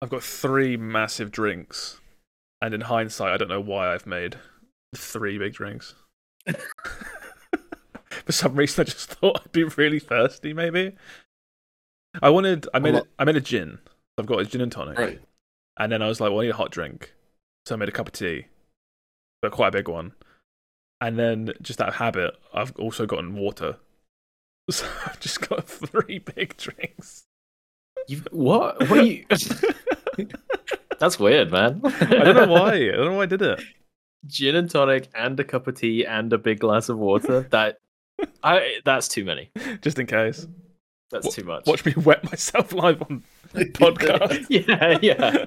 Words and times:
I've 0.00 0.10
got 0.10 0.22
three 0.22 0.76
massive 0.76 1.30
drinks, 1.30 2.00
and 2.62 2.72
in 2.74 2.82
hindsight, 2.82 3.32
I 3.32 3.36
don't 3.36 3.48
know 3.48 3.60
why 3.60 3.92
I've 3.92 4.06
made 4.06 4.36
three 4.94 5.38
big 5.38 5.54
drinks. 5.54 5.94
For 8.24 8.32
some 8.32 8.54
reason, 8.56 8.82
I 8.82 8.84
just 8.84 9.10
thought 9.10 9.40
I'd 9.44 9.52
be 9.52 9.64
really 9.64 9.98
thirsty. 9.98 10.52
Maybe 10.52 10.94
I 12.22 12.30
wanted. 12.30 12.66
I 12.74 12.78
made 12.78 12.94
it. 12.94 13.04
I 13.18 13.24
made 13.24 13.36
a 13.36 13.40
gin. 13.40 13.78
I've 14.18 14.26
got 14.26 14.40
a 14.40 14.44
gin 14.44 14.60
and 14.60 14.72
tonic, 14.72 14.98
Right. 14.98 15.20
and 15.78 15.90
then 15.92 16.02
I 16.02 16.08
was 16.08 16.20
like, 16.20 16.30
"Well, 16.30 16.40
I 16.40 16.44
need 16.44 16.50
a 16.50 16.56
hot 16.56 16.70
drink," 16.70 17.14
so 17.66 17.74
I 17.74 17.78
made 17.78 17.88
a 17.88 17.92
cup 17.92 18.06
of 18.08 18.12
tea, 18.12 18.46
but 19.42 19.52
quite 19.52 19.68
a 19.68 19.72
big 19.72 19.88
one. 19.88 20.12
And 21.00 21.18
then, 21.18 21.52
just 21.62 21.80
out 21.80 21.88
of 21.88 21.94
habit, 21.96 22.34
I've 22.52 22.74
also 22.76 23.06
gotten 23.06 23.34
water. 23.34 23.76
So 24.70 24.86
I've 25.06 25.18
just 25.18 25.48
got 25.48 25.66
three 25.66 26.18
big 26.18 26.54
drinks. 26.58 27.24
You've 28.08 28.26
what? 28.32 28.80
What 28.88 28.98
are 28.98 29.02
you? 29.02 29.24
That's 30.98 31.18
weird, 31.20 31.52
man. 31.52 31.80
I 31.84 32.04
don't 32.24 32.34
know 32.34 32.46
why. 32.52 32.72
I 32.74 32.90
don't 32.92 33.04
know 33.12 33.16
why 33.18 33.22
I 33.22 33.26
did 33.26 33.42
it. 33.42 33.60
Gin 34.26 34.56
and 34.56 34.68
tonic 34.68 35.08
and 35.14 35.38
a 35.38 35.44
cup 35.44 35.68
of 35.68 35.76
tea 35.76 36.04
and 36.04 36.32
a 36.32 36.38
big 36.38 36.58
glass 36.58 36.88
of 36.88 36.98
water. 36.98 37.46
That 37.50 37.78
I 38.42 38.78
that's 38.84 39.06
too 39.06 39.24
many. 39.24 39.50
Just 39.80 39.98
in 39.98 40.06
case. 40.06 40.46
That's 41.10 41.26
Wha- 41.26 41.32
too 41.32 41.44
much. 41.44 41.66
Watch 41.66 41.84
me 41.84 41.94
wet 41.96 42.24
myself 42.24 42.72
live 42.72 43.00
on 43.02 43.22
podcast. 43.54 44.46
Yeah, 44.50 44.98
yeah. 45.00 45.44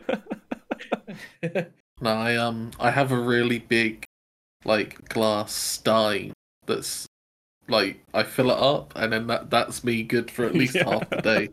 No, 1.99 2.09
I 2.11 2.35
um 2.37 2.71
I 2.79 2.91
have 2.91 3.11
a 3.11 3.17
really 3.19 3.59
big 3.59 4.05
like 4.65 5.09
glass 5.09 5.51
stein 5.53 6.33
that's 6.65 7.05
like 7.67 8.03
I 8.13 8.23
fill 8.23 8.51
it 8.51 8.57
up 8.57 8.93
and 8.95 9.11
then 9.13 9.27
that 9.27 9.49
that's 9.49 9.83
me 9.83 10.03
good 10.03 10.31
for 10.31 10.45
at 10.45 10.53
least 10.53 10.75
Yeah. 10.75 10.89
half 10.89 11.09
the 11.09 11.17
day. 11.17 11.49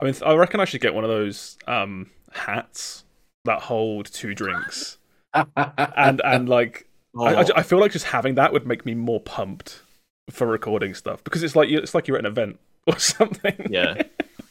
I 0.00 0.04
mean, 0.04 0.14
I 0.24 0.34
reckon 0.34 0.60
I 0.60 0.64
should 0.64 0.80
get 0.80 0.94
one 0.94 1.04
of 1.04 1.10
those 1.10 1.56
um, 1.66 2.10
hats 2.32 3.04
that 3.44 3.62
hold 3.62 4.06
two 4.06 4.34
drinks, 4.34 4.98
and 5.34 6.20
and 6.24 6.48
like 6.48 6.88
Oh, 7.16 7.26
I, 7.26 7.44
I, 7.56 7.62
feel 7.62 7.78
like 7.78 7.92
just 7.92 8.06
having 8.06 8.34
that 8.34 8.52
would 8.52 8.66
make 8.66 8.84
me 8.84 8.94
more 8.94 9.20
pumped 9.20 9.82
for 10.30 10.48
recording 10.48 10.94
stuff 10.94 11.22
because 11.22 11.44
it's 11.44 11.54
like 11.54 11.68
you- 11.68 11.78
it's 11.78 11.94
like 11.94 12.08
you're 12.08 12.16
at 12.16 12.24
an 12.24 12.30
event 12.30 12.58
or 12.86 12.98
something. 12.98 13.68
Yeah. 13.70 14.02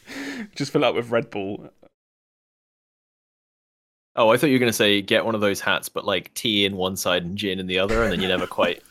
just 0.54 0.72
fill 0.72 0.82
it 0.82 0.86
up 0.86 0.94
with 0.94 1.10
Red 1.10 1.28
Bull. 1.30 1.68
oh, 4.16 4.30
I 4.30 4.36
thought 4.36 4.46
you 4.46 4.54
were 4.54 4.60
gonna 4.60 4.72
say 4.72 5.02
get 5.02 5.26
one 5.26 5.34
of 5.34 5.42
those 5.42 5.60
hats, 5.60 5.90
but 5.90 6.06
like 6.06 6.32
tea 6.34 6.64
in 6.64 6.76
one 6.76 6.96
side 6.96 7.24
and 7.24 7.36
gin 7.36 7.58
in 7.58 7.66
the 7.66 7.78
other, 7.78 8.02
and 8.02 8.12
then 8.12 8.20
you 8.20 8.28
never 8.28 8.46
quite. 8.46 8.82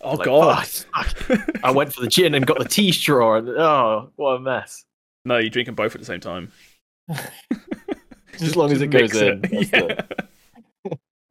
Oh 0.00 0.14
like, 0.14 0.24
god! 0.24 0.66
"Oh, 0.94 1.02
fuck." 1.02 1.50
I 1.62 1.70
went 1.70 1.92
for 1.92 2.00
the 2.00 2.08
gin 2.08 2.34
and 2.34 2.46
got 2.46 2.58
the 2.58 2.64
tea 2.64 2.90
straw, 2.92 3.36
and 3.36 3.48
oh, 3.50 4.10
what 4.16 4.32
a 4.32 4.40
mess! 4.40 4.84
No, 5.26 5.38
you 5.38 5.50
drink 5.50 5.66
them 5.66 5.74
both 5.74 5.94
at 5.94 6.00
the 6.00 6.06
same 6.06 6.20
time. 6.20 6.52
As 8.40 8.56
long 8.56 8.70
as 8.72 8.80
it 8.80 8.88
goes 8.88 9.14
in. 9.16 9.40
it. 9.44 10.06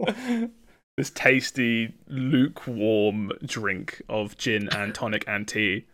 Yeah. 0.07 0.47
this 0.97 1.09
tasty, 1.11 1.93
lukewarm 2.07 3.31
drink 3.45 4.01
of 4.09 4.37
gin 4.37 4.69
and 4.69 4.93
tonic 4.93 5.23
and 5.27 5.47
tea. 5.47 5.85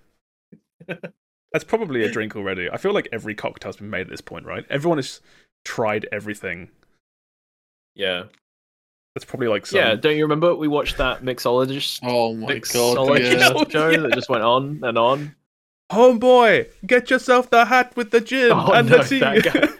That's 0.87 1.65
probably 1.65 2.03
a 2.03 2.11
drink 2.11 2.35
already. 2.35 2.69
I 2.69 2.77
feel 2.77 2.93
like 2.93 3.09
every 3.11 3.35
cocktail's 3.35 3.77
been 3.77 3.89
made 3.89 4.01
at 4.01 4.09
this 4.09 4.21
point, 4.21 4.45
right? 4.45 4.65
Everyone 4.69 4.97
has 4.97 5.19
tried 5.65 6.07
everything. 6.11 6.69
Yeah, 7.93 8.23
That's 9.13 9.25
probably 9.25 9.47
like 9.49 9.65
some. 9.65 9.79
yeah. 9.79 9.95
Don't 9.95 10.15
you 10.15 10.23
remember 10.23 10.55
we 10.55 10.69
watched 10.69 10.97
that 10.97 11.23
mixologist 11.23 11.99
Oh 12.03 12.33
my 12.33 12.47
god, 12.47 12.61
mixologist 12.61 13.33
yeah. 13.33 13.69
show 13.69 13.91
that 14.01 14.13
just 14.13 14.29
went 14.29 14.43
on 14.43 14.79
and 14.83 14.97
on? 14.97 15.35
Homeboy, 15.91 16.67
get 16.85 17.09
yourself 17.09 17.49
the 17.49 17.65
hat 17.65 17.95
with 17.95 18.11
the 18.11 18.21
gin 18.21 18.51
Oh, 18.51 18.71
and 18.71 18.89
no, 18.89 18.97
the 18.99 19.03
tea. 19.03 19.19
that 19.19 19.77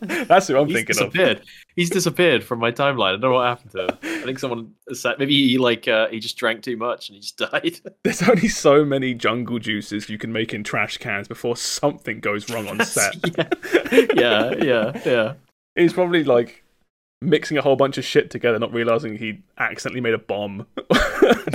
That's 0.28 0.46
who 0.46 0.56
I'm 0.56 0.68
He's 0.68 0.76
thinking 0.76 0.96
of. 1.04 1.12
disappeared. 1.12 1.42
He's 1.74 1.90
disappeared 1.90 2.44
from 2.44 2.60
my 2.60 2.70
timeline. 2.70 3.08
I 3.08 3.12
don't 3.12 3.20
know 3.22 3.32
what 3.32 3.46
happened 3.46 3.70
to 3.72 3.84
him. 3.84 3.98
I 4.02 4.22
think 4.24 4.38
someone 4.38 4.72
said 4.92 5.18
maybe 5.18 5.48
he 5.48 5.58
like 5.58 5.88
uh, 5.88 6.08
he 6.08 6.20
just 6.20 6.36
drank 6.36 6.62
too 6.62 6.76
much 6.76 7.08
and 7.08 7.16
he 7.16 7.20
just 7.20 7.36
died. 7.38 7.80
There's 8.04 8.22
only 8.22 8.48
so 8.48 8.84
many 8.84 9.14
jungle 9.14 9.58
juices 9.58 10.08
you 10.08 10.18
can 10.18 10.32
make 10.32 10.54
in 10.54 10.62
trash 10.62 10.98
cans 10.98 11.26
before 11.26 11.56
something 11.56 12.20
goes 12.20 12.48
wrong 12.50 12.68
on 12.68 12.84
set. 12.84 13.14
yeah, 14.16 14.54
yeah, 14.62 15.00
yeah. 15.04 15.34
He's 15.74 15.92
probably 15.92 16.22
like 16.24 16.62
mixing 17.20 17.58
a 17.58 17.62
whole 17.62 17.76
bunch 17.76 17.98
of 17.98 18.04
shit 18.04 18.30
together, 18.30 18.58
not 18.60 18.72
realizing 18.72 19.18
he 19.18 19.40
accidentally 19.58 20.00
made 20.00 20.14
a 20.14 20.18
bomb, 20.18 20.64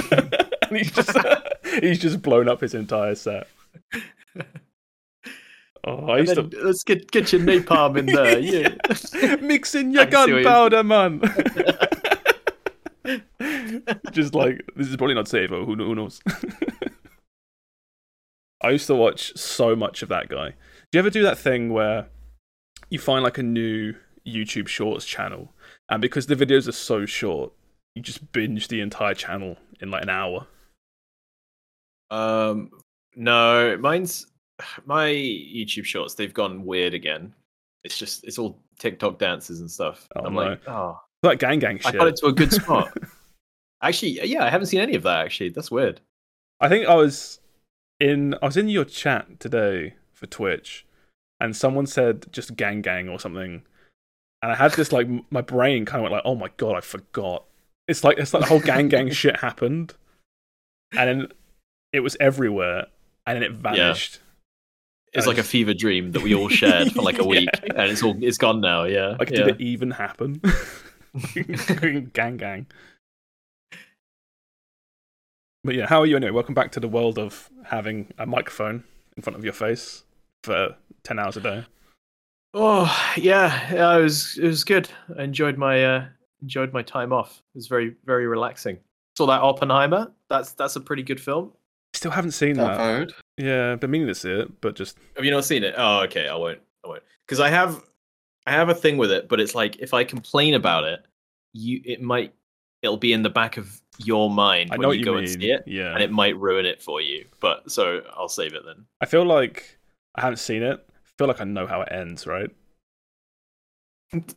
and 0.01 0.77
he's 0.77 0.91
just 0.91 1.15
he's 1.81 1.99
just 1.99 2.21
blown 2.21 2.47
up 2.49 2.61
his 2.61 2.73
entire 2.73 3.15
set. 3.15 3.47
Oh, 5.85 6.07
I 6.07 6.19
And 6.19 6.27
used 6.29 6.37
then, 6.37 6.49
let's 6.65 6.81
get 6.85 7.11
get 7.11 7.33
your 7.33 7.41
napalm 7.41 7.97
in 7.97 8.05
there. 8.05 8.39
Yeah. 8.39 8.69
to 8.69 9.37
mix 9.41 9.73
your 9.75 9.83
I 10.01 10.05
can 10.05 10.11
see 10.11 10.17
what 10.17 10.27
you- 10.29 10.43
gunpowder, 10.45 10.81
man. 10.81 11.19
just 14.13 14.33
like 14.33 14.61
this 14.77 14.87
is 14.87 14.95
probably 14.95 15.15
not 15.15 15.27
safe, 15.27 15.49
but 15.49 15.65
who, 15.65 15.75
who 15.75 15.93
knows? 15.93 16.21
I 18.61 18.69
used 18.69 18.87
to 18.87 18.95
watch 18.95 19.35
so 19.37 19.75
much 19.75 20.01
of 20.01 20.07
that 20.09 20.29
guy. 20.29 20.51
Do 20.91 20.97
you 20.97 20.99
ever 20.99 21.09
do 21.09 21.23
that 21.23 21.37
thing 21.37 21.73
where 21.73 22.07
you 22.89 22.97
find 22.99 23.21
like 23.23 23.37
a 23.37 23.43
new 23.43 23.93
YouTube 24.25 24.69
Shorts 24.69 25.03
channel, 25.05 25.51
and 25.89 26.01
because 26.01 26.27
the 26.27 26.35
videos 26.35 26.67
are 26.69 26.71
so 26.71 27.05
short, 27.05 27.51
you 27.93 28.01
just 28.01 28.31
binge 28.31 28.69
the 28.69 28.79
entire 28.79 29.15
channel 29.15 29.57
in 29.81 29.91
like 29.91 30.03
an 30.03 30.09
hour? 30.09 30.47
Um, 32.13 32.69
no, 33.15 33.75
mine's 33.77 34.27
my 34.85 35.07
YouTube 35.07 35.85
shorts. 35.85 36.13
They've 36.13 36.33
gone 36.33 36.63
weird 36.63 36.93
again. 36.93 37.33
It's 37.83 37.97
just 37.97 38.23
it's 38.23 38.37
all 38.37 38.59
TikTok 38.79 39.19
dances 39.19 39.59
and 39.59 39.69
stuff. 39.69 40.07
Oh, 40.15 40.25
I'm 40.25 40.33
no. 40.33 40.41
like, 40.41 40.69
oh, 40.69 40.99
Like 41.23 41.39
gang 41.39 41.59
gang 41.59 41.79
I 41.83 41.91
got 41.91 42.07
it 42.07 42.15
to 42.17 42.27
a 42.27 42.31
good 42.31 42.53
spot. 42.53 42.95
actually, 43.81 44.25
yeah, 44.25 44.45
I 44.45 44.49
haven't 44.49 44.67
seen 44.67 44.79
any 44.79 44.95
of 44.95 45.03
that. 45.03 45.25
Actually, 45.25 45.49
that's 45.49 45.71
weird. 45.71 45.99
I 46.61 46.69
think 46.69 46.87
I 46.87 46.95
was 46.95 47.39
in 47.99 48.35
I 48.41 48.45
was 48.45 48.57
in 48.57 48.69
your 48.69 48.85
chat 48.85 49.39
today 49.39 49.95
for 50.13 50.27
Twitch, 50.27 50.85
and 51.39 51.55
someone 51.55 51.87
said 51.87 52.27
just 52.31 52.55
gang 52.55 52.81
gang 52.81 53.09
or 53.09 53.19
something, 53.19 53.63
and 54.41 54.51
I 54.51 54.55
had 54.55 54.73
this 54.73 54.91
like 54.91 55.09
my 55.29 55.41
brain 55.41 55.85
kind 55.85 55.99
of 55.99 56.03
went 56.03 56.13
like, 56.13 56.25
oh 56.25 56.35
my 56.35 56.49
god, 56.57 56.75
I 56.75 56.81
forgot. 56.81 57.43
It's 57.87 58.03
like 58.03 58.17
it's 58.17 58.33
like 58.33 58.43
the 58.43 58.49
whole 58.49 58.61
gang 58.61 58.87
gang 58.87 59.09
shit 59.11 59.41
happened, 59.41 59.93
and 60.93 61.09
then 61.09 61.31
it 61.93 62.01
was 62.01 62.17
everywhere, 62.19 62.87
and 63.25 63.35
then 63.37 63.43
it 63.43 63.51
vanished. 63.53 64.19
It's 65.13 65.27
I 65.27 65.29
like 65.29 65.37
a 65.37 65.43
fever 65.43 65.73
dream 65.75 66.11
that 66.13 66.23
we 66.23 66.33
all 66.33 66.49
shared 66.49 66.91
for 66.91 67.03
like 67.03 67.19
a 67.19 67.23
week, 67.33 67.47
Yeah. 67.63 67.81
and 67.83 67.91
it's 67.91 68.01
all 68.03 68.15
it's 68.21 68.37
gone 68.39 68.59
now. 68.61 68.83
Yeah, 68.85 69.15
Like, 69.19 69.29
yeah. 69.29 69.37
did 69.43 69.47
it 69.49 69.61
even 69.61 69.91
happen? 69.91 70.41
gang 72.13 72.37
gang. 72.37 72.65
But 75.63 75.75
yeah, 75.75 75.85
how 75.87 75.99
are 76.01 76.05
you 76.05 76.15
anyway? 76.17 76.31
Welcome 76.31 76.55
back 76.55 76.71
to 76.73 76.79
the 76.79 76.87
world 76.89 77.17
of 77.17 77.49
having 77.63 78.11
a 78.17 78.25
microphone 78.25 78.83
in 79.15 79.23
front 79.23 79.37
of 79.37 79.43
your 79.43 79.53
face 79.53 80.03
for 80.43 80.75
ten 81.03 81.19
hours 81.19 81.37
a 81.37 81.41
day. 81.41 81.65
Oh 82.55 82.91
yeah, 83.15 83.71
yeah, 83.73 83.97
it 83.97 84.01
was 84.01 84.37
it 84.37 84.47
was 84.47 84.63
good. 84.63 84.89
I 85.17 85.23
enjoyed 85.23 85.57
my 85.57 85.83
uh 85.85 86.05
enjoyed 86.41 86.73
my 86.73 86.81
time 86.81 87.13
off. 87.13 87.37
It 87.53 87.57
was 87.59 87.67
very 87.67 87.95
very 88.05 88.27
relaxing. 88.27 88.79
Saw 89.15 89.27
that 89.27 89.41
Oppenheimer. 89.41 90.11
That's 90.29 90.53
that's 90.53 90.75
a 90.75 90.81
pretty 90.81 91.03
good 91.03 91.21
film. 91.21 91.53
Still 91.93 92.11
haven't 92.11 92.31
seen 92.31 92.59
I've 92.59 92.77
that. 92.77 92.79
heard. 92.79 93.13
Yeah, 93.37 93.75
been 93.75 93.91
meaning 93.91 94.07
to 94.07 94.15
see 94.15 94.31
it, 94.31 94.61
but 94.61 94.75
just 94.75 94.97
Have 95.15 95.25
you 95.25 95.31
not 95.31 95.45
seen 95.45 95.63
it? 95.63 95.75
Oh, 95.77 96.01
okay. 96.01 96.27
I 96.27 96.35
won't. 96.35 96.59
I 96.83 96.87
won't. 96.87 97.03
Because 97.25 97.39
I 97.39 97.49
have, 97.49 97.81
I 98.47 98.51
have 98.51 98.69
a 98.69 98.75
thing 98.75 98.97
with 98.97 99.11
it, 99.11 99.29
but 99.29 99.39
it's 99.39 99.55
like 99.55 99.77
if 99.79 99.93
I 99.93 100.03
complain 100.03 100.53
about 100.55 100.83
it, 100.85 101.05
you 101.53 101.81
it 101.85 102.01
might 102.01 102.33
it'll 102.81 102.97
be 102.97 103.13
in 103.13 103.21
the 103.23 103.29
back 103.29 103.57
of 103.57 103.79
your 103.99 104.29
mind 104.29 104.71
I 104.71 104.75
when 104.75 104.81
know 104.81 104.87
what 104.89 104.93
you 104.97 104.99
you 104.99 105.05
go 105.05 105.13
mean. 105.13 105.23
and 105.23 105.29
see 105.41 105.51
it, 105.51 105.63
Yeah, 105.67 105.93
and 105.93 106.01
it 106.03 106.11
might 106.11 106.37
ruin 106.37 106.65
it 106.65 106.81
for 106.81 106.99
you. 106.99 107.25
But 107.39 107.71
so 107.71 108.01
I'll 108.15 108.27
save 108.27 108.53
it 108.53 108.63
then. 108.65 108.85
I 109.01 109.05
feel 109.05 109.23
like 109.25 109.77
I 110.15 110.21
haven't 110.21 110.37
seen 110.37 110.63
it. 110.63 110.83
I 110.89 111.09
feel 111.17 111.27
like 111.27 111.41
I 111.41 111.45
know 111.45 111.67
how 111.67 111.81
it 111.81 111.89
ends, 111.91 112.25
right? 112.27 112.49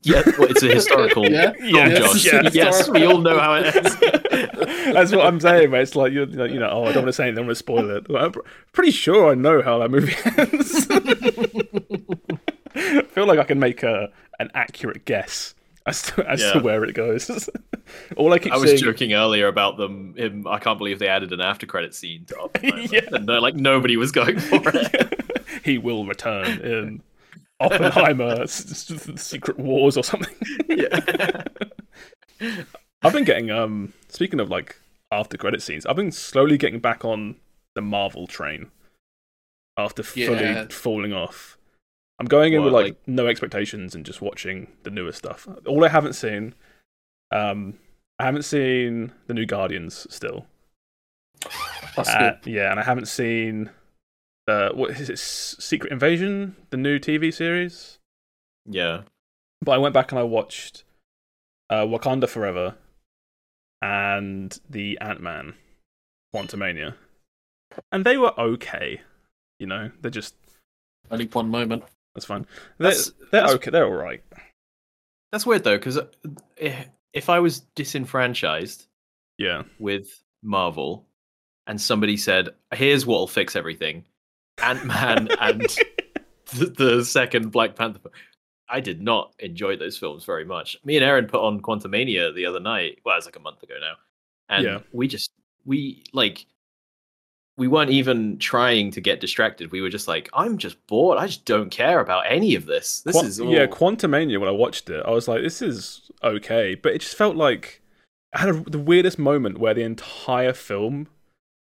Yeah, 0.02 0.22
well, 0.38 0.50
it's 0.50 0.62
a 0.62 0.68
historical 0.72 1.30
Yeah, 1.30 1.52
film, 1.52 1.70
yes, 1.74 1.98
Josh. 1.98 2.24
yeah. 2.32 2.50
Yes, 2.52 2.88
we 2.88 3.04
all 3.04 3.18
know 3.18 3.38
how 3.38 3.54
it 3.56 3.74
ends. 3.76 3.96
That's 4.92 5.12
what 5.12 5.26
I'm 5.26 5.40
saying, 5.40 5.70
mate. 5.70 5.82
It's 5.82 5.96
like 5.96 6.12
you're, 6.12 6.26
you 6.28 6.36
know, 6.36 6.44
you 6.44 6.58
know, 6.60 6.68
oh, 6.70 6.84
I 6.84 6.92
don't 6.92 7.02
want 7.04 7.06
to 7.06 7.12
say 7.12 7.24
anything. 7.24 7.40
I'm 7.40 7.46
going 7.46 7.50
to 7.50 7.54
spoil 7.56 7.90
it. 7.90 8.06
I'm 8.14 8.32
pr- 8.32 8.40
pretty 8.72 8.90
sure 8.90 9.30
I 9.30 9.34
know 9.34 9.62
how 9.62 9.78
that 9.78 9.90
movie 9.90 10.14
ends. 10.36 10.86
I 12.74 13.02
feel 13.08 13.26
like 13.26 13.38
I 13.38 13.44
can 13.44 13.58
make 13.58 13.82
a 13.82 14.10
an 14.38 14.50
accurate 14.54 15.04
guess 15.06 15.54
as 15.86 16.02
to 16.02 16.28
as 16.28 16.40
to 16.52 16.60
where 16.60 16.84
it 16.84 16.94
goes. 16.94 17.48
All 18.16 18.32
I 18.32 18.38
keep 18.38 18.52
I 18.52 18.56
was 18.56 18.70
seeing, 18.70 18.82
joking 18.82 19.12
earlier 19.14 19.46
about 19.46 19.76
them. 19.76 20.14
Him, 20.16 20.46
I 20.46 20.58
can't 20.58 20.76
believe 20.78 20.98
they 20.98 21.08
added 21.08 21.32
an 21.32 21.40
after 21.40 21.66
credit 21.66 21.94
scene 21.94 22.24
to 22.26 22.38
Oppenheimer. 22.38 22.82
Yeah. 22.90 23.00
And 23.12 23.26
no, 23.26 23.38
like 23.38 23.54
nobody 23.54 23.96
was 23.96 24.12
going 24.12 24.38
for 24.40 24.60
it. 24.64 25.24
he 25.64 25.78
will 25.78 26.04
return 26.04 26.60
in 26.60 27.02
Oppenheimer 27.60 28.46
Secret 28.46 29.58
Wars 29.58 29.96
or 29.96 30.02
something. 30.04 30.34
yeah. 30.68 31.44
I've 33.02 33.12
been 33.12 33.24
getting 33.24 33.50
um 33.50 33.92
speaking 34.08 34.40
of 34.40 34.50
like 34.50 34.80
after 35.12 35.36
credit 35.36 35.62
scenes, 35.62 35.86
I've 35.86 35.96
been 35.96 36.12
slowly 36.12 36.58
getting 36.58 36.80
back 36.80 37.04
on 37.04 37.36
the 37.74 37.82
Marvel 37.82 38.26
train 38.26 38.70
after 39.76 40.02
fully 40.02 40.24
Yeah. 40.44 40.66
falling 40.68 41.12
off. 41.12 41.58
I'm 42.18 42.26
going 42.26 42.54
in 42.54 42.60
What, 42.60 42.66
with 42.66 42.72
like, 42.74 42.84
like- 42.84 43.08
no 43.08 43.26
expectations 43.26 43.94
and 43.94 44.04
just 44.06 44.22
watching 44.22 44.72
the 44.84 44.90
newer 44.90 45.12
stuff. 45.12 45.46
All 45.66 45.84
I 45.84 45.88
haven't 45.88 46.14
seen, 46.14 46.54
um, 47.30 47.78
I 48.18 48.24
haven't 48.24 48.44
seen 48.44 49.12
the 49.26 49.34
new 49.34 49.44
Guardians 49.44 50.06
still. 50.12 50.46
That's 51.94 52.08
Uh, 52.08 52.38
good. 52.42 52.50
yeah, 52.50 52.70
and 52.70 52.80
I 52.80 52.84
haven't 52.84 53.06
seen 53.06 53.70
the 54.46 54.70
what 54.74 54.92
is 54.92 55.10
it, 55.10 55.18
Secret 55.18 55.92
Invasion, 55.92 56.56
the 56.70 56.78
new 56.78 56.98
TV 56.98 57.30
series. 57.30 57.98
Yeah. 58.64 59.02
But 59.60 59.72
I 59.72 59.78
went 59.78 59.92
back 59.92 60.10
and 60.10 60.18
I 60.18 60.22
watched 60.24 60.84
uh, 61.68 61.84
Wakanda 61.84 62.28
Forever 62.28 62.76
and 63.82 64.58
the 64.70 64.98
Ant 65.00 65.20
Man, 65.20 65.54
Quantumania, 66.34 66.94
and 67.92 68.04
they 68.04 68.16
were 68.16 68.38
okay. 68.38 69.00
You 69.58 69.66
know, 69.66 69.90
they're 70.00 70.10
just 70.10 70.34
Only 71.10 71.26
one 71.26 71.48
moment. 71.50 71.84
that's 72.14 72.26
fine. 72.26 72.46
They're, 72.78 72.90
That's- 72.90 73.12
they're 73.30 73.40
that's- 73.42 73.54
okay. 73.54 73.70
They're 73.70 73.86
all 73.86 73.92
right. 73.92 74.22
That's 75.32 75.44
weird 75.46 75.64
though, 75.64 75.76
because 75.76 75.98
eh, 76.58 76.84
if 77.12 77.28
I 77.28 77.40
was 77.40 77.60
disenfranchised 77.74 78.86
Yeah, 79.38 79.64
with 79.78 80.22
Marvel, 80.42 81.04
and 81.66 81.80
somebody 81.80 82.16
said, 82.16 82.50
"Here's 82.74 83.04
what'll 83.06 83.26
fix 83.26 83.56
everything," 83.56 84.04
Ant 84.62 84.84
Man 84.86 85.28
and 85.40 85.62
the, 86.54 86.66
the 86.66 87.04
second 87.04 87.50
Black 87.50 87.74
Panther. 87.74 88.10
I 88.68 88.80
did 88.80 89.00
not 89.00 89.32
enjoy 89.38 89.76
those 89.76 89.96
films 89.96 90.24
very 90.24 90.44
much. 90.44 90.76
Me 90.84 90.96
and 90.96 91.04
Aaron 91.04 91.26
put 91.26 91.40
on 91.40 91.60
Quantumania 91.60 92.34
the 92.34 92.46
other 92.46 92.60
night. 92.60 92.98
Well, 93.04 93.16
it's 93.16 93.26
like 93.26 93.36
a 93.36 93.40
month 93.40 93.62
ago 93.62 93.74
now, 93.80 93.94
and 94.48 94.64
Yeah. 94.64 94.78
we 94.92 95.08
just 95.08 95.30
we 95.64 96.04
like 96.12 96.46
we 97.56 97.68
weren't 97.68 97.90
even 97.90 98.38
trying 98.38 98.90
to 98.90 99.00
get 99.00 99.20
distracted. 99.20 99.72
We 99.72 99.80
were 99.80 99.88
just 99.88 100.08
like, 100.08 100.28
I'm 100.34 100.58
just 100.58 100.84
bored. 100.86 101.18
I 101.18 101.26
just 101.26 101.46
don't 101.46 101.70
care 101.70 102.00
about 102.00 102.24
any 102.28 102.54
of 102.54 102.66
this. 102.66 103.00
This 103.00 103.22
is 103.22 103.40
all... 103.40 103.50
yeah, 103.50 103.66
Quantumania. 103.66 104.38
When 104.38 104.48
I 104.48 104.52
watched 104.52 104.90
it, 104.90 105.02
I 105.06 105.10
was 105.10 105.26
like, 105.26 105.42
"This 105.42 105.62
is 105.62 106.10
okay," 106.22 106.74
but 106.74 106.92
it 106.92 107.00
just 107.00 107.16
felt 107.16 107.36
like 107.36 107.80
I 108.34 108.40
had 108.40 108.48
a, 108.50 108.60
the 108.60 108.78
weirdest 108.78 109.18
moment 109.18 109.58
where 109.58 109.74
the 109.74 109.82
entire 109.82 110.52
film 110.52 111.08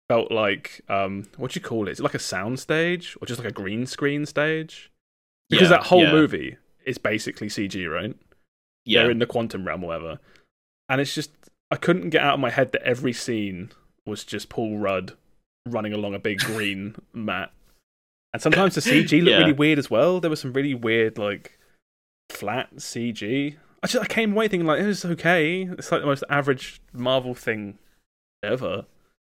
felt 0.10 0.32
like 0.32 0.82
um, 0.90 1.28
what 1.38 1.52
do 1.52 1.60
you 1.60 1.64
call 1.64 1.88
it? 1.88 1.92
Is 1.92 2.00
it 2.00 2.04
like 2.04 2.14
a 2.14 2.20
sound 2.20 2.60
stage 2.60 3.18
or 3.22 3.26
just 3.26 3.40
like 3.40 3.50
a 3.50 3.54
green 3.54 3.86
screen 3.86 4.26
stage? 4.26 4.92
Because 5.50 5.70
Yeah, 5.70 5.78
that 5.78 5.88
whole 5.88 6.04
yeah, 6.04 6.12
movie 6.12 6.58
is 6.88 6.98
basically 6.98 7.48
CG, 7.50 7.92
right? 7.92 8.16
yeah, 8.86 9.02
They're 9.04 9.12
in 9.12 9.20
the 9.20 9.26
quantum 9.26 9.68
realm, 9.68 9.82
whatever. 9.82 10.20
And 10.90 11.02
it's 11.02 11.14
just 11.14 11.32
I 11.70 11.76
couldn't 11.76 12.10
get 12.12 12.22
out 12.24 12.36
of 12.36 12.40
my 12.40 12.50
head 12.50 12.72
that 12.72 12.82
every 12.84 13.14
scene 13.14 13.72
was 14.06 14.24
just 14.24 14.48
Paul 14.50 14.78
Rudd 14.78 15.14
running 15.68 15.92
along 15.94 16.16
a 16.16 16.20
big 16.20 16.40
green 16.40 16.96
mat. 17.14 17.52
And 18.34 18.42
sometimes 18.42 18.76
the 18.76 18.82
CG 18.82 19.12
looked 19.22 19.32
Yeah. 19.32 19.40
really 19.40 19.54
weird 19.54 19.80
as 19.80 19.90
well. 19.90 20.20
There 20.22 20.30
was 20.30 20.40
some 20.40 20.54
really 20.54 20.74
weird, 20.74 21.18
like 21.18 21.60
flat 22.30 22.74
CG. 22.78 23.56
I 23.84 23.88
just 23.88 24.04
I 24.04 24.08
came 24.08 24.32
away 24.34 24.48
thinking 24.48 24.66
like 24.68 24.80
it 24.82 24.86
was 24.88 25.04
okay. 25.06 25.64
It's 25.64 25.92
like 25.92 26.02
the 26.02 26.08
most 26.08 26.24
average 26.30 26.82
Marvel 26.94 27.34
thing 27.36 27.78
ever. 28.44 28.86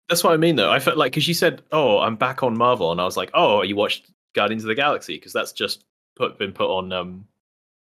That's 0.09 0.23
what 0.23 0.32
I 0.35 0.37
mean, 0.37 0.56
though. 0.56 0.70
I 0.70 0.79
felt 0.79 0.97
like 0.97 1.12
because 1.12 1.26
you 1.26 1.35
said, 1.35 1.62
"Oh, 1.73 1.99
I'm 1.99 2.17
back 2.17 2.43
on 2.43 2.56
Marvel," 2.56 2.93
and 2.93 3.00
I 3.00 3.05
was 3.05 3.17
like, 3.17 3.31
"Oh, 3.35 3.62
you 3.62 3.75
watched 3.76 4.06
Guardians 4.35 4.62
of 4.62 4.69
the 4.69 4.75
Galaxy?" 4.75 5.14
Because 5.17 5.32
that's 5.32 5.52
just 5.52 5.85
put 6.17 6.38
been 6.38 6.52
put 6.52 6.70
on 6.70 6.93
um, 6.93 7.26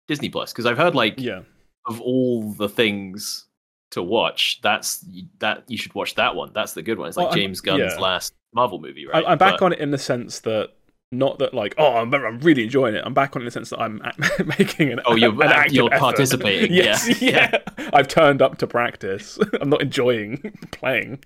Disney 0.10 0.28
Plus. 0.28 0.52
Because 0.52 0.66
I've 0.66 0.78
heard 0.78 0.96
like 0.96 1.16
Yeah. 1.20 1.44
of 1.86 2.02
all 2.02 2.52
the 2.52 2.68
things 2.68 3.46
to 3.92 4.04
watch, 4.04 4.60
that's 4.62 5.06
that 5.40 5.64
you 5.68 5.78
should 5.78 5.94
watch 5.96 6.16
that 6.16 6.36
one. 6.36 6.52
That's 6.54 6.74
the 6.74 6.82
good 6.82 6.98
one. 7.00 7.08
It's 7.08 7.16
like 7.18 7.28
Well, 7.28 7.36
James 7.36 7.62
Gunn's 7.62 7.94
yeah. 7.94 8.00
last 8.00 8.34
Marvel 8.54 8.80
movie, 8.80 9.06
right? 9.08 9.24
I, 9.26 9.32
I'm 9.32 9.38
back 9.38 9.60
But- 9.60 9.66
on 9.68 9.74
it 9.74 9.80
in 9.80 9.92
the 9.92 9.98
sense 9.98 10.40
that 10.42 10.72
not 11.12 11.40
that 11.40 11.56
like 11.56 11.74
oh 11.80 11.96
I'm, 11.96 12.14
I'm 12.14 12.40
really 12.42 12.64
enjoying 12.66 12.94
it. 12.94 13.02
I'm 13.04 13.16
back 13.16 13.36
on 13.36 13.42
it 13.42 13.44
in 13.44 13.46
the 13.46 13.52
sense 13.52 13.72
that 13.72 13.80
I'm 13.80 14.00
making 14.60 14.92
an 14.92 15.00
Oh, 15.06 15.16
you're- 15.16 15.36
an 15.44 15.52
active 15.52 15.74
you're 15.74 15.92
effort. 15.94 16.00
participating, 16.02 16.72
yes, 16.74 17.20
yeah. 17.22 17.50
yeah. 17.80 17.90
I've 17.94 18.08
turned 18.08 18.42
up 18.44 18.58
to 18.60 18.68
practice. 18.68 19.40
I'm 19.62 19.70
not 19.70 19.82
enjoying 19.82 20.56
playing. 20.72 21.24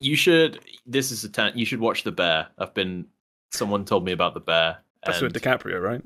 You 0.00 0.16
should. 0.16 0.60
This 0.86 1.12
is 1.12 1.22
a 1.24 1.28
tan 1.28 1.52
You 1.54 1.64
should 1.64 1.78
watch 1.80 2.02
The 2.04 2.10
Bear. 2.12 2.48
I've 2.58 2.74
been. 2.74 3.06
Someone 3.52 3.84
told 3.84 4.04
me 4.04 4.10
about 4.10 4.34
The 4.34 4.40
Bear. 4.40 4.78
That's 5.06 5.20
with 5.20 5.32
DiCaprio, 5.32 5.80
right? 5.80 6.02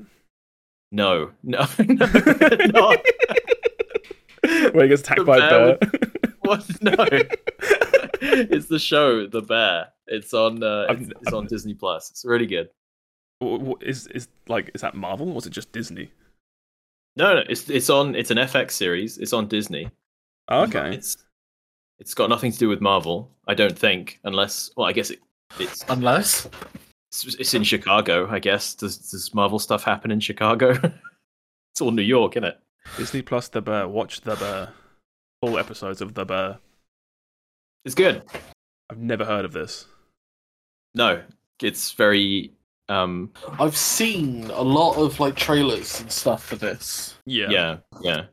No, 0.92 1.30
no, 1.42 1.66
no, 1.78 2.06
not. 2.72 2.98
Where 4.72 4.82
he 4.84 4.88
gets 4.88 5.02
attacked 5.02 5.20
The 5.20 5.24
by 5.24 5.36
a 5.36 5.40
bear 5.40 5.76
bear. 5.76 5.90
What? 6.40 6.64
No. 6.82 6.94
it's 8.20 8.66
the 8.66 8.78
show, 8.78 9.26
The 9.26 9.42
Bear. 9.42 9.88
It's 10.06 10.32
on. 10.32 10.62
Uh, 10.62 10.86
I've- 10.88 11.04
it's, 11.04 11.12
it's 11.22 11.32
on 11.32 11.46
Disney 11.46 11.74
Plus. 11.74 12.10
It's 12.10 12.24
really 12.24 12.46
good. 12.46 12.70
W- 13.42 13.58
w- 13.58 13.76
is 13.82 14.06
is 14.08 14.28
like 14.48 14.70
is 14.74 14.80
that 14.80 14.94
Marvel 14.94 15.28
or 15.28 15.34
was 15.34 15.46
it 15.46 15.50
just 15.50 15.72
Disney? 15.72 16.10
No, 17.16 17.34
no, 17.34 17.42
it's 17.48 17.68
it's 17.68 17.90
on. 17.90 18.14
It's 18.14 18.30
an 18.30 18.38
FX 18.38 18.70
series. 18.72 19.18
It's 19.18 19.32
on 19.34 19.46
Disney. 19.48 19.90
Oh, 20.48 20.62
okay. 20.62 20.94
It's 20.94 21.18
it's 21.98 22.14
got 22.14 22.30
nothing 22.30 22.52
to 22.52 22.58
do 22.58 22.68
with 22.68 22.80
Marvel. 22.80 23.30
I 23.46 23.54
don't 23.54 23.78
think, 23.78 24.20
unless. 24.24 24.70
Well, 24.76 24.86
I 24.86 24.92
guess 24.92 25.10
it, 25.10 25.18
it's 25.60 25.84
Unless 25.88 26.48
it's 27.10 27.24
it's 27.34 27.54
in 27.54 27.64
Chicago. 27.64 28.28
I 28.28 28.38
guess 28.38 28.74
does 28.74 28.98
does 28.98 29.34
Marvel 29.34 29.58
stuff 29.58 29.84
happen 29.84 30.10
in 30.10 30.20
Chicago? 30.20 30.70
it's 31.72 31.80
all 31.80 31.90
New 31.90 32.02
York, 32.02 32.36
isn't 32.36 32.44
it? 32.44 32.60
Disney 32.96 33.22
Plus 33.22 33.48
The 33.48 33.62
Bear. 33.62 33.88
Watch 33.88 34.20
The 34.22 34.36
Bear. 34.36 34.70
Full 35.42 35.58
episodes 35.58 36.00
of 36.00 36.14
The 36.14 36.24
Bear. 36.24 36.58
It's 37.84 37.94
good. 37.94 38.22
I've 38.90 38.98
never 38.98 39.24
heard 39.24 39.44
of 39.44 39.52
this. 39.52 39.86
No, 40.94 41.22
it's 41.62 41.92
very. 41.92 42.52
Um. 42.88 43.32
I've 43.58 43.76
seen 43.76 44.50
a 44.50 44.62
lot 44.62 44.96
of 44.96 45.20
like 45.20 45.36
trailers 45.36 46.00
and 46.00 46.10
stuff 46.10 46.44
for 46.44 46.56
this. 46.56 47.14
Yeah. 47.24 47.50
Yeah. 47.50 47.76
Yeah. 48.02 48.24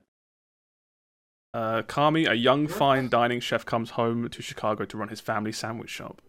Uh, 1.53 1.81
Carmy, 1.83 2.29
a 2.29 2.35
young 2.35 2.67
fine 2.67 3.07
dining 3.07 3.39
chef, 3.39 3.65
comes 3.65 3.91
home 3.91 4.27
to 4.27 4.41
Chicago 4.41 4.83
to 4.83 4.97
run 4.97 5.07
his 5.07 5.21
family 5.21 5.53
sandwich 5.53 5.89
shop. 5.89 6.21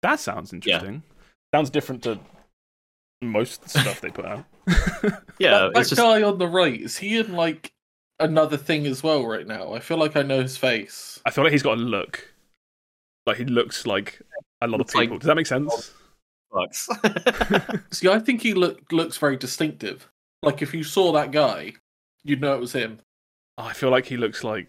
That 0.00 0.18
sounds 0.18 0.50
interesting. 0.50 1.02
Sounds 1.54 1.70
different 1.70 2.02
to 2.02 2.18
most 3.22 3.68
stuff 3.68 4.00
they 4.00 4.10
put 4.10 4.24
out. 4.24 4.44
Yeah. 5.38 5.50
that 5.50 5.74
that 5.74 5.86
just. 5.86 5.96
guy 5.96 6.22
on 6.24 6.38
the 6.38 6.48
right 6.48 6.80
is 6.80 6.96
he 6.96 7.16
in 7.20 7.32
like 7.34 7.72
another 8.18 8.56
thing 8.56 8.86
as 8.86 9.04
well 9.04 9.24
right 9.24 9.46
now? 9.46 9.72
I 9.72 9.78
feel 9.78 9.98
like 9.98 10.16
I 10.16 10.22
know 10.22 10.42
his 10.42 10.56
face. 10.56 11.20
I 11.24 11.30
feel 11.30 11.44
like 11.44 11.52
he's 11.52 11.62
got 11.62 11.78
a 11.78 11.80
look. 11.80 12.34
Like 13.24 13.36
he 13.36 13.44
looks 13.44 13.86
like 13.86 14.20
a 14.62 14.66
lot 14.66 14.74
of 14.74 14.78
Looks 14.80 14.94
like- 14.96 15.04
people. 15.04 15.18
Does 15.18 15.28
that 15.28 15.36
make 15.36 15.46
sense? 15.46 15.92
See, 17.92 18.08
I 18.08 18.18
think 18.18 18.42
he 18.42 18.52
look 18.54 18.90
looks 18.90 19.16
very 19.16 19.36
distinctive. 19.36 20.10
Like 20.42 20.60
if 20.60 20.74
you 20.74 20.82
saw 20.82 21.12
that 21.12 21.30
guy, 21.30 21.74
you'd 22.24 22.40
know 22.40 22.54
it 22.54 22.60
was 22.60 22.72
him. 22.72 22.98
Oh, 23.58 23.64
I 23.64 23.74
feel 23.74 23.90
like 23.90 24.06
he 24.06 24.16
looks 24.16 24.42
like 24.42 24.66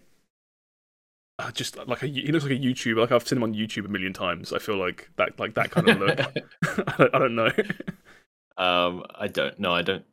uh, 1.38 1.50
just 1.52 1.76
like 1.86 2.02
a, 2.02 2.06
he 2.06 2.30
looks 2.32 2.44
like 2.44 2.54
a 2.54 2.62
YouTuber. 2.62 2.96
Like 2.98 3.12
I've 3.12 3.26
seen 3.26 3.38
him 3.38 3.42
on 3.44 3.54
YouTube 3.54 3.84
a 3.84 3.88
million 3.88 4.12
times. 4.12 4.52
I 4.52 4.58
feel 4.58 4.76
like 4.76 5.10
that 5.16 5.38
like 5.38 5.54
that 5.54 5.70
kind 5.70 5.88
of 5.88 5.98
look. 5.98 6.18
I, 6.88 6.94
don't, 6.98 7.14
I 7.14 7.18
don't 7.18 7.34
know. 7.34 7.50
um. 8.56 9.04
I 9.14 9.26
don't. 9.28 9.58
No, 9.58 9.72
I 9.74 9.82
don't. 9.82 10.04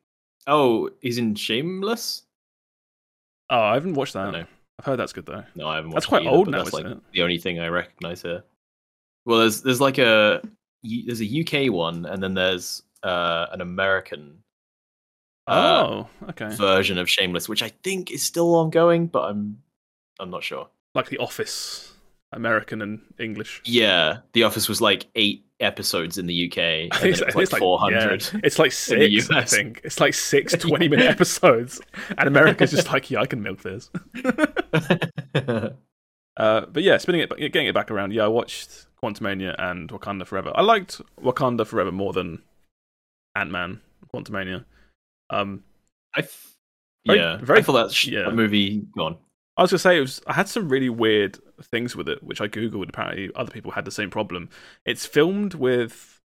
Oh, 0.48 0.90
he's 1.02 1.18
in 1.18 1.36
Shameless. 1.36 2.24
Oh, 3.50 3.62
I 3.62 3.74
haven't 3.76 3.94
watched 3.94 4.14
that. 4.14 4.32
don't. 4.32 4.48
I've 4.80 4.86
heard 4.86 4.98
that's 5.00 5.14
good 5.14 5.26
though. 5.26 5.44
No, 5.56 5.68
I 5.68 5.76
haven't. 5.76 5.92
Watched. 5.92 5.96
That's 5.96 6.06
quite 6.08 6.24
it 6.24 6.28
either, 6.28 6.36
old 6.36 6.50
now, 6.50 6.60
That's 6.64 6.74
like 6.74 6.86
it? 6.86 6.98
the 7.14 7.22
only 7.22 7.38
thing 7.38 7.60
I 7.60 7.68
recognize 7.68 8.22
here. 8.22 8.44
Well, 9.26 9.40
there's 9.40 9.62
there's 9.62 9.80
like 9.82 9.98
a 10.00 10.42
there's 10.84 11.22
a 11.22 11.42
UK 11.68 11.72
one, 11.72 12.06
and 12.06 12.22
then 12.22 12.34
there's 12.34 12.84
uh, 13.04 13.46
an 13.52 13.62
American 13.62 14.40
uh, 15.48 15.86
Oh, 15.86 16.10
okay. 16.30 16.50
version 16.56 16.98
of 16.98 17.10
Shameless, 17.10 17.48
which 17.48 17.64
I 17.64 17.70
think 17.84 18.12
is 18.12 18.24
still 18.24 18.56
ongoing, 18.56 19.08
but 19.08 19.24
I'm 19.30 19.62
I'm 20.20 20.30
not 20.30 20.44
sure. 20.44 20.68
Like 20.96 21.10
The 21.10 21.18
Office, 21.18 21.94
American 22.32 22.82
and 22.82 23.02
English. 23.20 23.62
Yeah, 23.66 24.18
The 24.34 24.44
Office 24.44 24.70
was 24.70 24.80
like 24.82 25.08
eight 25.16 25.46
episodes 25.60 26.18
in 26.18 26.26
the 26.28 26.48
UK, 26.48 26.58
and 26.92 26.94
It's- 27.06 27.20
it 27.22 27.26
was 27.28 27.36
it's 27.36 27.36
like 27.36 27.52
like- 27.54 27.60
400. 27.60 28.22
yeah, 28.34 28.40
It's 28.44 28.60
like 28.60 28.72
six, 28.72 29.30
I 29.32 29.44
think. 29.44 29.82
It's 29.84 30.00
like 30.00 30.14
six 30.14 30.54
20 30.58 30.88
minute 30.90 31.06
episodes. 31.08 31.82
And 32.18 32.28
America's 32.28 32.72
just 32.72 32.92
like, 32.92 33.10
yeah, 33.12 33.22
I 33.22 33.26
can 33.26 33.42
milk 33.42 33.62
this. 33.64 33.90
Uh, 36.36 36.66
but 36.66 36.82
yeah, 36.82 36.98
spinning 36.98 37.22
it, 37.22 37.30
getting 37.52 37.68
it 37.68 37.76
back 37.76 37.92
around. 37.92 38.12
Yeah, 38.12 38.26
I 38.26 38.28
watched 38.28 38.88
Quantumania 39.02 39.54
and 39.60 39.88
Wakanda 39.90 40.26
Forever. 40.26 40.52
I 40.56 40.64
liked 40.64 41.00
Wakanda 41.22 41.66
Forever 41.68 41.92
more 41.92 42.12
than 42.12 42.42
Ant 43.36 43.52
Man, 43.52 43.82
Quantumania. 44.12 44.66
Um, 45.30 45.64
I 46.16 46.22
f- 46.22 46.56
Very- 47.06 47.20
yeah, 47.20 47.38
very- 47.38 47.60
I 47.60 47.62
thought 47.62 47.74
that, 47.88 47.92
sh- 47.94 48.08
yeah. 48.08 48.32
movie 48.32 48.80
gone. 48.98 49.18
I 49.56 49.62
was 49.62 49.72
gonna 49.72 49.80
say 49.80 49.98
it 49.98 50.02
was. 50.02 50.22
I 50.28 50.34
had 50.34 50.50
some 50.50 50.70
really 50.70 50.90
weird 50.90 51.38
things 51.62 51.96
with 51.96 52.10
it, 52.10 52.24
which 52.24 52.42
I 52.42 52.48
googled. 52.48 52.90
Apparently, 52.90 53.30
other 53.36 53.52
people 53.52 53.72
had 53.72 53.86
the 53.86 53.92
same 53.92 54.10
problem. 54.10 54.50
It's 54.86 55.06
filmed 55.06 55.54
with 55.54 56.20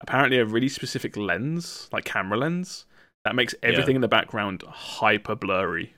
apparently 0.00 0.38
a 0.38 0.44
really 0.44 0.68
specific 0.68 1.16
lens, 1.16 1.88
like 1.92 2.04
camera 2.04 2.36
lens, 2.38 2.84
that 3.24 3.34
makes 3.34 3.54
everything 3.62 3.96
in 3.96 4.02
the 4.02 4.08
background 4.08 4.62
hyper 4.66 5.34
blurry. 5.34 5.94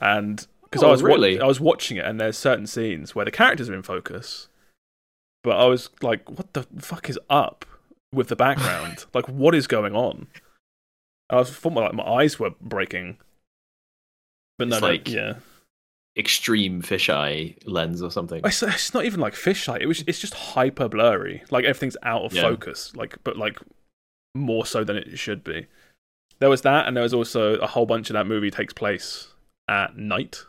And 0.00 0.46
because 0.64 0.82
I 0.82 0.88
Oh, 0.88 0.90
was 0.90 1.02
wa- 1.02 1.08
really? 1.08 1.40
I 1.40 1.46
was 1.46 1.60
watching 1.60 1.96
it, 1.96 2.04
and 2.04 2.20
there's 2.20 2.36
certain 2.38 2.66
scenes 2.66 3.14
where 3.14 3.24
the 3.24 3.30
characters 3.30 3.68
are 3.68 3.74
in 3.74 3.82
focus, 3.82 4.48
but 5.42 5.56
I 5.56 5.64
was 5.66 5.90
like, 6.02 6.28
"What 6.30 6.52
the 6.52 6.64
fuck 6.78 7.08
is 7.10 7.18
up 7.30 7.64
with 8.12 8.28
the 8.28 8.36
background? 8.36 9.06
like, 9.14 9.28
what 9.28 9.54
is 9.54 9.66
going 9.66 9.94
on?" 9.94 10.28
I 11.28 11.36
was 11.36 11.50
thought 11.50 11.72
my, 11.72 11.80
like 11.82 11.94
my 11.94 12.04
eyes 12.04 12.38
were 12.38 12.50
breaking. 12.60 13.18
But 14.58 14.68
no, 14.68 14.78
like- 14.78 15.08
yeah. 15.08 15.34
Extreme 16.18 16.80
fisheye 16.80 17.58
lens 17.66 18.00
or 18.00 18.10
something. 18.10 18.40
It's, 18.42 18.62
it's 18.62 18.94
not 18.94 19.04
even 19.04 19.20
like 19.20 19.34
fisheye. 19.34 19.80
It 19.82 19.86
was. 19.86 20.02
It's 20.06 20.18
just 20.18 20.32
hyper 20.32 20.88
blurry. 20.88 21.42
Like 21.50 21.66
everything's 21.66 21.96
out 22.02 22.22
of 22.22 22.32
Yeah. 22.32 22.40
focus. 22.40 22.90
Like, 22.96 23.18
but 23.22 23.36
like 23.36 23.58
more 24.34 24.64
so 24.64 24.82
than 24.82 24.96
it 24.96 25.18
should 25.18 25.44
be. 25.44 25.66
There 26.38 26.48
was 26.48 26.62
that, 26.62 26.86
and 26.88 26.96
there 26.96 27.02
was 27.02 27.12
also 27.12 27.56
a 27.56 27.66
whole 27.66 27.84
bunch 27.84 28.08
of 28.08 28.14
that 28.14 28.26
movie 28.26 28.50
takes 28.50 28.72
place 28.72 29.28
at 29.68 29.98
night, 29.98 30.42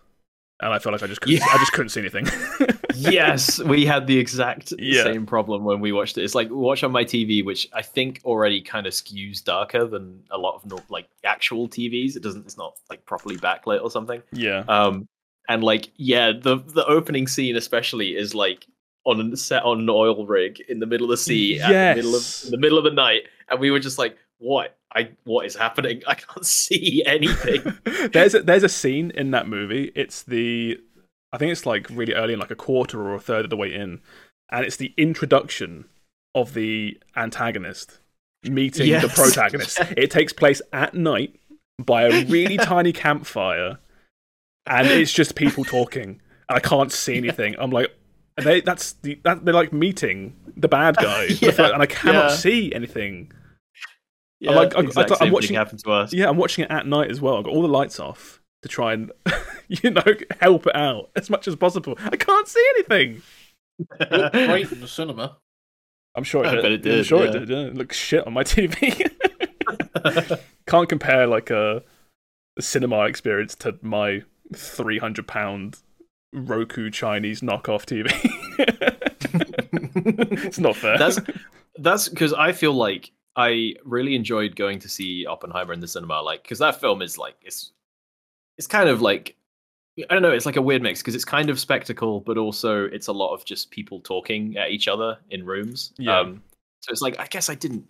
and 0.61 0.71
I 0.73 0.79
felt 0.79 0.93
like 0.93 1.03
I 1.03 1.07
just 1.07 1.19
couldn't. 1.19 1.39
Yeah. 1.39 1.45
I 1.49 1.57
just 1.57 1.73
couldn't 1.73 1.89
see 1.89 1.99
anything. 1.99 2.27
yes, 2.97 3.59
we 3.59 3.85
had 3.85 4.07
the 4.07 4.17
exact 4.17 4.73
Yeah. 4.79 5.03
same 5.03 5.25
problem 5.25 5.63
when 5.63 5.79
we 5.79 5.91
watched 5.91 6.17
it. 6.17 6.23
It's 6.23 6.35
like 6.35 6.49
watch 6.49 6.83
on 6.83 6.91
my 6.91 7.03
TV, 7.03 7.43
which 7.43 7.67
I 7.73 7.81
think 7.81 8.21
already 8.25 8.61
kind 8.61 8.87
of 8.87 8.93
skews 8.93 9.43
darker 9.43 9.85
than 9.85 10.23
a 10.31 10.37
lot 10.37 10.55
of 10.55 10.65
nor- 10.65 10.83
like 10.89 11.07
actual 11.23 11.67
TVs. 11.67 12.15
It 12.15 12.23
doesn't. 12.23 12.45
It's 12.45 12.57
not 12.57 12.75
like 12.89 13.05
properly 13.05 13.37
backlit 13.37 13.81
or 13.83 13.91
something. 13.91 14.21
yeah. 14.31 14.63
Um, 14.67 15.07
and 15.49 15.63
like 15.63 15.91
yeah, 15.95 16.31
the 16.39 16.57
the 16.57 16.85
opening 16.87 17.27
scene 17.27 17.55
especially 17.55 18.15
is 18.17 18.35
like 18.35 18.65
on 19.05 19.31
a 19.31 19.37
set 19.37 19.63
on 19.63 19.79
an 19.79 19.89
oil 19.89 20.25
rig 20.25 20.59
in 20.67 20.79
the 20.79 20.85
middle 20.85 21.05
of 21.05 21.11
the 21.11 21.17
sea 21.17 21.59
at 21.61 21.69
the 21.69 22.01
middle 22.01 22.15
of 22.15 22.21
Yes. 22.21 22.43
in 22.45 22.51
the 22.51 22.57
middle 22.57 22.77
of 22.77 22.83
the 22.83 22.91
night, 22.91 23.23
and 23.49 23.59
we 23.59 23.71
were 23.71 23.79
just 23.79 23.97
like, 23.97 24.17
what? 24.39 24.73
I 24.93 25.09
what 25.25 25.45
is 25.45 25.55
happening? 25.55 26.01
I 26.07 26.15
can't 26.15 26.45
see 26.45 27.03
anything. 27.05 27.61
there's 28.13 28.33
a, 28.35 28.41
there's 28.41 28.63
a 28.63 28.69
scene 28.69 29.11
in 29.11 29.31
that 29.31 29.47
movie. 29.47 29.91
It's 29.95 30.23
the 30.23 30.79
I 31.33 31.37
think 31.37 31.51
it's 31.51 31.65
like 31.65 31.87
really 31.89 32.13
early 32.13 32.33
in 32.33 32.39
like 32.39 32.51
a 32.51 32.55
quarter 32.55 33.01
or 33.01 33.15
a 33.15 33.19
third 33.19 33.43
of 33.45 33.49
the 33.49 33.57
way 33.57 33.73
in, 33.73 33.99
and 34.51 34.65
it's 34.65 34.77
the 34.77 34.93
introduction 34.97 35.85
of 36.35 36.53
the 36.53 36.97
antagonist 37.15 37.99
meeting 38.43 38.91
the 39.01 39.07
protagonist. 39.15 39.79
It 39.97 40.11
takes 40.11 40.31
place 40.33 40.61
at 40.71 40.93
night 40.93 41.39
by 41.83 42.03
a 42.03 42.25
really 42.25 42.57
tiny 42.57 42.93
campfire, 42.93 43.79
and 44.65 44.87
it's 44.87 45.11
just 45.11 45.35
people 45.35 45.63
talking. 45.65 46.21
I 46.49 46.59
can't 46.59 46.91
see 46.91 47.17
anything. 47.17 47.55
I'm 47.59 47.71
like. 47.71 47.91
They 48.39 48.61
that's 48.61 48.93
the 49.01 49.19
that 49.23 49.43
they're 49.45 49.53
like 49.53 49.73
meeting 49.73 50.35
the 50.55 50.67
bad 50.67 50.95
guy, 51.01 51.23
Yeah, 51.41 51.49
and 51.73 51.81
I 51.81 51.87
cannot 51.87 52.29
yeah. 52.29 52.35
see 52.35 52.71
anything. 52.71 53.31
Yeah, 54.39 54.51
like- 54.51 54.75
I- 54.75 54.81
I 54.81 54.83
exact 54.83 55.09
thought- 55.09 55.21
I'm 55.23 55.31
watching- 55.31 55.55
happened 55.55 55.79
to 55.83 55.91
us. 55.91 56.13
Yeah, 56.13 56.29
I'm 56.29 56.37
watching 56.37 56.63
it 56.63 56.69
at 56.69 56.85
night 56.85 57.09
as 57.09 57.19
well. 57.19 57.37
I've 57.37 57.45
got 57.45 57.53
all 57.53 57.63
the 57.63 57.67
lights 57.67 57.99
off 57.99 58.39
to 58.67 58.73
try 58.73 58.93
and, 58.93 59.11
you 59.67 59.91
know, 59.91 60.03
help 60.39 60.67
it 60.67 60.75
out 60.75 61.09
as 61.15 61.29
much 61.29 61.47
as 61.47 61.55
possible. 61.55 61.97
I 61.99 62.15
can't 62.15 62.47
see 62.47 62.65
anything. 62.75 63.21
It 63.99 64.11
looked 64.11 64.33
great 64.33 64.71
in 64.71 64.81
the 64.81 64.87
cinema. 64.87 65.37
I'm 66.15 66.23
sure 66.23 66.43
it 66.43 66.47
I 66.47 66.55
did. 66.55 66.83
bet 66.83 66.93
it 66.93 66.97
I'm 66.97 67.03
sure 67.03 67.23
yeah. 67.23 67.29
it 67.29 67.33
did. 67.33 67.49
Yeah. 67.49 67.57
It 67.67 67.75
looks 67.75 67.95
shit 67.95 68.25
on 68.25 68.33
my 68.33 68.43
TV. 68.43 69.09
Can't 70.67 70.89
compare 70.89 71.27
like 71.27 71.49
a, 71.51 71.83
a 72.57 72.61
cinema 72.61 73.05
experience 73.05 73.53
to 73.55 73.77
my 73.81 74.23
300 74.55 75.27
pound 75.27 75.77
Roku 76.33 76.89
Chinese 76.89 77.41
knockoff 77.41 77.85
TV. 77.85 78.11
it's 80.43 80.59
not 80.59 80.75
fair. 80.75 80.97
that's 80.97 81.19
that's 81.77 82.09
because 82.09 82.33
I 82.33 82.51
feel 82.51 82.73
like 82.73 83.11
I 83.35 83.75
really 83.85 84.15
enjoyed 84.15 84.55
going 84.55 84.79
to 84.79 84.89
see 84.89 85.25
Oppenheimer 85.27 85.71
in 85.71 85.79
the 85.79 85.87
cinema, 85.87 86.21
like 86.21 86.41
because 86.41 86.59
that 86.59 86.81
film 86.81 87.03
is 87.03 87.17
like 87.19 87.35
it's 87.43 87.71
it's 88.57 88.67
kind 88.67 88.89
of 88.89 89.01
like 89.01 89.35
I 90.09 90.13
don't 90.13 90.21
know, 90.21 90.31
it's 90.31 90.45
like 90.45 90.57
a 90.57 90.61
weird 90.61 90.83
mix 90.83 91.01
because 91.01 91.15
it's 91.15 91.25
kind 91.25 91.49
of 91.49 91.59
spectacle, 91.59 92.19
but 92.21 92.37
also 92.37 92.85
it's 92.85 93.07
a 93.07 93.13
lot 93.13 93.33
of 93.33 93.43
just 93.45 93.71
people 93.71 93.99
talking 93.99 94.55
at 94.57 94.69
each 94.69 94.87
other 94.87 95.17
in 95.31 95.45
rooms. 95.45 95.93
Yeah. 95.97 96.19
Um, 96.19 96.43
so 96.81 96.91
it's 96.91 97.01
like 97.01 97.19
I 97.19 97.25
guess 97.25 97.49
I 97.49 97.55
didn't 97.55 97.85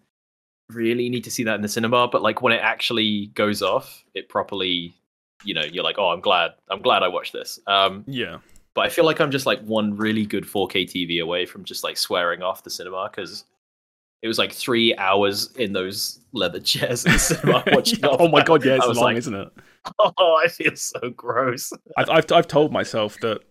really 0.69 1.09
need 1.09 1.23
to 1.25 1.31
see 1.31 1.43
that 1.43 1.55
in 1.55 1.61
the 1.61 1.67
cinema, 1.67 2.07
but 2.07 2.21
like 2.21 2.41
when 2.41 2.53
it 2.53 2.61
actually 2.61 3.27
goes 3.27 3.61
off, 3.61 4.03
it 4.13 4.29
properly, 4.29 4.95
you 5.43 5.53
know, 5.53 5.63
you're 5.63 5.83
like, 5.83 5.97
oh, 5.97 6.09
I'm 6.09 6.21
glad, 6.21 6.51
I'm 6.69 6.81
glad 6.81 7.03
I 7.03 7.07
watched 7.07 7.33
this. 7.33 7.59
Um, 7.67 8.03
yeah. 8.07 8.37
but 8.73 8.85
I 8.85 8.89
feel 8.89 9.05
like 9.05 9.19
I'm 9.19 9.31
just 9.31 9.45
like 9.45 9.61
one 9.61 9.95
really 9.95 10.25
good 10.25 10.45
4K 10.45 10.85
TV 10.85 11.21
away 11.21 11.45
from 11.45 11.63
just 11.63 11.83
like 11.83 11.97
swearing 11.97 12.41
off 12.41 12.63
the 12.63 12.69
cinema 12.69 13.09
because 13.09 13.43
it 14.21 14.27
was 14.27 14.37
like 14.37 14.51
three 14.51 14.95
hours 14.95 15.51
in 15.57 15.73
those 15.73 16.19
leather 16.31 16.59
chairs 16.61 17.05
in 17.05 17.13
the 17.13 17.19
cinema 17.19 17.63
watching. 17.71 17.99
oh 18.03 18.27
my 18.27 18.43
god, 18.43 18.65
yeah, 18.65 18.75
it's 18.75 18.85
long, 18.87 18.95
like, 18.95 19.17
isn't 19.17 19.35
it? 19.35 19.49
Oh, 19.99 20.39
I 20.43 20.47
feel 20.47 20.75
so 20.75 21.09
gross. 21.11 21.71
I've, 21.97 22.09
I've 22.09 22.31
I've 22.31 22.47
told 22.47 22.71
myself 22.71 23.19
that 23.21 23.41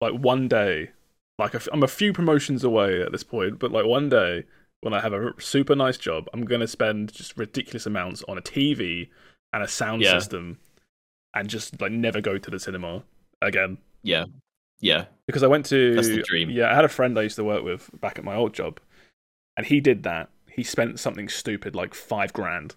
like 0.00 0.14
one 0.14 0.48
day, 0.48 0.90
like 1.38 1.54
I'm 1.72 1.82
a 1.82 1.88
few 1.88 2.12
promotions 2.12 2.64
away 2.64 3.02
at 3.02 3.12
this 3.12 3.22
point, 3.24 3.58
but 3.58 3.72
like 3.72 3.86
one 3.86 4.08
day 4.08 4.44
when 4.80 4.94
I 4.94 5.00
have 5.00 5.12
a 5.12 5.32
super 5.38 5.76
nice 5.76 5.96
job, 5.96 6.28
I'm 6.32 6.44
gonna 6.44 6.66
spend 6.66 7.12
just 7.12 7.36
ridiculous 7.36 7.86
amounts 7.86 8.22
on 8.28 8.38
a 8.38 8.42
TV 8.42 9.10
and 9.52 9.62
a 9.62 9.68
sound 9.68 10.02
Yeah. 10.02 10.12
system, 10.18 10.58
and 11.34 11.48
just 11.48 11.80
like 11.80 11.92
never 11.92 12.20
go 12.20 12.38
to 12.38 12.50
the 12.50 12.58
cinema 12.58 13.04
again. 13.40 13.78
Yeah, 14.02 14.24
yeah, 14.80 15.04
Because 15.26 15.42
I 15.44 15.46
went 15.46 15.66
to 15.66 15.94
That's 15.94 16.08
the 16.08 16.22
dream. 16.22 16.50
Yeah, 16.50 16.70
I 16.70 16.74
had 16.74 16.84
a 16.84 16.88
friend 16.88 17.18
I 17.18 17.22
used 17.22 17.36
to 17.36 17.44
work 17.44 17.62
with 17.62 17.90
back 18.00 18.18
at 18.18 18.24
my 18.24 18.34
old 18.34 18.52
job, 18.54 18.80
and 19.56 19.66
he 19.66 19.80
did 19.80 20.02
that. 20.02 20.30
He 20.50 20.62
spent 20.64 21.00
something 21.00 21.28
stupid 21.28 21.74
like 21.74 21.94
five 21.94 22.32
grand 22.32 22.74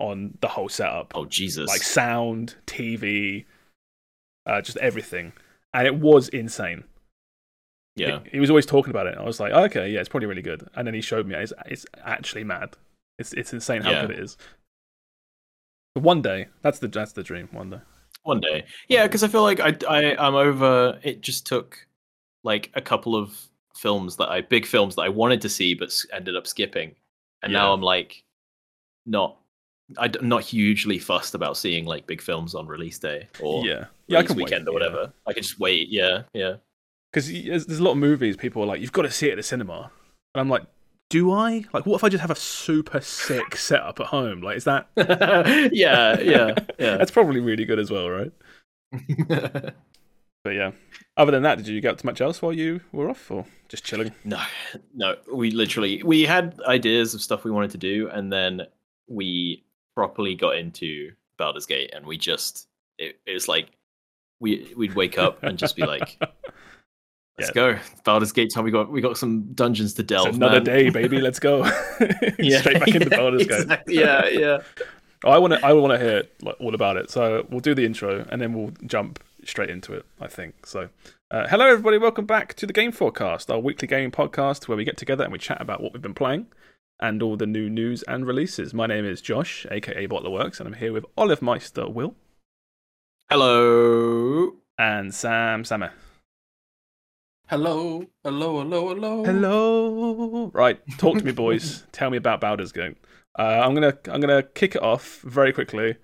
on 0.00 0.36
the 0.40 0.48
whole 0.48 0.68
setup 0.68 1.12
Oh 1.14 1.24
Jesus! 1.26 1.68
like 1.68 1.82
sound, 1.82 2.56
TV, 2.66 3.44
uh, 4.46 4.60
just 4.60 4.76
everything, 4.78 5.32
and 5.74 5.86
it 5.86 5.94
was 5.94 6.28
insane. 6.30 6.84
yeah, 7.96 8.20
He, 8.24 8.30
he 8.32 8.40
was 8.40 8.50
always 8.50 8.66
talking 8.66 8.90
about 8.90 9.06
it. 9.06 9.16
I 9.18 9.22
was 9.24 9.38
like, 9.40 9.52
oh, 9.54 9.64
okay, 9.64 9.90
yeah, 9.90 10.00
it's 10.00 10.08
probably 10.08 10.26
really 10.26 10.42
good. 10.42 10.68
And 10.74 10.86
then 10.86 10.94
he 10.94 11.00
showed 11.00 11.26
me 11.26 11.34
it's 11.36 11.52
it's 11.66 11.86
actually 12.04 12.44
mad. 12.44 12.76
It's 13.18 13.32
it's 13.34 13.52
insane 13.52 13.82
how 13.82 13.90
Yeah. 13.90 14.02
good 14.06 14.12
it 14.12 14.18
is. 14.20 14.36
But 15.94 16.02
one 16.04 16.22
day, 16.22 16.48
that's 16.62 16.78
the 16.78 16.88
that's 16.88 17.12
the 17.12 17.22
dream. 17.22 17.48
One 17.52 17.70
day. 17.70 17.80
one 18.22 18.40
day. 18.40 18.64
Yeah, 18.88 19.06
because 19.06 19.22
I 19.22 19.28
feel 19.28 19.42
like 19.42 19.60
I 19.60 19.76
I 19.88 20.16
I'm 20.16 20.34
over. 20.34 20.98
It 21.02 21.20
just 21.20 21.46
took 21.46 21.86
like 22.42 22.70
a 22.74 22.80
couple 22.80 23.14
of 23.16 23.38
films 23.76 24.16
that 24.16 24.28
I 24.30 24.40
big 24.40 24.66
films 24.66 24.94
that 24.96 25.02
I 25.02 25.08
wanted 25.08 25.40
to 25.42 25.48
see 25.48 25.74
but 25.74 25.92
ended 26.12 26.36
up 26.36 26.46
skipping, 26.46 26.94
and 27.42 27.52
now 27.52 27.72
I'm 27.72 27.82
like 27.82 28.22
not. 29.06 29.36
I'm 29.98 30.12
not 30.22 30.42
hugely 30.42 30.98
fussed 30.98 31.34
about 31.34 31.56
seeing 31.56 31.84
like 31.84 32.06
big 32.06 32.20
films 32.20 32.54
on 32.54 32.66
release 32.66 32.98
day 32.98 33.28
or 33.40 33.64
yeah, 33.64 33.86
yeah, 34.06 34.18
I 34.18 34.22
can 34.22 34.36
weekend 34.36 34.66
wait, 34.66 34.70
or 34.70 34.74
whatever. 34.74 35.12
I 35.26 35.32
can 35.32 35.42
just 35.42 35.58
wait. 35.58 35.88
Yeah, 35.88 36.22
yeah. 36.32 36.56
Because 37.12 37.28
there's, 37.30 37.66
there's 37.66 37.80
a 37.80 37.82
lot 37.82 37.92
of 37.92 37.98
movies 37.98 38.36
people 38.36 38.62
are 38.62 38.66
like, 38.66 38.80
you've 38.80 38.92
got 38.92 39.02
to 39.02 39.10
see 39.10 39.28
it 39.28 39.32
at 39.32 39.36
the 39.36 39.42
cinema, 39.42 39.90
and 40.34 40.40
I'm 40.40 40.48
like, 40.48 40.62
do 41.08 41.32
I? 41.32 41.64
Like, 41.72 41.86
what 41.86 41.96
if 41.96 42.04
I 42.04 42.08
just 42.08 42.20
have 42.20 42.30
a 42.30 42.36
super 42.36 43.00
sick 43.00 43.56
setup 43.56 44.00
at 44.00 44.06
home? 44.06 44.42
Like, 44.42 44.56
is 44.56 44.64
that? 44.64 44.88
yeah, 45.72 46.20
yeah, 46.20 46.54
yeah. 46.78 46.96
That's 46.96 47.10
probably 47.10 47.40
really 47.40 47.64
good 47.64 47.78
as 47.78 47.90
well, 47.90 48.08
right? 48.08 48.32
But 50.42 50.54
yeah. 50.54 50.72
Other 51.16 51.32
than 51.32 51.42
that, 51.42 51.58
did 51.58 51.68
you 51.68 51.80
get 51.80 51.92
up 51.92 51.98
to 51.98 52.06
much 52.06 52.20
else 52.20 52.40
while 52.40 52.52
you 52.52 52.80
were 52.92 53.10
off, 53.10 53.30
or 53.30 53.44
just 53.68 53.84
chilling? 53.84 54.12
No, 54.24 54.42
no. 54.94 55.16
We 55.32 55.50
literally 55.50 56.02
we 56.02 56.22
had 56.22 56.58
ideas 56.66 57.14
of 57.14 57.20
stuff 57.20 57.44
we 57.44 57.50
wanted 57.50 57.72
to 57.72 57.78
do, 57.78 58.08
and 58.08 58.32
then 58.32 58.62
we 59.08 59.64
properly 60.00 60.34
got 60.34 60.56
into 60.56 61.12
Baldur's 61.36 61.66
Gate, 61.66 61.90
and 61.94 62.06
we 62.06 62.16
just 62.16 62.66
it, 62.96 63.20
it 63.26 63.34
was 63.34 63.48
like 63.48 63.68
we 64.40 64.72
we'd 64.74 64.94
wake 64.94 65.18
up 65.18 65.42
and 65.42 65.58
just 65.58 65.76
be 65.76 65.84
like, 65.84 66.16
"Let's 67.38 67.50
Yeah. 67.50 67.74
go, 67.74 67.78
Baldur's 68.02 68.32
Gate 68.32 68.50
time." 68.54 68.64
We 68.64 68.70
got 68.70 68.90
we 68.90 69.02
got 69.02 69.18
some 69.18 69.52
dungeons 69.52 69.92
to 69.94 70.02
delve. 70.02 70.28
It's 70.28 70.36
another 70.38 70.54
man." 70.54 70.64
day, 70.64 70.88
baby. 70.88 71.20
Let's 71.20 71.38
go. 71.38 71.64
yeah, 72.38 72.60
Straight 72.60 72.80
back 72.80 72.88
into 72.88 73.08
yeah, 73.10 73.16
Baldur's 73.18 73.46
Gate. 73.46 73.78
Yeah, 73.88 74.26
yeah. 74.28 74.58
I 75.22 75.36
want 75.36 75.52
to. 75.52 75.66
I 75.66 75.74
want 75.74 75.92
to 75.92 75.98
hear 75.98 76.22
like, 76.40 76.56
all 76.60 76.74
about 76.74 76.96
it. 76.96 77.10
So 77.10 77.46
we'll 77.50 77.60
do 77.60 77.74
the 77.74 77.84
intro 77.84 78.26
and 78.30 78.40
then 78.40 78.54
we'll 78.54 78.72
jump 78.86 79.22
straight 79.44 79.68
into 79.68 79.92
it. 79.92 80.06
I 80.18 80.28
think 80.28 80.64
so. 80.66 80.88
Uh, 81.30 81.46
hello, 81.46 81.66
everybody. 81.66 81.98
Welcome 81.98 82.24
back 82.24 82.54
to 82.54 82.66
the 82.66 82.72
Game 82.72 82.90
FourCast, 82.90 83.52
our 83.52 83.58
weekly 83.58 83.86
gaming 83.86 84.12
podcast 84.12 84.66
where 84.66 84.78
we 84.78 84.84
get 84.84 84.96
together 84.96 85.24
and 85.24 85.32
we 85.32 85.38
chat 85.38 85.60
about 85.60 85.82
what 85.82 85.92
we've 85.92 86.00
been 86.00 86.14
playing 86.14 86.46
and 87.00 87.22
all 87.22 87.36
the 87.36 87.46
new 87.46 87.68
news 87.68 88.02
and 88.04 88.26
releases. 88.26 88.72
My 88.74 88.86
name 88.86 89.04
is 89.04 89.20
Josh, 89.20 89.66
aka 89.70 90.06
Bottlerworks, 90.06 90.60
and 90.60 90.68
I'm 90.68 90.74
here 90.74 90.92
with 90.92 91.04
Olive 91.16 91.42
Meister, 91.42 91.88
Will, 91.88 92.14
Hello. 93.30 94.52
and 94.78 95.14
Sam 95.14 95.64
Sammer. 95.64 95.92
Hello, 97.48 98.04
hello, 98.22 98.60
hello, 98.60 98.88
hello. 98.88 99.24
Hello. 99.24 100.50
Right, 100.54 100.80
talk 100.98 101.18
to 101.18 101.24
me, 101.24 101.32
boys. 101.32 101.84
Tell 101.92 102.10
me 102.10 102.16
about 102.16 102.40
Baldur's 102.40 102.70
Gate. 102.70 102.96
Uh, 103.38 103.42
I'm 103.64 103.74
gonna 103.74 103.96
I'm 104.06 104.20
gonna 104.20 104.42
kick 104.42 104.74
it 104.76 104.82
off 104.82 105.20
very 105.22 105.52
quickly, 105.52 105.96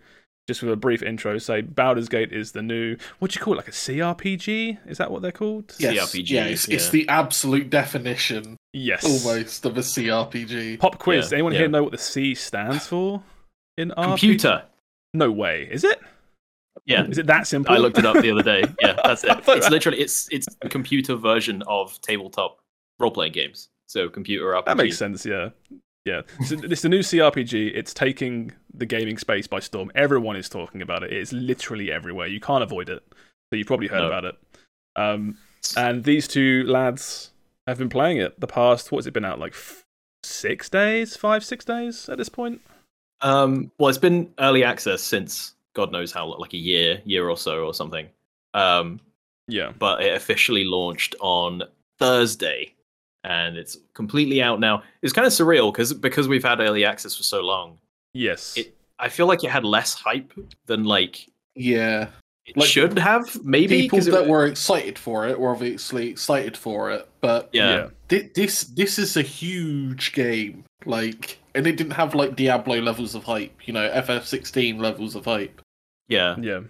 just 0.47 0.63
with 0.63 0.73
a 0.73 0.77
brief 0.77 1.03
intro. 1.03 1.39
Say 1.39 1.61
Baldur's 1.61 2.09
Gate 2.09 2.33
is 2.33 2.53
the 2.53 2.63
new 2.63 2.97
what 3.19 3.31
do 3.31 3.39
you 3.39 3.45
call 3.45 3.55
it? 3.55 3.59
Like 3.59 3.69
a 3.69 3.73
CRPG? 3.73 4.79
Is 4.87 4.99
that 4.99 5.11
what 5.11 5.23
they're 5.23 5.33
called? 5.33 5.75
Yes, 5.79 6.13
CRPG, 6.13 6.31
yeah, 6.31 6.45
it's, 6.45 6.69
it's 6.69 6.91
the 6.91 7.09
absolute 7.09 7.71
definition, 7.71 8.57
Yes. 8.73 9.05
almost, 9.05 9.65
of 9.65 9.77
a 9.77 9.81
CRPG. 9.81 10.79
Pop 10.79 10.99
quiz. 10.99 11.31
Yeah, 11.31 11.37
anyone 11.37 11.53
yeah. 11.53 11.61
here 11.61 11.69
know 11.69 11.83
what 11.83 11.93
the 11.93 11.99
C 11.99 12.35
stands 12.35 12.87
for? 12.87 13.23
In 13.77 13.91
RPG? 13.91 14.05
Computer. 14.07 14.63
No 15.15 15.31
way. 15.31 15.69
Is 15.71 15.85
it? 15.85 16.01
Yeah. 16.85 17.05
Is 17.07 17.19
it 17.19 17.27
that 17.27 17.47
simple? 17.47 17.75
I 17.75 17.79
looked 17.79 17.99
it 17.99 18.07
up 18.07 18.21
the 18.21 18.31
other 18.31 18.43
day. 18.43 18.63
Yeah, 18.81 18.97
that's 19.05 19.25
it. 19.25 19.31
It's 19.37 19.47
that- 19.47 19.73
literally 19.73 19.99
it's 19.99 20.29
it's 20.31 20.47
a 20.63 20.69
computer 20.69 21.17
version 21.17 21.63
of 21.67 22.01
tabletop 22.03 22.59
role 23.01 23.11
playing 23.11 23.33
games. 23.33 23.69
So 23.89 24.09
computer 24.09 24.45
RPG. 24.47 24.65
That 24.67 24.77
makes 24.77 24.99
sense. 24.99 25.25
Yeah. 25.27 25.51
Yeah. 26.05 26.23
So 26.45 26.57
it's 26.63 26.83
the 26.83 26.89
new 26.89 27.01
CRPG. 27.01 27.73
It's 27.75 27.93
taking 27.93 28.53
the 28.77 28.87
gaming 28.87 29.19
space 29.19 29.47
by 29.47 29.61
storm. 29.61 29.91
Everyone 29.95 30.37
is 30.37 30.49
talking 30.49 30.83
about 30.83 31.03
it. 31.03 31.13
It's 31.13 31.33
literally 31.33 31.91
everywhere. 31.91 32.27
You 32.27 32.41
can't 32.41 32.63
avoid 32.63 32.89
it. 32.89 33.03
So 33.51 33.57
you've 33.57 33.67
probably 33.67 33.89
heard 33.89 34.01
No. 34.01 34.07
about 34.07 34.25
it. 34.25 34.35
Um, 34.97 35.39
and 35.77 36.05
these 36.05 36.29
two 36.29 36.65
lads 36.65 37.31
have 37.67 37.79
been 37.79 37.89
playing 37.89 38.19
it 38.19 38.39
the 38.41 38.47
past. 38.47 38.93
What's 38.93 39.07
it 39.07 39.13
been 39.13 39.25
out 39.25 39.39
like 39.39 39.53
f- 39.53 39.85
six 40.23 40.69
days, 40.69 41.17
five, 41.17 41.45
six 41.45 41.65
days 41.65 42.09
at 42.09 42.19
this 42.19 42.29
point? 42.29 42.61
Um, 43.23 43.71
well, 43.79 43.89
it's 43.89 43.99
been 43.99 44.33
early 44.39 44.63
access 44.65 45.03
since 45.03 45.55
God 45.75 45.91
knows 45.93 46.13
how, 46.13 46.27
like 46.39 46.53
a 46.55 46.59
year, 46.59 47.01
year 47.05 47.29
or 47.29 47.37
so, 47.37 47.65
or 47.65 47.73
something. 47.75 48.09
Um, 48.55 49.01
Yeah, 49.49 49.73
but 49.79 50.03
it 50.03 50.15
officially 50.15 50.65
launched 50.65 51.15
on 51.21 51.63
Thursday, 51.99 52.75
and 53.25 53.57
it's 53.57 53.77
completely 53.95 54.43
out 54.43 54.61
now. 54.61 54.83
It's 55.03 55.13
kind 55.13 55.27
of 55.27 55.33
surreal 55.33 55.73
because 55.73 55.93
because 55.95 56.27
we've 56.29 56.45
had 56.45 56.61
early 56.61 56.85
access 56.85 57.17
for 57.17 57.23
so 57.23 57.41
long. 57.43 57.79
Yes, 58.17 58.57
It- 58.57 58.75
I 58.99 59.09
feel 59.11 59.27
like 59.27 59.45
it 59.45 59.51
had 59.51 59.65
less 59.65 59.93
hype 59.95 60.33
than 60.67 60.85
like 60.85 61.27
Yeah. 61.55 62.09
it 62.47 62.57
Like, 62.57 62.69
should 62.69 62.99
have. 62.99 63.45
Maybe 63.45 63.83
People 63.83 63.99
'cause 63.99 64.09
it- 64.09 64.13
that 64.13 64.27
were 64.27 64.47
excited 64.47 64.99
for 64.99 65.27
it 65.29 65.39
were 65.39 65.51
obviously 65.51 66.09
excited 66.09 66.57
for 66.57 66.91
it, 66.91 67.07
but 67.21 67.51
yeah, 67.53 67.89
thi- 68.09 68.31
this 68.35 68.65
this 68.65 68.99
is 68.99 69.17
a 69.17 69.23
huge 69.23 70.13
game. 70.13 70.65
Like, 70.87 71.39
and 71.55 71.67
it 71.67 71.77
didn't 71.77 71.93
have 71.95 72.15
like 72.15 72.37
Diablo 72.37 72.81
levels 72.81 73.15
of 73.15 73.25
hype. 73.25 73.53
You 73.67 73.73
know, 73.75 73.89
FF16 73.91 74.79
levels 74.79 75.15
of 75.15 75.25
hype. 75.25 75.61
yeah, 76.09 76.37
yeah, 76.41 76.61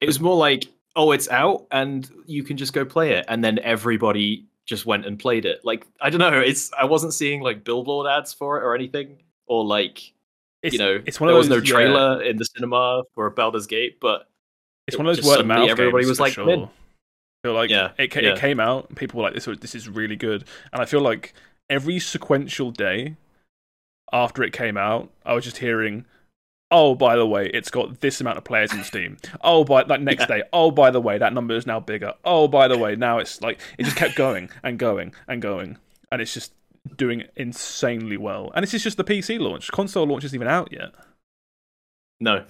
It 0.00 0.06
was 0.06 0.18
more 0.20 0.36
like, 0.36 0.64
oh, 0.96 1.12
it's 1.12 1.28
out 1.28 1.66
and 1.70 2.10
you 2.26 2.42
can 2.42 2.56
just 2.56 2.72
go 2.72 2.84
play 2.84 3.12
it, 3.12 3.26
and 3.28 3.44
then 3.44 3.58
everybody 3.62 4.44
just 4.64 4.86
went 4.86 5.04
and 5.06 5.18
played 5.18 5.44
it. 5.44 5.60
Like 5.64 5.86
I 6.00 6.10
don't 6.10 6.18
know, 6.20 6.40
it's 6.40 6.72
I 6.72 6.84
wasn't 6.86 7.12
seeing 7.14 7.42
like 7.42 7.62
billboard 7.62 8.06
ads 8.08 8.32
for 8.32 8.58
it 8.58 8.64
or 8.64 8.74
anything, 8.74 9.18
or 9.46 9.64
like 9.64 10.12
it's, 10.62 10.72
you 10.74 10.78
know, 10.78 11.02
it's 11.06 11.20
one 11.20 11.28
of 11.30 11.34
those, 11.34 11.48
was 11.48 11.50
no 11.50 11.56
yeah, 11.56 11.72
trailer 11.72 12.22
in 12.22 12.36
the 12.36 12.44
cinema 12.44 13.02
for 13.14 13.28
Baldur's 13.30 13.66
Gate, 13.66 13.98
but 14.00 14.28
it's 14.86 14.96
one 14.96 15.06
of 15.06 15.16
those 15.16 15.24
word 15.24 15.40
of 15.40 15.46
mouth. 15.46 15.68
everybody 15.68 16.06
was 16.06 16.20
like, 16.20 16.32
sure. 16.34 16.48
"I'm. 16.50 16.62
I 16.64 16.68
feel 17.48 17.54
like 17.54 17.70
Yeah, 17.70 17.92
it, 17.98 18.08
ca- 18.08 18.20
yeah. 18.20 18.30
it 18.32 18.38
came 18.38 18.58
out, 18.60 18.88
and 18.88 18.96
people 18.96 19.18
were 19.18 19.24
like, 19.24 19.34
"This, 19.34 19.44
this 19.60 19.74
is 19.74 19.88
really 19.88 20.16
good." 20.16 20.44
And 20.72 20.80
I 20.82 20.84
feel 20.84 21.00
like 21.00 21.34
every 21.70 21.98
sequential 21.98 22.70
day 22.70 23.16
after 24.12 24.42
it 24.42 24.52
came 24.52 24.76
out, 24.76 25.10
I 25.24 25.34
was 25.34 25.44
just 25.44 25.58
hearing, 25.58 26.06
"Oh, 26.70 26.94
by 26.94 27.16
the 27.16 27.26
way, 27.26 27.46
it's 27.52 27.70
got 27.70 28.00
this 28.00 28.20
amount 28.20 28.38
of 28.38 28.44
players 28.44 28.72
on 28.72 28.82
Steam." 28.84 29.18
Oh, 29.42 29.64
by 29.64 29.84
that 29.84 30.00
next 30.10 30.22
Yeah. 30.22 30.38
day, 30.38 30.42
oh, 30.52 30.70
by 30.70 30.90
the 30.90 31.00
way, 31.00 31.18
that 31.18 31.32
number 31.32 31.54
is 31.54 31.66
now 31.66 31.78
bigger. 31.80 32.14
Oh, 32.24 32.48
by 32.48 32.66
the 32.68 32.78
way, 32.78 32.96
now 32.96 33.18
it's 33.18 33.40
like 33.42 33.60
it 33.78 33.84
just 33.84 33.96
kept 33.96 34.14
going 34.16 34.48
and 34.62 34.78
going 34.78 35.14
and 35.28 35.40
going, 35.42 35.78
and 36.10 36.20
it's 36.22 36.34
just 36.34 36.52
doing 36.96 37.24
insanely 37.36 38.16
well. 38.16 38.52
And 38.54 38.62
this 38.62 38.74
is 38.74 38.82
just 38.82 38.96
the 38.96 39.04
PC 39.04 39.38
launch. 39.40 39.70
Console 39.72 40.06
launch 40.06 40.24
isn't 40.24 40.34
even 40.36 40.48
out 40.48 40.72
yet. 40.72 40.92
no. 42.20 42.44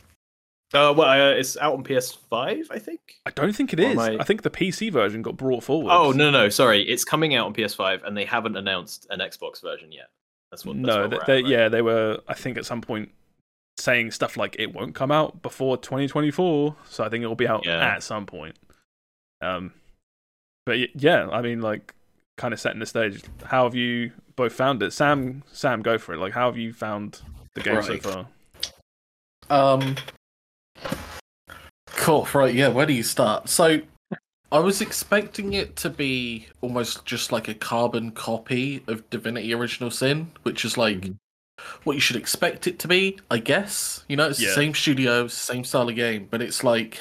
Uh, 0.74 0.92
well, 0.96 1.02
uh, 1.02 1.30
it's 1.30 1.56
out 1.58 1.74
on 1.74 1.84
PS5, 1.84 2.64
I 2.72 2.78
think. 2.80 3.00
I 3.24 3.30
don't 3.30 3.54
think 3.54 3.72
it 3.72 3.78
Or 3.78 3.84
is. 3.84 3.98
I- 3.98 4.16
I 4.16 4.24
think 4.24 4.42
the 4.42 4.50
PC 4.50 4.90
version 4.92 5.22
got 5.22 5.36
brought 5.36 5.62
forward. 5.62 5.92
Oh 5.92 6.10
no, 6.10 6.28
no, 6.30 6.48
sorry, 6.48 6.82
it's 6.82 7.04
coming 7.04 7.36
out 7.36 7.46
on 7.46 7.54
PS5, 7.54 8.02
and 8.04 8.16
they 8.16 8.24
haven't 8.24 8.56
announced 8.56 9.06
an 9.10 9.20
Xbox 9.20 9.62
version 9.62 9.92
yet. 9.92 10.10
That's 10.50 10.66
what. 10.66 10.74
That's 10.76 10.86
no, 10.86 11.06
they, 11.06 11.16
at, 11.18 11.28
right? 11.28 11.46
yeah, 11.46 11.68
they 11.68 11.82
were. 11.82 12.18
I 12.26 12.34
think 12.34 12.58
at 12.58 12.66
some 12.66 12.80
point 12.80 13.10
saying 13.78 14.10
stuff 14.10 14.36
like 14.36 14.56
it 14.58 14.74
won't 14.74 14.96
come 14.96 15.12
out 15.12 15.40
before 15.40 15.76
2024, 15.76 16.74
so 16.90 17.04
I 17.04 17.08
think 17.10 17.22
it 17.22 17.28
will 17.28 17.36
be 17.36 17.46
out 17.46 17.64
Yeah. 17.64 17.78
at 17.86 18.02
some 18.02 18.26
point. 18.26 18.56
Um, 19.40 19.72
but 20.64 20.78
yeah, 21.00 21.28
I 21.28 21.42
mean, 21.42 21.60
like, 21.60 21.94
kind 22.38 22.52
of 22.52 22.58
setting 22.58 22.80
the 22.80 22.86
stage. 22.86 23.22
How 23.44 23.64
have 23.64 23.76
you 23.76 24.10
both 24.36 24.52
found 24.52 24.82
it, 24.82 24.92
Sam? 24.92 25.42
Sam, 25.52 25.82
go 25.82 25.98
for 25.98 26.14
it. 26.14 26.18
Like, 26.18 26.32
how 26.32 26.46
have 26.46 26.58
you 26.58 26.72
found 26.72 27.20
the 27.54 27.62
game 27.62 27.82
so 27.82 27.96
far? 27.98 28.26
Um. 29.48 29.96
Cool. 31.86 32.28
Right. 32.34 32.54
Yeah. 32.54 32.68
Where 32.68 32.86
do 32.86 32.92
you 32.92 33.02
start? 33.02 33.48
So, 33.48 33.80
I 34.52 34.58
was 34.58 34.80
expecting 34.80 35.54
it 35.54 35.74
to 35.76 35.90
be 35.90 36.46
almost 36.60 37.04
just 37.04 37.32
like 37.32 37.48
a 37.48 37.54
carbon 37.54 38.10
copy 38.12 38.82
of 38.86 39.08
Divinity: 39.10 39.52
Original 39.54 39.90
Sin, 39.90 40.30
which 40.42 40.64
is 40.64 40.76
like 40.76 41.00
Mhm. 41.00 41.16
what 41.84 41.94
you 41.94 42.00
should 42.00 42.16
expect 42.16 42.66
it 42.66 42.78
to 42.80 42.88
be, 42.88 43.18
I 43.30 43.38
guess. 43.38 44.04
You 44.08 44.16
know, 44.16 44.28
it's 44.28 44.40
Yeah. 44.40 44.48
the 44.48 44.54
same 44.54 44.74
studio, 44.74 45.26
same 45.28 45.64
style 45.64 45.88
of 45.88 45.96
game, 45.96 46.28
but 46.30 46.42
it's 46.42 46.62
like 46.62 47.00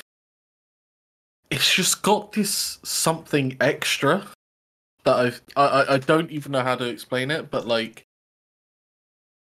it's 1.52 1.74
just 1.76 2.02
got 2.02 2.32
this 2.32 2.80
something 2.84 3.56
extra 3.62 4.26
that 5.06 5.16
I've, 5.16 5.42
I 5.56 5.64
I 5.66 5.94
I 5.94 5.98
don't 5.98 6.30
even 6.32 6.52
know 6.52 6.62
how 6.64 6.76
to 6.76 6.86
explain 6.86 7.32
it, 7.32 7.50
but 7.50 7.66
like 7.66 8.06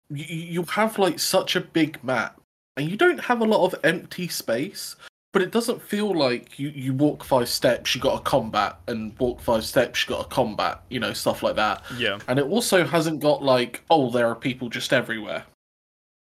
you 0.10 0.26
you 0.26 0.64
have 0.64 1.00
like 1.00 1.20
such 1.20 1.56
a 1.56 1.62
big 1.62 2.04
map 2.04 2.40
and 2.78 2.90
you 2.90 2.96
don't 2.98 3.20
have 3.26 3.42
a 3.42 3.46
lot 3.46 3.66
of 3.66 3.80
empty 3.84 4.28
space 4.28 4.96
but 5.34 5.42
it 5.42 5.52
doesn't 5.52 5.82
feel 5.82 6.14
like 6.18 6.58
you, 6.60 6.70
you 6.70 6.94
walk 6.94 7.24
five 7.24 7.50
steps 7.50 7.94
you 7.96 8.00
got 8.00 8.18
a 8.20 8.24
combat 8.24 8.78
and 8.88 9.18
walk 9.20 9.42
five 9.42 9.66
steps 9.66 10.04
you 10.06 10.16
got 10.16 10.26
a 10.26 10.30
combat 10.30 10.82
you 10.90 11.00
know 11.00 11.12
stuff 11.12 11.42
like 11.44 11.56
that. 11.56 11.82
Yeah, 11.98 12.20
and 12.28 12.38
it 12.40 12.46
also 12.46 12.86
hasn't 12.86 13.20
got 13.20 13.44
like 13.44 13.82
oh 13.90 14.10
there 14.12 14.28
are 14.28 14.36
people 14.36 14.70
just 14.70 14.94
everywhere. 14.94 15.44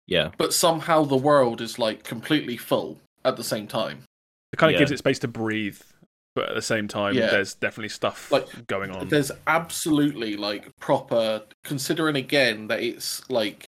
Yeah, 0.06 0.30
but 0.38 0.54
somehow 0.54 1.04
the 1.04 1.16
world 1.16 1.60
is 1.60 1.78
like 1.78 2.02
completely 2.02 2.56
full 2.56 2.98
at 3.24 3.36
the 3.36 3.44
same 3.44 3.66
time. 3.66 4.02
It 4.52 4.56
kind 4.56 4.70
of 4.70 4.74
Yeah. 4.74 4.78
gives 4.78 4.90
it 4.92 4.98
space 4.98 5.18
to 5.20 5.28
breathe, 5.28 5.80
but 6.34 6.48
at 6.50 6.54
the 6.54 6.62
same 6.62 6.86
time, 6.88 7.14
Yeah. 7.14 7.30
there's 7.30 7.54
definitely 7.54 7.88
stuff 7.88 8.30
Like, 8.30 8.66
going 8.66 8.90
on. 8.90 9.08
there's 9.08 9.32
absolutely 9.46 10.36
like 10.36 10.68
proper 10.80 11.42
considering 11.64 12.16
again 12.16 12.68
that 12.68 12.80
it's 12.82 13.28
like 13.30 13.66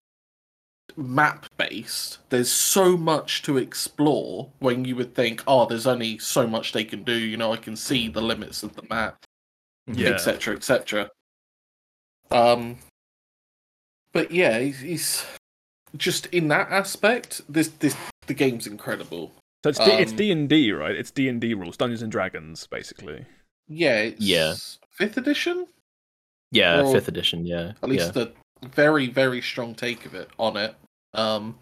map 0.97 1.45
based 1.57 2.19
there's 2.29 2.51
so 2.51 2.97
much 2.97 3.41
to 3.43 3.57
explore 3.57 4.51
when 4.59 4.83
you 4.83 4.93
would 4.93 5.15
think 5.15 5.41
oh 5.47 5.65
there's 5.65 5.87
only 5.87 6.17
so 6.17 6.45
much 6.45 6.73
they 6.73 6.83
can 6.83 7.01
do 7.03 7.13
you 7.17 7.37
know 7.37 7.53
i 7.53 7.55
can 7.55 7.77
see 7.77 8.09
the 8.09 8.21
limits 8.21 8.61
of 8.61 8.75
the 8.75 8.83
map 8.89 9.15
Yeah. 9.87 10.09
etc 10.09 10.53
etc 10.53 11.09
um 12.29 12.77
but 14.11 14.31
yeah 14.31 14.59
he's, 14.59 14.81
he's 14.81 15.25
just 15.95 16.25
in 16.27 16.49
that 16.49 16.69
aspect 16.69 17.41
this 17.47 17.69
this 17.79 17.95
the 18.27 18.33
game's 18.33 18.67
incredible 18.67 19.31
So 19.63 19.69
it's 19.69 19.79
D- 19.79 19.91
it's 19.91 20.11
um, 20.11 20.17
D 20.17 20.31
and 20.31 20.49
D, 20.49 20.71
right? 20.71 20.95
It's 20.95 21.11
D 21.11 21.27
and 21.29 21.39
D 21.39 21.53
rules, 21.53 21.77
Dungeons 21.77 22.01
and 22.01 22.11
Dragons, 22.11 22.65
basically. 22.67 23.25
yeah 23.67 23.97
it's 23.99 24.21
Yeah. 24.21 24.55
fifth 24.89 25.17
edition 25.17 25.67
yeah. 26.53 26.81
Well, 26.81 26.91
Fifth 26.91 27.07
edition, 27.07 27.45
yeah, 27.45 27.71
at 27.81 27.87
least 27.87 28.07
yeah. 28.07 28.11
the 28.11 28.31
very 28.75 29.07
very 29.07 29.41
strong 29.41 29.73
take 29.73 30.05
of 30.05 30.13
it 30.15 30.29
on 30.37 30.57
it 30.57 30.75
um 31.13 31.57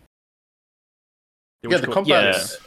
Yeah, 1.63 1.69
yeah 1.71 1.77
the 1.77 1.83
it 1.83 1.85
called? 1.93 2.07
combat 2.07 2.57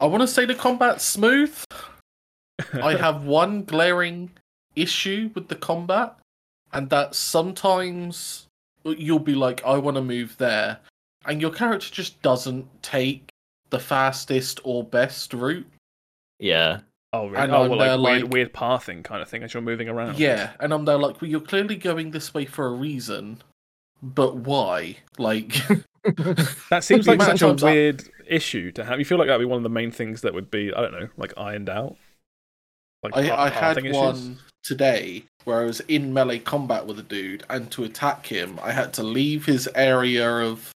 i 0.00 0.06
want 0.06 0.20
to 0.22 0.28
say 0.28 0.44
the 0.44 0.54
combat's 0.54 1.04
smooth 1.04 1.56
i 2.74 2.94
have 2.96 3.24
one 3.24 3.64
glaring 3.64 4.30
issue 4.76 5.30
with 5.34 5.48
the 5.48 5.56
combat 5.56 6.16
and 6.72 6.88
that 6.90 7.14
sometimes 7.16 8.46
you'll 8.84 9.18
be 9.18 9.34
like 9.34 9.60
i 9.64 9.76
want 9.76 9.96
to 9.96 10.02
move 10.02 10.36
there 10.38 10.78
and 11.26 11.40
your 11.40 11.50
character 11.50 11.88
just 11.90 12.20
doesn't 12.22 12.66
take 12.82 13.29
the 13.70 13.78
fastest 13.78 14.60
or 14.64 14.84
best 14.84 15.32
route 15.34 15.66
yeah. 16.38 16.80
Oh, 17.12 17.26
really? 17.28 17.42
And 17.42 17.52
oh, 17.52 17.62
I'm 17.64 17.70
well, 17.70 17.78
there, 17.80 17.96
like, 17.96 18.10
weird, 18.12 18.22
like- 18.24 18.32
weird 18.32 18.52
pathing 18.52 19.02
kind 19.02 19.20
of 19.20 19.28
thing 19.28 19.42
as 19.42 19.52
you're 19.52 19.62
moving 19.62 19.88
around. 19.88 20.18
yeah 20.18 20.52
and 20.60 20.72
i'm 20.72 20.84
there 20.84 20.96
like 20.96 21.20
well 21.20 21.30
you're 21.30 21.40
clearly 21.40 21.76
going 21.76 22.10
this 22.12 22.32
way 22.32 22.44
for 22.44 22.66
a 22.66 22.70
reason 22.72 23.42
but 24.02 24.36
why 24.36 24.96
like 25.18 25.54
That 26.70 26.82
seems 26.82 27.06
like 27.06 27.20
such 27.20 27.42
a 27.42 27.46
times 27.46 27.62
I- 27.62 27.70
weird 27.72 28.08
issue 28.26 28.72
to 28.72 28.84
have. 28.84 28.98
You 28.98 29.04
feel 29.04 29.18
like 29.18 29.26
that'd 29.26 29.40
be 29.40 29.44
one 29.44 29.58
of 29.58 29.62
the 29.64 29.68
main 29.68 29.90
things 29.90 30.22
that 30.22 30.32
would 30.32 30.50
be, 30.50 30.72
I 30.72 30.80
don't 30.80 30.92
know, 30.92 31.08
like 31.18 31.34
ironed 31.36 31.68
out. 31.68 31.96
Like 33.02 33.14
I, 33.16 33.28
pa- 33.28 33.42
I 33.42 33.48
had 33.50 33.76
pathing 33.76 33.84
issues? 33.86 33.96
one 33.96 34.38
today 34.64 35.24
where 35.44 35.60
I 35.60 35.64
was 35.64 35.80
in 35.80 36.14
melee 36.14 36.38
combat 36.38 36.86
with 36.86 36.98
a 36.98 37.02
dude, 37.02 37.44
and 37.50 37.70
to 37.72 37.84
attack 37.84 38.24
him, 38.26 38.58
I 38.62 38.72
had 38.72 38.94
to 38.94 39.02
leave 39.02 39.44
his 39.44 39.68
area 39.74 40.26
of 40.26 40.70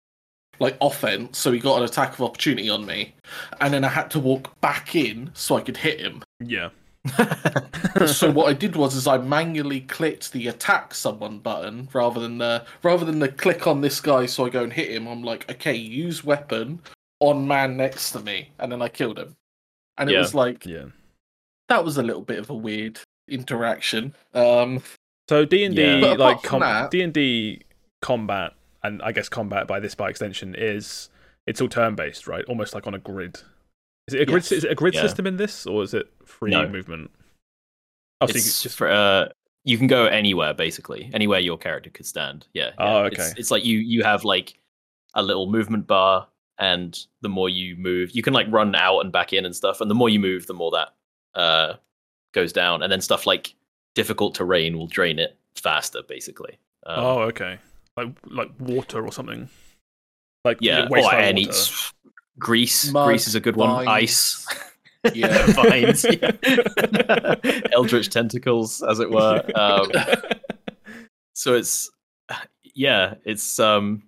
like 0.60 0.78
offense, 0.82 1.38
so 1.38 1.52
he 1.52 1.60
got 1.60 1.78
an 1.80 1.84
attack 1.84 2.14
of 2.14 2.22
opportunity 2.22 2.70
on 2.70 2.86
me, 2.86 3.16
and 3.62 3.74
then 3.74 3.84
I 3.84 3.90
had 3.90 4.10
to 4.12 4.20
walk 4.20 4.60
back 4.62 4.96
in 4.96 5.32
so 5.34 5.56
I 5.56 5.62
could 5.62 5.78
hit 5.78 6.00
him. 6.00 6.24
Yeah. 6.40 6.70
so 8.08 8.32
what 8.32 8.48
I 8.48 8.54
did 8.54 8.76
was 8.78 8.96
is 8.96 9.08
I 9.08 9.18
manually 9.18 9.82
clicked 9.82 10.32
the 10.32 10.48
attack 10.48 10.94
someone 10.94 11.40
button 11.40 11.90
rather 11.92 12.22
than 12.22 12.38
the 12.38 12.66
rather 12.82 13.04
than 13.04 13.20
the 13.20 13.28
click 13.28 13.68
on 13.68 13.82
this 13.82 14.00
guy 14.00 14.26
so 14.26 14.46
I 14.46 14.50
go 14.50 14.64
and 14.64 14.72
hit 14.72 14.90
him. 14.90 15.08
I'm 15.08 15.22
like, 15.22 15.50
okay, 15.52 15.74
use 15.76 16.24
weapon 16.24 16.80
on 17.20 17.46
man 17.48 17.76
next 17.76 18.12
to 18.12 18.20
me, 18.22 18.52
and 18.60 18.72
then 18.72 18.82
I 18.82 18.88
killed 18.88 19.20
him. 19.20 19.36
And 19.98 20.10
it 20.10 20.14
Yeah. 20.14 20.20
was 20.20 20.34
like 20.34 20.66
Yeah. 20.66 20.86
that 21.70 21.84
was 21.84 21.98
a 21.98 22.04
little 22.04 22.22
bit 22.22 22.40
of 22.40 22.50
a 22.50 22.56
weird 22.56 23.00
interaction. 23.30 24.14
Um, 24.34 24.82
So 25.30 25.44
D 25.46 25.64
and 25.66 25.76
D 25.76 25.84
like 26.02 26.38
apart 26.38 26.46
from 26.46 26.60
that- 26.62 26.92
D 26.92 27.02
and 27.02 27.14
D 27.14 27.64
combat, 28.02 28.54
and 28.84 29.02
I 29.02 29.12
guess 29.12 29.30
combat 29.30 29.68
by 29.68 29.80
this 29.80 29.96
by 29.96 30.10
extension 30.10 30.56
is 30.58 31.10
it's 31.48 31.62
all 31.62 31.68
turn 31.70 31.96
based, 31.96 32.28
right? 32.28 32.46
Almost 32.46 32.74
like 32.74 32.88
on 32.88 32.94
a 32.94 33.00
grid. 33.00 33.42
Is 34.08 34.14
it 34.16 34.22
a 34.22 34.26
grid? 34.26 34.44
Yes. 34.44 34.52
Is 34.52 34.64
it 34.64 34.72
a 34.72 34.76
grid 34.76 34.94
Yeah. 34.94 35.02
system 35.02 35.28
in 35.28 35.38
this, 35.38 35.66
or 35.66 35.84
is 35.84 35.94
it 35.94 36.12
free 36.26 36.52
No. 36.52 36.68
movement? 36.68 37.12
Oh, 38.22 38.28
so 38.28 38.34
you 38.34 38.38
it's 38.40 38.62
just 38.64 38.78
for 38.78 38.90
uh, 38.90 39.30
you 39.64 39.78
can 39.78 39.88
go 39.88 40.06
anywhere 40.06 40.54
basically, 40.54 41.10
anywhere 41.14 41.40
your 41.40 41.58
character 41.58 41.90
could 41.90 42.06
stand. 42.06 42.48
Yeah. 42.54 42.72
Oh, 42.78 43.04
okay. 43.06 43.22
It's, 43.22 43.34
it's 43.40 43.52
like 43.52 43.64
you 43.66 43.78
you 43.80 44.04
have 44.04 44.24
like 44.24 44.60
a 45.16 45.24
little 45.24 45.50
movement 45.50 45.88
bar, 45.88 46.28
and 46.58 46.98
the 47.22 47.30
more 47.30 47.50
you 47.50 47.76
move, 47.76 48.12
you 48.12 48.22
can 48.22 48.34
like 48.34 48.48
run 48.50 48.76
out 48.76 49.00
and 49.00 49.12
back 49.12 49.34
in 49.34 49.46
and 49.46 49.56
stuff. 49.56 49.80
And 49.82 49.90
the 49.90 49.96
more 49.96 50.10
you 50.10 50.20
move, 50.20 50.48
the 50.48 50.54
more 50.54 50.72
that 50.72 50.90
uh, 51.36 51.76
goes 52.34 52.52
down. 52.54 52.84
And 52.84 52.92
then 52.92 53.02
stuff 53.02 53.26
like 53.26 53.56
difficult 53.96 54.36
terrain 54.36 54.78
will 54.78 54.88
drain 54.88 55.20
it 55.20 55.38
faster, 55.56 56.02
basically. 56.08 56.58
Um, 56.86 57.00
oh, 57.04 57.20
okay. 57.22 57.58
Like 57.98 58.10
like 58.26 58.50
water 58.60 59.06
or 59.06 59.12
something. 59.12 59.50
Like 60.44 60.58
yeah, 60.62 60.86
or 60.86 60.90
wasteland 60.90 61.24
any 61.24 61.46
water. 61.46 61.58
s- 61.58 61.94
grease. 62.40 62.92
Mud, 62.92 63.08
grease 63.08 63.28
is 63.28 63.36
a 63.36 63.40
good 63.40 63.56
one. 63.56 63.88
Ice. 63.88 64.46
Yeah. 65.14 65.46
vines. 65.52 66.06
Yeah. 66.06 67.36
Eldritch 67.72 68.10
tentacles, 68.10 68.82
as 68.82 69.00
it 69.00 69.10
were. 69.12 69.44
Um, 69.56 69.92
so 71.34 71.56
it's 71.56 71.90
yeah, 72.74 73.16
it's 73.26 73.60
um, 73.60 74.04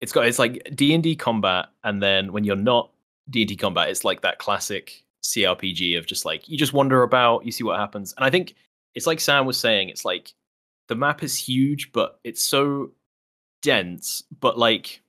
it's 0.00 0.12
got 0.12 0.26
it's 0.26 0.38
like 0.38 0.70
D 0.74 0.94
and 0.94 1.02
D 1.02 1.14
combat, 1.16 1.66
and 1.84 2.02
then 2.02 2.32
when 2.32 2.44
you're 2.44 2.56
not 2.56 2.90
D 3.28 3.42
and 3.42 3.48
D 3.48 3.56
combat, 3.56 3.88
it's 3.88 4.04
like 4.04 4.22
that 4.22 4.38
classic 4.38 5.04
CRPG 5.24 5.96
of 5.98 6.06
just 6.06 6.24
like 6.24 6.48
you 6.48 6.58
just 6.58 6.72
wander 6.72 7.02
about, 7.02 7.44
you 7.44 7.52
see 7.52 7.64
what 7.64 7.78
happens, 7.78 8.14
and 8.16 8.24
I 8.24 8.30
think 8.30 8.54
it's 8.94 9.06
like 9.06 9.20
Sam 9.20 9.46
was 9.46 9.56
saying, 9.56 9.88
it's 9.90 10.04
like 10.04 10.32
the 10.90 10.96
map 10.96 11.22
is 11.22 11.36
huge, 11.36 11.92
but 11.92 12.18
it's 12.24 12.42
so 12.42 12.90
dense, 13.62 14.24
but 14.40 14.58
like 14.58 15.00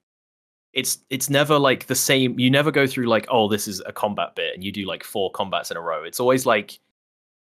it's 0.73 0.99
it's 1.09 1.27
never 1.27 1.57
like 1.57 1.87
the 1.87 1.95
same 1.95 2.39
you 2.39 2.51
never 2.51 2.71
go 2.71 2.85
through 2.85 3.07
like 3.07 3.25
oh 3.29 3.49
this 3.49 3.67
is 3.67 3.81
a 3.87 3.91
combat 3.91 4.35
bit 4.35 4.53
and 4.53 4.63
you 4.63 4.71
do 4.71 4.85
like 4.85 5.03
four 5.03 5.31
combats 5.31 5.71
in 5.71 5.77
a 5.77 5.81
row. 5.81 6.03
It's 6.03 6.19
always 6.19 6.45
like 6.45 6.79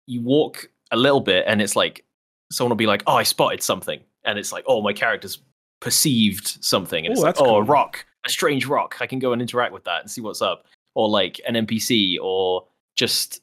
you 0.06 0.21
walk 0.21 0.69
a 0.91 0.97
little 0.97 1.19
bit 1.19 1.45
and 1.47 1.63
it's 1.63 1.76
like 1.76 2.06
someone 2.52 2.69
will 2.69 2.78
be 2.78 2.86
like 2.86 3.02
oh 3.08 3.15
i 3.15 3.23
spotted 3.23 3.63
something. 3.63 4.00
And 4.23 4.38
it's 4.38 4.52
like 4.52 4.65
oh 4.67 4.84
my 4.84 4.93
character's 4.93 5.39
perceived 5.80 6.63
something. 6.63 7.08
And 7.08 7.12
Ooh, 7.12 7.13
it's 7.13 7.21
like 7.21 7.36
that's 7.36 7.41
oh 7.41 7.56
a 7.56 7.63
rock 7.63 8.06
a 8.23 8.30
strange 8.30 8.67
rock. 8.67 8.97
I 9.02 9.08
can 9.08 9.17
go 9.17 9.34
and 9.34 9.41
interact 9.41 9.73
with 9.73 9.86
that 9.86 10.02
and 10.02 10.12
see 10.12 10.21
what's 10.21 10.43
up. 10.43 10.65
Or 10.93 11.10
like 11.10 11.41
an 11.47 11.56
npc 11.56 12.17
or 12.21 12.67
just 12.95 13.41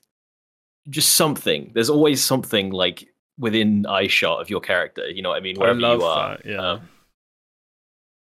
just 0.89 1.15
something. 1.15 1.73
There's 1.75 1.91
always 1.91 2.23
something 2.23 2.71
like 2.71 3.09
within 3.39 3.85
eye 3.87 4.07
shot 4.07 4.41
of 4.41 4.49
your 4.49 4.61
character 4.61 5.09
you 5.09 5.23
know 5.23 5.31
what 5.31 5.37
i 5.39 5.41
mean 5.41 5.57
I 5.57 5.61
wherever 5.61 5.81
love 5.81 6.01
you 6.01 6.07
are 6.07 6.37
that. 6.37 6.47
Yeah. 6.47 6.71
Um, 6.73 6.89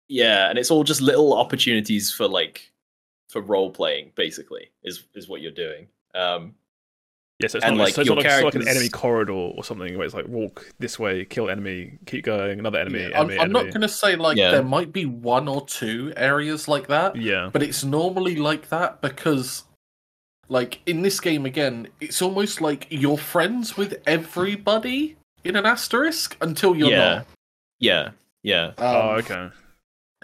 yeah, 0.10 0.50
and 0.50 0.58
it's 0.58 0.72
all 0.72 0.84
just 0.86 1.02
little 1.02 1.34
opportunities 1.38 2.14
for 2.14 2.28
like 2.28 2.72
for 3.30 3.42
role 3.42 3.70
playing, 3.72 4.12
basically, 4.16 4.72
is 4.84 5.04
is 5.16 5.28
what 5.28 5.42
you're 5.42 5.52
doing. 5.52 5.88
Um, 6.16 6.56
yeah, 7.40 7.50
so 7.50 7.58
it's 7.58 7.66
and, 7.66 7.78
not 7.78 7.84
like, 7.84 7.88
like, 7.88 7.96
so 7.96 8.02
it's 8.02 8.10
not 8.10 8.18
like, 8.18 8.26
it's 8.26 8.44
like 8.44 8.56
an 8.56 8.68
enemy 8.68 8.90
corridor 8.90 9.34
or 9.34 9.64
something 9.64 9.98
where 9.98 10.06
it's 10.06 10.16
like 10.16 10.28
walk 10.28 10.74
this 10.80 10.98
way, 10.98 11.26
kill 11.26 11.50
enemy, 11.50 12.00
keep 12.06 12.24
going, 12.24 12.58
another 12.58 12.80
enemy, 12.80 13.10
Yeah, 13.10 13.20
I'm, 13.20 13.30
I'm 13.38 13.52
not 13.52 13.66
going 13.66 13.82
to 13.82 13.90
say 13.90 14.16
like 14.16 14.38
Yeah. 14.38 14.52
there 14.52 14.64
might 14.64 14.92
be 14.92 15.06
one 15.06 15.48
or 15.48 15.64
two 15.68 16.14
areas 16.18 16.68
like 16.68 16.88
that, 16.88 17.16
Yeah. 17.16 17.50
but 17.54 17.62
it's 17.62 17.84
normally 17.84 18.38
like 18.38 18.70
that 18.70 19.02
because, 19.02 19.66
like 20.50 20.80
in 20.86 21.02
this 21.02 21.20
game 21.20 21.46
again, 21.46 21.88
it's 22.00 22.22
almost 22.22 22.62
like 22.62 22.88
you're 22.90 23.18
friends 23.18 23.76
with 23.78 24.02
everybody 24.08 25.16
in 25.44 25.56
an 25.56 25.66
asterisk 25.66 26.38
until 26.42 26.76
you're 26.76 26.90
Yeah. 26.90 27.24
yeah, 27.80 28.10
yeah. 28.44 28.68
Um, 28.68 28.74
oh, 28.80 29.10
okay. 29.20 29.50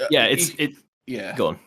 yeah. 0.09 0.25
It's 0.25 0.49
if- 0.49 0.59
it. 0.59 0.71
yeah. 1.07 1.35
Go 1.35 1.47
on. 1.47 1.59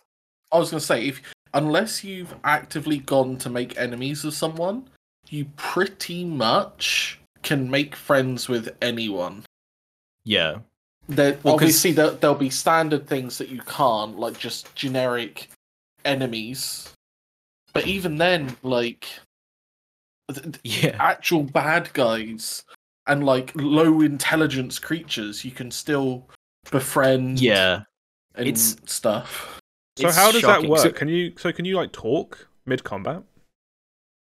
I 0.53 0.59
was 0.59 0.71
going 0.71 0.81
to 0.81 0.87
say 0.87 1.07
if 1.09 1.21
unless 1.55 2.03
you've 2.05 2.35
actively 2.45 2.99
gone 2.99 3.37
to 3.39 3.51
make 3.51 3.77
enemies 3.79 4.25
of 4.25 4.33
someone, 4.35 4.89
you 5.29 5.47
pretty 5.57 6.25
much 6.25 7.19
can 7.43 7.71
make 7.71 7.95
friends 7.97 8.49
with 8.49 8.75
anyone. 8.83 9.45
Yeah, 10.25 10.59
There, 11.09 11.39
Well, 11.45 11.55
'cause- 11.55 11.63
obviously, 11.63 11.93
there, 11.93 12.11
there'll 12.11 12.35
be 12.37 12.51
standard 12.51 13.07
things 13.07 13.39
that 13.39 13.49
you 13.49 13.61
can't, 13.63 14.19
like 14.19 14.39
just 14.39 14.75
generic 14.75 15.49
enemies. 16.05 16.93
But 17.77 17.87
even 17.87 18.17
then, 18.19 18.57
like 18.63 19.07
th- 20.33 20.43
th- 20.43 20.61
yeah, 20.85 20.97
actual 20.99 21.43
bad 21.43 21.93
guys 21.93 22.65
and 23.07 23.25
like 23.25 23.53
low 23.55 24.01
intelligence 24.01 24.79
creatures, 24.79 25.45
you 25.45 25.51
can 25.51 25.71
still 25.71 26.29
befriend. 26.71 27.41
yeah. 27.41 27.83
and 28.35 28.47
It's- 28.49 28.77
stuff. 28.87 29.61
So 29.99 30.09
It's 30.09 30.17
how 30.17 30.31
does 30.31 30.43
shocking. 30.43 30.65
that 30.65 30.71
work? 30.71 30.81
So- 30.81 30.93
can 30.93 31.09
you 31.09 31.33
so 31.39 31.53
can 31.53 31.65
you 31.65 31.77
like 31.77 31.91
talk 31.93 32.49
mid 32.67 32.85
combat, 32.85 33.23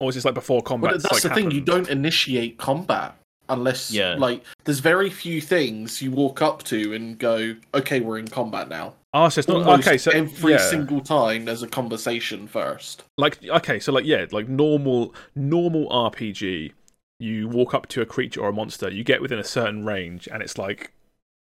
or 0.00 0.09
is 0.09 0.16
this 0.16 0.24
like 0.24 0.35
before 0.35 0.61
combat? 0.62 0.92
But 0.94 1.02
that's 1.05 1.22
the 1.22 1.31
thing; 1.31 1.50
you 1.52 1.61
don't 1.61 1.88
initiate 1.88 2.59
combat 2.59 3.16
unless, 3.52 3.90
Yeah. 3.92 4.14
like, 4.18 4.42
there's 4.64 4.80
very 4.80 5.10
few 5.10 5.40
things 5.40 6.00
you 6.02 6.10
walk 6.10 6.42
up 6.42 6.62
to 6.64 6.94
and 6.94 7.18
go, 7.18 7.54
"Okay, 7.74 8.00
we're 8.00 8.18
in 8.18 8.28
combat 8.28 8.68
now." 8.68 8.94
Oh, 9.14 9.28
so 9.28 9.38
it's 9.40 9.48
not 9.48 9.58
Almost 9.66 9.86
okay. 9.86 9.98
So 9.98 10.10
every 10.10 10.52
yeah. 10.52 10.58
single 10.70 11.00
time 11.02 11.44
there's 11.44 11.62
a 11.62 11.68
conversation 11.68 12.46
first. 12.48 13.04
like 13.18 13.44
okay, 13.46 13.78
so 13.78 13.92
like 13.92 14.04
yeah, 14.06 14.24
like 14.32 14.48
normal 14.48 15.14
normal 15.34 15.88
RPG, 15.90 16.72
you 17.20 17.46
walk 17.48 17.74
up 17.74 17.86
to 17.88 18.00
a 18.00 18.06
creature 18.06 18.40
or 18.40 18.48
a 18.48 18.52
monster, 18.52 18.90
you 18.90 19.04
get 19.04 19.20
within 19.20 19.38
a 19.38 19.44
certain 19.44 19.84
range, 19.84 20.28
and 20.32 20.42
it's 20.42 20.56
like, 20.56 20.92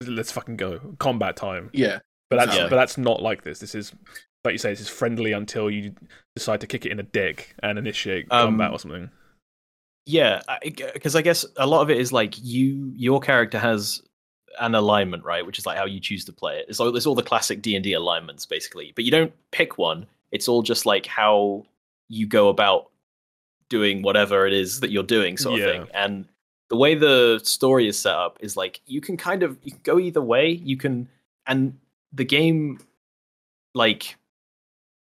let's 0.05 0.31
fucking 0.31 0.57
go, 0.57 0.79
combat 0.99 1.35
time. 1.37 1.69
Yeah, 1.73 1.99
But 2.29 2.37
that's 2.37 2.49
Exactly. 2.49 2.69
but 2.69 2.75
that's 2.75 2.97
not 2.97 3.21
like 3.21 3.43
this. 3.43 3.59
This 3.59 3.73
is 3.73 3.93
like 4.43 4.53
you 4.53 4.57
say, 4.57 4.71
this 4.71 4.81
is 4.81 4.89
friendly 4.89 5.31
until 5.33 5.69
you 5.71 5.93
decide 6.35 6.59
to 6.61 6.67
kick 6.67 6.85
it 6.85 6.91
in 6.91 6.99
a 6.99 7.03
dick 7.03 7.55
and 7.63 7.77
initiate 7.79 8.25
Um, 8.31 8.47
combat 8.49 8.71
or 8.71 8.79
something. 8.79 9.11
Yeah, 10.11 10.41
because 10.61 11.15
I 11.15 11.21
guess 11.21 11.45
a 11.57 11.65
lot 11.65 11.81
of 11.81 11.89
it 11.89 11.97
is 11.97 12.11
like 12.11 12.35
you, 12.41 12.91
your 12.95 13.19
character 13.19 13.57
has 13.57 14.01
an 14.59 14.75
alignment, 14.75 15.23
right? 15.23 15.45
Which 15.45 15.57
is 15.57 15.65
like 15.65 15.77
how 15.77 15.85
you 15.85 15.99
choose 15.99 16.25
to 16.25 16.33
play 16.33 16.57
it. 16.59 16.65
It's 16.67 16.79
all, 16.79 16.95
it's 16.95 17.05
all 17.05 17.15
the 17.15 17.23
classic 17.23 17.61
D 17.61 17.75
and 17.75 17.83
D 17.83 17.93
alignments, 17.93 18.45
basically. 18.45 18.91
But 18.95 19.05
you 19.05 19.11
don't 19.11 19.33
pick 19.51 19.77
one. 19.77 20.05
It's 20.31 20.47
all 20.47 20.63
just 20.63 20.85
like 20.85 21.05
how 21.05 21.65
you 22.09 22.27
go 22.27 22.49
about 22.49 22.89
doing 23.69 24.01
whatever 24.01 24.45
it 24.45 24.53
is 24.53 24.81
that 24.81 24.91
you're 24.91 25.03
doing, 25.03 25.37
sort 25.37 25.59
of 25.59 25.65
thing. 25.65 25.87
And 25.93 26.25
the 26.69 26.75
way 26.75 26.95
the 26.95 27.39
story 27.43 27.87
is 27.87 27.97
set 27.97 28.15
up 28.15 28.37
is 28.41 28.57
like 28.57 28.81
you 28.85 28.99
can 29.01 29.15
kind 29.17 29.43
of 29.43 29.57
you 29.63 29.71
can 29.71 29.81
go 29.83 29.97
either 29.97 30.21
way. 30.21 30.49
You 30.51 30.77
can, 30.77 31.07
and 31.47 31.77
the 32.11 32.25
game, 32.25 32.79
like, 33.73 34.17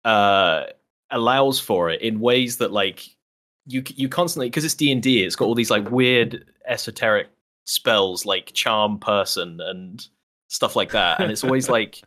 uh, 0.05 0.65
allows 1.11 1.61
for 1.61 1.91
it 1.91 2.03
in 2.03 2.19
ways 2.21 2.57
that 2.57 2.73
like 2.73 3.16
you 3.67 3.83
you 3.95 4.09
constantly 4.09 4.49
because 4.49 4.65
it's 4.65 4.75
D 4.75 4.91
and 4.93 5.03
D. 5.03 5.23
It's 5.25 5.37
got 5.37 5.47
all 5.47 5.55
these 5.55 5.71
like 5.71 5.91
weird 5.91 6.45
esoteric 6.67 7.29
spells 7.65 8.25
like 8.25 8.53
charm 8.53 8.99
person 8.99 9.61
and 9.61 10.07
stuff 10.49 10.77
like 10.77 10.93
that, 10.93 11.21
and 11.21 11.31
it's 11.31 11.45
always 11.45 11.69
like 11.77 12.03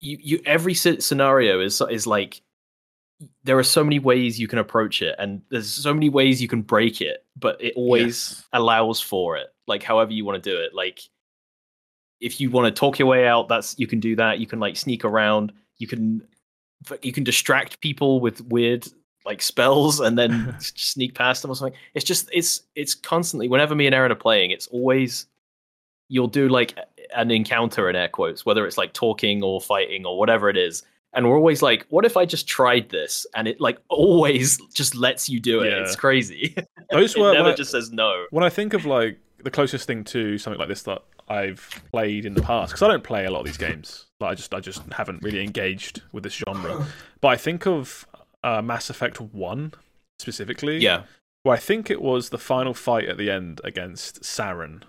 you 0.00 0.18
you 0.20 0.40
every 0.46 0.74
scenario 0.74 1.60
is 1.60 1.80
is 1.90 2.06
like 2.06 2.40
there 3.44 3.58
are 3.58 3.62
so 3.62 3.84
many 3.84 3.98
ways 3.98 4.40
you 4.40 4.48
can 4.48 4.58
approach 4.58 5.02
it, 5.02 5.14
and 5.18 5.42
there's 5.50 5.68
so 5.68 5.92
many 5.92 6.08
ways 6.08 6.40
you 6.40 6.48
can 6.48 6.62
break 6.62 7.00
it, 7.02 7.24
but 7.36 7.60
it 7.62 7.74
always 7.76 8.06
Yes. 8.06 8.44
allows 8.54 9.00
for 9.00 9.36
it, 9.36 9.48
like 9.66 9.82
however 9.82 10.12
you 10.12 10.24
want 10.24 10.42
to 10.42 10.50
do 10.50 10.56
it. 10.58 10.74
Like 10.74 11.00
if 12.20 12.40
you 12.40 12.50
want 12.50 12.74
to 12.74 12.78
talk 12.78 12.98
your 12.98 13.08
way 13.08 13.26
out, 13.26 13.48
that's 13.48 13.78
you 13.78 13.86
can 13.86 14.00
do 14.00 14.16
that. 14.16 14.38
You 14.38 14.46
can 14.46 14.60
like 14.60 14.76
sneak 14.76 15.04
around. 15.04 15.52
You 15.76 15.86
can 15.86 16.26
you 17.02 17.12
can 17.12 17.24
distract 17.24 17.80
people 17.82 18.20
with 18.20 18.40
weird 18.46 18.86
like 19.26 19.42
spells 19.42 20.00
and 20.00 20.18
then 20.18 20.54
sneak 20.60 21.14
past 21.14 21.42
them 21.42 21.50
or 21.50 21.54
something. 21.54 21.78
It's 21.94 22.04
just 22.04 22.28
it's 22.32 22.62
it's 22.74 22.94
constantly 22.94 23.48
whenever 23.48 23.74
me 23.74 23.86
and 23.86 23.94
Aaron 23.94 24.12
are 24.12 24.16
playing, 24.16 24.50
it's 24.50 24.66
always 24.68 25.26
you'll 26.08 26.28
do 26.28 26.48
like 26.48 26.76
an 27.14 27.30
encounter 27.30 27.88
in 27.88 27.96
air 27.96 28.08
quotes, 28.08 28.44
whether 28.44 28.66
it's 28.66 28.78
like 28.78 28.92
talking 28.92 29.42
or 29.42 29.60
fighting 29.60 30.04
or 30.04 30.18
whatever 30.18 30.48
it 30.48 30.56
is. 30.56 30.82
And 31.12 31.28
we're 31.28 31.36
always 31.36 31.60
like, 31.60 31.86
what 31.88 32.04
if 32.04 32.16
I 32.16 32.24
just 32.24 32.46
tried 32.46 32.88
this? 32.90 33.26
And 33.34 33.48
it 33.48 33.60
like 33.60 33.78
always 33.88 34.58
just 34.74 34.94
lets 34.94 35.28
you 35.28 35.40
do 35.40 35.60
it. 35.60 35.70
Yeah. 35.70 35.82
It's 35.82 35.96
crazy. 35.96 36.54
Those 36.90 37.14
it 37.14 37.20
were 37.20 37.32
never 37.32 37.50
I- 37.50 37.54
just 37.54 37.70
says 37.70 37.90
no. 37.92 38.26
when 38.30 38.44
I 38.44 38.48
think 38.48 38.74
of 38.74 38.84
like 38.84 39.18
the 39.42 39.50
closest 39.50 39.86
thing 39.86 40.04
to 40.04 40.36
something 40.38 40.58
like 40.58 40.68
this 40.68 40.82
that 40.82 41.02
I've 41.28 41.68
played 41.92 42.26
in 42.26 42.34
the 42.34 42.42
past, 42.42 42.72
because 42.72 42.82
I 42.82 42.88
don't 42.88 43.04
play 43.04 43.24
a 43.24 43.30
lot 43.30 43.40
of 43.40 43.46
these 43.46 43.56
games. 43.56 44.06
Like 44.18 44.32
I 44.32 44.34
just 44.34 44.52
I 44.52 44.60
just 44.60 44.82
haven't 44.92 45.22
really 45.22 45.42
engaged 45.42 46.02
with 46.12 46.24
this 46.24 46.34
genre. 46.34 46.86
But 47.20 47.28
I 47.28 47.36
think 47.36 47.66
of 47.66 48.06
uh, 48.42 48.62
Mass 48.62 48.90
Effect 48.90 49.20
One 49.20 49.72
specifically. 50.18 50.78
Yeah. 50.78 51.04
Where 51.42 51.56
I 51.56 51.58
think 51.58 51.90
it 51.90 52.02
was 52.02 52.28
the 52.30 52.38
final 52.38 52.74
fight 52.74 53.08
at 53.08 53.16
the 53.16 53.30
end 53.30 53.60
against 53.64 54.22
Saren, 54.22 54.82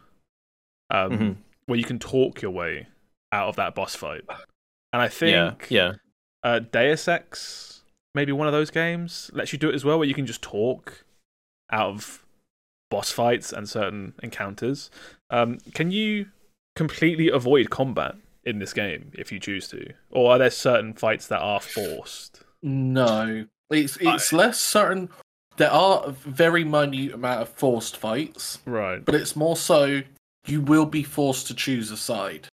um, 0.90 1.12
Mhm. 1.12 1.36
where 1.66 1.78
you 1.80 1.86
can 1.86 2.00
talk 2.00 2.42
your 2.42 2.52
way 2.52 2.88
out 3.32 3.48
of 3.48 3.56
that 3.56 3.74
boss 3.76 3.96
fight. 3.96 4.24
And 4.94 5.02
I 5.02 5.08
think 5.08 5.68
Yeah. 5.70 5.94
Yeah. 5.94 5.94
uh, 6.44 6.60
Deus 6.60 7.08
Ex, 7.08 7.84
maybe 8.14 8.34
one 8.34 8.48
of 8.48 8.52
those 8.54 8.70
games, 8.72 9.30
lets 9.34 9.54
you 9.54 9.60
do 9.60 9.70
it 9.70 9.76
as 9.76 9.86
well, 9.86 9.98
where 9.98 10.08
you 10.08 10.14
can 10.14 10.26
just 10.26 10.42
talk 10.42 11.06
out 11.72 11.90
of 11.92 12.26
boss 12.90 13.10
fights 13.12 13.54
and 13.54 13.70
certain 13.70 14.14
encounters. 14.22 14.92
Um, 15.30 15.60
can 15.74 15.92
you 15.92 16.30
completely 16.76 17.30
avoid 17.30 17.70
combat 17.70 18.16
in 18.44 18.60
this 18.60 18.74
game 18.74 19.12
if 19.14 19.32
you 19.32 19.40
choose 19.40 19.70
to, 19.70 19.94
or 20.10 20.34
are 20.34 20.38
there 20.38 20.50
certain 20.50 20.94
fights 20.94 21.28
that 21.28 21.40
are 21.40 21.62
forced? 21.62 22.44
No, 22.64 23.46
it's 23.70 23.98
it's 24.02 24.34
less 24.34 24.60
certain. 24.60 25.10
There 25.58 25.72
are 25.72 26.04
a 26.06 26.12
very 26.12 26.64
minute 26.64 27.14
amount 27.14 27.42
of 27.42 27.50
forced 27.50 27.98
fights, 27.98 28.60
Right. 28.66 29.04
but 29.04 29.16
it's 29.16 29.36
more 29.36 29.56
so 29.58 30.02
you 30.48 30.62
will 30.62 30.86
be 30.86 31.04
forced 31.04 31.48
to 31.48 31.54
choose 31.54 31.92
a 31.92 31.98
side. 31.98 32.48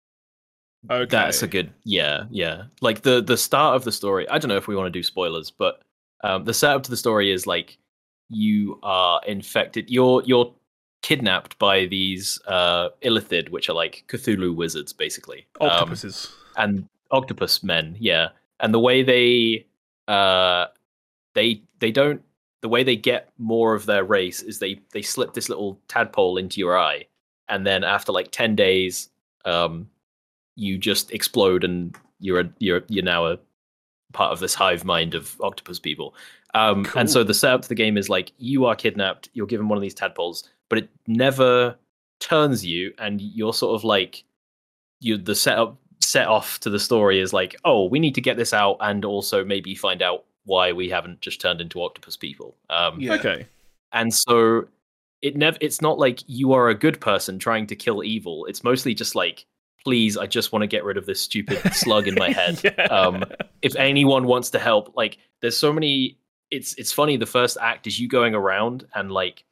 Okay. 0.90 1.06
That's 1.10 1.44
a 1.44 1.48
good 1.48 1.72
yeah, 1.84 2.26
yeah. 2.30 2.64
Like 2.82 3.02
the 3.02 3.22
the 3.22 3.38
start 3.38 3.76
of 3.76 3.84
the 3.84 3.92
story. 3.92 4.28
I 4.30 4.38
don't 4.38 4.50
know 4.50 4.58
if 4.58 4.68
we 4.68 4.76
want 4.76 4.88
to 4.88 5.00
do 5.00 5.04
spoilers, 5.04 5.52
but 5.52 5.82
um, 6.24 6.46
the 6.46 6.54
setup 6.54 6.84
to 6.84 6.90
the 6.90 6.98
story 6.98 7.32
is 7.32 7.46
like 7.46 7.78
you 8.30 8.80
are 8.84 9.22
infected. 9.28 9.90
You're 9.90 10.24
you're 10.26 10.54
kidnapped 11.04 11.58
by 11.60 11.86
these 11.86 12.40
uh 12.48 12.90
illithid, 13.04 13.50
which 13.50 13.70
are 13.70 13.74
like 13.74 14.04
Cthulhu 14.08 14.56
wizards, 14.56 14.94
basically. 14.94 15.46
Um, 15.62 15.70
octopuses. 15.70 16.32
and 16.58 16.88
octopus 17.12 17.64
men 17.64 17.96
yeah 18.00 18.28
and 18.60 18.74
the 18.74 18.80
way 18.80 19.02
they 19.02 19.66
uh 20.08 20.68
they 21.36 21.62
they 21.80 21.92
don't 21.92 22.22
the 22.62 22.70
way 22.70 22.84
they 22.84 22.96
get 22.96 23.30
more 23.38 23.76
of 23.76 23.86
their 23.86 24.04
race 24.04 24.42
is 24.42 24.60
they 24.60 24.80
they 24.92 25.02
slip 25.02 25.34
this 25.34 25.50
little 25.50 25.80
tadpole 25.88 26.38
into 26.38 26.60
your 26.60 26.78
eye. 26.78 27.06
And 27.50 27.66
then 27.66 27.84
after 27.84 28.12
like 28.12 28.32
10 28.32 28.56
days 28.56 29.10
um 29.46 29.90
you 30.56 30.78
just 30.78 31.12
explode 31.12 31.64
and 31.64 31.96
you're 32.20 32.40
a, 32.42 32.50
you're 32.60 32.82
you're 32.88 33.04
now 33.04 33.28
a 33.28 33.38
part 34.14 34.32
of 34.32 34.40
this 34.40 34.56
hive 34.56 34.84
mind 34.84 35.14
of 35.14 35.40
octopus 35.42 35.80
people. 35.80 36.16
Um 36.54 36.88
and 36.96 37.10
so 37.10 37.24
the 37.24 37.34
setup 37.34 37.62
to 37.64 37.70
the 37.70 37.76
game 37.76 37.98
is 37.98 38.10
like 38.10 38.32
you 38.38 38.66
are 38.66 38.76
kidnapped 38.76 39.30
you're 39.34 39.48
given 39.48 39.68
one 39.68 39.78
of 39.78 39.82
these 39.82 39.94
tadpoles 39.94 40.50
but 40.70 40.80
it 40.80 40.90
never 41.06 41.76
turns 42.20 42.66
you 42.66 42.94
and 42.98 43.22
you're 43.22 43.54
sort 43.54 43.76
of 43.76 43.84
like 43.84 44.24
you 45.00 45.18
the 45.18 45.36
setup 45.36 45.78
set 46.08 46.28
off 46.28 46.60
to 46.62 46.70
the 46.70 46.80
story 46.80 47.20
is 47.20 47.34
like, 47.34 47.56
oh, 47.66 47.86
we 47.86 48.00
need 48.00 48.16
to 48.16 48.22
get 48.22 48.38
this 48.38 48.54
out 48.54 48.78
and 48.80 49.04
also 49.04 49.44
maybe 49.44 49.76
find 49.76 50.02
out 50.02 50.24
why 50.46 50.72
we 50.72 50.90
haven't 50.90 51.20
just 51.22 51.42
turned 51.42 51.60
into 51.60 51.82
octopus 51.82 52.16
people. 52.16 52.56
Um, 52.70 53.00
Yeah. 53.00 53.16
Okay. 53.16 53.48
And 53.92 54.14
so 54.14 54.68
it 55.22 55.36
never 55.36 55.58
it's 55.62 55.82
not 55.82 55.98
like 55.98 56.20
you 56.28 56.54
are 56.54 56.70
a 56.70 56.76
good 56.76 57.02
person 57.02 57.40
trying 57.40 57.68
to 57.68 57.76
kill 57.76 58.04
evil. 58.04 58.46
It's 58.46 58.64
mostly 58.64 58.94
just 58.94 59.16
like, 59.16 59.46
please, 59.84 60.18
I 60.18 60.28
just 60.28 60.52
want 60.52 60.64
to 60.64 60.68
get 60.68 60.84
rid 60.84 60.98
of 60.98 61.06
this 61.06 61.22
stupid 61.22 61.74
slug 61.74 62.08
in 62.08 62.16
my 62.16 62.32
head. 62.32 62.62
Yeah. 62.64 62.86
Um, 62.86 63.24
if 63.62 63.76
anyone 63.76 64.26
wants 64.26 64.52
to 64.52 64.60
help, 64.60 64.96
like 64.96 65.18
there's 65.42 65.58
so 65.58 65.74
many 65.74 66.18
it's 66.52 66.74
it's 66.76 66.92
funny 66.92 67.18
the 67.18 67.26
first 67.26 67.58
act 67.60 67.88
is 67.88 68.00
you 68.00 68.08
going 68.08 68.34
around 68.34 68.86
and 68.96 69.12
like 69.12 69.44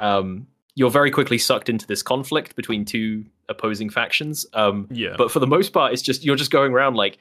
um 0.00 0.46
you're 0.74 0.90
very 0.90 1.10
quickly 1.10 1.38
sucked 1.38 1.68
into 1.68 1.86
this 1.86 2.02
conflict 2.02 2.56
between 2.56 2.84
two 2.84 3.24
opposing 3.48 3.88
factions. 3.90 4.46
Um 4.54 4.86
yeah. 4.90 5.14
but 5.16 5.30
for 5.30 5.38
the 5.40 5.46
most 5.46 5.72
part 5.72 5.92
it's 5.92 6.02
just 6.02 6.24
you're 6.24 6.36
just 6.36 6.50
going 6.50 6.72
around 6.72 6.94
like 6.94 7.18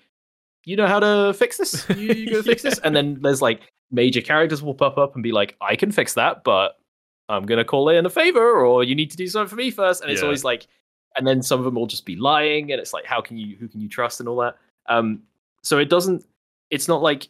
you 0.65 0.75
know 0.75 0.87
how 0.87 0.99
to 0.99 1.33
fix 1.33 1.57
this 1.57 1.85
you, 1.95 2.13
you 2.13 2.29
go 2.31 2.41
fix 2.41 2.61
this 2.61 2.77
and 2.79 2.95
then 2.95 3.17
there's 3.21 3.41
like 3.41 3.61
major 3.91 4.19
characters 4.19 4.61
will 4.61 4.73
pop 4.73 4.97
up 4.97 5.13
and 5.15 5.23
be 5.23 5.31
like 5.31 5.55
i 5.61 5.75
can 5.77 5.91
fix 5.91 6.15
that 6.15 6.43
but 6.43 6.77
i'm 7.29 7.45
gonna 7.45 7.63
call 7.63 7.87
in 7.87 8.05
a 8.05 8.09
favor 8.09 8.65
or 8.65 8.83
you 8.83 8.93
need 8.93 9.09
to 9.09 9.15
do 9.15 9.27
something 9.27 9.47
for 9.49 9.55
me 9.55 9.71
first 9.71 10.01
and 10.01 10.11
it's 10.11 10.19
Yeah. 10.21 10.25
always 10.25 10.43
like 10.43 10.67
and 11.15 11.25
then 11.25 11.41
some 11.41 11.59
of 11.59 11.63
them 11.65 11.75
will 11.75 11.87
just 11.87 12.05
be 12.05 12.17
lying 12.17 12.71
and 12.73 12.81
it's 12.81 12.91
like 12.91 13.05
how 13.05 13.21
can 13.21 13.37
you 13.37 13.55
who 13.55 13.69
can 13.69 13.79
you 13.79 13.87
trust 13.87 14.19
and 14.19 14.27
all 14.27 14.35
that 14.37 14.57
um 14.89 15.21
so 15.63 15.77
it 15.77 15.89
doesn't 15.89 16.25
it's 16.69 16.89
not 16.89 17.01
like 17.01 17.29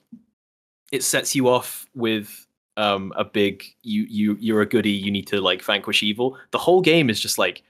it 0.92 1.04
sets 1.04 1.36
you 1.36 1.48
off 1.48 1.86
with 1.94 2.48
um 2.78 3.14
a 3.16 3.24
big 3.24 3.64
you 3.84 4.08
you 4.10 4.36
you're 4.40 4.62
a 4.62 4.66
goody 4.66 4.90
you 4.92 5.12
need 5.12 5.28
to 5.28 5.40
like 5.42 5.62
vanquish 5.62 6.02
evil 6.02 6.38
the 6.52 6.58
whole 6.58 6.82
game 6.82 7.08
is 7.10 7.20
just 7.20 7.38
like 7.38 7.62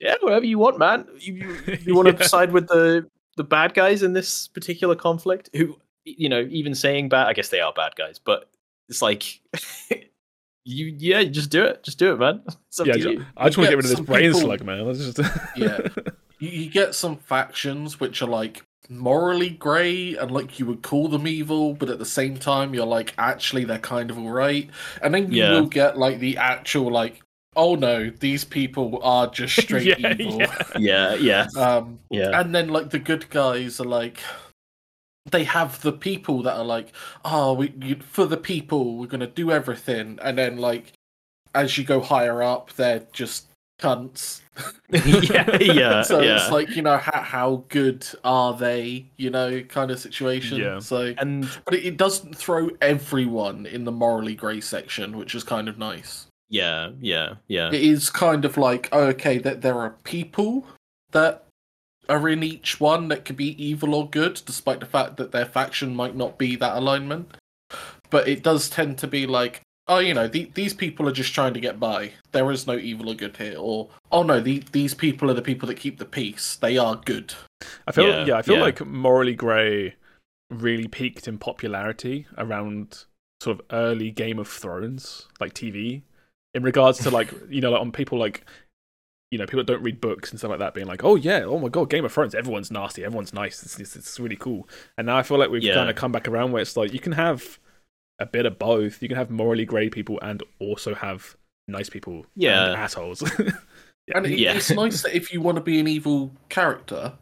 yeah 0.00 0.14
whatever 0.20 0.44
you 0.44 0.58
want 0.58 0.78
man 0.78 1.06
you 1.18 1.34
you, 1.34 1.78
you 1.82 1.94
want 1.94 2.08
to 2.08 2.14
Yeah. 2.18 2.26
side 2.26 2.52
with 2.52 2.68
the 2.68 3.08
the 3.36 3.44
bad 3.44 3.74
guys 3.74 4.02
in 4.02 4.12
this 4.12 4.48
particular 4.48 4.94
conflict 4.94 5.50
who 5.54 5.76
you 6.04 6.28
know 6.28 6.46
even 6.50 6.74
saying 6.74 7.08
bad 7.08 7.26
i 7.28 7.32
guess 7.32 7.48
they 7.48 7.60
are 7.60 7.72
bad 7.72 7.94
guys 7.96 8.18
but 8.18 8.50
it's 8.88 9.00
like 9.02 9.40
you 10.64 10.94
yeah 10.98 11.20
you 11.20 11.30
just 11.30 11.50
do 11.50 11.62
it 11.64 11.82
just 11.82 11.98
do 11.98 12.12
it 12.12 12.18
man 12.18 12.42
yeah, 12.84 12.94
to 12.94 12.98
you 13.12 13.26
I 13.36 13.48
just 13.48 13.58
want 13.58 13.70
to 13.70 13.76
get 13.76 13.76
get 13.76 13.76
rid 13.76 13.84
of 13.84 13.90
this 13.90 14.00
brain 14.00 14.22
people- 14.32 14.40
slug, 14.40 14.64
man. 14.64 14.86
Let's 14.86 14.98
just 14.98 15.18
Yeah. 15.56 15.78
you, 16.38 16.48
you 16.48 16.70
get 16.70 16.94
some 16.94 17.16
factions 17.16 18.00
which 18.00 18.22
are 18.22 18.28
like 18.28 18.62
morally 18.88 19.50
grey 19.50 20.16
and 20.16 20.30
like 20.30 20.58
you 20.58 20.66
would 20.66 20.82
call 20.82 21.08
them 21.08 21.26
evil, 21.26 21.74
but 21.74 21.88
at 21.90 21.98
the 21.98 22.04
same 22.06 22.36
time 22.36 22.74
you're 22.74 22.86
like 22.86 23.14
actually 23.18 23.64
they're 23.64 23.78
kind 23.78 24.10
of 24.10 24.18
alright. 24.18 24.68
And 25.02 25.14
then 25.14 25.30
you 25.30 25.42
Yeah. 25.42 25.52
will 25.52 25.66
get 25.66 25.96
like 25.98 26.18
the 26.18 26.36
actual 26.38 26.90
like 26.90 27.20
oh 27.56 27.74
no, 27.74 28.10
these 28.10 28.44
people 28.44 29.00
are 29.02 29.26
just 29.28 29.56
straight 29.62 29.98
Yeah, 29.98 30.14
evil. 30.18 30.38
yeah. 30.40 30.56
Yeah. 30.78 31.14
yeah. 31.14 31.46
Um 31.56 31.98
yeah. 32.10 32.40
and 32.40 32.54
then 32.54 32.68
like 32.68 32.90
the 32.90 32.98
good 32.98 33.28
guys 33.30 33.80
are 33.80 33.84
like 33.84 34.20
they 35.30 35.44
have 35.44 35.80
the 35.80 35.92
people 35.92 36.42
that 36.42 36.56
are 36.56 36.64
like 36.64 36.92
oh 37.24 37.54
we 37.54 37.72
you, 37.80 37.96
for 37.96 38.26
the 38.26 38.36
people 38.36 38.96
we're 38.98 39.06
gonna 39.06 39.26
do 39.26 39.50
everything. 39.50 40.18
And 40.22 40.36
then 40.38 40.58
like 40.58 40.92
as 41.54 41.78
you 41.78 41.84
go 41.84 42.00
higher 42.00 42.42
up 42.42 42.72
they're 42.74 43.06
just 43.12 43.46
cunts. 43.80 44.40
Yeah 44.92 45.56
yeah 45.60 46.02
so 46.02 46.20
yeah. 46.20 46.36
it's 46.36 46.50
like 46.52 46.76
you 46.76 46.82
know 46.82 46.96
how, 46.96 47.20
how 47.22 47.64
good 47.68 48.06
are 48.22 48.54
they 48.54 49.04
you 49.16 49.30
know 49.30 49.62
kind 49.62 49.90
of 49.90 49.98
situation. 49.98 50.58
Yeah. 50.58 50.78
so 50.78 51.12
and 51.18 51.48
but 51.64 51.74
it, 51.74 51.84
it 51.86 51.96
doesn't 51.96 52.36
throw 52.36 52.70
everyone 52.80 53.66
in 53.66 53.82
the 53.84 53.90
morally 53.90 54.36
grey 54.36 54.60
section 54.60 55.16
which 55.18 55.34
is 55.34 55.42
kind 55.42 55.68
of 55.68 55.76
nice 55.78 56.26
yeah 56.48 56.90
yeah 57.00 57.34
yeah. 57.48 57.68
It 57.68 57.82
is 57.82 58.10
kind 58.10 58.44
of 58.44 58.56
like 58.56 58.88
oh, 58.92 59.04
okay 59.08 59.38
that 59.38 59.62
there 59.62 59.78
are 59.78 59.90
people 60.04 60.66
that 61.12 61.44
are 62.08 62.28
in 62.28 62.42
each 62.42 62.80
one 62.80 63.08
that 63.08 63.24
could 63.24 63.36
be 63.36 63.62
evil 63.62 63.94
or 63.94 64.08
good 64.08 64.42
despite 64.44 64.80
the 64.80 64.86
fact 64.86 65.16
that 65.16 65.32
their 65.32 65.46
faction 65.46 65.94
might 65.94 66.16
not 66.16 66.38
be 66.38 66.56
that 66.56 66.76
alignment. 66.76 67.36
But 68.10 68.28
it 68.28 68.42
does 68.42 68.68
tend 68.68 68.98
to 68.98 69.06
be 69.06 69.26
like 69.26 69.62
oh 69.86 69.98
you 69.98 70.14
know 70.14 70.28
the, 70.28 70.50
these 70.54 70.74
people 70.74 71.08
are 71.08 71.12
just 71.12 71.34
trying 71.34 71.54
to 71.54 71.60
get 71.60 71.80
by. 71.80 72.12
There 72.32 72.50
is 72.50 72.66
no 72.66 72.76
evil 72.76 73.10
or 73.10 73.14
good 73.14 73.36
here. 73.36 73.56
Or 73.58 73.88
oh 74.12 74.22
no 74.22 74.40
the, 74.40 74.62
these 74.72 74.94
people 74.94 75.30
are 75.30 75.34
the 75.34 75.42
people 75.42 75.66
that 75.68 75.78
keep 75.78 75.98
the 75.98 76.04
peace. 76.04 76.56
They 76.56 76.78
are 76.78 76.96
good. 76.96 77.34
I 77.86 77.92
feel 77.92 78.06
Yeah, 78.06 78.24
yeah, 78.24 78.36
I 78.36 78.42
feel 78.42 78.56
yeah. 78.56 78.62
like 78.62 78.84
Morally 78.86 79.34
Grey 79.34 79.94
really 80.50 80.88
peaked 80.88 81.26
in 81.26 81.38
popularity 81.38 82.26
around 82.36 83.04
sort 83.40 83.58
of 83.58 83.66
early 83.70 84.10
Game 84.10 84.38
of 84.38 84.48
Thrones, 84.48 85.26
like 85.40 85.54
TV, 85.54 86.02
in 86.54 86.62
regards 86.62 86.98
to 87.00 87.10
like 87.10 87.32
you 87.48 87.60
know 87.60 87.70
like 87.70 87.80
on 87.80 87.92
people 87.92 88.18
like 88.18 88.44
you 89.30 89.38
know 89.38 89.46
people 89.46 89.58
that 89.58 89.66
don't 89.66 89.82
read 89.82 90.00
books 90.00 90.30
and 90.30 90.38
stuff 90.38 90.50
like 90.50 90.60
that 90.60 90.74
being 90.74 90.86
like 90.86 91.02
oh 91.02 91.16
yeah 91.16 91.40
oh 91.44 91.58
my 91.58 91.68
god 91.68 91.90
Game 91.90 92.04
of 92.04 92.12
Thrones 92.12 92.34
everyone's 92.34 92.70
nasty 92.70 93.04
everyone's 93.04 93.32
nice 93.32 93.62
it's, 93.62 93.80
it's, 93.80 93.96
it's 93.96 94.20
really 94.20 94.36
cool 94.36 94.68
and 94.96 95.06
now 95.06 95.16
I 95.16 95.22
feel 95.22 95.38
like 95.38 95.50
we've 95.50 95.62
Yeah. 95.62 95.74
kind 95.74 95.90
of 95.90 95.96
come 95.96 96.12
back 96.12 96.28
around 96.28 96.52
where 96.52 96.62
it's 96.62 96.76
like 96.76 96.92
you 96.92 97.00
can 97.00 97.12
have 97.12 97.58
a 98.20 98.26
bit 98.26 98.46
of 98.46 98.58
both 98.58 99.02
you 99.02 99.08
can 99.08 99.16
have 99.16 99.30
morally 99.30 99.64
grey 99.64 99.88
people 99.90 100.18
and 100.22 100.42
also 100.60 100.94
have 100.94 101.36
nice 101.66 101.88
people 101.90 102.26
Yeah. 102.36 102.66
and 102.66 102.76
assholes 102.76 103.22
and 104.14 104.26
it, 104.26 104.38
Yeah. 104.38 104.54
it's 104.54 104.70
nice 104.70 105.02
that 105.02 105.16
if 105.16 105.32
you 105.32 105.40
want 105.40 105.56
to 105.56 105.62
be 105.62 105.80
an 105.80 105.88
evil 105.88 106.30
character 106.48 107.12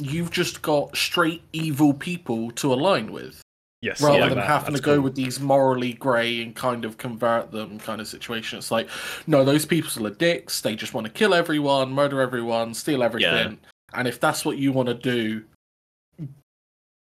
you've 0.00 0.30
just 0.30 0.62
got 0.62 0.96
straight 0.96 1.42
evil 1.52 1.92
people 1.92 2.52
to 2.52 2.72
align 2.72 3.10
with 3.10 3.42
yes 3.80 4.00
rather 4.00 4.18
yeah, 4.18 4.28
than 4.28 4.38
that- 4.38 4.46
having 4.46 4.74
to 4.74 4.80
go 4.82 4.94
cool. 4.96 5.04
with 5.04 5.14
these 5.14 5.38
morally 5.40 5.92
grey 5.94 6.42
and 6.42 6.54
kind 6.56 6.84
of 6.84 6.96
convert 6.98 7.52
them 7.52 7.78
kind 7.78 8.00
of 8.00 8.08
situation. 8.08 8.58
It's 8.58 8.70
like, 8.70 8.88
no, 9.26 9.44
those 9.44 9.64
people 9.66 10.06
are 10.06 10.10
dicks. 10.10 10.60
They 10.60 10.74
just 10.74 10.94
want 10.94 11.06
to 11.06 11.12
kill 11.12 11.34
everyone, 11.34 11.92
murder 11.92 12.20
everyone, 12.20 12.74
steal 12.74 13.02
everything. 13.02 13.58
And 13.94 14.06
if 14.08 14.20
that's 14.20 14.44
what 14.44 14.58
you 14.58 14.72
want 14.72 14.88
to 14.88 14.94
do, 14.94 15.44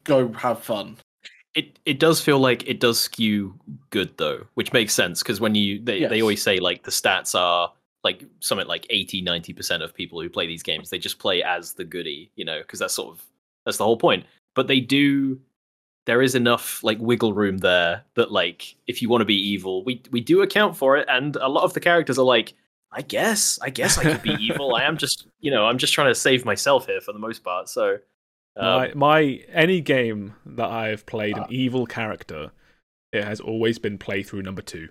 go 0.05 0.33
have 0.33 0.63
fun. 0.63 0.97
it 1.55 1.79
it 1.87 1.99
does 1.99 2.21
feel 2.21 2.39
like 2.39 2.67
it 2.69 2.81
does 2.81 3.01
skew 3.01 3.55
good 3.91 4.11
though 4.19 4.45
which 4.55 4.73
makes 4.73 4.93
sense 4.93 5.23
because 5.23 5.41
when 5.41 5.55
you 5.55 5.79
they, 5.83 6.05
they 6.05 6.21
always 6.21 6.43
say 6.43 6.59
like 6.59 6.83
the 6.83 6.91
stats 6.91 7.35
are 7.35 7.73
like 8.03 8.25
something 8.41 8.67
like 8.67 8.87
80 8.91 9.23
90% 9.23 9.83
of 9.83 9.95
people 9.95 10.21
who 10.21 10.29
play 10.29 10.47
these 10.47 10.63
games 10.63 10.91
they 10.91 10.99
just 10.99 11.19
play 11.19 11.43
as 11.43 11.73
the 11.73 11.85
goody 11.85 12.31
you 12.37 12.45
know 12.45 12.59
because 12.61 12.81
that's 12.81 12.93
sort 12.95 13.15
of 13.15 13.25
that's 13.65 13.79
the 13.79 13.85
whole 13.85 13.97
point 13.97 14.27
but 14.55 14.67
they 14.67 14.81
do 14.81 15.41
there 16.07 16.21
is 16.23 16.35
enough 16.35 16.83
like 16.85 16.99
wiggle 17.01 17.33
room 17.33 17.59
there 17.59 18.03
that 18.15 18.31
like 18.31 18.77
if 18.87 19.01
you 19.01 19.09
want 19.09 19.21
to 19.23 19.25
be 19.27 19.35
evil 19.53 19.83
we 19.85 20.03
we 20.11 20.21
do 20.21 20.43
account 20.43 20.77
for 20.77 20.97
it 20.97 21.07
and 21.09 21.37
a 21.37 21.49
lot 21.49 21.65
of 21.65 21.73
the 21.75 21.81
characters 21.81 22.19
are 22.19 22.25
like 22.25 22.55
i 22.93 23.01
guess 23.03 23.59
i 23.63 23.71
guess 23.71 23.97
i 23.99 24.03
could 24.03 24.23
be 24.23 24.31
evil 24.41 24.75
i 24.75 24.83
am 24.83 24.97
just 24.97 25.27
you 25.41 25.51
know 25.51 25.65
i'm 25.67 25.79
just 25.79 25.93
trying 25.95 26.09
to 26.11 26.15
save 26.15 26.45
myself 26.45 26.87
here 26.87 27.01
for 27.01 27.13
the 27.13 27.19
most 27.19 27.43
part 27.43 27.69
so 27.69 27.97
um, 28.57 28.65
my, 28.65 28.93
my 28.95 29.41
any 29.53 29.81
game 29.81 30.35
that 30.47 30.71
I've 30.71 31.05
played 31.07 31.37
Uh, 31.37 31.43
an 31.43 31.47
evil 31.53 31.87
character, 31.87 32.53
it 33.13 33.25
has 33.25 33.41
always 33.41 33.81
been 33.81 33.99
playthrough 33.99 34.45
number 34.45 34.63
two. 34.63 34.91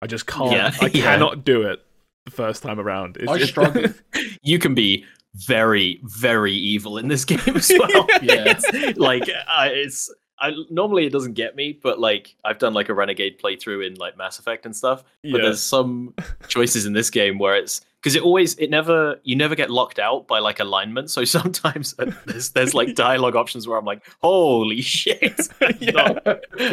I 0.00 0.06
just 0.06 0.26
can't. 0.26 0.52
Yeah, 0.52 0.72
I 0.80 0.86
yeah. 0.94 1.02
cannot 1.02 1.44
do 1.44 1.60
it 1.60 1.84
the 2.24 2.30
first 2.30 2.62
time 2.62 2.80
around. 2.80 3.18
It's 3.18 3.30
I 3.30 3.36
just- 3.36 3.50
struggle. 3.50 3.84
you 4.42 4.58
can 4.58 4.74
be 4.74 5.04
very 5.34 6.00
very 6.04 6.54
evil 6.54 6.96
in 6.96 7.08
this 7.08 7.26
game 7.26 7.38
as 7.54 7.70
well 7.78 8.06
Yeah. 8.22 8.44
It's 8.56 8.96
like 8.98 9.28
I, 9.46 9.66
it's 9.68 10.10
I 10.38 10.52
normally 10.70 11.06
it 11.06 11.10
doesn't 11.12 11.32
get 11.34 11.56
me 11.56 11.78
but 11.82 11.98
like 11.98 12.36
I've 12.44 12.58
done 12.58 12.74
like 12.74 12.88
a 12.88 12.94
renegade 12.94 13.40
playthrough 13.40 13.86
in 13.86 13.94
like 13.94 14.16
Mass 14.18 14.38
Effect 14.38 14.66
and 14.66 14.74
stuff 14.76 15.02
but 15.22 15.30
yeah. 15.30 15.38
there's 15.42 15.62
some 15.62 16.14
choices 16.48 16.84
in 16.86 16.92
this 16.92 17.08
game 17.10 17.38
where 17.38 17.56
it's 17.56 17.80
because 18.02 18.14
it 18.14 18.22
always 18.22 18.54
it 18.56 18.68
never 18.70 19.18
you 19.24 19.34
never 19.34 19.54
get 19.54 19.70
locked 19.70 19.98
out 19.98 20.26
by 20.28 20.38
like 20.38 20.60
alignment 20.60 21.10
so 21.10 21.24
sometimes 21.38 21.94
there's 22.26 22.50
there's 22.50 22.74
like 22.74 22.94
dialogue 22.94 23.34
options 23.36 23.66
where 23.66 23.78
I'm 23.78 23.84
like 23.86 24.02
holy 24.22 24.82
shit 24.82 25.48
Yeah. 25.80 25.90
not- 25.92 26.26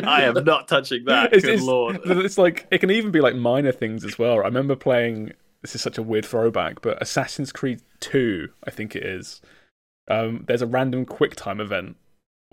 I 0.06 0.24
am 0.24 0.44
not 0.44 0.68
touching 0.68 1.06
that 1.06 1.28
It's- 1.28 1.42
good 1.44 1.50
it's- 1.54 1.66
lord 1.66 2.00
It's 2.06 2.38
like 2.38 2.68
it 2.70 2.80
can 2.80 2.92
even 2.92 3.12
be 3.12 3.22
like 3.22 3.36
minor 3.36 3.72
things 3.72 4.04
as 4.04 4.20
well. 4.20 4.36
I 4.40 4.44
remember 4.46 4.76
playing. 4.76 5.32
This 5.62 5.76
is 5.76 5.82
such 5.82 5.98
a 5.98 6.04
weird 6.04 6.26
throwback, 6.26 6.82
but 6.82 7.02
Assassin's 7.02 7.54
Creed 7.54 7.80
Two, 8.02 8.50
I 8.68 8.70
think 8.72 8.98
it 8.98 9.04
is. 9.06 9.40
um, 10.10 10.44
there's 10.46 10.62
a 10.62 10.68
random 10.68 11.06
quick 11.06 11.36
time 11.38 11.62
event 11.62 11.96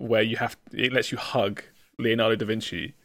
where 0.01 0.21
you 0.21 0.37
have 0.37 0.57
it 0.73 0.91
lets 0.91 1.11
you 1.11 1.17
hug 1.17 1.63
Leonardo 1.97 2.35
da 2.35 2.45
Vinci, 2.45 2.95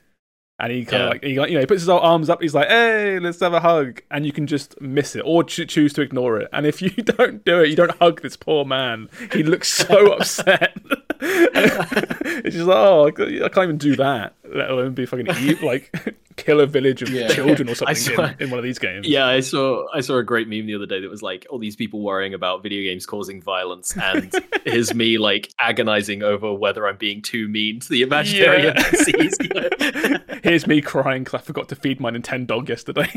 and 0.58 0.72
he 0.72 0.84
kind 0.84 1.02
of 1.02 1.10
like 1.10 1.24
he 1.24 1.32
you 1.32 1.40
know 1.40 1.60
he 1.60 1.66
puts 1.66 1.82
his 1.82 1.88
arms 1.88 2.30
up. 2.30 2.40
He's 2.40 2.54
like, 2.54 2.68
"Hey, 2.68 3.18
let's 3.18 3.40
have 3.40 3.52
a 3.52 3.60
hug," 3.60 4.02
and 4.10 4.24
you 4.24 4.32
can 4.32 4.46
just 4.46 4.80
miss 4.80 5.14
it 5.14 5.22
or 5.24 5.44
cho- 5.44 5.64
choose 5.64 5.92
to 5.94 6.02
ignore 6.02 6.38
it. 6.40 6.48
And 6.52 6.66
if 6.66 6.80
you 6.80 6.90
don't 6.90 7.44
do 7.44 7.60
it, 7.60 7.68
you 7.68 7.76
don't 7.76 7.96
hug 7.98 8.22
this 8.22 8.36
poor 8.36 8.64
man. 8.64 9.08
He 9.32 9.42
looks 9.42 9.72
so 9.72 10.12
upset. 10.12 10.76
it's 11.20 12.56
just 12.56 12.66
like, 12.66 12.76
oh, 12.76 13.06
I 13.06 13.10
can't 13.10 13.42
I 13.42 13.48
can't 13.48 13.64
even 13.64 13.78
do 13.78 13.96
that, 13.96 14.34
let 14.44 14.70
alone 14.70 14.94
be 14.94 15.06
fucking 15.06 15.28
eat, 15.40 15.62
like 15.62 16.16
kill 16.36 16.60
a 16.60 16.66
village 16.66 17.02
of 17.02 17.08
Yeah. 17.10 17.28
children 17.28 17.68
or 17.68 17.74
something 17.76 17.96
swear- 17.96 18.36
in, 18.38 18.44
in 18.44 18.50
one 18.50 18.58
of 18.58 18.64
these 18.64 18.78
games. 18.78 19.06
Yeah, 19.08 19.26
I 19.26 19.40
saw 19.40 19.84
I 19.94 20.00
saw 20.00 20.16
a 20.18 20.22
great 20.22 20.48
meme 20.48 20.66
the 20.66 20.74
other 20.74 20.86
day 20.86 21.00
that 21.00 21.10
was 21.10 21.22
like 21.22 21.46
all 21.50 21.58
these 21.58 21.76
people 21.76 22.02
worrying 22.02 22.34
about 22.34 22.62
video 22.62 22.82
games 22.82 23.06
causing 23.06 23.40
violence, 23.42 23.96
and 23.96 24.32
here's 24.64 24.94
me 24.94 25.18
like 25.18 25.52
agonizing 25.60 26.22
over 26.22 26.52
whether 26.54 26.86
I'm 26.86 26.96
being 26.96 27.22
too 27.22 27.48
mean 27.48 27.80
to 27.80 27.88
the 27.88 28.02
imaginary 28.02 28.64
Yeah. 28.64 28.72
NPCs. 28.74 30.22
Here's 30.44 30.66
me 30.66 30.80
crying 30.80 31.24
because 31.24 31.40
I 31.40 31.42
forgot 31.42 31.68
to 31.70 31.74
feed 31.76 31.98
my 31.98 32.10
Nintendo 32.12 32.46
dog 32.46 32.68
yesterday. 32.68 33.10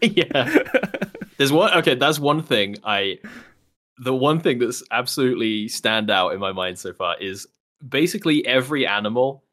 yeah. 0.00 0.58
There's 1.38 1.50
one 1.52 1.72
okay, 1.78 1.94
that's 1.96 2.18
one 2.20 2.42
thing 2.42 2.76
I 2.84 3.18
the 3.98 4.14
one 4.14 4.40
thing 4.40 4.58
that's 4.58 4.82
absolutely 4.90 5.68
stand 5.68 6.10
out 6.10 6.30
in 6.34 6.40
my 6.40 6.52
mind 6.52 6.78
so 6.78 6.92
far 6.92 7.16
is 7.20 7.46
basically 7.86 8.46
every 8.46 8.86
animal 8.86 9.44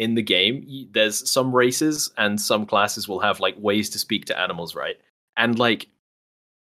in 0.00 0.14
the 0.14 0.22
game 0.22 0.66
there's 0.92 1.30
some 1.30 1.54
races 1.54 2.10
and 2.16 2.40
some 2.40 2.64
classes 2.64 3.06
will 3.06 3.20
have 3.20 3.38
like 3.38 3.54
ways 3.58 3.90
to 3.90 3.98
speak 3.98 4.24
to 4.24 4.38
animals, 4.40 4.74
right? 4.74 4.96
And 5.36 5.58
like 5.58 5.88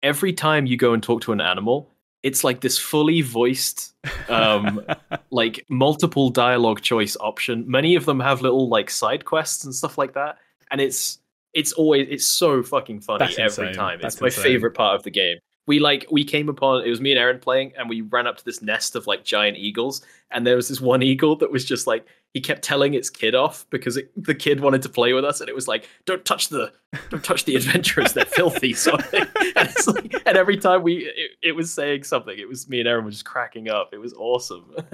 every 0.05 0.33
time 0.33 0.67
you 0.67 0.77
go 0.77 0.93
and 0.95 1.03
talk 1.03 1.21
to 1.23 1.33
an 1.33 1.41
animal, 1.41 1.91
it's 2.23 2.45
like 2.45 2.61
this 2.61 2.79
fully 2.79 3.23
voiced 3.23 3.93
um 4.29 4.81
like 5.33 5.67
multiple 5.69 6.31
dialogue 6.31 6.81
choice 6.81 7.17
option. 7.19 7.65
Many 7.69 7.97
of 7.97 8.05
them 8.05 8.21
have 8.21 8.41
little 8.41 8.69
like 8.69 8.89
side 8.89 9.25
quests 9.25 9.65
and 9.65 9.75
stuff 9.75 9.99
like 9.99 10.15
that, 10.15 10.39
and 10.71 10.81
it's 10.81 11.19
it's 11.55 11.73
always 11.73 12.07
it's 12.09 12.27
so 12.27 12.63
fucking 12.63 13.01
funny 13.01 13.19
That's 13.19 13.39
every 13.39 13.69
insane. 13.69 13.75
time. 13.75 13.99
That's 14.01 14.15
it's 14.15 14.21
my 14.21 14.29
insane. 14.29 14.45
favorite 14.45 14.75
part 14.75 14.95
of 14.95 15.03
the 15.03 15.11
game. 15.11 15.39
We 15.67 15.79
like 15.81 16.07
we 16.11 16.25
came 16.25 16.49
upon 16.49 16.85
it 16.85 16.91
was 16.91 17.01
me 17.01 17.11
and 17.13 17.19
Erin 17.19 17.39
playing, 17.41 17.73
and 17.79 17.89
we 17.89 18.03
ran 18.03 18.27
up 18.27 18.37
to 18.37 18.45
this 18.45 18.61
nest 18.63 18.97
of 18.97 19.07
like 19.07 19.25
giant 19.25 19.57
eagles, 19.57 20.05
and 20.31 20.47
there 20.47 20.57
was 20.57 20.69
this 20.69 20.81
one 20.81 21.03
eagle 21.03 21.37
that 21.37 21.51
was 21.51 21.65
just 21.65 21.87
like 21.87 22.07
he 22.35 22.41
kept 22.41 22.63
telling 22.63 22.95
its 22.95 23.09
kid 23.09 23.35
off 23.35 23.65
because 23.71 23.97
it, 23.97 24.11
the 24.23 24.35
kid 24.35 24.59
wanted 24.61 24.83
to 24.83 24.89
play 24.89 25.13
with 25.13 25.25
us, 25.25 25.41
and 25.41 25.49
it 25.49 25.55
was 25.55 25.67
like, 25.69 25.89
"Don't 26.05 26.25
touch 26.25 26.49
the, 26.49 26.73
don't 27.11 27.25
touch 27.25 27.45
the 27.45 27.55
adventurers, 27.57 28.13
they're 28.13 28.25
filthy." 28.27 28.75
Sort 28.75 29.01
of 29.01 29.09
thing. 29.09 29.27
And, 29.57 29.69
it's 29.69 29.87
like, 29.87 30.15
and 30.27 30.37
every 30.37 30.57
time 30.59 30.83
we, 30.83 31.07
it, 31.07 31.31
it 31.43 31.53
was 31.53 31.73
saying 31.73 32.03
something, 32.05 32.37
it 32.39 32.49
was 32.49 32.69
me 32.69 32.81
and 32.81 32.89
Erin 32.89 33.05
were 33.05 33.11
just 33.11 33.25
cracking 33.25 33.69
up. 33.71 33.91
It 33.93 33.99
was 33.99 34.13
awesome. 34.15 34.75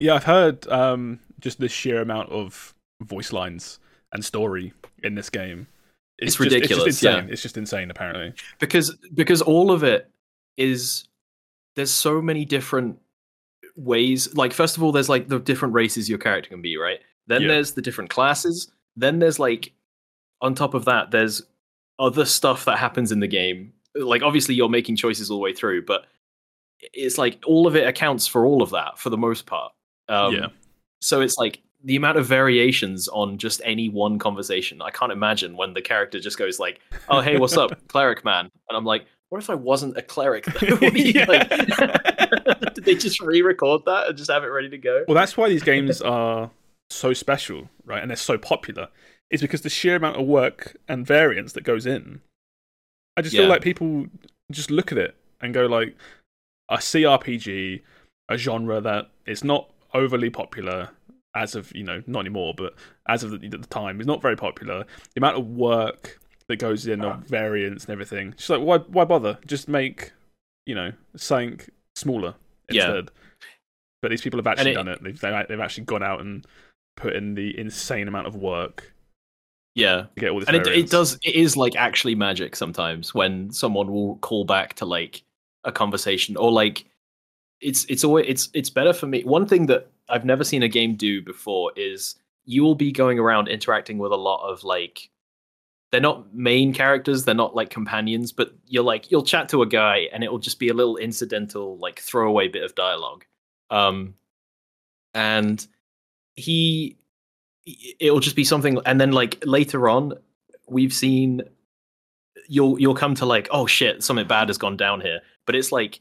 Yeah, 0.00 0.14
I've 0.16 0.24
heard 0.24 0.66
um, 0.68 1.20
just 1.40 1.60
the 1.60 1.68
sheer 1.68 2.02
amount 2.02 2.28
of 2.30 2.74
voice 3.00 3.32
lines 3.32 3.78
and 4.12 4.22
story 4.24 4.72
in 5.02 5.14
this 5.14 5.30
game. 5.30 5.66
It's 6.18 6.32
just- 6.32 6.40
ridiculous, 6.40 6.86
It's 6.86 7.00
just 7.00 7.04
insane. 7.04 7.26
yeah. 7.28 7.32
It's 7.32 7.42
just 7.42 7.56
insane, 7.56 7.90
apparently. 7.90 8.34
because 8.58 8.94
because 9.14 9.40
all 9.40 9.70
of 9.70 9.82
it 9.84 10.10
is 10.56 11.08
there's 11.76 11.90
so 11.90 12.20
many 12.22 12.44
different 12.44 12.98
ways 13.76 14.32
like 14.36 14.52
first 14.52 14.76
of 14.76 14.82
all 14.82 14.92
there's 14.92 15.08
like 15.08 15.28
the 15.28 15.38
different 15.40 15.74
races 15.74 16.08
your 16.08 16.18
character 16.18 16.48
can 16.50 16.62
be 16.62 16.76
right? 16.76 17.00
Then 17.26 17.42
Yeah. 17.42 17.48
there's 17.48 17.72
the 17.72 17.82
different 17.82 18.10
classes. 18.10 18.70
Then 18.96 19.18
there's 19.18 19.38
like 19.38 19.72
on 20.40 20.54
top 20.54 20.74
of 20.74 20.84
that 20.84 21.10
there's 21.10 21.42
other 21.98 22.24
stuff 22.24 22.64
that 22.66 22.78
happens 22.78 23.10
in 23.12 23.20
the 23.20 23.26
game. 23.26 23.72
Like 23.96 24.22
obviously 24.22 24.54
you're 24.54 24.68
making 24.68 24.96
choices 24.96 25.30
all 25.30 25.38
the 25.38 25.42
way 25.42 25.52
through 25.52 25.84
but 25.84 26.06
it's 26.92 27.18
like 27.18 27.42
all 27.46 27.66
of 27.66 27.74
it 27.76 27.86
accounts 27.86 28.26
for 28.26 28.44
all 28.44 28.62
of 28.62 28.70
that 28.70 28.98
for 28.98 29.10
the 29.10 29.16
most 29.18 29.46
part. 29.46 29.72
Um, 30.08 30.34
Yeah. 30.34 30.46
so 31.00 31.20
it's 31.20 31.36
like 31.38 31.60
the 31.82 31.96
amount 31.96 32.18
of 32.18 32.26
variations 32.26 33.08
on 33.08 33.36
just 33.38 33.60
any 33.64 33.88
one 33.90 34.18
conversation 34.18 34.80
i 34.80 34.90
can't 34.90 35.12
imagine 35.12 35.54
when 35.54 35.74
the 35.74 35.82
character 35.82 36.18
just 36.18 36.38
goes 36.38 36.58
like 36.58 36.80
oh 37.10 37.20
hey 37.20 37.36
what's 37.38 37.56
up? 37.58 37.70
Cleric 37.88 38.24
man. 38.24 38.50
And 38.68 38.76
i'm 38.76 38.84
like 38.84 39.04
what 39.34 39.42
if 39.42 39.50
i 39.50 39.54
wasn't 39.54 39.96
a 39.96 40.02
cleric 40.02 40.44
though? 40.60 40.76
You- 40.86 41.24
like- 41.24 41.48
did 42.74 42.84
they 42.84 42.94
just 42.94 43.20
re-record 43.20 43.82
that 43.84 44.06
and 44.06 44.16
just 44.16 44.30
have 44.30 44.44
it 44.44 44.46
ready 44.46 44.68
to 44.68 44.78
go 44.78 45.04
Well, 45.08 45.16
that's 45.16 45.36
why 45.36 45.48
these 45.48 45.64
games 45.64 46.00
are 46.00 46.50
so 46.90 47.12
special, 47.12 47.68
right? 47.84 48.00
And 48.00 48.10
they're 48.10 48.16
so 48.16 48.38
popular. 48.38 48.88
Is 49.30 49.40
because 49.40 49.62
the 49.62 49.70
sheer 49.70 49.96
amount 49.96 50.16
of 50.20 50.26
work 50.26 50.76
and 50.88 51.04
variance 51.04 51.52
that 51.54 51.64
goes 51.64 51.84
in. 51.84 52.20
I 53.16 53.22
just 53.22 53.34
feel 53.34 53.48
like 53.48 53.62
people 53.62 54.06
just 54.52 54.70
look 54.70 54.92
at 54.92 54.98
it 54.98 55.16
and 55.40 55.52
go 55.52 55.66
like, 55.66 55.96
a 56.68 56.76
CRPG, 56.76 57.82
a 58.28 58.36
genre 58.36 58.80
that 58.80 59.10
is 59.26 59.42
not 59.42 59.70
overly 59.92 60.30
popular 60.30 60.90
as 61.34 61.56
of 61.56 61.74
you 61.74 61.82
know 61.82 62.02
not 62.06 62.20
anymore, 62.20 62.54
but 62.56 62.74
as 63.08 63.24
of 63.24 63.32
the, 63.32 63.48
the 63.48 63.58
time 63.58 64.00
is 64.00 64.06
not 64.06 64.22
very 64.22 64.36
popular. 64.36 64.84
The 65.14 65.18
amount 65.20 65.38
of 65.38 65.46
work 65.48 66.20
that 66.48 66.56
goes 66.56 66.86
in 66.86 67.02
of 67.02 67.12
ah. 67.12 67.22
variants 67.26 67.84
and 67.84 67.92
everything, 67.92 68.34
She's 68.36 68.50
like 68.50 68.60
why 68.60 68.78
why 68.78 69.04
bother? 69.04 69.38
Just 69.46 69.68
make 69.68 70.12
you 70.66 70.74
know 70.74 70.92
something 71.16 71.60
smaller 71.96 72.34
Yeah. 72.70 72.86
instead. 72.86 73.10
But 74.02 74.10
these 74.10 74.22
people 74.22 74.38
have 74.38 74.46
actually 74.46 74.72
it- 74.72 74.74
done 74.74 74.88
it. 74.88 75.02
They've 75.02 75.18
they've 75.18 75.48
they've 75.48 75.60
actually 75.60 75.84
gone 75.84 76.02
out 76.02 76.20
and 76.20 76.46
put 76.96 77.14
in 77.16 77.34
the 77.34 77.58
insane 77.58 78.06
amount 78.08 78.26
of 78.26 78.36
work 78.36 78.92
yeah 79.74 80.02
to 80.14 80.20
get 80.20 80.30
all 80.30 80.38
this. 80.38 80.48
and 80.48 80.56
it, 80.56 80.66
it 80.68 80.90
does 80.90 81.18
it 81.22 81.34
is 81.34 81.56
like 81.56 81.74
actually 81.74 82.14
magic 82.14 82.54
sometimes 82.54 83.12
when 83.12 83.50
someone 83.50 83.90
will 83.92 84.16
call 84.18 84.44
back 84.44 84.74
to 84.74 84.84
like 84.84 85.22
a 85.64 85.72
conversation 85.72 86.36
or 86.36 86.52
like 86.52 86.84
it's 87.60 87.84
it's 87.86 88.04
always 88.04 88.24
it's 88.28 88.48
it's 88.54 88.70
better 88.70 88.92
for 88.92 89.06
me 89.06 89.24
one 89.24 89.46
thing 89.46 89.66
that 89.66 89.88
i've 90.08 90.24
never 90.24 90.44
seen 90.44 90.62
a 90.62 90.68
game 90.68 90.94
do 90.94 91.20
before 91.20 91.72
is 91.74 92.14
you 92.44 92.62
will 92.62 92.76
be 92.76 92.92
going 92.92 93.18
around 93.18 93.48
interacting 93.48 93.98
with 93.98 94.12
a 94.12 94.16
lot 94.16 94.48
of 94.48 94.62
like 94.62 95.10
they're 95.94 96.00
not 96.00 96.34
main 96.34 96.74
characters 96.74 97.24
they're 97.24 97.36
not 97.36 97.54
like 97.54 97.70
companions 97.70 98.32
but 98.32 98.52
you're 98.66 98.82
like 98.82 99.12
you'll 99.12 99.22
chat 99.22 99.48
to 99.48 99.62
a 99.62 99.66
guy 99.66 100.08
and 100.12 100.24
it 100.24 100.32
will 100.32 100.40
just 100.40 100.58
be 100.58 100.68
a 100.68 100.74
little 100.74 100.96
incidental 100.96 101.78
like 101.78 102.00
throwaway 102.00 102.48
bit 102.48 102.64
of 102.64 102.74
dialogue. 102.74 103.24
Um 103.70 104.14
and 105.14 105.64
he 106.34 106.96
it'll 108.00 108.18
just 108.18 108.34
be 108.34 108.42
something 108.42 108.80
and 108.84 109.00
then 109.00 109.12
like 109.12 109.40
later 109.46 109.88
on 109.88 110.14
we've 110.66 110.92
seen 110.92 111.42
you'll 112.48 112.76
you'll 112.80 112.96
come 112.96 113.14
to 113.14 113.24
like 113.24 113.46
oh 113.52 113.64
shit 113.64 114.02
something 114.02 114.26
bad 114.26 114.48
has 114.48 114.58
gone 114.58 114.76
down 114.76 115.00
here. 115.00 115.20
But 115.46 115.54
it's 115.54 115.70
like 115.70 116.00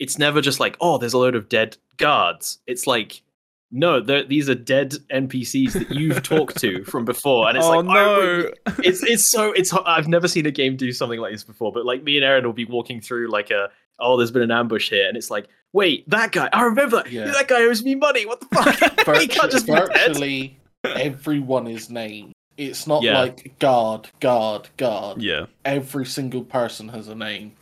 it's 0.00 0.18
never 0.18 0.40
just 0.40 0.58
like 0.58 0.76
oh 0.80 0.98
there's 0.98 1.12
a 1.12 1.18
load 1.18 1.36
of 1.36 1.48
dead 1.48 1.76
guards. 1.96 2.58
It's 2.66 2.88
like 2.88 3.22
no 3.70 4.00
these 4.00 4.48
are 4.48 4.54
dead 4.54 4.94
npcs 5.12 5.72
that 5.74 5.90
you've 5.90 6.22
talked 6.22 6.56
to 6.58 6.82
from 6.86 7.04
before 7.04 7.48
and 7.48 7.56
it's 7.58 7.66
oh 7.66 7.80
like 7.80 7.86
I 7.86 7.94
no! 7.94 8.50
it's 8.82 9.02
it's 9.02 9.26
so 9.26 9.52
it's 9.56 9.72
I've 9.84 10.08
never 10.08 10.26
seen 10.26 10.46
a 10.46 10.50
game 10.50 10.76
do 10.76 10.90
something 10.92 11.20
like 11.20 11.32
this 11.32 11.44
before. 11.44 11.70
But 11.72 11.84
like 11.84 12.02
me 12.02 12.16
and 12.16 12.24
Erin 12.24 12.46
will 12.46 12.52
be 12.54 12.64
walking 12.64 13.00
through 13.00 13.28
like 13.28 13.50
a 13.50 13.68
oh 13.98 14.16
there's 14.16 14.30
been 14.30 14.42
an 14.42 14.50
ambush 14.50 14.88
here, 14.88 15.06
and 15.06 15.16
it's 15.16 15.30
like 15.30 15.48
wait 15.74 16.08
that 16.08 16.32
guy 16.32 16.48
I 16.52 16.62
remember 16.62 16.96
that 17.02 17.12
Yeah. 17.12 17.26
that 17.26 17.48
guy 17.48 17.60
owes 17.62 17.84
me 17.84 17.94
money. 17.94 18.24
What 18.24 18.40
the 18.40 18.46
fuck? 18.46 19.16
he 19.20 19.26
can't 19.28 19.52
just 19.52 19.66
virtually 19.66 20.58
everyone 20.84 21.66
is 21.66 21.90
named. 21.90 22.32
It's 22.56 22.86
not 22.86 23.02
Yeah. 23.02 23.20
like 23.20 23.58
guard, 23.58 24.08
guard, 24.20 24.68
guard. 24.78 25.22
yeah, 25.22 25.46
Every 25.64 26.06
single 26.06 26.42
person 26.42 26.88
has 26.88 27.08
a 27.08 27.14
name. 27.14 27.52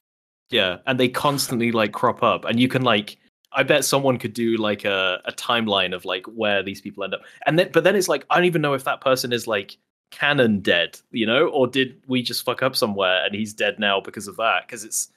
Yeah, 0.51 0.79
and 0.87 1.01
they 1.01 1.09
constantly 1.09 1.73
like 1.73 1.93
crop 1.93 2.23
up, 2.23 2.45
and 2.45 2.61
you 2.61 2.69
can 2.69 2.83
like. 2.83 3.17
I 3.53 3.63
bet 3.63 3.85
someone 3.85 4.19
could 4.19 4.33
do 4.35 4.57
like 4.57 4.85
a, 4.85 5.21
a 5.25 5.33
timeline 5.33 5.95
of 5.95 6.05
like 6.05 6.27
where 6.27 6.63
these 6.63 6.81
people 6.81 7.05
end 7.05 7.15
up, 7.15 7.23
and 7.47 7.59
then 7.59 7.71
but 7.73 7.85
then 7.85 7.97
it's 7.97 8.09
like 8.09 8.27
I 8.31 8.37
don't 8.37 8.45
even 8.45 8.63
know 8.63 8.75
if 8.75 8.85
that 8.85 9.01
person 9.01 9.33
is 9.33 9.47
like 9.47 9.77
canon 10.11 10.61
dead, 10.61 10.99
you 11.11 11.27
know, 11.27 11.49
or 11.49 11.67
did 11.67 12.01
we 12.07 12.23
just 12.23 12.45
fuck 12.45 12.63
up 12.63 12.77
somewhere 12.77 13.25
and 13.25 13.35
he's 13.35 13.53
dead 13.55 13.79
now 13.79 14.01
because 14.01 14.29
of 14.29 14.37
that? 14.37 14.67
Because 14.67 14.85
it's 14.85 15.09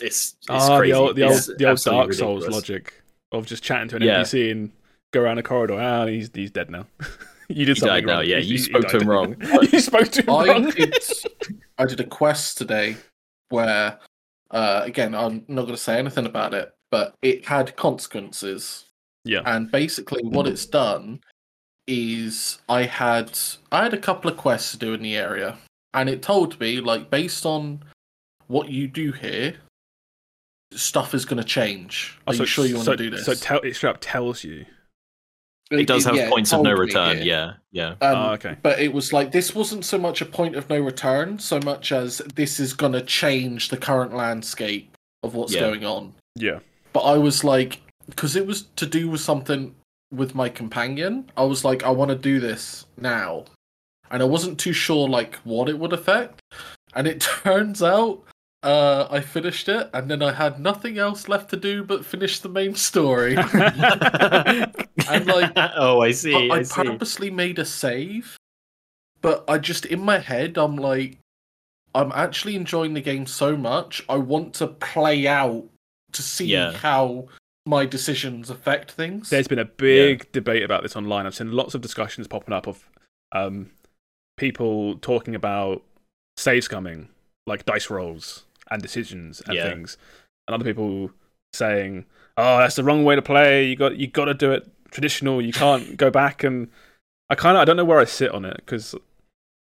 it's 0.00 0.36
it's 0.42 0.48
Ah, 0.48 0.78
crazy. 0.78 0.92
the 0.92 0.98
old 0.98 1.16
the 1.16 1.22
old, 1.24 1.40
the 1.58 1.64
old 1.64 1.72
absolutely 1.72 2.06
Dark 2.06 2.14
Souls 2.14 2.48
logic 2.48 3.02
of 3.32 3.46
just 3.46 3.62
chatting 3.62 3.88
to 3.88 3.96
an 3.96 4.02
Yeah. 4.02 4.20
NPC 4.20 4.50
and 4.50 4.72
go 5.12 5.20
around 5.20 5.38
a 5.38 5.42
corridor. 5.42 5.78
Ah, 5.80 6.06
he's 6.06 6.30
he's 6.34 6.50
dead 6.50 6.70
now. 6.70 6.86
you 7.48 7.64
did 7.66 7.76
He 7.76 7.80
something 7.80 7.94
died 7.94 8.06
now, 8.06 8.16
wrong. 8.18 8.24
yeah, 8.26 8.38
He- 8.38 8.46
you 8.46 8.52
he 8.52 8.58
spoke 8.58 8.82
to 8.88 8.92
died. 8.98 9.02
him 9.02 9.08
wrong. 9.08 9.36
you 9.72 9.80
spoke 9.80 10.08
to 10.08 10.22
him 10.22 10.30
I 10.30 10.46
wrong. 10.46 10.70
did, 10.70 10.94
I 11.78 11.84
did 11.86 12.00
a 12.00 12.04
quest 12.04 12.58
today 12.58 12.96
where, 13.50 13.98
uh, 14.50 14.82
again, 14.84 15.14
I'm 15.14 15.44
not 15.48 15.62
going 15.62 15.74
to 15.74 15.76
say 15.76 15.98
anything 15.98 16.26
about 16.26 16.54
it, 16.54 16.72
but 16.90 17.14
it 17.22 17.46
had 17.46 17.76
consequences. 17.76 18.86
Yeah. 19.24 19.42
And 19.44 19.70
basically, 19.70 20.22
what 20.24 20.46
it's 20.46 20.66
done 20.66 21.20
is 21.86 22.58
I 22.68 22.84
had 22.84 23.38
I 23.72 23.82
had 23.84 23.94
a 23.94 23.98
couple 23.98 24.30
of 24.30 24.36
quests 24.36 24.72
to 24.72 24.78
do 24.78 24.94
in 24.94 25.02
the 25.02 25.16
area, 25.16 25.58
and 25.94 26.08
it 26.08 26.22
told 26.22 26.58
me 26.60 26.80
like 26.80 27.10
based 27.10 27.44
on 27.44 27.82
what 28.46 28.68
you 28.70 28.88
do 28.88 29.12
here, 29.12 29.54
stuff 30.72 31.14
is 31.14 31.24
going 31.24 31.38
to 31.42 31.44
change. 31.48 32.18
Are 32.26 32.34
Oh, 32.34 32.36
you 32.36 32.46
sure 32.46 32.64
you 32.66 32.74
want 32.76 32.86
so, 32.86 32.92
to 32.92 32.96
do 32.96 33.10
this? 33.10 33.26
So 33.26 33.34
tell, 33.34 33.60
it 33.60 33.74
straight 33.74 33.90
up 33.90 33.98
tells 34.00 34.42
you. 34.44 34.64
It 35.70 35.86
does 35.86 36.04
have 36.04 36.16
yeah, 36.16 36.28
points 36.28 36.52
of 36.52 36.62
no 36.62 36.72
return. 36.72 37.18
here. 37.18 37.24
Yeah, 37.24 37.52
yeah. 37.70 38.08
Um, 38.08 38.16
oh, 38.18 38.30
okay. 38.32 38.56
But 38.60 38.80
it 38.80 38.92
was 38.92 39.12
like 39.12 39.30
this 39.30 39.54
wasn't 39.54 39.84
so 39.84 39.98
much 39.98 40.20
a 40.20 40.26
point 40.26 40.56
of 40.56 40.68
no 40.68 40.80
return, 40.80 41.38
so 41.38 41.60
much 41.60 41.92
as 41.92 42.18
this 42.34 42.58
is 42.58 42.72
going 42.72 42.92
to 42.94 43.02
change 43.02 43.68
the 43.68 43.76
current 43.76 44.12
landscape 44.12 44.96
of 45.22 45.36
what's 45.36 45.54
Yeah. 45.54 45.60
going 45.60 45.84
on. 45.84 46.12
Yeah. 46.34 46.58
But 46.92 47.00
I 47.00 47.18
was 47.18 47.44
like, 47.44 47.80
because 48.06 48.36
it 48.36 48.46
was 48.46 48.62
to 48.76 48.86
do 48.86 49.08
with 49.08 49.20
something 49.20 49.74
with 50.12 50.34
my 50.34 50.48
companion. 50.48 51.30
I 51.36 51.44
was 51.44 51.64
like, 51.64 51.82
I 51.84 51.90
want 51.90 52.10
to 52.10 52.16
do 52.16 52.40
this 52.40 52.86
now, 52.96 53.44
and 54.10 54.22
I 54.22 54.26
wasn't 54.26 54.58
too 54.58 54.72
sure 54.72 55.08
like 55.08 55.36
what 55.44 55.68
it 55.68 55.78
would 55.78 55.92
affect. 55.92 56.40
And 56.94 57.06
it 57.06 57.20
turns 57.42 57.82
out 57.82 58.22
uh, 58.62 59.06
I 59.10 59.20
finished 59.20 59.68
it, 59.68 59.88
and 59.94 60.10
then 60.10 60.22
I 60.22 60.32
had 60.32 60.60
nothing 60.60 60.98
else 60.98 61.28
left 61.28 61.50
to 61.50 61.56
do 61.56 61.82
but 61.84 62.04
finish 62.04 62.40
the 62.40 62.48
main 62.48 62.74
story. 62.74 63.36
and 65.08 65.26
like- 65.26 65.52
oh, 65.56 66.00
I 66.00 66.10
see. 66.10 66.34
I, 66.50 66.54
I, 66.54 66.58
I 66.58 66.62
see. 66.62 66.82
purposely 66.82 67.30
made 67.30 67.58
a 67.58 67.64
save, 67.64 68.36
but 69.22 69.44
I 69.48 69.58
just 69.58 69.86
in 69.86 70.00
my 70.00 70.18
head 70.18 70.58
I'm 70.58 70.76
like, 70.76 71.18
I'm 71.94 72.12
actually 72.12 72.54
enjoying 72.56 72.94
the 72.94 73.00
game 73.00 73.26
so 73.26 73.56
much. 73.56 74.04
I 74.08 74.16
want 74.16 74.54
to 74.54 74.66
play 74.66 75.26
out 75.26 75.64
to 76.12 76.22
see 76.22 76.46
Yeah. 76.46 76.72
how 76.72 77.28
my 77.66 77.86
decisions 77.86 78.50
affect 78.50 78.90
things. 78.92 79.30
There's 79.30 79.48
been 79.48 79.58
a 79.58 79.64
big 79.64 80.30
debate 80.32 80.62
about 80.62 80.82
this 80.82 80.96
online. 80.96 81.26
I've 81.26 81.34
seen 81.34 81.52
lots 81.52 81.74
of 81.74 81.80
discussions 81.80 82.26
popping 82.26 82.54
up 82.54 82.66
of 82.66 82.88
um, 83.32 83.70
people 84.36 84.96
talking 84.98 85.34
about 85.34 85.82
save 86.36 86.62
scumming, 86.68 87.08
like 87.46 87.64
dice 87.64 87.90
rolls 87.90 88.44
and 88.70 88.80
decisions 88.82 89.40
and 89.42 89.54
Yeah. 89.54 89.68
things, 89.68 89.96
and 90.48 90.54
other 90.54 90.64
people 90.64 91.10
saying, 91.52 92.06
"Oh, 92.36 92.58
that's 92.58 92.76
the 92.76 92.84
wrong 92.84 93.04
way 93.04 93.14
to 93.16 93.22
play. 93.22 93.66
You 93.68 93.76
got 93.76 93.96
you 93.96 94.06
got 94.06 94.26
to 94.26 94.34
do 94.34 94.52
it 94.52 94.66
traditional. 94.90 95.42
You 95.42 95.52
can't 95.52 95.96
go 95.96 96.10
back." 96.10 96.42
And 96.42 96.70
I 97.28 97.34
kind 97.34 97.56
of 97.56 97.60
I 97.60 97.64
don't 97.64 97.76
know 97.76 97.84
where 97.84 98.00
I 98.00 98.04
sit 98.04 98.30
on 98.32 98.44
it 98.44 98.56
because 98.56 98.94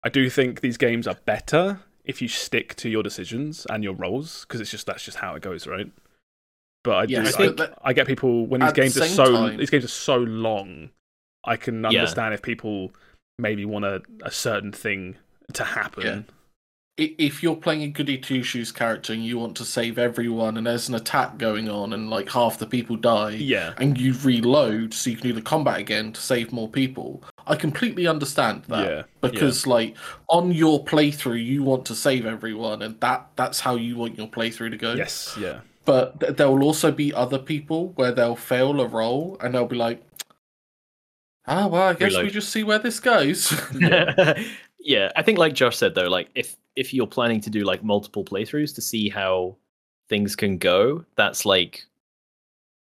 I 0.04 0.10
do 0.10 0.30
think 0.30 0.62
these 0.62 0.78
games 0.78 1.08
are 1.08 1.18
better 1.26 1.80
if 2.06 2.22
you 2.22 2.28
stick 2.30 2.76
to 2.76 2.88
your 2.89 3.04
decisions 3.04 3.66
and 3.70 3.84
your 3.84 3.93
roles 3.93 4.41
because 4.45 4.62
it's 4.62 4.72
just 4.72 4.86
that's 4.86 5.04
just 5.04 5.18
how 5.18 5.36
it 5.36 5.41
goes, 5.41 5.66
right? 5.68 5.91
But 6.84 6.95
I 6.95 7.05
do, 7.05 7.13
Yes, 7.13 7.36
I, 7.36 7.47
but 7.47 7.57
that- 7.57 7.78
I 7.84 7.93
get 7.93 8.07
people 8.07 8.45
when 8.47 8.61
these 8.61 8.69
at 8.69 8.75
the 8.75 8.82
games 8.82 8.97
are 8.97 9.05
so 9.07 9.32
time- 9.32 9.57
these 9.57 9.69
games 9.69 9.84
are 9.86 9.89
so 9.89 10.17
long. 10.17 10.89
I 11.45 11.55
can 11.57 11.82
Yeah. 11.84 11.89
understand 11.89 12.34
if 12.34 12.41
people 12.41 12.91
maybe 13.39 13.65
want 13.65 13.86
a, 13.86 14.01
a 14.23 14.32
certain 14.32 14.71
thing 14.71 15.15
to 15.53 15.63
happen. 15.63 16.25
I- 16.99 17.13
If 17.19 17.43
you're 17.43 17.55
playing 17.55 17.84
a 17.84 17.88
goody 17.89 18.17
two 18.17 18.41
shoes 18.41 18.71
character 18.71 19.13
and 19.13 19.23
you 19.23 19.38
want 19.38 19.55
to 19.57 19.65
save 19.65 19.99
everyone, 19.99 20.57
and 20.57 20.65
there's 20.65 20.89
an 20.89 20.95
attack 20.95 21.38
going 21.38 21.69
on, 21.69 21.93
and 21.93 22.09
like 22.09 22.32
half 22.32 22.57
the 22.57 22.65
people 22.65 22.95
die, 22.95 23.32
Yeah, 23.39 23.73
and 23.78 23.97
you 23.99 24.13
reload 24.23 24.93
so 24.95 25.11
you 25.11 25.17
can 25.17 25.28
do 25.28 25.34
the 25.34 25.41
combat 25.43 25.80
again 25.80 26.11
to 26.13 26.19
save 26.19 26.51
more 26.51 26.67
people, 26.67 27.21
I 27.45 27.55
completely 27.55 28.07
understand 28.07 28.63
that. 28.69 28.88
yeah, 28.89 29.03
because 29.21 29.67
like 29.67 29.95
on 30.28 30.51
your 30.51 30.84
playthrough 30.84 31.43
you 31.45 31.61
want 31.63 31.86
to 31.86 31.95
save 31.95 32.25
everyone 32.25 32.82
and 32.82 32.99
that 33.01 33.28
that's 33.36 33.59
how 33.59 33.75
you 33.75 33.95
want 33.95 34.17
your 34.17 34.28
playthrough 34.28 34.71
to 34.71 34.78
go 34.78 34.93
yes, 34.93 35.38
yeah, 35.39 35.59
but 35.88 36.20
th- 36.20 36.36
there 36.36 36.52
will 36.52 36.64
also 36.64 36.92
be 36.92 37.12
other 37.14 37.40
people 37.40 37.94
where 37.96 38.12
they'll 38.12 38.36
fail 38.36 38.80
a 38.80 38.88
roll 38.88 39.38
and 39.42 39.56
they'll 39.56 39.66
be 39.66 39.76
like 39.76 40.04
ah 41.48 41.66
well 41.66 41.82
i 41.82 41.94
guess 41.94 42.16
we 42.16 42.30
just 42.30 42.50
see 42.50 42.64
where 42.64 42.78
this 42.78 43.00
goes 43.00 43.60
yeah, 44.88 45.12
I 45.18 45.22
think 45.22 45.38
like 45.38 45.54
Josh 45.54 45.76
said 45.76 45.96
though, 45.96 46.08
like 46.08 46.30
if 46.34 46.56
if 46.78 46.94
you're 46.94 47.08
planning 47.08 47.42
to 47.42 47.50
do 47.50 47.66
like 47.66 47.84
multiple 47.84 48.24
playthroughs 48.24 48.74
to 48.76 48.82
see 48.82 49.10
how 49.10 49.58
things 50.08 50.34
can 50.34 50.58
go, 50.58 51.04
that's 51.18 51.46
like 51.46 51.84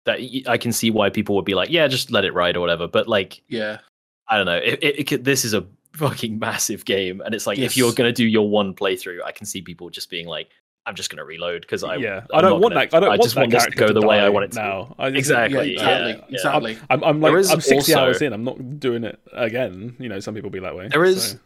that. 0.06 0.20
I 0.48 0.58
can 0.58 0.72
see 0.72 0.92
why 0.92 1.10
people 1.10 1.36
would 1.36 1.46
be 1.46 1.56
like, 1.56 1.72
yeah, 1.72 1.88
just 1.88 2.12
let 2.12 2.24
it 2.24 2.36
ride 2.36 2.58
or 2.58 2.60
whatever. 2.60 2.88
But 2.88 3.08
like, 3.08 3.42
yeah 3.48 3.80
I 4.28 4.38
don't 4.38 4.46
know. 4.46 4.58
It, 4.58 4.84
it, 4.84 5.00
it 5.00 5.04
could, 5.06 5.26
this 5.26 5.44
is 5.44 5.56
a 5.56 5.66
fucking 5.94 6.38
massive 6.38 6.86
game, 6.86 7.22
and 7.22 7.34
it's 7.34 7.48
like 7.48 7.58
if 7.58 7.76
you're 7.76 7.94
gonna 7.94 8.12
do 8.12 8.26
your 8.28 8.48
one 8.48 8.76
playthrough, 8.76 9.24
I 9.26 9.32
can 9.32 9.48
see 9.48 9.64
people 9.64 9.90
just 9.90 10.12
being 10.12 10.28
like, 10.28 10.50
I'm 10.88 10.96
just 10.96 11.10
gonna 11.10 11.26
reload 11.26 11.62
because 11.62 11.84
I 11.84 11.96
yeah. 11.96 12.22
I'm 12.32 12.38
I 12.40 12.42
don't 12.42 12.62
want 12.62 12.74
gonna- 12.76 12.86
that. 12.88 12.96
I 12.96 13.00
don't 13.00 13.12
I 13.12 13.18
just 13.18 13.34
that 13.36 13.42
want 13.42 13.52
this 13.52 13.66
to 13.66 13.72
go 13.72 13.92
the 13.94 14.06
way 14.06 14.20
I 14.20 14.30
want 14.30 14.46
it 14.46 14.52
to. 14.54 14.60
now. 14.60 14.96
I, 15.00 15.08
Exactly. 15.08 15.74
yeah 15.74 15.82
yeah, 15.82 16.08
exactly 16.08 16.12
yeah. 16.30 16.36
exactly 16.36 16.78
I'm, 16.90 17.04
I'm 17.04 17.22
like 17.22 17.34
I'm 17.34 17.44
60 17.62 17.76
also- 17.76 18.00
hours 18.00 18.22
in. 18.22 18.34
I'm 18.34 18.44
not 18.44 18.80
doing 18.80 19.04
it 19.04 19.20
again. 19.34 19.96
You 20.00 20.10
know, 20.10 20.20
some 20.20 20.34
people 20.36 20.50
be 20.50 20.60
that 20.60 20.76
way. 20.76 20.88
There 20.90 21.04
is 21.04 21.32
so. 21.32 21.38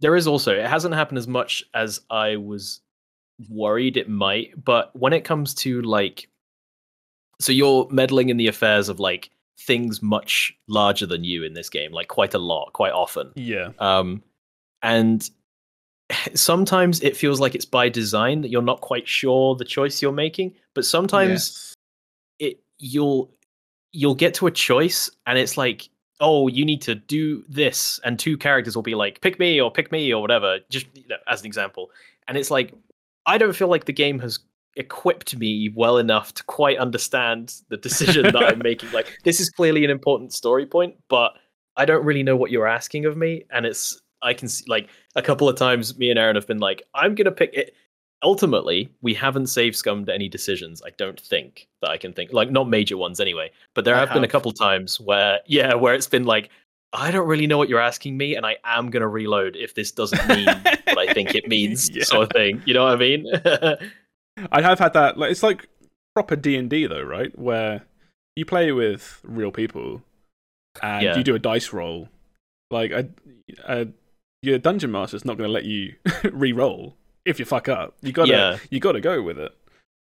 there 0.00 0.14
is 0.16 0.26
also 0.26 0.54
it 0.54 0.66
hasn't 0.66 0.94
happened 0.94 1.18
as 1.18 1.26
much 1.28 1.64
as 1.74 2.00
I 2.10 2.36
was 2.36 2.80
worried 3.50 3.96
it 3.96 4.08
might, 4.08 4.64
but 4.64 4.94
when 4.96 5.12
it 5.12 5.24
comes 5.24 5.52
to 5.54 5.82
like 5.82 6.28
so 7.40 7.52
you're 7.52 7.86
meddling 7.90 8.28
in 8.30 8.36
the 8.38 8.46
affairs 8.48 8.88
of 8.88 8.98
like 9.00 9.30
things 9.58 10.02
much 10.02 10.54
larger 10.68 11.06
than 11.06 11.24
you 11.24 11.42
in 11.44 11.54
this 11.54 11.68
game, 11.68 11.92
like 11.92 12.08
quite 12.08 12.34
a 12.34 12.38
lot, 12.38 12.72
quite 12.72 12.92
often. 12.92 13.32
yeah, 13.34 13.70
Um 13.78 14.22
and 14.82 15.28
sometimes 16.34 17.02
it 17.02 17.16
feels 17.16 17.40
like 17.40 17.54
it's 17.54 17.64
by 17.64 17.88
design 17.88 18.40
that 18.42 18.50
you're 18.50 18.62
not 18.62 18.80
quite 18.80 19.06
sure 19.08 19.54
the 19.54 19.64
choice 19.64 20.00
you're 20.02 20.12
making, 20.12 20.54
but 20.74 20.84
sometimes 20.84 21.30
Yes. 21.30 21.74
it 22.50 22.60
you'll 22.78 23.30
you'll 23.92 24.14
get 24.14 24.34
to 24.34 24.46
a 24.46 24.50
choice 24.50 25.10
and 25.26 25.38
it's 25.38 25.56
like 25.56 25.88
oh 26.20 26.48
you 26.48 26.64
need 26.64 26.82
to 26.82 26.94
do 26.94 27.42
this 27.48 27.98
and 28.04 28.18
two 28.18 28.36
characters 28.36 28.74
will 28.74 28.82
be 28.82 28.94
like 28.94 29.20
pick 29.20 29.38
me 29.38 29.60
or 29.60 29.70
pick 29.70 29.90
me 29.92 30.12
or 30.12 30.20
whatever 30.20 30.58
just 30.70 30.86
you 30.94 31.06
know, 31.08 31.16
as 31.28 31.40
an 31.40 31.46
example 31.46 31.90
and 32.28 32.36
it's 32.36 32.50
like 32.50 32.72
i 33.26 33.38
don't 33.38 33.54
feel 33.54 33.68
like 33.68 33.84
the 33.84 33.92
game 33.92 34.18
has 34.18 34.38
equipped 34.76 35.36
me 35.36 35.70
well 35.74 35.96
enough 35.98 36.34
to 36.34 36.42
quite 36.44 36.76
understand 36.78 37.54
the 37.68 37.76
decision 37.76 38.24
that 38.24 38.36
i'm 38.36 38.58
making 38.62 38.90
like 38.92 39.18
this 39.24 39.40
is 39.40 39.48
clearly 39.50 39.84
an 39.84 39.90
important 39.90 40.32
story 40.32 40.66
point 40.66 40.94
but 41.08 41.32
i 41.76 41.84
don't 41.84 42.04
really 42.04 42.22
know 42.22 42.36
what 42.36 42.50
you're 42.50 42.66
asking 42.66 43.04
of 43.06 43.16
me 43.16 43.44
and 43.50 43.64
it's 43.64 44.00
i 44.22 44.32
can 44.34 44.48
see 44.48 44.64
like 44.68 44.88
a 45.14 45.22
couple 45.22 45.48
of 45.48 45.56
times 45.56 45.96
me 45.98 46.10
and 46.10 46.18
Erin 46.18 46.36
have 46.36 46.46
been 46.46 46.58
like 46.58 46.82
i'm 46.94 47.14
gonna 47.14 47.30
pick 47.32 47.52
it 47.54 47.74
ultimately 48.22 48.90
we 49.02 49.12
haven't 49.14 49.46
save 49.48 49.76
scummed 49.76 50.08
any 50.08 50.28
decisions 50.28 50.82
i 50.86 50.90
don't 50.96 51.20
think 51.20 51.68
that 51.82 51.90
i 51.90 51.96
can 51.96 52.12
think 52.12 52.32
like 52.32 52.50
not 52.50 52.68
major 52.68 52.96
ones 52.96 53.20
anyway 53.20 53.50
but 53.74 53.84
there 53.84 53.94
I 53.94 54.00
have, 54.00 54.08
been 54.08 54.18
a 54.18 54.20
have. 54.22 54.30
couple 54.32 54.52
times 54.52 54.98
where 55.00 55.40
yeah 55.46 55.74
where 55.74 55.94
it's 55.94 56.06
been 56.06 56.24
like 56.24 56.48
i 56.94 57.10
don't 57.10 57.28
really 57.28 57.46
know 57.46 57.58
what 57.58 57.68
you're 57.68 57.80
asking 57.80 58.16
me 58.16 58.34
and 58.34 58.46
i 58.46 58.56
am 58.64 58.90
going 58.90 59.02
to 59.02 59.08
reload 59.08 59.54
if 59.56 59.74
this 59.74 59.92
doesn't 59.92 60.26
mean 60.28 60.46
what 60.46 60.98
i 60.98 61.12
think 61.12 61.34
it 61.34 61.46
means 61.56 61.90
Yeah. 61.90 62.04
sort 62.04 62.22
of 62.24 62.30
thing 62.30 62.62
you 62.64 62.72
know 62.74 62.84
what 62.84 62.94
i 62.94 62.96
mean 62.96 63.26
I 64.52 64.60
have 64.60 64.78
had 64.78 64.92
that. 64.92 65.16
Like, 65.16 65.30
it's 65.30 65.42
like 65.42 65.66
proper 66.14 66.36
D 66.36 66.56
and 66.56 66.68
D 66.68 66.86
though, 66.86 67.00
right? 67.02 67.36
Where 67.38 67.86
you 68.36 68.44
play 68.44 68.70
with 68.70 69.18
real 69.24 69.50
people 69.50 70.02
and 70.82 71.02
Yeah. 71.02 71.16
you 71.16 71.24
do 71.24 71.34
a 71.34 71.38
dice 71.38 71.72
roll. 71.72 72.10
Like, 72.70 72.90
a, 72.90 73.08
a, 73.66 73.86
your 74.42 74.58
dungeon 74.58 74.90
master's 74.92 75.24
not 75.24 75.36
going 75.36 75.48
to 75.48 75.52
let 75.52 75.64
you 75.64 75.94
re-roll 76.32 76.96
if 77.24 77.38
you 77.38 77.44
fuck 77.44 77.68
up. 77.68 77.96
You 78.02 78.12
gotta, 78.12 78.30
Yeah. 78.30 78.58
you 78.70 78.80
gotta 78.80 79.00
go 79.00 79.22
with 79.22 79.38
it. 79.38 79.52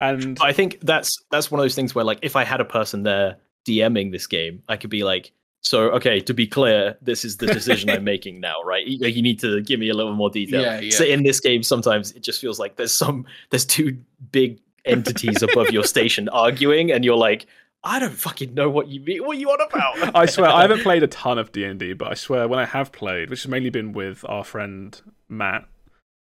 And 0.01 0.37
I 0.41 0.53
think 0.53 0.79
that's 0.81 1.09
that's 1.29 1.51
one 1.51 1.59
of 1.59 1.63
those 1.63 1.75
things 1.75 1.93
where 1.93 2.05
like 2.05 2.19
if 2.21 2.35
I 2.37 2.45
had 2.45 2.61
a 2.61 2.65
person 2.65 3.03
there 3.03 3.35
DMing 3.67 4.11
this 4.13 4.27
game, 4.27 4.63
I 4.69 4.77
could 4.77 4.89
be 4.89 5.03
like, 5.03 5.31
so 5.61 5.89
okay, 5.91 6.21
to 6.21 6.33
be 6.33 6.47
clear, 6.47 6.97
this 7.01 7.25
is 7.25 7.35
the 7.35 7.47
decision 7.47 7.89
I'm 7.89 8.03
making 8.15 8.39
now, 8.39 8.55
right? 8.63 8.87
You, 8.87 9.05
you 9.07 9.21
need 9.21 9.39
to 9.41 9.61
give 9.61 9.77
me 9.77 9.89
a 9.89 9.93
little 9.93 10.13
more 10.15 10.29
detail. 10.29 10.61
Yeah, 10.61 10.79
yeah. 10.79 10.91
So 10.95 11.03
in 11.03 11.23
this 11.23 11.41
game, 11.41 11.63
sometimes 11.63 12.13
it 12.13 12.23
just 12.23 12.39
feels 12.39 12.59
like 12.59 12.77
there's 12.77 12.93
some 12.93 13.25
there's 13.49 13.65
two 13.65 13.97
big 14.31 14.61
entities 14.85 15.41
above 15.43 15.71
your 15.71 15.83
station 15.95 16.29
arguing, 16.29 16.93
and 16.93 17.03
you're 17.03 17.17
like, 17.17 17.45
I 17.83 17.99
don't 17.99 18.13
fucking 18.13 18.53
know 18.53 18.69
what 18.69 18.87
you 18.89 18.99
mean. 18.99 19.25
What 19.25 19.37
are 19.37 19.39
you 19.39 19.49
on 19.49 19.61
about? 19.61 20.15
I 20.15 20.25
swear 20.25 20.49
I 20.49 20.61
haven't 20.61 20.81
played 20.81 21.01
a 21.03 21.07
ton 21.07 21.37
of 21.37 21.51
D 21.51 21.63
and 21.63 21.79
D, 21.79 21.93
but 21.93 22.09
I 22.11 22.13
swear 22.13 22.47
when 22.47 22.59
I 22.59 22.65
have 22.65 22.91
played, 22.91 23.29
which 23.29 23.43
has 23.43 23.49
mainly 23.49 23.69
been 23.69 23.93
with 23.93 24.25
our 24.27 24.43
friend 24.43 24.99
Matt 25.29 25.65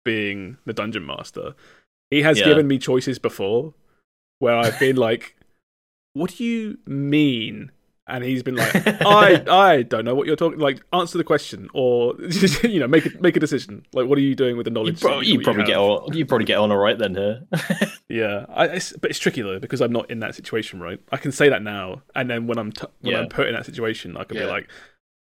being 0.05 0.59
the 0.67 0.73
dungeon 0.73 1.07
master, 1.07 1.55
he 2.11 2.23
has 2.23 2.39
Yeah. 2.39 2.45
given 2.47 2.67
me 2.69 2.79
choices 2.79 3.19
before 3.19 3.73
where 4.39 4.55
I've 4.57 4.79
been 4.79 4.97
like, 4.97 5.35
"What 6.13 6.37
do 6.37 6.45
you 6.45 6.79
mean?" 6.87 7.73
And 8.09 8.23
he's 8.23 8.45
been 8.45 8.55
like, 8.55 8.73
"I 9.05 9.43
I 9.49 9.83
don't 9.83 10.05
know 10.05 10.15
what 10.15 10.29
you're 10.29 10.37
talking. 10.37 10.61
Like, 10.61 10.81
answer 10.93 11.19
the 11.19 11.25
question, 11.25 11.69
or 11.75 12.15
you 12.63 12.79
know, 12.79 12.87
make 12.87 13.05
a, 13.07 13.11
make 13.21 13.37
a 13.37 13.41
decision. 13.41 13.85
Like, 13.93 14.07
what 14.07 14.17
are 14.17 14.21
you 14.21 14.37
doing 14.37 14.57
with 14.57 14.65
the 14.65 14.71
You, 14.71 14.75
knowledge? 14.75 15.01
pro- 15.01 15.19
that 15.19 15.27
you 15.27 15.41
probably 15.41 15.63
have?" 15.63 15.69
get 15.69 15.77
on. 15.79 16.13
You 16.17 16.25
probably 16.25 16.45
get 16.45 16.59
on 16.59 16.71
all 16.71 16.79
right 16.79 16.97
then 16.99 17.15
here. 17.15 17.43
Yeah, 18.09 18.47
I, 18.49 18.67
it's, 18.67 18.93
but 18.93 19.11
it's 19.11 19.19
tricky 19.19 19.43
though 19.43 19.59
because 19.59 19.81
I'm 19.81 19.91
not 19.91 20.09
in 20.13 20.21
that 20.21 20.37
situation, 20.37 20.79
right? 20.79 21.01
I 21.11 21.17
can 21.17 21.33
say 21.33 21.49
that 21.49 21.61
now, 21.65 22.03
and 22.15 22.31
then 22.31 22.47
when 22.47 22.57
I'm 22.59 22.71
t- 22.71 22.87
when 23.01 23.15
Yeah. 23.15 23.21
I'm 23.23 23.29
put 23.29 23.49
in 23.49 23.55
that 23.55 23.67
situation, 23.67 24.17
I 24.17 24.23
could 24.23 24.37
be 24.39 24.45
like, 24.45 24.69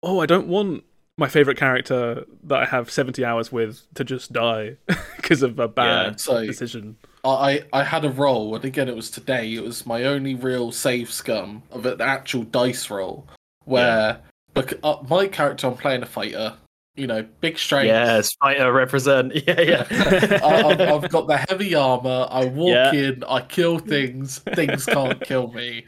"Oh, 0.03 0.18
I 0.18 0.27
don't 0.27 0.49
want 0.49 0.83
my 1.16 1.29
favorite 1.29 1.57
character 1.57 2.25
that 2.43 2.59
I 2.61 2.64
have 2.64 2.91
70 2.91 3.25
hours 3.25 3.53
with 3.53 3.83
to 3.95 4.03
just 4.03 4.33
die 4.33 4.79
because 5.16 5.43
of 5.45 5.61
a 5.61 5.68
bad 5.68 6.18
so 6.18 6.45
decision." 6.45 6.97
I 7.25 7.62
I 7.72 7.83
had 7.85 8.05
a 8.05 8.11
roll, 8.11 8.55
and 8.55 8.64
again, 8.64 8.89
it 8.89 8.97
was 8.97 9.11
today. 9.11 9.55
It 9.55 9.62
was 9.62 9.87
my 9.87 10.05
only 10.05 10.35
real 10.35 10.72
save 10.72 11.11
scum 11.11 11.62
of 11.70 11.87
an 11.87 12.01
actual 12.01 12.43
dice 12.45 12.91
roll, 12.91 13.27
where 13.64 14.20
bec- 14.53 14.75
uh, 14.83 14.99
my 15.09 15.27
character 15.27 15.66
I'm 15.66 15.75
playing 15.77 16.03
a 16.03 16.07
fighter, 16.07 16.55
you 16.97 17.07
know, 17.07 17.25
big 17.41 17.59
strength. 17.59 17.87
yes, 17.87 18.35
fighter 18.41 18.72
represent. 18.72 19.33
Yeah, 19.47 19.61
yeah. 19.61 19.87
I, 20.45 20.62
I've, 20.64 20.81
I've 20.81 21.11
got 21.11 21.27
the 21.27 21.39
heavy 21.49 21.75
armor. 21.75 22.27
I 22.31 22.45
walk 22.47 22.68
Yeah. 22.68 22.93
in, 22.93 23.25
I 23.25 23.41
kill 23.41 23.79
things. 23.79 24.39
Things 24.55 24.85
can't 24.87 25.20
kill 25.22 25.51
me. 25.53 25.87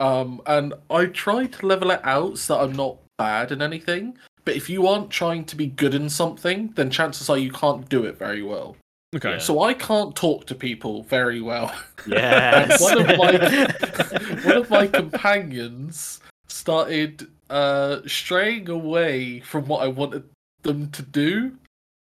Um, 0.00 0.40
and 0.46 0.74
I 0.90 1.06
try 1.06 1.46
to 1.46 1.66
level 1.66 1.90
it 1.90 2.00
out 2.04 2.38
so 2.38 2.54
that 2.54 2.62
I'm 2.62 2.72
not 2.72 2.98
bad 3.18 3.50
in 3.50 3.60
anything. 3.62 4.16
But 4.44 4.54
if 4.54 4.70
you 4.70 4.86
aren't 4.86 5.10
trying 5.10 5.44
to 5.46 5.56
be 5.56 5.66
good 5.66 5.92
in 5.92 6.08
something, 6.08 6.72
then 6.76 6.88
chances 6.90 7.28
are 7.28 7.36
you 7.36 7.50
can't 7.50 7.86
do 7.88 8.04
it 8.04 8.16
very 8.16 8.42
well. 8.42 8.76
Okay. 9.16 9.32
Yeah. 9.32 9.38
So 9.38 9.62
I 9.62 9.74
can't 9.74 10.14
talk 10.14 10.46
to 10.46 10.54
people 10.54 11.02
very 11.04 11.40
well. 11.40 11.74
Yes. 12.06 12.80
one 12.82 12.98
of 12.98 13.06
my 13.06 14.42
one 14.44 14.56
of 14.56 14.70
my 14.70 14.86
companions 14.86 16.20
started 16.48 17.26
uh 17.50 18.00
straying 18.06 18.68
away 18.68 19.40
from 19.40 19.66
what 19.66 19.82
I 19.82 19.88
wanted 19.88 20.24
them 20.62 20.90
to 20.90 21.02
do 21.02 21.56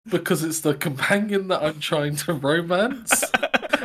because 0.10 0.44
it's 0.44 0.62
the 0.62 0.76
companion 0.76 1.48
that 1.48 1.64
I'm 1.64 1.80
trying 1.80 2.16
to 2.18 2.34
romance. 2.34 3.24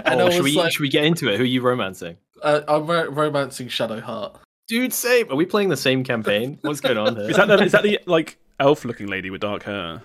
And 0.05 0.21
I 0.21 0.25
oh, 0.25 0.27
was 0.27 0.35
should 0.35 0.45
we 0.45 0.55
like, 0.55 0.73
should 0.73 0.83
we 0.83 0.91
get 0.91 1.05
into 1.05 1.29
it? 1.33 1.39
Who 1.39 1.43
are 1.43 1.47
you 1.47 1.63
romancing? 1.63 2.17
uh, 2.43 2.61
I'm 2.69 2.87
ro- 2.87 3.09
romancing 3.11 3.69
Shadowheart. 3.69 4.37
Dude, 4.69 4.93
same. 4.93 5.31
Are 5.31 5.37
we 5.37 5.47
playing 5.47 5.69
the 5.69 5.77
same 5.77 6.05
campaign? 6.05 6.59
What's 6.63 6.81
going 6.81 6.99
on 6.99 7.17
here? 7.17 7.31
Is 7.31 7.37
that 7.37 7.47
the, 7.47 7.63
is 7.63 7.73
that 7.73 7.83
the 7.83 7.99
like 8.07 8.37
elf-looking 8.61 9.07
lady 9.07 9.31
with 9.31 9.41
dark 9.41 9.63
hair? 9.63 10.03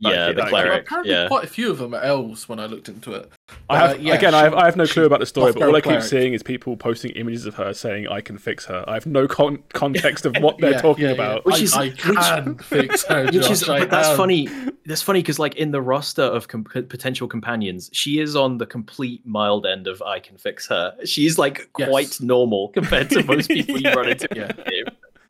Yeah, 0.00 0.32
the 0.32 0.42
cleric. 0.46 0.86
Apparently, 0.86 1.12
Yeah. 1.12 1.28
quite 1.28 1.44
a 1.44 1.48
few 1.48 1.70
of 1.70 1.78
them 1.78 1.94
are 1.94 2.00
elves 2.02 2.48
when 2.48 2.58
I 2.58 2.66
looked 2.66 2.88
into 2.88 3.12
it. 3.12 3.30
I 3.70 3.76
Uh, 3.76 3.88
have 3.88 4.02
yeah, 4.02 4.14
again. 4.14 4.34
I 4.34 4.42
have 4.42 4.54
I 4.54 4.64
have 4.64 4.76
no 4.76 4.86
clue 4.86 5.04
about 5.06 5.20
the 5.20 5.26
story, 5.26 5.52
but 5.52 5.62
all 5.62 5.70
I 5.76 5.80
keep 5.80 5.92
Buffalo 5.94 6.00
seeing 6.00 6.32
is 6.34 6.42
people 6.42 6.76
posting 6.76 7.10
images 7.12 7.46
of 7.46 7.54
her 7.54 7.72
saying, 7.72 8.08
"I 8.08 8.20
can 8.20 8.36
fix 8.38 8.64
her." 8.66 8.84
I 8.88 8.94
have 8.94 9.06
no 9.06 9.26
con- 9.28 9.62
context 9.72 10.26
of 10.26 10.36
what 10.40 10.58
they're 10.60 10.72
Yeah, 10.72 10.80
talking 10.80 11.04
yeah, 11.04 11.10
yeah. 11.10 11.14
about. 11.14 11.44
Which 11.46 11.56
I, 11.56 11.58
is- 11.60 11.74
I 11.74 11.84
which- 11.88 11.98
can 11.98 12.58
fix 12.62 13.04
her. 13.04 13.24
Which 13.26 13.50
is, 13.50 13.68
I 13.68 13.80
but 13.80 13.90
that's 13.90 14.08
am. 14.08 14.16
funny. 14.16 14.48
That's 14.86 15.02
funny 15.02 15.20
because, 15.20 15.38
like, 15.38 15.54
in 15.56 15.70
the 15.70 15.80
roster 15.80 16.22
of 16.22 16.48
com- 16.48 16.64
potential 16.64 17.26
companions, 17.28 17.88
she 17.92 18.18
is 18.20 18.36
on 18.36 18.58
the 18.58 18.66
complete 18.66 19.24
mild 19.26 19.64
end 19.66 19.86
of 19.86 20.02
I 20.02 20.18
can 20.20 20.36
fix 20.36 20.66
her. 20.68 20.94
She's 21.04 21.38
like 21.38 21.68
Yes. 21.78 21.88
quite 21.88 22.20
normal 22.20 22.68
compared 22.68 23.08
to 23.10 23.22
most 23.24 23.48
people 23.48 23.78
you 23.80 23.90
run 23.92 24.08
into. 24.10 24.28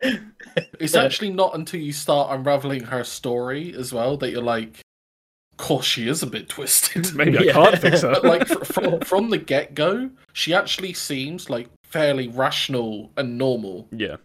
Yeah. 0.05 0.11
in 0.11 0.33
the 0.55 0.61
game. 0.61 0.67
It's 0.81 0.95
actually 0.95 1.31
not 1.31 1.55
until 1.55 1.81
you 1.81 1.93
start 1.93 2.31
unraveling 2.39 2.85
her 2.85 3.05
story 3.05 3.75
as 3.77 3.93
well 3.93 4.17
that 4.19 4.31
you're 4.31 4.43
like, 4.43 4.81
of 5.53 5.57
course, 5.59 5.87
she 5.87 6.09
is 6.09 6.23
a 6.23 6.27
bit 6.27 6.49
twisted. 6.49 7.15
Maybe 7.17 7.39
I 7.51 7.53
can't 7.53 7.79
fix 7.79 8.03
her. 8.03 8.11
but 8.23 8.25
like 8.25 8.47
from 8.49 9.01
from 9.01 9.31
the 9.31 9.39
get 9.39 9.75
go, 9.75 10.11
she 10.33 10.53
actually 10.55 10.93
seems 10.95 11.49
like 11.49 11.69
fairly 11.85 12.29
rational 12.29 13.11
and 13.17 13.39
normal. 13.39 13.87
yeah, 13.93 14.17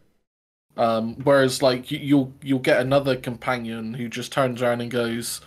Um, 0.77 1.15
whereas 1.23 1.61
like 1.61 1.91
you, 1.91 1.99
you'll 1.99 2.33
you'll 2.41 2.59
get 2.59 2.79
another 2.81 3.15
companion 3.15 3.93
who 3.93 4.07
just 4.09 4.31
turns 4.31 4.61
around 4.61 4.81
and 4.81 4.89
goes, 4.89 5.41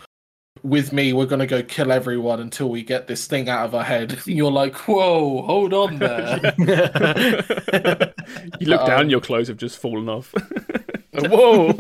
"With 0.63 0.93
me, 0.93 1.13
we're 1.13 1.27
gonna 1.27 1.47
go 1.47 1.63
kill 1.63 1.91
everyone 1.93 2.41
until 2.41 2.69
we 2.69 2.83
get 2.83 3.07
this 3.07 3.27
thing 3.27 3.49
out 3.49 3.65
of 3.67 3.75
our 3.75 3.85
head." 3.85 4.19
You're 4.27 4.51
like, 4.53 4.75
"Whoa, 4.89 5.43
hold 5.43 5.73
on 5.75 5.99
there." 5.99 6.55
you 8.61 8.67
look 8.67 8.81
Um, 8.83 8.87
down, 8.87 9.11
your 9.11 9.21
clothes 9.21 9.49
have 9.49 9.57
just 9.57 9.79
fallen 9.79 10.09
off. 10.09 10.35
Whoa! 11.15 11.73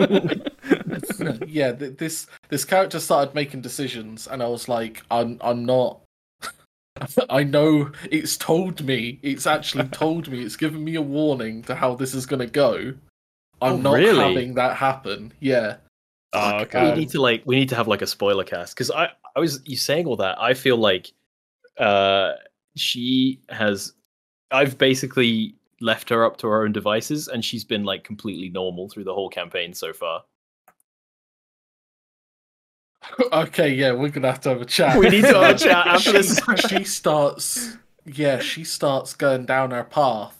yeah, 1.46 1.72
th- 1.72 1.96
this 1.98 2.26
this 2.48 2.64
character 2.64 3.00
started 3.00 3.34
making 3.34 3.60
decisions, 3.62 4.26
and 4.26 4.42
I 4.42 4.48
was 4.48 4.68
like, 4.68 5.02
I'm 5.10 5.38
I'm 5.40 5.64
not. 5.64 6.00
I 7.30 7.42
know 7.42 7.90
it's 8.10 8.36
told 8.36 8.84
me. 8.84 9.18
It's 9.22 9.46
actually 9.46 9.88
told 9.88 10.28
me. 10.28 10.42
It's 10.42 10.56
given 10.56 10.84
me 10.84 10.94
a 10.96 11.02
warning 11.02 11.62
to 11.62 11.74
how 11.74 11.94
this 11.94 12.14
is 12.14 12.26
going 12.26 12.40
to 12.40 12.46
go. 12.46 12.92
I'm 13.62 13.72
Oh, 13.74 13.76
not 13.78 13.94
really? 13.94 14.18
having 14.18 14.54
that 14.54 14.76
happen. 14.76 15.32
Yeah. 15.40 15.76
Oh, 16.32 16.66
we 16.74 16.92
need 16.92 17.10
to 17.10 17.20
like 17.20 17.42
we 17.44 17.56
need 17.56 17.68
to 17.68 17.76
have 17.76 17.88
like 17.88 18.02
a 18.02 18.06
spoiler 18.06 18.44
cast 18.44 18.74
because 18.74 18.90
I 18.90 19.10
I 19.36 19.40
was 19.40 19.60
you 19.64 19.76
saying 19.76 20.06
all 20.06 20.16
that 20.16 20.40
I 20.40 20.54
feel 20.54 20.76
like 20.76 21.12
uh 21.78 22.32
she 22.76 23.40
has 23.48 23.92
I've 24.50 24.78
basically 24.78 25.54
left 25.80 26.08
her 26.10 26.24
up 26.24 26.36
to 26.38 26.46
her 26.46 26.64
own 26.64 26.72
devices 26.72 27.28
and 27.28 27.44
she's 27.44 27.64
been 27.64 27.84
like 27.84 28.04
completely 28.04 28.48
normal 28.48 28.88
through 28.88 29.04
the 29.04 29.14
whole 29.14 29.28
campaign 29.28 29.74
so 29.74 29.92
far. 29.92 30.22
okay. 33.32 33.74
Yeah, 33.74 33.92
we're 33.92 34.10
gonna 34.10 34.30
have 34.30 34.40
to 34.42 34.50
have 34.50 34.60
a 34.60 34.66
chat. 34.66 34.98
We 34.98 35.08
need 35.08 35.22
to 35.22 35.34
have 35.38 35.56
a 35.56 35.58
chat 35.58 35.86
after 35.86 36.00
she, 36.00 36.12
this. 36.12 36.40
she 36.68 36.84
starts. 36.84 37.76
Yeah, 38.04 38.38
she 38.38 38.64
starts 38.64 39.14
going 39.14 39.44
down 39.46 39.70
her 39.72 39.84
path. 39.84 40.38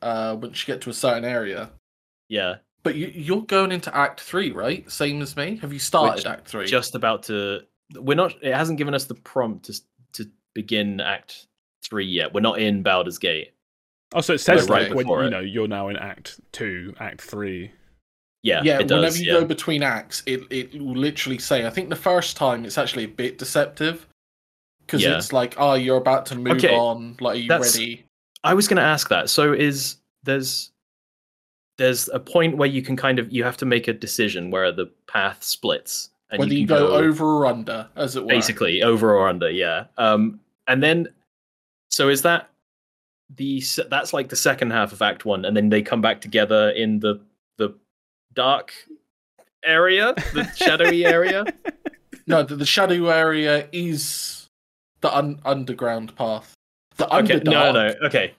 Uh, 0.00 0.36
once 0.40 0.66
you 0.66 0.72
get 0.72 0.80
to 0.82 0.90
a 0.90 0.94
certain 0.94 1.24
area. 1.24 1.70
Yeah, 2.28 2.56
But 2.82 2.94
you, 2.94 3.08
you're 3.14 3.42
going 3.42 3.72
into 3.72 3.94
Act 3.94 4.20
Three, 4.20 4.52
right? 4.52 4.88
Same 4.90 5.20
as 5.22 5.36
me. 5.36 5.56
Have 5.56 5.72
you 5.72 5.78
started 5.78 6.16
Which- 6.16 6.26
Act 6.26 6.48
Three? 6.48 6.66
just 6.66 6.94
about 6.94 7.24
to 7.24 7.60
we're 7.94 8.14
not 8.16 8.34
it 8.42 8.54
hasn't 8.54 8.76
given 8.78 8.94
us 8.94 9.04
the 9.04 9.14
prompt 9.14 9.64
to 9.66 9.80
to 10.12 10.30
begin 10.54 11.00
act 11.00 11.46
3 11.84 12.04
yet. 12.04 12.34
We're 12.34 12.40
not 12.40 12.58
in 12.58 12.82
Baldur's 12.82 13.18
Gate. 13.18 13.52
Oh, 14.14 14.20
so 14.20 14.34
it 14.34 14.38
says 14.38 14.68
Right 14.68 14.88
like 14.88 14.94
when 14.94 15.04
before 15.06 15.20
you 15.22 15.28
it. 15.28 15.30
know 15.30 15.40
you're 15.40 15.68
now 15.68 15.88
in 15.88 15.96
Act 15.96 16.40
Two, 16.52 16.94
Act 17.00 17.20
Three. 17.22 17.72
Yeah, 18.42 18.62
yeah, 18.62 18.78
it 18.78 18.86
does. 18.88 18.98
whenever 19.00 19.16
you 19.18 19.32
yeah. 19.32 19.40
go 19.40 19.44
between 19.44 19.82
acts, 19.82 20.22
it 20.26 20.40
it 20.50 20.80
will 20.80 20.96
literally 20.96 21.38
say. 21.38 21.66
I 21.66 21.70
think 21.70 21.88
the 21.88 21.96
first 21.96 22.36
time 22.36 22.64
it's 22.64 22.78
actually 22.78 23.04
a 23.04 23.08
bit 23.08 23.36
deceptive 23.38 24.06
because 24.86 25.02
Yeah. 25.02 25.16
it's 25.16 25.32
like, 25.32 25.54
oh, 25.58 25.74
you're 25.74 25.96
about 25.98 26.26
to 26.26 26.36
move 26.36 26.56
Okay, 26.58 26.74
on. 26.74 27.16
Like, 27.20 27.34
are 27.34 27.38
you 27.40 27.48
that's- 27.48 27.74
ready? 27.76 28.04
I 28.44 28.54
was 28.54 28.68
going 28.68 28.76
to 28.76 28.82
ask 28.82 29.08
that. 29.08 29.28
So 29.28 29.52
is 29.52 29.96
there's 30.22 30.70
there's 31.78 32.08
a 32.10 32.20
point 32.20 32.56
where 32.56 32.68
you 32.68 32.82
can 32.82 32.96
kind 32.96 33.18
of 33.18 33.32
you 33.32 33.42
have 33.44 33.56
to 33.58 33.66
make 33.66 33.88
a 33.88 33.92
decision 33.92 34.50
where 34.50 34.70
the 34.70 34.86
path 35.06 35.42
splits 35.42 36.10
and 36.30 36.40
Whether 36.40 36.52
you, 36.54 36.66
can 36.66 36.76
go, 36.76 36.88
over 36.88 37.24
or 37.24 37.46
under, 37.46 37.88
as 37.96 38.14
it 38.16 38.22
were. 38.22 38.28
basically 38.28 38.82
over 38.82 39.14
or 39.16 39.28
under, 39.28 39.48
yeah. 39.50 39.86
Um, 39.96 40.40
and 40.66 40.82
then 40.82 41.08
so 41.90 42.10
is 42.10 42.20
that 42.22 42.50
the 43.36 43.62
that's 43.88 44.12
like 44.12 44.28
the 44.28 44.36
second 44.36 44.70
half 44.72 44.92
of 44.92 45.00
Act 45.00 45.24
One, 45.24 45.44
and 45.44 45.56
then 45.56 45.70
they 45.70 45.80
come 45.82 46.00
back 46.02 46.20
together 46.20 46.70
in 46.70 47.00
the 47.00 47.20
the 47.56 47.74
dark 48.34 48.72
area, 49.64 50.14
the 50.34 50.44
shadowy 50.56 51.04
area. 51.06 51.44
No, 52.26 52.42
the, 52.42 52.56
the 52.56 52.66
shadow 52.66 53.06
area 53.08 53.68
is 53.72 54.48
the 55.00 55.14
un- 55.16 55.40
underground 55.44 56.14
path. 56.16 56.54
The 56.96 57.06
Okay, 57.16 57.40
underdark. 57.40 57.44
no, 57.44 57.72
no, 57.72 57.94
okay, 58.06 58.34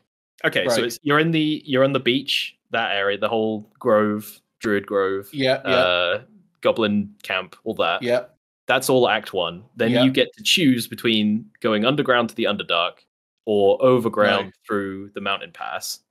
okay. 0.46 0.68
So 0.70 0.84
it's 0.84 1.00
you're 1.02 1.20
in 1.20 1.32
the 1.32 1.64
you're 1.66 1.84
on 1.84 1.94
the 1.94 2.00
beach, 2.00 2.56
that 2.72 2.96
area, 2.96 3.18
the 3.18 3.28
whole 3.30 3.70
grove, 3.80 4.42
Druid 4.60 4.86
Grove, 4.86 5.30
Yeah, 5.34 5.62
yeah, 5.66 5.70
uh, 5.76 6.22
Goblin 6.62 7.14
Camp, 7.24 7.56
all 7.64 7.74
that. 7.76 8.02
yeah. 8.04 8.26
That's 8.68 8.90
all 8.90 9.10
Act 9.10 9.34
One. 9.34 9.64
Then 9.78 9.92
Yeah. 9.92 10.04
you 10.04 10.12
get 10.12 10.32
to 10.38 10.44
choose 10.44 10.88
between 10.88 11.50
going 11.60 11.86
underground 11.86 12.30
to 12.30 12.36
the 12.36 12.44
Underdark 12.44 13.00
or 13.46 13.84
overground 13.84 14.48
No. 14.48 14.52
through 14.68 15.10
the 15.16 15.22
Mountain 15.22 15.54
Pass. 15.54 16.04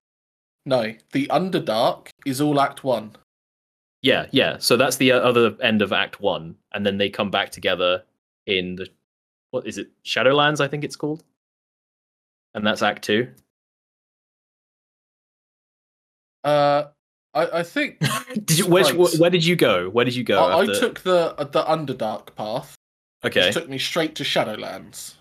No, 0.67 0.93
the 1.13 1.27
underdark 1.29 2.09
is 2.27 2.41
all 2.41 2.61
Act 2.61 2.83
One. 2.83 3.13
Yeah, 4.03 4.27
yeah. 4.33 4.59
So 4.59 4.77
that's 4.77 4.97
the 4.97 5.13
other 5.13 5.57
end 5.63 5.83
of 5.83 5.93
Act 5.93 6.21
One, 6.21 6.57
and 6.73 6.85
then 6.85 6.99
they 6.99 7.09
come 7.09 7.31
back 7.31 7.51
together 7.51 8.05
in 8.47 8.75
the 8.77 8.89
what 9.51 9.67
is 9.67 9.79
it, 9.79 9.91
Shadowlands? 10.05 10.61
I 10.61 10.69
think 10.69 10.85
it's 10.85 10.97
called, 10.97 11.23
and 12.55 12.67
that's 12.67 12.83
Act 12.83 13.05
Two. 13.05 13.33
Uh, 16.45 16.85
I, 17.35 17.59
I 17.59 17.63
think 17.63 17.99
Did 18.45 18.59
you, 18.59 18.67
Right. 18.69 19.19
where 19.19 19.31
did 19.31 19.45
you 19.45 19.57
go? 19.57 19.91
Where 19.91 20.05
did 20.05 20.15
you 20.15 20.25
go? 20.25 20.43
I, 20.45 20.61
I 20.61 20.67
took 20.67 21.01
the 21.01 21.35
the 21.39 21.65
underdark 21.65 22.35
path, 22.35 22.75
okay. 23.25 23.47
which 23.47 23.55
took 23.55 23.69
me 23.69 23.79
straight 23.79 24.15
to 24.17 24.25
Shadowlands. 24.25 25.15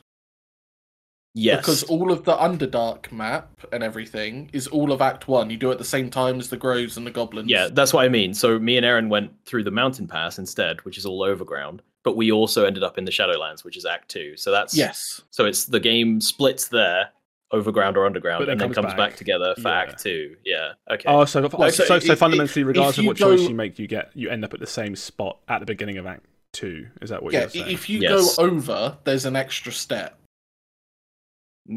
Yes. 1.37 1.59
Because 1.59 1.83
all 1.83 2.11
of 2.11 2.23
the 2.23 2.35
Underdark 2.35 3.11
map 3.11 3.51
and 3.71 3.83
everything 3.83 4.49
is 4.53 4.65
all 4.65 4.91
of 4.91 5.01
Act 5.03 5.27
One. 5.27 5.51
You 5.51 5.57
do 5.57 5.69
it 5.69 5.73
at 5.73 5.77
the 5.77 5.85
same 5.85 6.09
time 6.09 6.39
as 6.39 6.49
the 6.49 6.57
Groves 6.57 6.97
and 6.97 7.05
the 7.05 7.11
Goblins. 7.11 7.47
Yeah, 7.47 7.67
that's 7.71 7.93
what 7.93 8.03
I 8.03 8.09
mean. 8.09 8.33
So 8.33 8.57
me 8.57 8.75
and 8.75 8.85
Aaron 8.85 9.07
went 9.07 9.31
through 9.45 9.63
the 9.63 9.71
mountain 9.71 10.07
pass 10.07 10.39
instead, 10.39 10.83
which 10.83 10.97
is 10.97 11.05
all 11.05 11.21
overground. 11.21 11.83
But 12.03 12.17
we 12.17 12.31
also 12.31 12.65
ended 12.65 12.81
up 12.81 12.97
in 12.97 13.05
the 13.05 13.11
Shadowlands, 13.11 13.63
which 13.63 13.77
is 13.77 13.85
Act 13.85 14.09
Two. 14.09 14.35
So 14.35 14.49
that's 14.49 14.75
Yes. 14.75 15.21
So 15.29 15.45
it's 15.45 15.65
the 15.65 15.79
game 15.79 16.21
splits 16.21 16.69
there, 16.69 17.09
overground 17.51 17.95
or 17.97 18.05
underground, 18.05 18.39
But 18.41 18.45
then 18.45 18.51
and 18.53 18.61
then 18.61 18.67
comes 18.73 18.75
comes 18.75 18.87
back. 18.93 19.11
back. 19.11 19.15
together 19.17 19.53
for 19.55 19.69
Yeah. 19.69 19.79
Act 19.79 19.99
Two. 20.03 20.35
Yeah. 20.45 20.73
Okay. 20.91 21.03
Oh, 21.07 21.25
so 21.25 21.41
Like, 21.41 21.73
so, 21.73 21.85
so 21.85 21.99
so, 21.99 22.15
fundamentally, 22.15 22.61
if- 22.61 22.67
regardless 22.67 22.95
if 22.95 22.99
of 22.99 23.03
you 23.03 23.09
what 23.09 23.17
choice 23.17 23.41
you 23.47 23.55
make, 23.55 23.79
you 23.79 23.87
get 23.87 24.11
you 24.15 24.29
end 24.29 24.43
up 24.43 24.53
at 24.53 24.59
the 24.59 24.67
same 24.67 24.95
spot 24.95 25.39
at 25.47 25.59
the 25.59 25.65
beginning 25.65 25.97
of 25.97 26.05
Act 26.05 26.25
Two. 26.53 26.87
Is 27.01 27.09
that 27.09 27.23
what 27.23 27.33
Yeah. 27.33 27.41
you're 27.41 27.49
saying? 27.49 27.71
If 27.71 27.89
you 27.89 27.99
Yes. 27.99 28.35
go 28.35 28.43
over, 28.43 28.97
there's 29.05 29.25
an 29.25 29.35
extra 29.35 29.71
step 29.71 30.19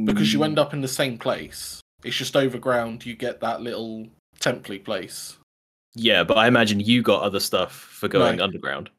because 0.04 0.32
you 0.32 0.42
end 0.44 0.56
Mm, 0.56 0.60
up 0.60 0.72
in 0.72 0.80
the 0.80 0.88
same 0.88 1.18
place. 1.18 1.80
It's 2.04 2.16
just 2.16 2.36
overground. 2.36 3.04
You 3.06 3.14
get 3.14 3.40
that 3.40 3.60
little 3.60 4.08
template 4.38 4.84
place. 4.84 5.36
Yeah, 5.94 6.22
but 6.24 6.36
I 6.38 6.46
imagine 6.46 6.80
you 6.80 7.02
got 7.02 7.22
other 7.22 7.40
stuff 7.40 7.72
for 7.72 8.08
going 8.08 8.36
No. 8.38 8.44
underground. 8.44 8.90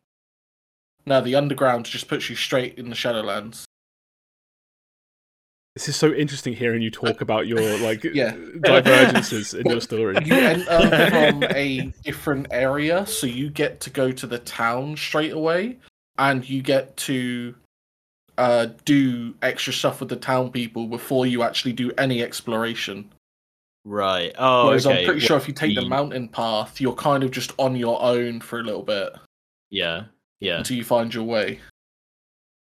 Now 1.05 1.19
the 1.21 1.35
underground 1.35 1.85
just 1.85 2.07
puts 2.07 2.29
you 2.29 2.35
straight 2.35 2.77
in 2.77 2.89
the 2.89 2.95
Shadowlands. 2.95 3.63
This 5.75 5.87
is 5.87 5.95
so 5.95 6.11
interesting 6.13 6.53
hearing 6.53 6.81
you 6.81 6.91
talk 6.91 7.21
about 7.21 7.47
your 7.47 7.61
like 7.79 8.03
Yeah. 8.13 8.35
divergences 8.61 9.53
in 9.53 9.65
your 9.69 9.79
story. 9.79 10.17
You 10.25 10.35
enter 10.35 11.09
from 11.09 11.43
a 11.43 11.93
different 12.03 12.47
area, 12.51 13.05
so 13.05 13.25
you 13.25 13.49
get 13.49 13.79
to 13.81 13.89
go 13.89 14.11
to 14.11 14.27
the 14.27 14.39
town 14.39 14.97
straight 14.97 15.31
away, 15.31 15.77
and 16.17 16.47
you 16.47 16.61
get 16.61 16.97
to 16.97 17.55
uh, 18.37 18.67
do 18.83 19.33
extra 19.41 19.71
stuff 19.71 20.01
with 20.01 20.09
the 20.09 20.15
town 20.17 20.51
people 20.51 20.87
before 20.87 21.25
you 21.25 21.41
actually 21.41 21.73
do 21.73 21.91
any 21.97 22.21
exploration. 22.21 23.09
Right. 23.85 24.33
Oh, 24.37 24.67
Whereas 24.67 24.85
okay. 24.85 24.99
I'm 24.99 25.05
pretty 25.05 25.21
sure 25.21 25.37
if 25.37 25.47
you 25.47 25.53
take 25.53 25.73
the 25.75 25.81
the- 25.81 25.87
mountain 25.89 26.27
path, 26.27 26.81
you're 26.81 26.93
kind 26.95 27.23
of 27.23 27.31
just 27.31 27.53
on 27.57 27.77
your 27.77 28.01
own 28.01 28.41
for 28.41 28.59
a 28.59 28.63
little 28.63 28.83
bit 28.83 29.13
Yeah. 29.69 30.03
Yeah. 30.41 30.57
until 30.57 30.75
you 30.77 30.83
find 30.83 31.13
your 31.13 31.23
way. 31.23 31.59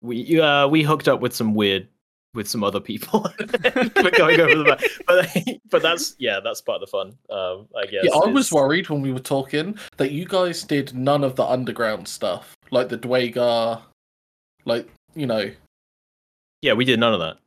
we 0.02 0.40
uh 0.40 0.66
we 0.68 0.82
hooked 0.82 1.06
up 1.08 1.20
with 1.20 1.34
some 1.34 1.54
weird 1.54 1.88
with 2.36 2.48
some 2.48 2.62
other 2.62 2.78
people 2.78 3.22
for 3.38 4.10
going 4.10 4.38
over 4.40 4.54
the 4.54 4.64
map. 4.64 4.80
But 5.06 5.58
but 5.70 5.82
that's 5.82 6.14
yeah, 6.18 6.38
that's 6.44 6.60
part 6.60 6.82
of 6.82 6.88
the 6.88 6.90
fun. 6.90 7.16
Um, 7.30 7.66
I 7.76 7.86
guess. 7.86 8.04
Yeah, 8.04 8.12
I 8.14 8.26
was 8.26 8.52
worried 8.52 8.88
when 8.88 9.02
we 9.02 9.12
were 9.12 9.18
talking 9.18 9.76
that 9.96 10.12
you 10.12 10.26
guys 10.26 10.62
did 10.62 10.94
none 10.94 11.24
of 11.24 11.34
the 11.34 11.44
underground 11.44 12.06
stuff, 12.06 12.56
like 12.70 12.88
the 12.88 12.98
Duergar, 12.98 13.82
like 14.64 14.88
you 15.14 15.26
know. 15.26 15.50
Yeah, 16.62 16.74
we 16.74 16.84
did 16.84 17.00
none 17.00 17.14
of 17.14 17.20
that. 17.20 17.38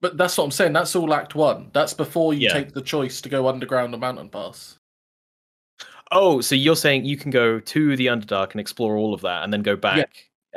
But 0.00 0.16
that's 0.16 0.36
what 0.36 0.44
I'm 0.44 0.50
saying. 0.50 0.72
That's 0.72 0.94
all 0.94 1.12
Act 1.14 1.34
One. 1.34 1.70
That's 1.72 1.94
before 1.94 2.34
you 2.34 2.48
Yeah. 2.48 2.52
take 2.52 2.72
the 2.72 2.82
choice 2.82 3.20
to 3.22 3.28
go 3.28 3.48
underground 3.48 3.94
or 3.94 3.98
mountain 3.98 4.28
pass. 4.28 4.76
Oh, 6.12 6.40
so 6.40 6.54
you're 6.54 6.76
saying 6.76 7.04
you 7.04 7.16
can 7.16 7.30
go 7.30 7.58
to 7.58 7.96
the 7.96 8.06
Underdark 8.06 8.52
and 8.52 8.60
explore 8.60 8.96
all 8.96 9.12
of 9.12 9.22
that, 9.22 9.42
and 9.42 9.52
then 9.52 9.62
go 9.62 9.74
back? 9.74 9.96
and 9.96 10.06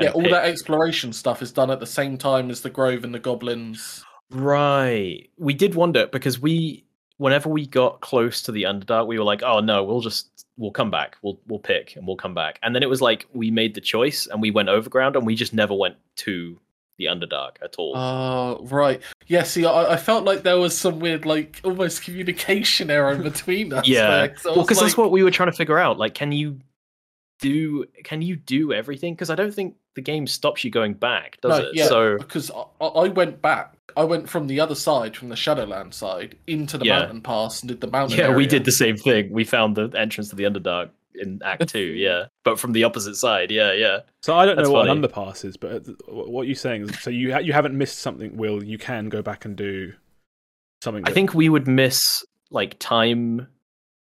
yeah, 0.01 0.09
all 0.11 0.21
pick- 0.21 0.31
that 0.31 0.45
exploration 0.45 1.13
stuff 1.13 1.41
is 1.41 1.51
done 1.51 1.69
at 1.71 1.79
the 1.79 1.85
same 1.87 2.17
time 2.17 2.49
as 2.49 2.61
the 2.61 2.69
Grove 2.69 3.03
and 3.03 3.13
the 3.13 3.19
Goblins. 3.19 4.03
Right. 4.31 5.29
We 5.37 5.53
did 5.53 5.75
wonder 5.75 6.07
because 6.07 6.39
we, 6.39 6.85
whenever 7.17 7.49
we 7.49 7.65
got 7.65 8.01
close 8.01 8.41
to 8.43 8.51
the 8.51 8.63
Underdark, 8.63 9.07
we 9.07 9.17
were 9.17 9.25
like, 9.25 9.41
"Oh 9.43 9.59
no, 9.59 9.83
we'll 9.83 10.01
just 10.01 10.45
we'll 10.57 10.71
come 10.71 10.91
back. 10.91 11.17
We'll 11.21 11.39
we'll 11.47 11.59
pick 11.59 11.95
and 11.95 12.05
we'll 12.05 12.15
come 12.15 12.33
back." 12.33 12.59
And 12.63 12.75
then 12.75 12.83
it 12.83 12.89
was 12.89 13.01
like 13.01 13.25
we 13.33 13.51
made 13.51 13.73
the 13.75 13.81
choice 13.81 14.27
and 14.27 14.41
we 14.41 14.51
went 14.51 14.69
overground 14.69 15.15
and 15.15 15.25
we 15.25 15.35
just 15.35 15.53
never 15.53 15.73
went 15.73 15.95
to 16.17 16.59
the 16.97 17.05
Underdark 17.05 17.51
at 17.63 17.75
all. 17.77 17.95
Oh, 17.95 18.65
right. 18.65 19.01
Yeah, 19.27 19.43
see, 19.43 19.65
I, 19.65 19.93
I 19.93 19.97
felt 19.97 20.25
like 20.25 20.43
there 20.43 20.57
was 20.59 20.77
some 20.77 20.99
weird, 20.99 21.25
like, 21.25 21.61
almost 21.63 22.03
communication 22.03 22.91
error 22.91 23.15
between 23.15 23.71
us. 23.71 23.87
yeah. 23.87 24.09
there, 24.09 24.27
'cause 24.29 24.45
I 24.45 24.49
Well, 24.49 24.63
because 24.63 24.81
that's 24.81 24.97
what 24.97 25.09
we 25.09 25.23
were 25.23 25.31
trying 25.31 25.49
to 25.49 25.55
figure 25.55 25.79
out. 25.79 25.97
Like, 25.97 26.13
can 26.13 26.33
you 26.33 26.59
do 27.39 27.85
can 28.03 28.21
you 28.21 28.35
do 28.35 28.73
everything? 28.73 29.13
Because 29.13 29.29
I 29.29 29.35
don't 29.35 29.53
think 29.53 29.75
the 29.95 30.01
game 30.01 30.27
stops 30.27 30.63
you 30.63 30.71
going 30.71 30.93
back, 30.93 31.39
does 31.41 31.59
No, 31.59 31.65
it? 31.65 31.75
yeah, 31.75 31.85
So 31.87 32.17
because 32.17 32.51
I, 32.81 32.85
I 32.85 33.07
went 33.07 33.41
back. 33.41 33.75
I 33.97 34.03
went 34.03 34.29
from 34.29 34.47
the 34.47 34.59
other 34.59 34.75
side, 34.75 35.17
from 35.17 35.29
the 35.29 35.35
Shadowland 35.35 35.93
side, 35.93 36.37
into 36.47 36.77
the 36.77 36.85
Yeah. 36.85 36.99
mountain 36.99 37.21
pass 37.21 37.61
and 37.61 37.67
did 37.69 37.81
the 37.81 37.87
mountain. 37.87 38.17
yeah, 38.19 38.33
we 38.35 38.45
did 38.45 38.63
the 38.65 38.71
same 38.71 38.95
thing. 38.97 39.31
We 39.31 39.43
found 39.43 39.75
the 39.75 39.89
entrance 39.97 40.29
to 40.29 40.35
the 40.35 40.43
Underdark 40.43 40.89
in 41.15 41.41
Act 41.43 41.69
Two. 41.69 41.79
Yeah, 41.97 42.25
but 42.43 42.59
from 42.59 42.71
the 42.73 42.83
opposite 42.83 43.15
side. 43.15 43.49
Yeah, 43.51 43.73
yeah. 43.73 44.01
So 44.21 44.37
I 44.37 44.45
don't 44.45 44.55
That's 44.57 44.67
know 44.69 44.73
what 44.73 44.87
funny. 44.87 44.99
an 44.99 45.03
underpass 45.09 45.43
is, 45.43 45.57
but 45.57 45.87
uh, 45.87 45.91
what 46.07 46.45
you're 46.45 46.55
saying 46.55 46.83
is 46.83 46.99
so 47.01 47.09
you 47.09 47.33
ha- 47.33 47.39
you 47.39 47.51
haven't 47.51 47.77
missed 47.77 47.99
something. 47.99 48.37
Will 48.37 48.63
you 48.63 48.77
can 48.77 49.09
go 49.09 49.21
back 49.23 49.43
and 49.43 49.55
do 49.55 49.91
something? 50.83 51.03
I 51.07 51.11
think 51.11 51.33
we 51.33 51.49
would 51.49 51.67
miss 51.67 52.23
like 52.51 52.77
time 52.79 53.47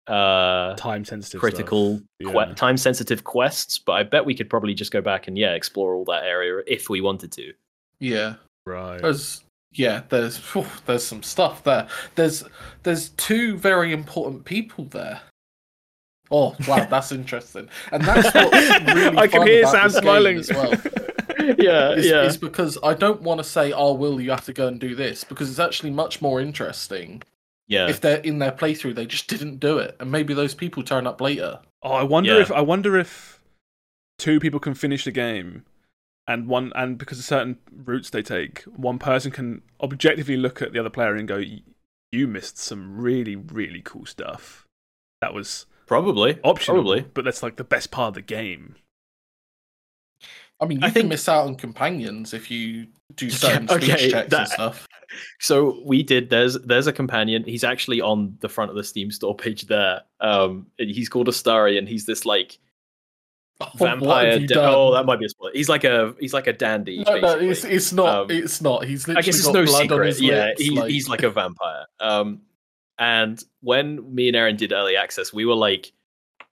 uh 0.08 0.74
time 0.76 1.04
sensitive, 1.04 1.40
critical 1.40 2.00
stuff. 2.22 2.46
que- 2.48 2.54
time 2.54 2.76
sensitive 2.76 3.24
quests 3.24 3.78
but 3.78 3.92
i 3.92 4.02
bet 4.02 4.24
we 4.24 4.34
could 4.34 4.48
probably 4.48 4.72
just 4.74 4.92
go 4.92 5.00
back 5.00 5.26
and 5.26 5.36
yeah 5.36 5.52
explore 5.54 5.94
all 5.94 6.04
that 6.04 6.22
area 6.24 6.62
if 6.66 6.88
we 6.88 7.00
wanted 7.00 7.32
to 7.32 7.52
Yeah, 7.98 8.34
right. 8.66 9.00
there's 9.02 9.42
yeah, 9.72 10.02
there's 10.08 10.38
phew, 10.38 10.64
there's 10.86 11.04
some 11.04 11.22
stuff 11.22 11.62
there. 11.64 11.86
There's 12.14 12.44
there's 12.82 13.10
two 13.10 13.58
very 13.58 13.92
important 13.92 14.44
people 14.46 14.84
there. 14.86 15.20
Oh 16.30 16.56
wow, 16.66 16.84
that's 16.90 17.12
interesting, 17.12 17.68
and 17.92 18.02
that's 18.02 18.34
what's 18.34 18.94
really 18.94 19.18
I 19.24 19.26
can 19.26 19.40
fun 19.40 19.46
hear 19.48 19.60
about 19.62 19.72
Sam 19.72 19.90
smiling 19.90 20.38
as 20.38 20.48
well. 20.50 20.70
yeah 21.58 21.90
is, 21.92 22.06
is 22.06 22.36
because 22.38 22.78
I 22.82 22.94
don't 22.94 23.20
want 23.22 23.38
to 23.38 23.44
say, 23.44 23.72
"Oh, 23.72 23.92
Will, 23.92 24.18
you 24.20 24.30
have 24.30 24.44
to 24.46 24.52
go 24.54 24.66
and 24.68 24.80
do 24.80 24.94
this," 24.94 25.24
because 25.24 25.50
it's 25.50 25.58
actually 25.60 25.90
much 25.90 26.22
more 26.22 26.40
interesting 26.40 27.22
yeah 27.68 27.88
if 27.88 28.00
they're 28.00 28.18
in 28.18 28.38
their 28.38 28.52
playthrough. 28.52 28.94
They 28.94 29.06
just 29.06 29.28
didn't 29.28 29.58
do 29.58 29.78
it, 29.78 29.96
and 30.00 30.10
maybe 30.10 30.34
those 30.34 30.54
people 30.54 30.82
turn 30.82 31.06
up 31.06 31.20
later. 31.20 31.60
Oh, 31.82 31.92
I 31.92 32.02
wonder 32.02 32.34
Yeah. 32.34 32.40
if 32.42 32.50
I 32.52 32.60
wonder 32.60 32.96
if 32.98 33.40
two 34.18 34.40
people 34.40 34.60
can 34.60 34.74
finish 34.74 35.04
the 35.04 35.12
game, 35.12 35.64
and 36.26 36.48
one 36.48 36.72
and 36.74 36.98
because 36.98 37.18
of 37.18 37.24
certain 37.24 37.58
routes 37.70 38.10
they 38.10 38.22
take, 38.22 38.62
one 38.62 38.98
person 38.98 39.30
can 39.30 39.62
objectively 39.80 40.36
look 40.36 40.62
at 40.62 40.72
the 40.72 40.78
other 40.78 40.90
player 40.90 41.14
and 41.14 41.28
go, 41.28 41.42
"You 42.12 42.26
missed 42.26 42.58
some 42.58 42.98
really 43.00 43.36
really 43.36 43.82
cool 43.82 44.06
stuff." 44.06 44.66
That 45.20 45.34
was 45.34 45.66
probably 45.86 46.38
optional, 46.42 46.82
probably 46.82 47.02
but 47.14 47.24
that's 47.24 47.42
like 47.42 47.56
the 47.56 47.64
best 47.64 47.90
part 47.90 48.08
of 48.08 48.14
the 48.14 48.22
game. 48.22 48.76
I 50.60 50.64
mean, 50.66 50.80
you 50.80 50.86
I 50.86 50.90
can 50.90 51.08
miss 51.08 51.28
out 51.28 51.46
on 51.46 51.54
companions 51.56 52.32
if 52.34 52.50
you 52.50 52.86
do 53.14 53.26
Yeah, 53.26 53.32
certain 53.36 53.68
speech 53.68 53.90
okay, 53.90 54.10
checks 54.10 54.32
and 54.34 54.48
stuff. 54.48 54.88
so 55.40 55.80
we 55.84 56.02
did 56.02 56.30
there's 56.30 56.54
there's 56.64 56.86
a 56.86 56.92
companion 56.92 57.44
he's 57.44 57.62
actually 57.62 58.00
on 58.00 58.36
the 58.40 58.48
front 58.48 58.70
of 58.70 58.76
the 58.76 58.82
steam 58.82 59.10
store 59.10 59.34
page 59.36 59.66
there 59.66 60.00
um 60.20 60.66
he's 60.78 61.08
called 61.08 61.28
Astarion 61.28 61.78
and 61.78 61.88
he's 61.88 62.06
this 62.06 62.24
like 62.26 62.58
Oh, 63.60 63.70
vampire 63.76 64.38
da- 64.40 64.74
oh 64.74 64.92
that 64.92 65.06
might 65.06 65.18
be 65.18 65.24
a 65.24 65.28
spoiler 65.30 65.52
he's 65.54 65.68
like 65.68 65.84
a 65.84 66.14
he's 66.20 66.34
like 66.34 66.46
a 66.46 66.52
dandy 66.52 67.02
No, 67.06 67.18
no, 67.20 67.38
it's 67.38 67.64
it's 67.64 67.90
not. 67.92 68.08
Um, 68.08 68.26
it's 68.30 68.60
not. 68.60 68.84
He's 68.84 69.08
literally 69.08 69.22
I 69.22 69.24
guess 69.24 69.36
it's 69.36 69.46
got 69.46 69.54
no 69.54 69.64
blood 69.64 69.80
on 69.82 69.88
secret. 69.88 70.06
his 70.08 70.20
Yeah, 70.20 70.44
lips, 70.46 70.60
he, 70.62 70.70
like- 70.70 70.90
he's 70.90 71.08
like 71.08 71.22
a 71.22 71.30
vampire. 71.30 71.86
Um, 71.98 72.42
and 72.98 73.42
when 73.62 74.14
me 74.14 74.26
and 74.28 74.36
Erin 74.36 74.56
did 74.56 74.72
early 74.72 74.96
access, 74.96 75.32
we 75.32 75.46
were 75.46 75.54
like, 75.54 75.92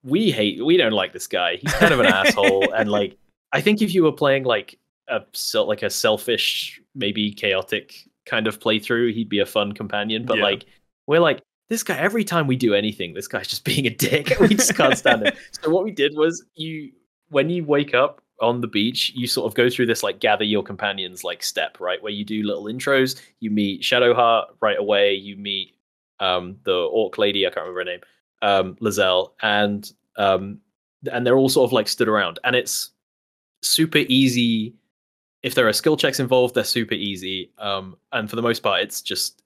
we 0.02 0.30
hate, 0.30 0.64
we 0.64 0.76
don't 0.78 0.92
like 0.92 1.12
this 1.12 1.26
guy. 1.26 1.56
He's 1.56 1.72
kind 1.74 1.92
of 1.92 2.00
an 2.00 2.06
asshole. 2.20 2.72
And 2.72 2.90
like, 2.90 3.18
I 3.54 3.60
think 3.60 3.80
if 3.80 3.94
you 3.94 4.02
were 4.02 4.12
playing 4.12 4.44
like 4.44 4.78
a 5.08 5.22
like 5.54 5.82
a 5.82 5.90
selfish, 5.90 6.80
maybe 6.94 7.32
chaotic 7.32 7.94
kind 8.26 8.46
of 8.46 8.58
playthrough, 8.58 9.14
he'd 9.14 9.28
be 9.28 9.38
a 9.38 9.46
fun 9.46 9.72
companion. 9.72 10.24
But 10.26 10.38
Yeah. 10.38 10.44
like, 10.44 10.64
we're 11.06 11.20
like. 11.20 11.40
This 11.70 11.82
guy, 11.82 11.96
every 11.96 12.24
time 12.24 12.46
we 12.46 12.56
do 12.56 12.74
anything, 12.74 13.14
this 13.14 13.26
guy's 13.26 13.48
just 13.48 13.64
being 13.70 13.86
a 13.86 13.90
dick. 13.90 14.38
We 14.38 14.48
just 14.48 14.76
can't 14.76 14.98
stand 14.98 15.22
him. 15.26 15.32
So 15.62 15.70
what 15.70 15.82
we 15.84 15.92
did 15.92 16.12
was, 16.14 16.44
you 16.54 16.92
when 17.30 17.48
you 17.48 17.64
wake 17.64 17.94
up 17.94 18.20
on 18.40 18.60
the 18.60 18.66
beach, 18.66 19.12
you 19.14 19.26
sort 19.26 19.46
of 19.50 19.54
go 19.54 19.70
through 19.70 19.86
this 19.86 20.02
like 20.02 20.20
gather 20.20 20.44
your 20.44 20.62
companions 20.62 21.24
like 21.24 21.42
step, 21.42 21.80
right? 21.80 22.02
Where 22.02 22.12
you 22.12 22.24
do 22.24 22.42
little 22.42 22.64
intros. 22.64 23.18
You 23.40 23.50
meet 23.50 23.82
Shadowheart 23.82 24.44
right 24.60 24.78
away. 24.78 25.14
You 25.14 25.36
meet 25.36 25.76
um, 26.20 26.56
the 26.64 26.74
orc 26.74 27.16
lady. 27.16 27.46
I 27.46 27.50
can't 27.50 27.66
remember 27.66 27.80
her 27.80 27.84
name. 27.84 28.00
Um, 28.42 28.76
Lae'zel, 28.76 29.30
and 29.40 29.90
um, 30.16 30.60
and 31.10 31.26
they're 31.26 31.36
all 31.36 31.48
sort 31.48 31.68
of 31.68 31.72
like 31.72 31.88
stood 31.88 32.08
around, 32.08 32.38
and 32.44 32.54
it's 32.54 32.90
super 33.68 33.98
easy. 34.08 34.74
If 35.42 35.54
there 35.54 35.68
are 35.68 35.72
skill 35.72 35.96
checks 35.96 36.20
involved, 36.20 36.54
they're 36.54 36.64
super 36.64 36.94
easy. 36.94 37.50
Um, 37.58 37.96
and 38.12 38.30
for 38.30 38.36
the 38.36 38.42
most 38.42 38.62
part, 38.62 38.82
it's 38.82 39.02
just 39.02 39.42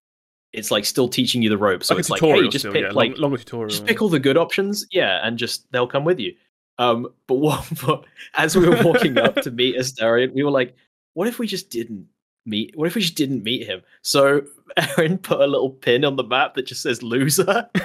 it's 0.53 0.71
like 0.71 0.85
still 0.85 1.09
teaching 1.09 1.43
you 1.43 1.51
the 1.51 1.59
ropes. 1.59 1.89
So 1.89 1.95
like 1.95 2.01
it's 2.01 2.11
like, 2.11 2.21
hey, 2.21 2.49
just 2.49 2.63
still, 2.63 2.73
pick 2.73 2.83
yeah, 2.85 2.91
like 2.91 3.13
long, 3.13 3.21
longer 3.21 3.39
tutorial. 3.39 3.69
just 3.69 3.87
pick 3.87 4.01
all 4.01 4.09
the 4.09 4.21
good 4.21 4.37
options, 4.37 4.87
yeah, 4.91 5.21
and 5.23 5.39
just 5.39 5.71
they'll 5.73 5.87
come 5.87 6.05
with 6.05 6.19
you. 6.19 6.35
Um, 6.79 7.09
but 7.27 7.35
what, 7.37 7.67
but 7.85 8.05
as 8.35 8.57
we 8.57 8.69
were 8.69 8.83
walking 8.83 9.19
up 9.19 9.37
to 9.37 9.51
meet 9.51 9.77
Astarion, 9.77 10.33
we 10.33 10.43
were 10.43 10.51
like, 10.51 10.75
what 11.15 11.29
if 11.29 11.39
we 11.39 11.47
just 11.47 11.71
didn't 11.71 12.07
meet? 12.47 12.77
What 12.77 12.87
if 12.87 12.95
we 12.95 13.03
just 13.03 13.17
didn't 13.17 13.43
meet 13.43 13.67
him? 13.67 13.83
So 14.03 14.43
Erin 14.77 15.19
put 15.19 15.41
a 15.41 15.47
little 15.47 15.71
pin 15.71 16.05
on 16.05 16.17
the 16.17 16.25
map 16.25 16.55
that 16.55 16.67
just 16.67 16.83
says 16.83 17.03
loser. 17.03 17.69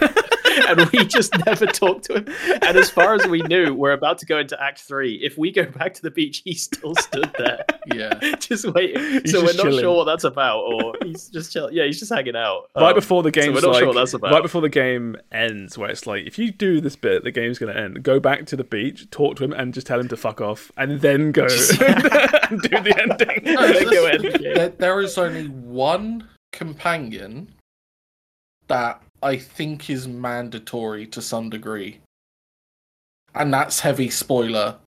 and 0.68 0.89
we 0.91 1.05
just 1.05 1.34
never 1.45 1.66
talked 1.66 2.05
to 2.05 2.16
him. 2.18 2.28
And 2.61 2.78
as 2.78 2.89
far 2.89 3.14
as 3.16 3.26
we 3.28 3.41
knew, 3.41 3.74
we're 3.74 3.91
about 3.93 4.18
to 4.20 4.26
go 4.26 4.39
into 4.39 4.61
Act 4.61 4.80
Three. 4.82 5.16
If 5.16 5.38
we 5.38 5.51
go 5.51 5.66
back 5.66 5.93
to 5.95 6.01
the 6.01 6.11
beach, 6.11 6.41
he 6.45 6.53
still 6.53 6.95
stood 6.95 7.32
there, 7.38 7.66
yeah. 7.93 8.36
just 8.39 8.66
waiting. 8.74 9.01
He's 9.22 9.32
so 9.32 9.39
we're 9.41 9.53
not 9.53 9.64
chilling. 9.64 9.80
sure 9.80 9.97
what 9.97 10.05
that's 10.05 10.24
about, 10.24 10.59
or 10.61 10.93
he's 11.03 11.28
just 11.30 11.51
chilling. 11.51 11.74
Yeah, 11.74 11.86
he's 11.86 11.99
just 11.99 12.11
hanging 12.14 12.36
out 12.36 12.70
right 12.76 12.89
Um, 12.89 12.95
before 12.95 13.24
the 13.24 13.32
so 13.34 13.51
we're 13.51 13.61
not 13.61 13.64
like, 13.72 13.78
sure 13.80 13.88
what 13.88 13.95
that's 13.95 14.14
about. 14.14 14.32
right 14.32 14.41
before 14.43 14.61
the 14.61 14.70
game 14.70 15.18
ends, 15.32 15.78
where 15.78 15.89
it's 15.89 16.05
like, 16.07 16.26
if 16.26 16.38
you 16.39 16.51
do 16.51 16.82
this 16.82 16.95
bit, 16.95 17.24
the 17.24 17.32
game's 17.32 17.59
going 17.59 17.74
to 17.74 17.80
end. 17.80 18.03
Go 18.03 18.20
back 18.20 18.45
to 18.47 18.55
the 18.55 18.64
beach, 18.64 19.09
talk 19.11 19.36
to 19.38 19.43
him, 19.43 19.53
and 19.53 19.74
just 19.74 19.88
tell 19.88 19.99
him 19.99 20.07
to 20.09 20.18
fuck 20.18 20.41
off, 20.41 20.72
and 20.78 21.01
then 21.01 21.32
go 21.32 21.43
and 22.49 22.61
do 22.61 22.70
the 22.70 22.95
ending. 23.01 23.53
No, 23.53 23.68
They 23.74 23.84
go 23.86 24.05
end 24.05 24.24
the 24.24 24.51
there, 24.53 24.70
there 24.70 25.01
is 25.01 25.18
only 25.18 25.47
one 25.47 26.28
companion 26.51 27.53
that 28.68 29.01
I 29.24 29.38
think 29.38 29.89
is 29.89 30.07
mandatory 30.07 31.07
to 31.07 31.21
some 31.21 31.49
degree, 31.49 31.99
and 33.36 33.53
that's 33.53 33.80
heavy 33.80 34.09
spoiler 34.09 34.78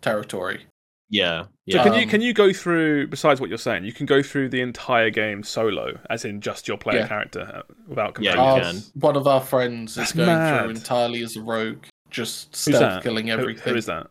territory. 0.00 0.66
Yeah, 1.08 1.42
So 1.44 1.48
yeah. 1.66 1.82
can 1.84 1.94
you 1.94 2.00
Um, 2.02 2.08
can 2.08 2.20
you 2.20 2.34
go 2.34 2.52
through 2.52 3.06
besides 3.06 3.40
what 3.40 3.48
you're 3.48 3.58
saying? 3.58 3.84
You 3.84 3.92
can 3.92 4.06
go 4.06 4.22
through 4.24 4.48
the 4.48 4.60
entire 4.60 5.08
game 5.10 5.44
solo, 5.44 5.96
as 6.10 6.24
in 6.24 6.40
just 6.40 6.66
your 6.66 6.76
player 6.76 6.98
Yeah. 7.00 7.06
character, 7.08 7.42
uh, 7.54 7.62
without 7.86 8.16
Yeah, 8.20 8.32
companions. 8.34 8.90
you 8.94 9.00
Our- 9.02 9.10
One 9.12 9.16
of 9.16 9.26
our 9.28 9.40
friends 9.40 9.94
That's 9.94 10.10
is 10.10 10.16
going 10.16 10.26
mad. 10.26 10.62
through 10.62 10.70
entirely 10.70 11.22
as 11.22 11.36
a 11.36 11.42
rogue, 11.42 11.84
just 12.10 12.56
stealth 12.56 12.80
that? 12.80 13.02
killing 13.04 13.28
Who- 13.28 13.34
everything. 13.34 13.72
who 13.72 13.78
is 13.78 13.86
that? 13.86 14.08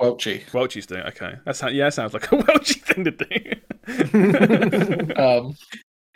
Welchie. 0.00 0.44
Welchie's 0.52 0.86
doing 0.86 1.02
okay. 1.02 1.34
That's 1.44 1.58
how, 1.60 1.68
yeah, 1.68 1.88
sounds 1.88 2.12
like 2.14 2.30
a 2.30 2.36
Welchie 2.36 2.80
thing 2.82 3.04
to 3.04 3.10
do. 3.10 3.56
um, 5.20 5.56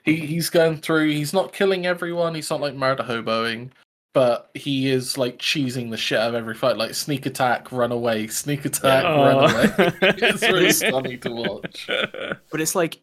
he 0.04 0.16
he's 0.16 0.50
going 0.50 0.78
through. 0.78 1.10
He's 1.10 1.32
not 1.32 1.52
killing 1.52 1.86
everyone. 1.86 2.34
He's 2.34 2.50
not 2.50 2.60
like 2.60 2.74
murder 2.74 3.02
hoboing, 3.02 3.70
but 4.14 4.50
he 4.54 4.88
is 4.88 5.18
like 5.18 5.38
cheesing 5.38 5.90
the 5.90 5.96
shit 5.96 6.18
out 6.18 6.30
of 6.30 6.34
every 6.34 6.54
fight. 6.54 6.76
Like 6.76 6.94
sneak 6.94 7.26
attack, 7.26 7.72
run 7.72 7.92
away, 7.92 8.26
sneak 8.28 8.64
attack, 8.64 9.04
run 9.04 9.36
oh. 9.36 9.38
away. 9.40 9.72
it's 10.02 10.42
really 10.42 10.72
funny 10.72 11.16
to 11.18 11.30
watch. 11.30 11.86
but 12.50 12.60
it's 12.60 12.74
like 12.74 13.00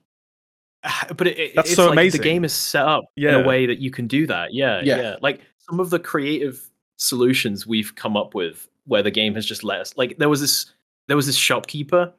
but 1.18 1.28
it, 1.28 1.39
it- 1.39 1.56
That's 1.56 1.70
it's 1.70 1.76
so 1.76 1.86
like 1.86 1.93
amazing. 1.93 2.22
the 2.22 2.24
game 2.24 2.45
is 2.45 2.54
set 2.54 2.86
up 2.86 3.06
in 3.16 3.24
Yeah. 3.24 3.38
a 3.38 3.48
way 3.48 3.66
that 3.66 3.80
you 3.80 3.91
can 3.91 4.08
do 4.08 4.28
that 4.28 4.54
yeah, 4.54 4.82
Yeah. 4.84 4.98
yeah 5.02 5.16
like 5.22 5.41
some 5.70 5.80
of 5.80 5.89
the 5.89 6.00
creative 6.00 6.70
solutions 6.98 7.68
we've 7.68 7.93
come 7.95 8.18
up 8.18 8.34
with 8.34 8.68
where 8.86 9.04
the 9.04 9.12
game 9.12 9.36
has 9.36 9.45
just 9.45 9.64
let 9.64 9.82
us 9.82 9.93
like 9.98 10.18
there 10.18 10.30
was 10.30 10.41
this 10.41 10.74
there 11.08 11.18
was 11.18 11.26
this 11.26 11.36
shopkeeper 11.36 12.14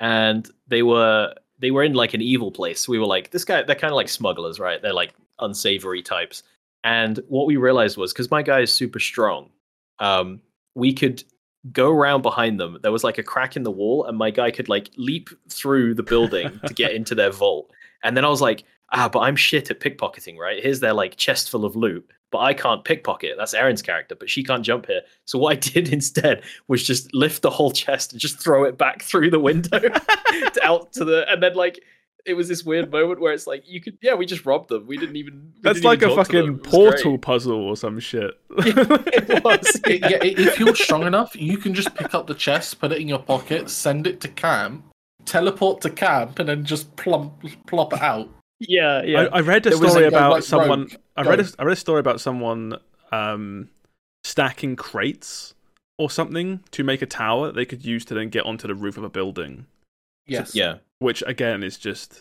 and 0.00 0.50
they 0.66 0.82
were 0.82 1.34
they 1.58 1.70
were 1.70 1.82
in 1.82 1.94
like 1.94 2.14
an 2.14 2.22
evil 2.22 2.50
place. 2.50 2.88
We 2.88 2.98
were 2.98 3.06
like, 3.06 3.30
this 3.30 3.44
guy, 3.44 3.62
they're 3.62 3.76
kind 3.76 3.92
of 3.92 3.96
like 3.96 4.08
smugglers, 4.08 4.60
right? 4.60 4.80
They're 4.80 4.92
like 4.92 5.14
unsavory 5.40 6.02
types. 6.02 6.42
And 6.84 7.20
what 7.28 7.46
we 7.46 7.56
realized 7.56 7.96
was 7.96 8.12
because 8.12 8.30
my 8.30 8.42
guy 8.42 8.60
is 8.60 8.72
super 8.72 9.00
strong, 9.00 9.50
um, 9.98 10.40
we 10.74 10.92
could 10.92 11.24
go 11.72 11.90
around 11.90 12.22
behind 12.22 12.60
them. 12.60 12.78
There 12.82 12.92
was 12.92 13.04
like 13.04 13.18
a 13.18 13.22
crack 13.22 13.56
in 13.56 13.64
the 13.64 13.70
wall, 13.70 14.04
and 14.04 14.16
my 14.16 14.30
guy 14.30 14.50
could 14.50 14.68
like 14.68 14.90
leap 14.96 15.30
through 15.48 15.94
the 15.94 16.02
building 16.02 16.60
to 16.66 16.74
get 16.74 16.92
into 16.92 17.14
their 17.14 17.30
vault. 17.30 17.70
And 18.04 18.16
then 18.16 18.24
I 18.24 18.28
was 18.28 18.40
like, 18.40 18.64
ah, 18.92 19.08
but 19.08 19.20
I'm 19.20 19.36
shit 19.36 19.70
at 19.70 19.80
pickpocketing, 19.80 20.38
right? 20.38 20.62
Here's 20.62 20.80
their 20.80 20.92
like 20.94 21.16
chest 21.16 21.50
full 21.50 21.64
of 21.64 21.74
loot, 21.74 22.08
but 22.30 22.38
I 22.38 22.54
can't 22.54 22.84
pickpocket. 22.84 23.36
That's 23.38 23.54
Erin's 23.54 23.82
character, 23.82 24.14
but 24.14 24.28
she 24.30 24.42
can't 24.44 24.64
jump 24.64 24.86
here. 24.86 25.00
So 25.24 25.38
what 25.38 25.52
I 25.52 25.56
did 25.72 25.88
instead 25.92 26.42
was 26.68 26.82
just 26.84 27.12
lift 27.14 27.42
the 27.42 27.50
whole 27.50 27.70
chest 27.72 28.12
and 28.12 28.20
just 28.20 28.38
throw 28.40 28.64
it 28.64 28.76
back 28.78 29.02
through 29.02 29.30
the 29.30 29.40
window 29.40 29.78
to- 29.80 30.60
out 30.62 30.92
to 30.94 31.04
the, 31.04 31.24
and 31.30 31.42
then 31.42 31.54
like. 31.54 31.80
It 32.26 32.34
was 32.36 32.46
this 32.46 32.62
weird 32.62 32.90
moment 32.92 33.20
where 33.20 33.32
it's 33.32 33.46
like 33.46 33.62
you 33.66 33.80
could, 33.80 33.96
yeah, 34.02 34.12
we 34.12 34.26
just 34.26 34.44
robbed 34.44 34.68
them. 34.68 34.86
We 34.86 34.98
didn't 34.98 35.16
even. 35.16 35.50
we 35.54 35.60
That's 35.62 35.76
didn't 35.76 35.84
like 35.86 35.98
even 36.02 36.10
a 36.10 36.14
talk 36.16 36.26
to 36.26 36.32
them. 36.42 36.58
fucking 36.58 36.70
portal 36.70 37.12
great. 37.12 37.22
puzzle 37.22 37.54
or 37.62 37.74
some 37.74 37.98
shit. 38.00 38.32
It 38.58 39.42
was. 39.44 39.80
It- 39.86 40.00
yeah, 40.02 40.18
if 40.22 40.58
you're 40.58 40.74
strong 40.74 41.06
enough, 41.06 41.34
you 41.34 41.56
can 41.56 41.72
just 41.72 41.94
pick 41.94 42.14
up 42.14 42.26
the 42.26 42.34
chest, 42.34 42.80
put 42.80 42.92
it 42.92 42.98
in 43.00 43.08
your 43.08 43.20
pocket, 43.20 43.70
send 43.70 44.06
it 44.06 44.20
to 44.22 44.28
camp, 44.28 44.84
teleport 45.24 45.80
to 45.82 45.90
camp, 45.90 46.38
and 46.38 46.48
then 46.50 46.64
just 46.64 46.94
plump 46.96 47.32
plop 47.66 47.94
it 47.94 48.02
out. 48.02 48.28
Yeah, 48.60 49.02
yeah. 49.04 49.20
I, 49.32 49.38
I 49.38 49.40
read 49.40 49.64
a 49.66 49.70
There 49.70 49.88
story 49.88 50.04
a- 50.04 50.08
about 50.08 50.32
like, 50.32 50.42
someone. 50.42 50.80
rogue. 50.80 50.92
I 51.18 51.22
read 51.28 51.40
a, 51.40 51.64
read 51.64 51.72
a 51.72 51.76
story 51.76 52.00
about 52.00 52.20
someone 52.20 52.78
um, 53.12 53.68
stacking 54.24 54.76
crates 54.76 55.54
or 55.98 56.10
something 56.10 56.60
to 56.70 56.84
make 56.84 57.02
a 57.02 57.06
tower 57.06 57.46
that 57.46 57.54
they 57.56 57.64
could 57.64 57.84
use 57.84 58.04
to 58.06 58.14
then 58.14 58.28
get 58.28 58.44
onto 58.46 58.68
the 58.68 58.74
roof 58.74 58.96
of 58.96 59.04
a 59.04 59.08
building. 59.10 59.66
Yes. 60.26 60.54
yeah, 60.54 60.76
Which 60.98 61.22
again 61.26 61.62
is 61.62 61.78
just. 61.78 62.20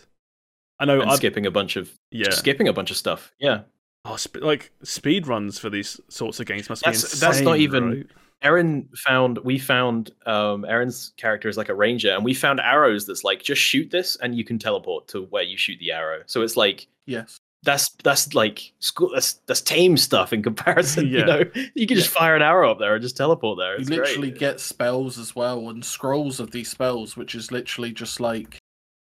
I 0.79 0.85
know. 0.85 1.01
I'm, 1.01 1.15
skipping 1.17 1.45
a 1.45 1.51
bunch 1.51 1.75
of 1.75 1.91
yeah. 2.11 2.29
skipping 2.29 2.67
a 2.67 2.73
bunch 2.73 2.91
of 2.91 2.97
stuff. 2.97 3.33
Yeah, 3.39 3.61
Oh, 4.05 4.15
sp- 4.15 4.39
like 4.41 4.71
speed 4.83 5.27
runs 5.27 5.59
for 5.59 5.69
these 5.69 5.99
sorts 6.07 6.39
of 6.39 6.45
games 6.45 6.69
must 6.69 6.83
That's- 6.83 7.01
be 7.03 7.05
insane. 7.07 7.19
that's 7.29 7.41
not 7.41 7.57
even- 7.57 7.89
right? 7.89 8.07
Erin 8.43 8.87
found 8.95 9.39
we 9.39 9.57
found 9.57 10.11
um 10.27 10.63
Erin's 10.63 11.11
character 11.17 11.49
is 11.49 11.57
like 11.57 11.69
a 11.69 11.73
ranger, 11.73 12.11
and 12.11 12.23
we 12.23 12.35
found 12.35 12.59
arrows 12.59 13.07
that's 13.07 13.23
like 13.23 13.41
just 13.41 13.59
shoot 13.61 13.89
this, 13.89 14.15
and 14.17 14.35
you 14.35 14.43
can 14.45 14.59
teleport 14.59 15.07
to 15.09 15.23
where 15.23 15.41
you 15.43 15.57
shoot 15.57 15.79
the 15.79 15.91
arrow. 15.91 16.21
So 16.27 16.41
it's 16.43 16.55
like 16.55 16.87
Yes. 17.07 17.39
That's 17.63 17.89
that's 18.03 18.33
like 18.33 18.71
school 18.79 19.11
that's 19.13 19.33
that's 19.47 19.61
tame 19.61 19.97
stuff 19.97 20.31
in 20.33 20.43
comparison. 20.43 21.07
Yeah. 21.11 21.19
You 21.19 21.25
know, 21.25 21.43
you 21.73 21.87
can 21.87 21.97
just 21.97 22.09
fire 22.09 22.35
an 22.35 22.41
arrow 22.41 22.71
up 22.71 22.79
there 22.79 22.93
and 22.95 23.01
just 23.01 23.17
teleport 23.17 23.57
there. 23.57 23.79
You 23.79 23.85
literally 23.85 24.29
great. 24.29 24.39
get 24.39 24.59
spells 24.59 25.17
as 25.17 25.35
well 25.35 25.69
and 25.69 25.83
scrolls 25.83 26.39
of 26.39 26.51
these 26.51 26.69
spells, 26.69 27.17
which 27.17 27.33
is 27.35 27.51
literally 27.51 27.91
just 27.91 28.19
like, 28.19 28.57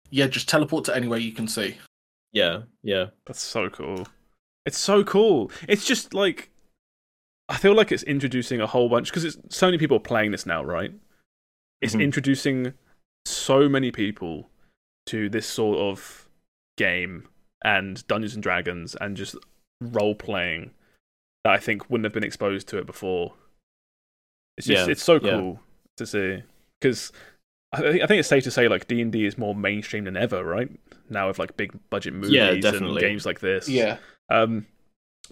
yeah, 0.09 0.27
just 0.27 0.47
teleport 0.49 0.85
to 0.85 0.95
anywhere 0.95 1.19
you 1.19 1.31
can 1.33 1.47
see. 1.47 1.77
yeah, 2.31 2.61
yeah, 2.83 3.07
That's 3.25 3.41
so 3.41 3.69
cool. 3.69 4.07
It's 4.65 4.77
so 4.79 5.03
cool. 5.03 5.51
It's 5.69 5.85
just 5.85 6.13
like 6.13 6.49
I 7.49 7.57
feel 7.57 7.75
like 7.75 7.91
it's 7.91 8.03
introducing 8.03 8.59
a 8.61 8.67
whole 8.67 8.89
bunch 8.89 9.09
because 9.09 9.23
it's 9.25 9.37
so 9.55 9.67
many 9.67 9.77
people 9.77 9.99
playing 9.99 10.31
this 10.31 10.45
now, 10.47 10.63
right? 10.63 10.91
It's 11.81 11.93
Mhm. 11.95 12.01
introducing 12.03 12.73
so 13.25 13.69
many 13.69 13.91
people 13.91 14.49
to 15.07 15.29
this 15.29 15.45
sort 15.45 15.77
of 15.77 16.27
game 16.77 17.27
and 17.65 18.05
Dungeons 18.07 18.35
and 18.35 18.43
Dragons 18.43 18.95
and 19.01 19.17
just 19.17 19.35
role 19.81 20.15
playing 20.15 20.71
that 21.43 21.51
I 21.53 21.57
think 21.57 21.89
wouldn't 21.89 22.05
have 22.05 22.13
been 22.13 22.23
exposed 22.23 22.67
to 22.69 22.77
it 22.77 22.85
before. 22.85 23.33
It's 24.57 24.67
just 24.67 24.85
Yeah, 24.87 24.91
it's 24.91 25.03
so 25.03 25.15
yeah. 25.15 25.31
cool 25.31 25.59
to 25.97 26.05
see 26.05 26.43
because 26.79 27.11
I 27.73 27.81
think 27.81 28.03
I 28.03 28.07
think 28.07 28.19
it's 28.19 28.29
safe 28.29 28.43
to 28.45 28.51
say 28.51 28.67
like 28.67 28.87
D 28.87 29.01
and 29.01 29.11
D 29.11 29.25
is 29.25 29.37
more 29.37 29.53
mainstream 29.55 30.05
than 30.05 30.15
ever, 30.15 30.43
right? 30.45 30.69
Now 31.09 31.27
with 31.27 31.39
like 31.39 31.57
big 31.57 31.77
budget 31.89 32.13
movies 32.13 32.31
Yeah, 32.31 32.51
and 32.51 32.61
definitely. 32.61 33.01
games 33.01 33.25
like 33.25 33.39
this. 33.41 33.67
Yeah. 33.67 33.97
Um, 34.29 34.65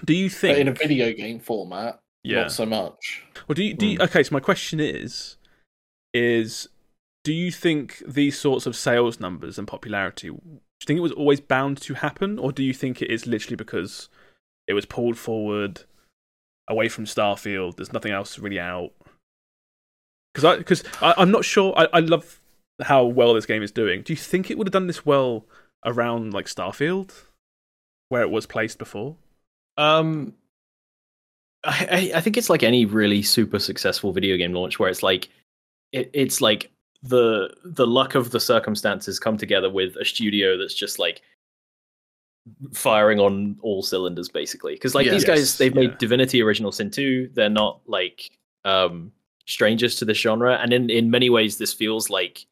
do 0.04 0.14
you 0.14 0.30
But 0.30 0.36
think? 0.38 0.60
in 0.60 0.68
a 0.68 0.74
video 0.74 1.14
game 1.14 1.40
format, 1.40 2.00
yeah. 2.24 2.42
not 2.42 2.52
so 2.52 2.66
much. 2.66 3.24
Well, 3.48 3.54
do 3.54 3.64
you, 3.64 3.74
do 3.76 3.86
you, 3.88 4.00
Mm. 4.00 4.04
okay? 4.06 4.24
So 4.24 4.34
my 4.34 4.40
question 4.40 4.80
is, 4.80 5.38
is 6.14 6.68
do 7.24 7.32
you 7.34 7.52
think 7.52 8.02
these 8.06 8.38
sorts 8.38 8.66
of 8.66 8.76
sales 8.76 9.20
numbers 9.20 9.58
and 9.58 9.68
popularity? 9.68 10.32
Do 10.86 10.92
you 10.92 10.98
think 10.98 11.00
it 11.00 11.10
was 11.10 11.12
always 11.14 11.40
bound 11.40 11.80
to 11.84 11.94
happen, 11.94 12.38
or 12.38 12.52
do 12.52 12.62
you 12.62 12.74
think 12.74 13.02
it 13.02 13.10
is 13.10 13.26
literally 13.26 13.56
because 13.56 14.10
it 14.68 14.74
was 14.74 14.86
pulled 14.86 15.18
forward 15.18 15.84
away 16.68 16.90
from 16.90 17.06
Starfield? 17.06 17.78
There's 17.78 17.94
nothing 17.94 18.12
else 18.12 18.38
really 18.38 18.60
out. 18.60 18.92
Because 20.34 20.44
I, 20.44 20.58
because 20.58 20.84
I'm 21.02 21.32
not 21.32 21.46
sure. 21.46 21.74
I, 21.78 21.88
I 21.94 22.00
love 22.00 22.42
how 22.82 23.06
well 23.06 23.34
this 23.34 23.46
game 23.46 23.64
is 23.64 23.72
doing. 23.72 24.02
Do 24.02 24.12
you 24.12 24.18
think 24.18 24.52
it 24.52 24.58
would 24.58 24.68
have 24.68 24.74
done 24.74 24.88
this 24.88 25.06
well 25.06 25.46
around 25.86 26.34
like 26.34 26.48
Starfield, 26.48 27.14
where 28.10 28.24
it 28.24 28.30
was 28.30 28.46
placed 28.46 28.78
before? 28.78 29.16
Um, 29.78 30.34
I 31.64 32.12
I 32.16 32.20
think 32.20 32.36
it's 32.36 32.50
like 32.50 32.64
any 32.64 32.84
really 32.84 33.22
super 33.22 33.60
successful 33.60 34.12
video 34.12 34.36
game 34.36 34.52
launch 34.52 34.80
where 34.80 34.90
it's 34.90 35.04
like 35.04 35.30
it, 35.94 36.10
it's 36.12 36.42
like 36.42 36.73
the 37.04 37.54
the 37.66 37.86
luck 37.86 38.16
of 38.16 38.32
the 38.32 38.40
circumstances 38.40 39.20
come 39.20 39.38
together 39.38 39.70
with 39.70 39.96
a 39.98 40.06
studio 40.06 40.58
that's 40.58 40.74
just 40.74 41.00
like 41.00 41.22
firing 42.74 43.20
on 43.20 43.58
all 43.62 43.82
cylinders 43.84 44.30
basically 44.30 44.74
because 44.74 44.96
like 44.96 45.06
Yeah. 45.06 45.12
these 45.14 45.26
guys 45.26 45.58
they've 45.58 45.76
made 45.76 45.92
yeah. 45.92 45.98
divinity 45.98 46.42
original 46.42 46.72
sin 46.72 46.90
2 46.90 47.30
they're 47.34 47.50
not 47.50 47.82
like 47.88 48.32
um 48.66 49.12
strangers 49.46 49.96
to 49.98 50.06
this 50.06 50.18
genre 50.18 50.58
and 50.62 50.72
in 50.74 50.90
in 50.90 51.12
many 51.12 51.30
ways 51.30 51.58
this 51.58 51.74
feels 51.74 52.10
like 52.10 52.46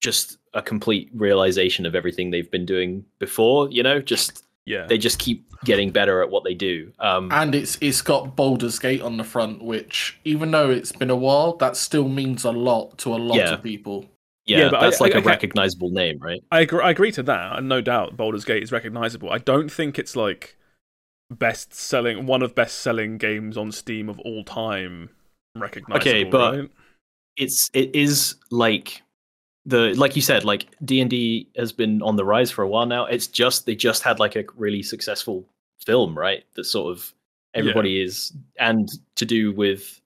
just 0.00 0.38
a 0.54 0.62
complete 0.62 1.10
realization 1.14 1.84
of 1.84 1.94
everything 1.94 2.30
they've 2.30 2.50
been 2.50 2.66
doing 2.66 3.04
before 3.18 3.70
you 3.70 3.82
know 3.82 4.00
just 4.00 4.45
Yeah, 4.66 4.86
they 4.86 4.98
just 4.98 5.18
keep 5.18 5.44
getting 5.64 5.90
better 5.90 6.20
at 6.22 6.30
what 6.30 6.44
they 6.44 6.54
do. 6.54 6.92
Um, 6.98 7.30
And 7.32 7.54
it's 7.54 7.78
it's 7.80 8.02
got 8.02 8.34
Baldur's 8.36 8.78
Gate 8.78 9.00
on 9.00 9.16
the 9.16 9.24
front, 9.24 9.62
which 9.62 10.18
even 10.24 10.50
though 10.50 10.70
it's 10.70 10.92
been 10.92 11.10
a 11.10 11.16
while, 11.16 11.56
that 11.58 11.76
still 11.76 12.08
means 12.08 12.44
a 12.44 12.50
lot 12.52 12.98
to 12.98 13.14
a 13.14 13.16
lot 13.16 13.36
Yeah. 13.36 13.54
of 13.54 13.62
people. 13.62 14.06
yeah, 14.48 14.58
Yeah, 14.58 14.68
but 14.70 14.76
I- 14.78 14.84
that's 14.84 15.00
like 15.00 15.12
I- 15.14 15.18
a 15.18 15.20
okay. 15.20 15.28
recognizable 15.28 15.90
name, 15.90 16.18
right? 16.20 16.40
I 16.52 16.60
agree, 16.60 16.80
I 16.80 16.90
agree 16.90 17.10
to 17.12 17.22
that, 17.24 17.58
and 17.58 17.68
no 17.68 17.80
doubt 17.80 18.16
Baldur's 18.16 18.44
Gate 18.44 18.62
is 18.62 18.70
recognizable. 18.70 19.28
I 19.30 19.38
don't 19.38 19.70
think 19.72 19.98
it's 19.98 20.14
like 20.14 20.56
best 21.30 21.74
selling, 21.74 22.26
one 22.26 22.42
of 22.42 22.54
best 22.54 22.78
selling 22.78 23.18
games 23.18 23.56
on 23.56 23.72
Steam 23.72 24.08
of 24.08 24.20
all 24.20 24.44
time. 24.44 25.10
Recognizable, 25.56 25.96
Okay, 26.10 26.22
but- 26.24 26.58
right? 26.58 26.70
It's 27.36 27.70
it 27.74 27.94
is 27.94 28.36
like 28.50 29.02
the 29.66 29.94
like 29.96 30.16
you 30.16 30.22
said, 30.22 30.44
like 30.44 30.66
D 30.84 31.00
and 31.00 31.10
D 31.10 31.50
has 31.56 31.72
been 31.72 32.00
on 32.02 32.16
the 32.16 32.24
rise 32.24 32.50
for 32.50 32.62
a 32.62 32.68
while 32.68 32.86
now. 32.86 33.04
It's 33.04 33.26
just 33.26 33.66
they 33.66 33.74
just 33.74 34.02
had 34.02 34.18
like 34.20 34.36
a 34.36 34.44
really 34.56 34.82
successful 34.82 35.44
film, 35.84 36.16
right? 36.16 36.44
That 36.54 36.64
sort 36.64 36.96
of 36.96 37.12
everybody 37.54 38.00
is 38.00 38.32
and 38.58 38.88
to 39.16 39.24
do 39.24 39.52
with 39.52 40.00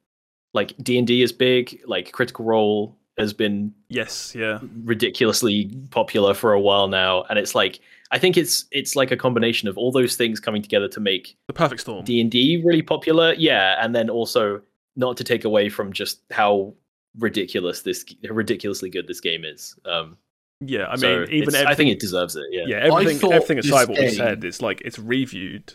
like 0.54 0.74
D 0.82 0.98
and 0.98 1.06
D 1.06 1.22
is 1.22 1.32
big. 1.32 1.80
Like 1.86 2.10
Critical 2.12 2.44
Role 2.44 2.96
has 3.18 3.32
been 3.34 3.72
yes, 3.88 4.34
yeah, 4.34 4.60
ridiculously 4.84 5.66
popular 5.90 6.32
for 6.32 6.54
a 6.54 6.60
while 6.60 6.88
now, 6.88 7.24
and 7.28 7.38
it's 7.38 7.54
like 7.54 7.80
I 8.10 8.18
think 8.18 8.36
it's 8.36 8.64
it's 8.70 8.96
like 8.96 9.10
a 9.10 9.16
combination 9.16 9.68
of 9.68 9.76
all 9.76 9.92
those 9.92 10.16
things 10.16 10.40
coming 10.40 10.62
together 10.62 10.88
to 10.88 11.00
make 11.00 11.36
the 11.48 11.52
perfect 11.52 11.82
storm. 11.82 12.04
D 12.04 12.20
and 12.20 12.30
D 12.30 12.62
really 12.64 12.82
popular, 12.82 13.34
yeah, 13.34 13.76
and 13.84 13.94
then 13.94 14.08
also 14.08 14.62
not 14.96 15.16
to 15.18 15.24
take 15.24 15.44
away 15.44 15.68
from 15.68 15.92
just 15.92 16.20
how 16.30 16.74
ridiculous 17.18 17.82
this 17.82 18.04
ridiculously 18.28 18.90
good 18.90 19.06
this 19.06 19.20
game 19.20 19.44
is. 19.44 19.76
Um, 19.84 20.16
yeah, 20.60 20.86
I 20.90 20.96
so 20.96 21.20
mean, 21.20 21.28
even 21.30 21.54
I 21.54 21.74
think 21.74 21.90
it 21.90 22.00
deserves 22.00 22.36
it. 22.36 22.46
Yeah, 22.50 22.64
yeah, 22.66 22.76
everything, 22.76 23.32
everything 23.32 23.56
this 23.56 23.66
aside 23.66 23.88
what 23.88 23.98
we 23.98 24.10
said, 24.10 24.44
it's 24.44 24.60
like 24.60 24.82
it's 24.84 24.98
reviewed 24.98 25.74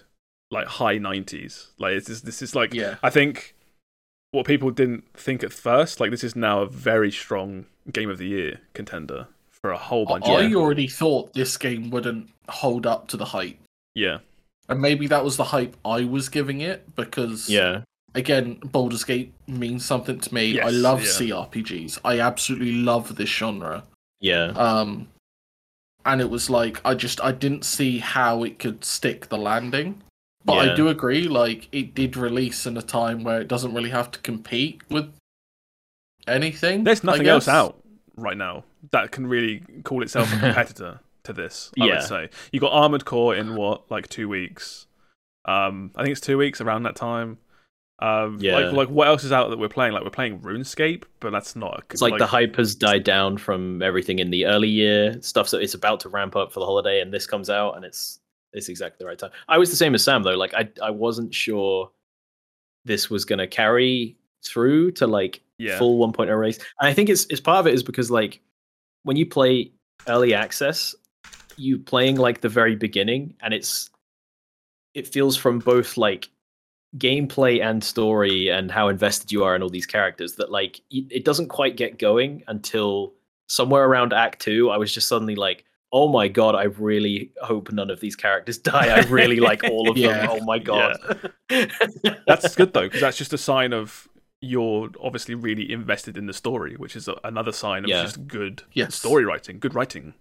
like 0.52 0.68
high 0.68 0.98
nineties. 0.98 1.68
Like 1.80 1.94
it's 1.94 2.08
just, 2.08 2.26
this 2.26 2.42
is 2.42 2.56
like 2.56 2.74
Yeah. 2.74 2.96
I 3.02 3.10
think 3.10 3.56
what 4.32 4.46
people 4.46 4.70
didn't 4.70 5.06
think 5.14 5.44
at 5.44 5.52
first, 5.52 6.00
like 6.00 6.12
this 6.12 6.24
is 6.24 6.36
now 6.36 6.62
a 6.62 6.68
very 6.68 7.12
strong 7.12 7.66
game 7.92 8.10
of 8.10 8.18
the 8.18 8.28
year 8.28 8.60
contender 8.74 9.28
for 9.50 9.72
a 9.72 9.78
whole 9.78 10.06
bunch. 10.06 10.26
Of 10.26 10.32
I 10.32 10.44
of 10.44 10.56
already 10.56 10.88
thought 10.88 11.34
this 11.34 11.58
game 11.58 11.90
wouldn't 11.90 12.30
hold 12.50 12.86
up 12.86 13.08
to 13.08 13.18
the 13.18 13.26
hype. 13.26 13.58
yeah, 13.96 14.20
And 14.70 14.82
maybe 14.82 15.08
that 15.08 15.24
was 15.24 15.38
the 15.38 15.46
hype 15.46 15.76
I 15.84 16.04
was 16.04 16.30
giving 16.30 16.62
it 16.62 16.96
because 16.96 17.50
yeah, 17.50 17.82
again, 18.16 18.56
Baldur's 18.64 19.04
Gate 19.04 19.34
means 19.48 19.86
something 19.86 20.20
to 20.20 20.34
me. 20.34 20.60
I 20.60 20.70
love 20.70 21.02
yeah. 21.02 21.10
CRPGs. 21.10 22.00
I 22.04 22.20
absolutely 22.20 22.72
love 22.74 23.16
this 23.16 23.30
genre. 23.30 23.84
yeah, 24.20 24.48
Um 24.56 25.08
and 26.06 26.22
it 26.22 26.30
was 26.30 26.50
like 26.50 26.80
I 26.86 26.94
just 26.96 27.20
I 27.24 27.32
didn't 27.32 27.66
see 27.66 28.00
how 28.00 28.44
it 28.44 28.60
could 28.60 28.84
stick 28.86 29.30
the 29.30 29.38
landing. 29.38 30.02
But 30.44 30.64
Yeah. 30.64 30.72
I 30.74 30.76
do 30.76 30.88
agree, 30.90 31.28
like 31.28 31.68
it 31.72 31.96
did 31.96 32.16
release 32.16 32.66
in 32.68 32.78
a 32.78 32.82
time 32.82 33.24
where 33.24 33.42
it 33.42 33.48
doesn't 33.48 33.74
really 33.74 33.90
have 33.90 34.12
to 34.12 34.20
compete 34.20 34.82
with 34.90 35.12
anything. 36.28 36.84
There's 36.84 37.04
nothing 37.04 37.28
else 37.28 37.48
out 37.48 37.82
right 38.16 38.38
now 38.38 38.64
that 38.92 39.12
can 39.12 39.28
really 39.28 39.64
call 39.84 40.02
itself 40.04 40.32
a 40.34 40.40
competitor 40.40 41.00
to 41.24 41.34
this. 41.34 41.72
I 41.80 41.86
Yeah. 41.86 41.94
would 41.96 42.04
say 42.04 42.30
you 42.52 42.60
got 42.60 42.72
Armored 42.72 43.06
Core 43.06 43.36
in 43.36 43.56
what 43.56 43.90
like 43.90 44.08
two 44.10 44.30
weeks. 44.30 44.88
Um, 45.46 45.92
I 45.96 46.04
think 46.04 46.12
it's 46.14 46.22
two 46.22 46.38
weeks 46.38 46.62
around 46.62 46.84
that 46.84 46.96
time. 46.96 47.38
Um, 48.00 48.38
Yeah. 48.42 48.58
like 48.58 48.74
like 48.74 48.90
what 48.90 49.08
else 49.08 49.24
is 49.24 49.32
out 49.32 49.50
that 49.50 49.60
we're 49.60 49.70
playing? 49.70 49.94
Like 49.94 50.04
we're 50.04 50.10
playing 50.10 50.40
RuneScape, 50.40 51.04
but 51.20 51.32
that's 51.32 51.56
not. 51.56 51.80
A, 51.80 51.84
It's 51.92 52.02
like, 52.02 52.18
the 52.18 52.28
hype 52.28 52.56
has 52.58 52.76
died 52.76 53.04
down 53.04 53.38
from 53.38 53.82
everything 53.82 54.20
in 54.20 54.32
the 54.32 54.46
early 54.46 54.68
year 54.68 55.22
stuff, 55.22 55.48
so 55.48 55.58
it's 55.58 55.74
about 55.74 56.02
to 56.02 56.10
ramp 56.10 56.36
up 56.36 56.52
for 56.52 56.60
the 56.60 56.66
holiday, 56.66 57.00
and 57.02 57.14
this 57.14 57.26
comes 57.26 57.50
out, 57.50 57.76
and 57.76 57.86
it's 57.86 58.20
it's 58.54 58.70
exactly 58.70 58.98
the 59.00 59.06
right 59.08 59.18
time. 59.18 59.32
I 59.48 59.58
was 59.58 59.70
the 59.70 59.76
same 59.76 59.96
as 59.96 60.04
Sam 60.04 60.24
though. 60.24 60.36
Like 60.36 60.54
I 60.54 60.70
I 60.84 60.90
wasn't 60.92 61.34
sure 61.34 61.90
this 62.84 63.10
was 63.10 63.24
gonna 63.26 63.48
carry 63.48 64.18
through 64.44 64.92
to 64.92 65.08
like 65.08 65.42
yeah, 65.58 65.78
full 65.78 65.98
1.0 66.06 66.38
race. 66.40 66.58
And 66.80 66.90
I 66.90 66.94
think 66.94 67.10
it's 67.10 67.26
it's 67.30 67.42
part 67.42 67.60
of 67.60 67.68
it 67.68 67.74
is 67.74 67.82
because 67.84 68.12
like 68.12 68.42
when 69.04 69.16
you 69.16 69.26
play 69.26 69.72
early 70.08 70.34
access, 70.34 70.94
you 71.56 71.80
playing 71.80 72.18
like 72.18 72.42
the 72.42 72.50
very 72.50 72.76
beginning, 72.76 73.36
and 73.42 73.54
it's 73.54 73.90
it 74.94 75.08
feels 75.08 75.36
from 75.38 75.60
both 75.60 75.98
like 75.98 76.30
gameplay 76.98 77.62
and 77.62 77.84
story 77.84 78.50
and 78.50 78.72
how 78.72 78.88
invested 78.88 79.32
you 79.32 79.44
are 79.44 79.56
in 79.56 79.62
all 79.62 79.70
these 79.70 79.86
characters 79.86 80.36
that 80.36 80.52
like 80.52 80.80
it 80.90 81.26
doesn't 81.26 81.50
quite 81.50 81.76
get 81.78 82.00
going 82.00 82.44
until 82.48 83.14
somewhere 83.48 83.86
around 83.86 84.14
act 84.14 84.42
2 84.42 84.70
I 84.70 84.78
was 84.78 84.94
just 84.94 85.08
suddenly 85.08 85.36
like 85.36 85.66
oh 85.92 86.08
my 86.08 86.28
god 86.28 86.56
I 86.56 86.64
really 86.64 87.32
hope 87.42 87.72
none 87.72 87.90
of 87.90 88.00
these 88.00 88.16
characters 88.16 88.58
die 88.74 88.90
I 88.90 89.00
really 89.00 89.40
like 89.40 89.64
all 89.66 89.90
of 89.90 89.98
Yeah. 89.98 90.14
them 90.14 90.28
oh 90.30 90.40
my 90.42 90.58
god 90.58 90.98
that's 92.28 92.56
good 92.56 92.74
though 92.74 92.84
because 92.84 93.02
that's 93.02 93.18
just 93.18 93.34
a 93.34 93.38
sign 93.38 93.74
of 93.74 94.08
you're 94.42 94.90
obviously 95.02 95.34
really 95.34 95.72
invested 95.72 96.18
in 96.18 96.28
the 96.28 96.34
story, 96.34 96.76
which 96.76 96.96
is 96.96 97.08
a, 97.08 97.20
another 97.24 97.52
sign 97.52 97.84
of 97.84 97.90
Yeah. 97.90 98.04
just 98.04 98.28
good 98.28 98.62
Yes. 98.74 98.94
story 98.96 99.26
writing, 99.26 99.58
good 99.60 99.74
writing. 99.74 100.14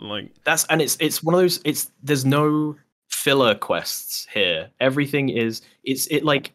Like 0.00 0.32
that's 0.44 0.64
and 0.66 0.80
it's 0.82 0.96
it's 0.98 1.22
one 1.22 1.34
of 1.34 1.40
those 1.40 1.60
it's 1.64 1.90
there's 2.02 2.24
no 2.24 2.76
filler 3.10 3.54
quests 3.54 4.26
here. 4.32 4.70
Everything 4.80 5.28
is 5.28 5.62
it's 5.84 6.06
it 6.08 6.24
like 6.24 6.52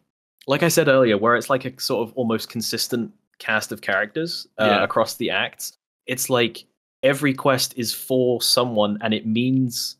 like 0.48 0.62
i 0.62 0.68
said 0.68 0.88
earlier 0.88 1.18
where 1.18 1.36
it's 1.36 1.50
like 1.50 1.64
a 1.64 1.80
sort 1.80 2.06
of 2.08 2.14
almost 2.16 2.48
consistent 2.48 3.12
cast 3.38 3.72
of 3.72 3.80
characters 3.82 4.46
uh, 4.58 4.64
Yeah. 4.64 4.84
across 4.84 5.14
the 5.16 5.30
acts 5.30 5.76
it's 6.06 6.30
like 6.30 6.64
every 7.02 7.34
quest 7.34 7.74
is 7.76 7.92
for 7.92 8.40
someone 8.40 8.96
and 9.02 9.12
it 9.12 9.26
means 9.26 9.96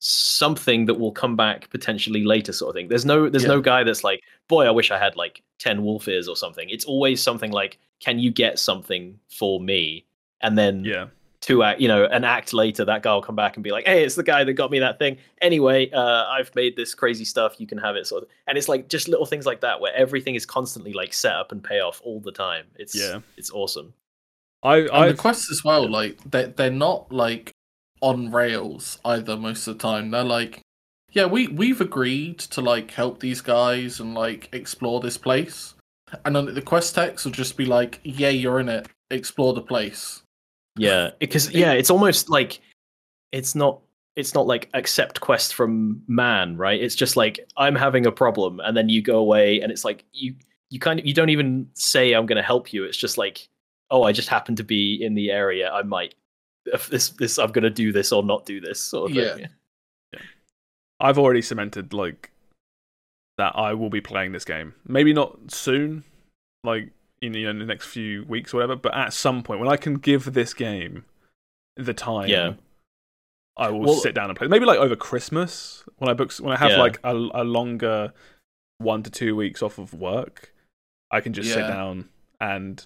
something 0.00 0.86
that 0.86 0.94
will 0.94 1.12
come 1.12 1.36
back 1.36 1.70
potentially 1.70 2.24
later 2.24 2.52
sort 2.52 2.70
of 2.70 2.74
thing. 2.74 2.88
There's 2.88 3.04
no 3.04 3.28
there's 3.28 3.44
no 3.46 3.60
guy 3.60 3.84
that's 3.84 4.02
like 4.02 4.20
boy 4.48 4.66
i 4.66 4.70
wish 4.70 4.90
i 4.90 4.98
had 4.98 5.14
like 5.16 5.42
10 5.60 5.84
wolf 5.84 6.08
ears 6.08 6.26
or 6.26 6.34
something. 6.36 6.68
It's 6.70 6.84
always 6.84 7.22
something 7.22 7.52
like 7.52 7.78
can 8.00 8.18
you 8.18 8.32
get 8.32 8.58
something 8.58 9.18
for 9.28 9.60
me? 9.60 10.04
And 10.40 10.58
then 10.58 10.84
yeah, 10.84 11.06
two 11.42 11.62
act, 11.62 11.80
you 11.80 11.88
know, 11.88 12.06
an 12.06 12.24
act 12.24 12.54
later, 12.54 12.84
that 12.86 13.02
guy 13.02 13.12
will 13.12 13.20
come 13.20 13.36
back 13.36 13.56
and 13.56 13.64
be 13.64 13.70
like, 13.70 13.84
"Hey, 13.84 14.02
it's 14.04 14.14
the 14.14 14.22
guy 14.22 14.44
that 14.44 14.52
got 14.54 14.70
me 14.70 14.78
that 14.78 14.98
thing." 14.98 15.18
Anyway, 15.42 15.90
uh, 15.90 16.24
I've 16.28 16.54
made 16.54 16.76
this 16.76 16.94
crazy 16.94 17.26
stuff. 17.26 17.56
You 17.58 17.66
can 17.66 17.76
have 17.78 17.96
it, 17.96 18.06
sort 18.06 18.22
of. 18.22 18.30
And 18.46 18.56
it's 18.56 18.68
like 18.68 18.88
just 18.88 19.08
little 19.08 19.26
things 19.26 19.44
like 19.44 19.60
that, 19.60 19.80
where 19.80 19.94
everything 19.94 20.34
is 20.36 20.46
constantly 20.46 20.94
like 20.94 21.12
set 21.12 21.34
up 21.34 21.52
and 21.52 21.62
pay 21.62 21.80
off 21.80 22.00
all 22.04 22.20
the 22.20 22.32
time. 22.32 22.66
It's 22.76 22.94
Yeah. 22.94 23.20
it's 23.36 23.50
awesome. 23.50 23.92
I 24.62 24.88
I 24.92 25.08
the 25.08 25.14
quests 25.14 25.50
as 25.50 25.62
well, 25.64 25.88
like 25.90 26.18
they 26.30 26.46
they're 26.46 26.70
not 26.70 27.12
like 27.12 27.52
on 28.00 28.30
rails 28.30 28.98
either 29.04 29.36
most 29.36 29.66
of 29.66 29.76
the 29.76 29.82
time. 29.82 30.10
They're 30.10 30.24
like, 30.24 30.60
yeah, 31.10 31.26
we 31.26 31.48
we've 31.48 31.80
agreed 31.80 32.38
to 32.38 32.60
like 32.60 32.92
help 32.92 33.20
these 33.20 33.40
guys 33.40 33.98
and 34.00 34.14
like 34.14 34.48
explore 34.52 35.00
this 35.00 35.18
place, 35.18 35.74
and 36.24 36.36
then 36.36 36.54
the 36.54 36.62
quest 36.62 36.94
text 36.94 37.24
will 37.24 37.32
just 37.32 37.56
be 37.56 37.64
like, 37.66 38.00
yeah, 38.04 38.28
you're 38.28 38.60
in 38.60 38.68
it, 38.68 38.88
explore 39.10 39.52
the 39.52 39.60
place. 39.62 40.21
Yeah, 40.76 41.10
because 41.18 41.50
yeah, 41.52 41.72
it's 41.72 41.90
almost 41.90 42.30
like 42.30 42.60
it's 43.32 43.54
not 43.54 43.80
it's 44.16 44.34
not 44.34 44.46
like 44.46 44.68
accept 44.74 45.20
quest 45.20 45.54
from 45.54 46.02
man, 46.06 46.56
right? 46.56 46.80
It's 46.80 46.94
just 46.94 47.16
like 47.16 47.40
I'm 47.56 47.74
having 47.74 48.06
a 48.06 48.12
problem, 48.12 48.60
and 48.60 48.76
then 48.76 48.88
you 48.88 49.02
go 49.02 49.18
away, 49.18 49.60
and 49.60 49.70
it's 49.70 49.84
like 49.84 50.04
you 50.12 50.34
you 50.70 50.78
kind 50.78 50.98
of 50.98 51.06
you 51.06 51.14
don't 51.14 51.28
even 51.28 51.68
say 51.74 52.12
I'm 52.12 52.26
going 52.26 52.36
to 52.36 52.42
help 52.42 52.72
you. 52.72 52.84
It's 52.84 52.96
just 52.96 53.18
like 53.18 53.48
oh, 53.92 54.02
I 54.04 54.12
just 54.12 54.28
happen 54.28 54.56
to 54.56 54.64
be 54.64 54.98
in 55.00 55.14
the 55.14 55.30
area. 55.30 55.70
I 55.70 55.82
might 55.82 56.14
if 56.66 56.88
this 56.88 57.10
this 57.10 57.38
I'm 57.38 57.52
going 57.52 57.64
to 57.64 57.70
do 57.70 57.92
this 57.92 58.10
or 58.10 58.22
not 58.22 58.46
do 58.46 58.60
this 58.60 58.80
sort 58.80 59.10
of 59.10 59.16
thing. 59.16 59.38
Yeah. 59.40 60.20
I've 60.98 61.18
already 61.18 61.42
cemented 61.42 61.92
like 61.92 62.30
that 63.38 63.52
I 63.56 63.74
will 63.74 63.90
be 63.90 64.00
playing 64.00 64.32
this 64.32 64.44
game. 64.44 64.74
Maybe 64.86 65.12
not 65.12 65.36
soon, 65.48 66.04
like 66.64 66.90
in, 67.22 67.32
you 67.34 67.44
know, 67.44 67.50
in 67.50 67.58
the 67.58 67.64
next 67.64 67.86
few 67.86 68.24
weeks 68.24 68.52
or 68.52 68.58
whatever, 68.58 68.76
but 68.76 68.94
at 68.94 69.12
some 69.14 69.42
point 69.42 69.60
when 69.60 69.68
I 69.68 69.76
can 69.76 69.94
give 69.94 70.34
this 70.34 70.52
game 70.52 71.04
the 71.76 71.94
time, 71.94 72.28
Yeah. 72.28 72.54
I 73.56 73.70
will 73.70 73.80
Well- 73.80 73.94
sit 73.94 74.14
down 74.14 74.28
and 74.30 74.36
play. 74.38 74.48
Maybe 74.48 74.64
like 74.66 74.78
over 74.78 74.96
Christmas 74.96 75.84
when 75.98 76.10
I 76.10 76.14
book 76.14 76.32
when 76.34 76.52
I 76.52 76.58
have 76.58 76.72
Yeah. 76.72 76.78
like 76.80 76.98
a, 77.04 77.12
a 77.14 77.44
longer 77.44 78.12
one 78.78 79.02
to 79.04 79.10
two 79.10 79.36
weeks 79.36 79.62
off 79.62 79.78
of 79.78 79.94
work, 79.94 80.52
I 81.10 81.20
can 81.20 81.32
just 81.32 81.52
sit 81.52 81.60
down 81.66 82.08
and 82.40 82.84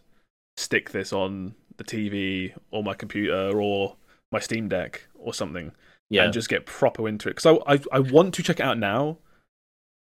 stick 0.57 0.91
this 0.91 1.13
on 1.13 1.55
the 1.79 1.85
TV 1.85 2.53
or 2.71 2.83
my 2.83 2.95
computer 2.95 3.59
or 3.59 3.97
my 4.33 4.39
Steam 4.41 4.69
Deck 4.69 5.07
or 5.15 5.33
something 5.33 5.73
Yeah. 6.11 6.25
and 6.25 6.33
just 6.33 6.49
get 6.49 6.67
proper 6.67 7.09
into 7.09 7.29
it. 7.29 7.37
Because 7.37 7.59
I, 7.67 7.75
I 7.75 7.81
I 7.93 7.99
want 8.01 8.35
to 8.35 8.43
check 8.43 8.59
it 8.61 8.65
out 8.65 8.77
now, 8.79 9.19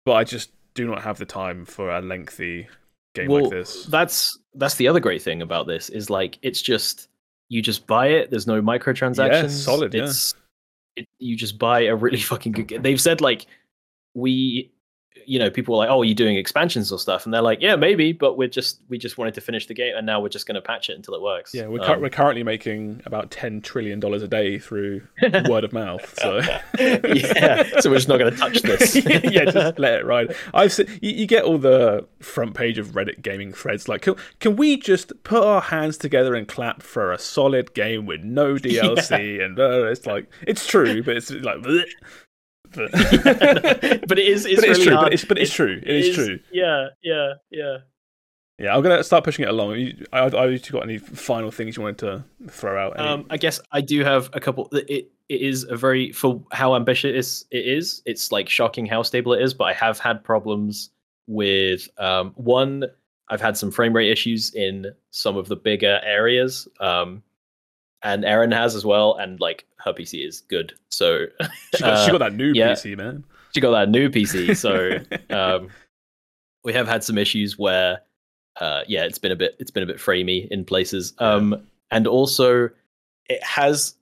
but 0.07 0.14
I 0.14 0.24
just 0.24 0.51
do 0.74 0.87
not 0.87 1.03
have 1.03 1.18
the 1.18 1.27
time 1.27 1.64
for 1.64 1.91
a 1.91 2.01
lengthy 2.01 2.68
game 3.16 3.28
well, 3.28 3.44
like 3.44 3.50
this. 3.50 3.86
that's 3.86 4.38
that's 4.54 4.76
the 4.76 4.88
other 4.88 5.00
great 5.00 5.22
thing 5.22 5.42
about 5.42 5.66
this 5.66 5.88
is 5.88 6.10
like 6.10 6.38
it's 6.42 6.60
just 6.60 7.08
you 7.48 7.62
just 7.62 7.86
buy 7.86 8.08
it. 8.08 8.30
There's 8.30 8.46
no 8.46 8.60
microtransactions. 8.60 9.50
solid, 9.50 9.94
yeah. 9.94 10.04
It's 10.04 10.34
it, 10.96 11.08
you 11.18 11.36
just 11.36 11.58
buy 11.58 11.80
a 11.80 11.94
really 11.94 12.20
fucking 12.20 12.52
good 12.52 12.68
game. 12.68 12.82
They've 12.82 13.00
said 13.00 13.20
like 13.20 13.46
we, 14.14 14.72
you 15.27 15.39
know, 15.39 15.51
people 15.51 15.72
were 15.74 15.79
like, 15.79 15.91
"Oh, 15.91 16.01
are 16.01 16.05
you 16.05 16.14
doing 16.14 16.37
expansions 16.37 16.91
or 16.93 16.99
stuff?" 16.99 17.24
And 17.24 17.35
they're 17.35 17.43
like, 17.43 17.61
"Yeah, 17.61 17.77
maybe, 17.77 18.12
but 18.12 18.37
we're 18.39 18.49
just 18.49 18.81
we 18.89 18.97
just 18.99 19.18
wanted 19.18 19.35
to 19.35 19.41
finish 19.41 19.66
the 19.66 19.74
game, 19.74 19.95
and 19.97 20.07
now 20.07 20.20
we're 20.20 20.29
just 20.29 20.47
going 20.47 20.55
to 20.55 20.61
patch 20.62 20.89
it 20.89 20.97
until 20.97 21.14
it 21.14 21.22
works." 21.22 21.53
Yeah, 21.55 21.66
we're, 21.66 21.81
Um, 21.81 21.87
cur- 21.87 21.99
we're 22.01 22.11
currently 22.11 22.43
making 22.43 23.03
about 23.05 23.31
ten 23.31 23.61
trillion 23.61 24.01
dollars 24.01 24.22
a 24.22 24.29
day 24.29 24.59
through 24.59 25.03
word 25.49 25.64
of 25.64 25.72
mouth. 25.72 26.14
So 26.20 26.41
yeah, 26.79 27.81
so 27.81 27.91
we're 27.91 27.97
just 27.97 28.09
not 28.09 28.18
going 28.18 28.33
to 28.33 28.39
touch 28.39 28.62
this. 28.62 28.97
yeah, 29.05 29.45
just 29.45 29.79
let 29.79 29.95
it 30.01 30.05
ride. 30.05 30.35
I've 30.55 30.72
seen, 30.72 30.87
you, 31.03 31.11
you 31.12 31.27
get 31.27 31.45
all 31.45 31.59
the 31.59 32.07
front 32.20 32.55
page 32.55 32.79
of 32.79 32.89
Reddit 32.93 33.22
gaming 33.22 33.53
threads 33.53 33.89
like, 33.89 34.03
can, 34.03 34.14
can 34.41 34.57
we 34.57 34.77
just 34.77 35.12
put 35.24 35.43
our 35.43 35.61
hands 35.61 35.97
together 35.99 36.35
and 36.35 36.47
clap 36.47 36.83
for 36.83 37.12
a 37.12 37.18
solid 37.18 37.74
game 37.74 38.07
with 38.07 38.22
no 38.22 38.55
DLC? 38.55 39.45
And 39.45 39.59
uh, 39.59 39.85
it's 39.87 40.07
like 40.07 40.31
it's 40.43 40.66
true, 40.66 41.03
but 41.03 41.16
it's 41.16 41.31
like. 41.31 41.59
bleh. 41.59 41.83
But, 42.72 42.92
but 44.08 44.18
it 44.18 44.26
is. 44.26 44.46
It's 44.46 44.60
but 44.60 44.68
it's 44.70 44.78
really 44.78 44.84
true. 44.84 44.94
hard. 44.96 45.06
But 45.06 45.12
it's, 45.14 45.24
but 45.24 45.38
it's 45.38 45.52
true. 45.52 45.80
it 45.82 45.88
is, 45.94 46.14
true. 46.14 46.38
Yeah, 46.52 46.88
yeah, 47.02 47.34
yeah. 47.50 47.78
Yeah, 48.58 48.74
I'm 48.74 48.82
gonna 48.82 49.04
start 49.04 49.22
pushing 49.24 49.44
it 49.44 49.50
along. 49.50 49.76
You, 49.76 50.06
I, 50.12 50.20
I, 50.20 50.46
you 50.46 50.58
got 50.58 50.82
any 50.82 50.96
final 50.98 51.50
things 51.50 51.76
you 51.76 51.82
wanted 51.82 51.98
to 51.98 52.24
throw 52.50 52.82
out? 52.82 52.98
Any- 52.98 53.08
Um, 53.08 53.26
I 53.28 53.36
guess 53.36 53.60
I 53.72 53.82
do 53.82 54.02
have 54.02 54.30
a 54.32 54.40
couple. 54.40 54.68
It 54.72 55.10
it 55.28 55.40
is 55.40 55.64
a 55.64 55.76
very 55.76 56.12
for 56.12 56.42
how 56.52 56.74
ambitious 56.74 57.44
it 57.50 57.66
is. 57.66 58.02
It's 58.06 58.32
like 58.32 58.48
shocking 58.48 58.86
how 58.86 59.02
stable 59.02 59.34
it 59.34 59.42
is. 59.42 59.52
But 59.52 59.64
I 59.64 59.72
have 59.74 59.98
had 59.98 60.24
problems 60.24 60.90
with 61.26 61.88
um, 61.98 62.32
one. 62.36 62.84
I've 63.28 63.40
had 63.40 63.56
some 63.58 63.70
frame 63.72 63.92
rate 63.92 64.10
issues 64.10 64.54
in 64.54 64.86
some 65.10 65.36
of 65.36 65.48
the 65.48 65.56
bigger 65.56 66.00
areas. 66.04 66.66
Um, 66.80 67.22
and 68.07 68.24
Erin 68.24 68.52
has 68.52 68.74
as 68.74 68.84
well. 68.84 69.16
And 69.16 69.40
like 69.40 69.66
her 69.84 69.92
PC 69.92 70.26
is 70.26 70.40
good, 70.42 70.72
so 70.88 71.26
she, 71.74 71.82
got, 71.82 72.04
she 72.04 72.09
uh, 72.09 72.12
got 72.12 72.18
that 72.18 72.34
new 72.34 72.52
yeah. 72.54 72.72
PC, 72.72 72.96
man. 72.96 73.24
she 73.52 73.61
got 73.61 73.72
that 73.72 73.90
new 73.90 74.09
PC. 74.09 74.57
So 74.57 74.98
um, 75.34 75.68
we 76.64 76.72
have 76.72 76.86
had 76.86 77.02
some 77.02 77.18
issues 77.18 77.59
where, 77.59 78.00
uh, 78.61 78.82
yeah, 78.86 79.04
it's 79.04 79.18
been 79.18 79.32
a 79.32 79.36
bit 79.36 79.57
it's 79.59 79.72
been 79.72 79.82
a 79.82 79.86
bit 79.86 79.98
framey 79.98 80.48
in 80.48 80.64
places, 80.64 81.14
um, 81.18 81.66
and 81.90 82.07
also 82.07 82.70
it 83.28 83.42
has 83.42 83.94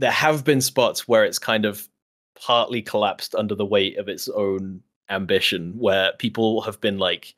there 0.00 0.10
have 0.10 0.44
been 0.44 0.60
spots 0.60 1.06
where 1.06 1.24
it's 1.24 1.38
kind 1.38 1.64
of 1.64 1.88
partly 2.34 2.82
collapsed 2.82 3.36
under 3.36 3.54
the 3.54 3.64
weight 3.64 3.96
of 3.96 4.08
its 4.08 4.28
own 4.28 4.80
ambition, 5.08 5.74
where 5.78 6.12
people 6.18 6.62
have 6.62 6.80
been 6.80 6.98
like, 6.98 7.34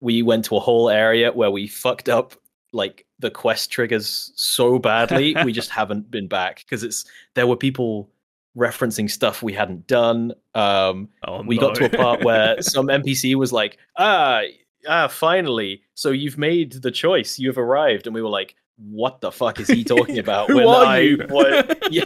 we 0.00 0.22
went 0.22 0.44
to 0.46 0.56
a 0.56 0.60
whole 0.60 0.90
area 0.90 1.30
where 1.30 1.52
we 1.52 1.68
fucked 1.68 2.08
up 2.08 2.34
like 2.72 3.06
the 3.22 3.30
quest 3.30 3.70
triggers 3.70 4.32
so 4.36 4.78
badly 4.78 5.34
we 5.44 5.52
just 5.52 5.70
haven't 5.80 6.10
been 6.10 6.28
back 6.28 6.58
because 6.58 6.82
it's 6.82 7.04
there 7.34 7.46
were 7.46 7.56
people 7.56 8.10
referencing 8.56 9.10
stuff 9.10 9.42
we 9.42 9.54
hadn't 9.54 9.86
done 9.86 10.34
um 10.54 11.08
oh, 11.26 11.40
we 11.42 11.56
got 11.56 11.74
to 11.74 11.86
a 11.86 11.88
part 11.88 12.22
where 12.22 12.60
some 12.62 12.88
npc 12.88 13.34
was 13.36 13.50
like 13.50 13.78
ah 13.96 14.42
ah 14.86 15.08
finally 15.08 15.80
so 15.94 16.10
you've 16.10 16.36
made 16.36 16.72
the 16.82 16.90
choice 16.90 17.38
you've 17.38 17.56
arrived 17.56 18.06
and 18.06 18.14
we 18.14 18.20
were 18.20 18.28
like 18.28 18.54
what 18.76 19.20
the 19.20 19.32
fuck 19.32 19.58
is 19.60 19.68
he 19.68 19.84
talking 19.84 20.18
about 20.26 20.48
Who 20.48 20.56
when 20.56 20.66
are 20.66 20.84
I 20.84 20.98
you? 20.98 21.26
wa- 21.30 21.62
yeah. 21.90 22.04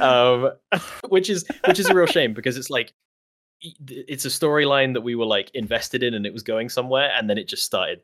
um, 0.00 0.52
which 1.08 1.30
is 1.30 1.44
which 1.66 1.78
is 1.78 1.88
a 1.88 1.94
real 1.94 2.06
shame 2.06 2.34
because 2.34 2.56
it's 2.56 2.70
like 2.70 2.92
it's 3.88 4.24
a 4.24 4.28
storyline 4.28 4.94
that 4.94 5.02
we 5.02 5.14
were 5.14 5.24
like 5.24 5.50
invested 5.54 6.02
in 6.02 6.14
and 6.14 6.26
it 6.26 6.32
was 6.32 6.42
going 6.42 6.68
somewhere 6.68 7.10
and 7.16 7.28
then 7.28 7.38
it 7.38 7.48
just 7.48 7.64
started 7.64 8.02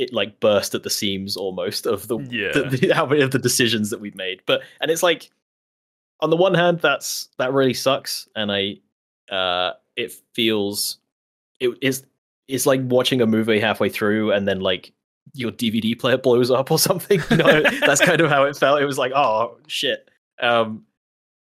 it 0.00 0.12
like 0.12 0.40
burst 0.40 0.74
at 0.74 0.82
the 0.82 0.90
seams 0.90 1.36
almost 1.36 1.86
of 1.86 2.08
the, 2.08 2.18
Yeah. 2.30 2.52
the, 2.52 2.76
the 2.76 2.94
how 2.94 3.04
many 3.06 3.20
of 3.20 3.30
the 3.32 3.38
decisions 3.38 3.90
that 3.90 4.00
we've 4.00 4.14
made 4.14 4.40
but 4.46 4.62
and 4.80 4.90
it's 4.90 5.02
like 5.02 5.30
on 6.20 6.30
the 6.30 6.36
one 6.36 6.54
hand 6.54 6.80
that's 6.80 7.28
that 7.38 7.52
really 7.52 7.74
sucks 7.74 8.28
and 8.34 8.50
i 8.50 8.76
uh 9.34 9.72
it 9.96 10.12
feels 10.34 10.98
it 11.60 11.70
is 11.82 12.04
it's 12.48 12.66
like 12.66 12.80
watching 12.84 13.20
a 13.20 13.26
movie 13.26 13.60
halfway 13.60 13.88
through 13.88 14.32
and 14.32 14.48
then 14.48 14.60
like 14.60 14.92
your 15.34 15.52
DVD 15.52 15.96
player 15.96 16.16
blows 16.18 16.50
up 16.50 16.72
or 16.72 16.78
something. 16.78 17.20
You 17.30 17.36
know, 17.36 17.62
that's 17.86 18.00
kind 18.00 18.20
of 18.20 18.28
how 18.30 18.44
it 18.44 18.56
felt. 18.56 18.82
It 18.82 18.86
was 18.86 18.98
like, 18.98 19.12
oh 19.14 19.58
shit. 19.68 20.10
Um, 20.40 20.84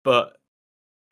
but 0.02 0.38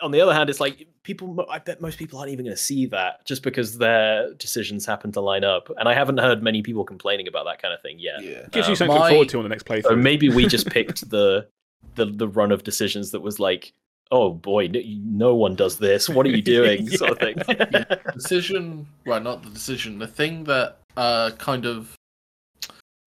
on 0.05 0.11
the 0.11 0.21
other 0.21 0.35
hand, 0.35 0.51
it's 0.51 0.61
like 0.61 0.87
people. 1.03 1.45
I 1.51 1.59
bet 1.59 1.81
most 1.81 1.99
people 1.99 2.19
aren't 2.19 2.31
even 2.31 2.45
going 2.45 2.57
to 2.57 2.63
see 2.63 2.87
that 2.87 3.25
just 3.25 3.43
because 3.43 3.79
their 3.79 4.33
decisions 4.35 4.85
happen 4.85 5.11
to 5.13 5.21
line 5.21 5.45
up. 5.45 5.71
And 5.79 5.89
I 5.89 5.95
haven't 5.95 6.19
heard 6.19 6.43
many 6.43 6.63
people 6.63 6.85
complaining 6.85 7.27
about 7.27 7.47
that 7.47 7.61
kind 7.61 7.73
of 7.73 7.81
thing 7.81 7.99
yet. 7.99 8.23
Yeah. 8.23 8.47
Gives 8.51 8.69
you 8.69 8.73
Um, 8.73 8.77
something 8.77 8.97
to 8.97 9.03
look 9.03 9.11
forward 9.11 9.29
to 9.31 9.39
on 9.39 9.43
the 9.45 9.49
next 9.49 9.65
playthrough. 9.65 9.85
So 9.85 9.97
maybe 9.97 10.29
we 10.29 10.47
just 10.47 10.67
picked 10.77 11.09
the 11.09 11.49
the 11.95 12.07
the 12.07 12.29
run 12.29 12.53
of 12.53 12.65
decisions 12.65 13.11
that 13.13 13.21
was 13.21 13.41
like, 13.41 13.73
oh 14.11 14.33
boy, 14.33 14.69
no, 14.69 14.81
no 14.85 15.35
one 15.35 15.55
does 15.55 15.79
this. 15.79 16.09
What 16.09 16.27
are 16.27 16.31
you 16.31 16.43
doing? 16.43 16.89
Sort 17.03 17.13
of 17.13 17.19
thing. 17.19 17.37
yeah. 17.49 17.85
decision 18.13 18.87
well 19.07 19.21
not 19.21 19.43
the 19.43 19.51
decision 19.51 19.99
the 19.99 20.07
thing 20.07 20.45
that 20.45 20.77
uh 20.97 21.31
kind 21.39 21.65
of 21.67 21.97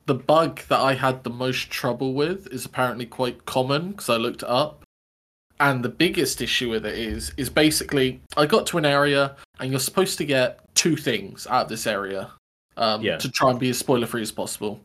the 0.06 0.14
bug 0.14 0.60
that 0.68 0.80
i 0.80 0.94
had 0.94 1.22
the 1.24 1.30
most 1.30 1.70
trouble 1.70 2.14
with 2.14 2.46
is 2.52 2.64
apparently 2.64 3.06
quite 3.06 3.44
common 3.44 3.90
because 3.90 4.08
i 4.08 4.16
looked 4.16 4.42
it 4.42 4.48
up 4.48 4.82
and 5.60 5.84
the 5.84 5.88
biggest 5.88 6.40
issue 6.40 6.68
with 6.70 6.84
it 6.86 6.98
is 6.98 7.32
is 7.36 7.48
basically 7.48 8.20
i 8.36 8.44
got 8.46 8.66
to 8.66 8.78
an 8.78 8.84
area 8.84 9.34
and 9.60 9.70
you're 9.70 9.80
supposed 9.80 10.18
to 10.18 10.24
get 10.24 10.60
two 10.74 10.96
things 10.96 11.46
out 11.46 11.62
of 11.64 11.68
this 11.68 11.86
area 11.86 12.30
um 12.76 13.02
Yeah. 13.02 13.16
to 13.18 13.30
try 13.30 13.50
and 13.50 13.58
be 13.58 13.70
as 13.70 13.78
spoiler 13.78 14.06
free 14.06 14.22
as 14.22 14.32
possible 14.32 14.80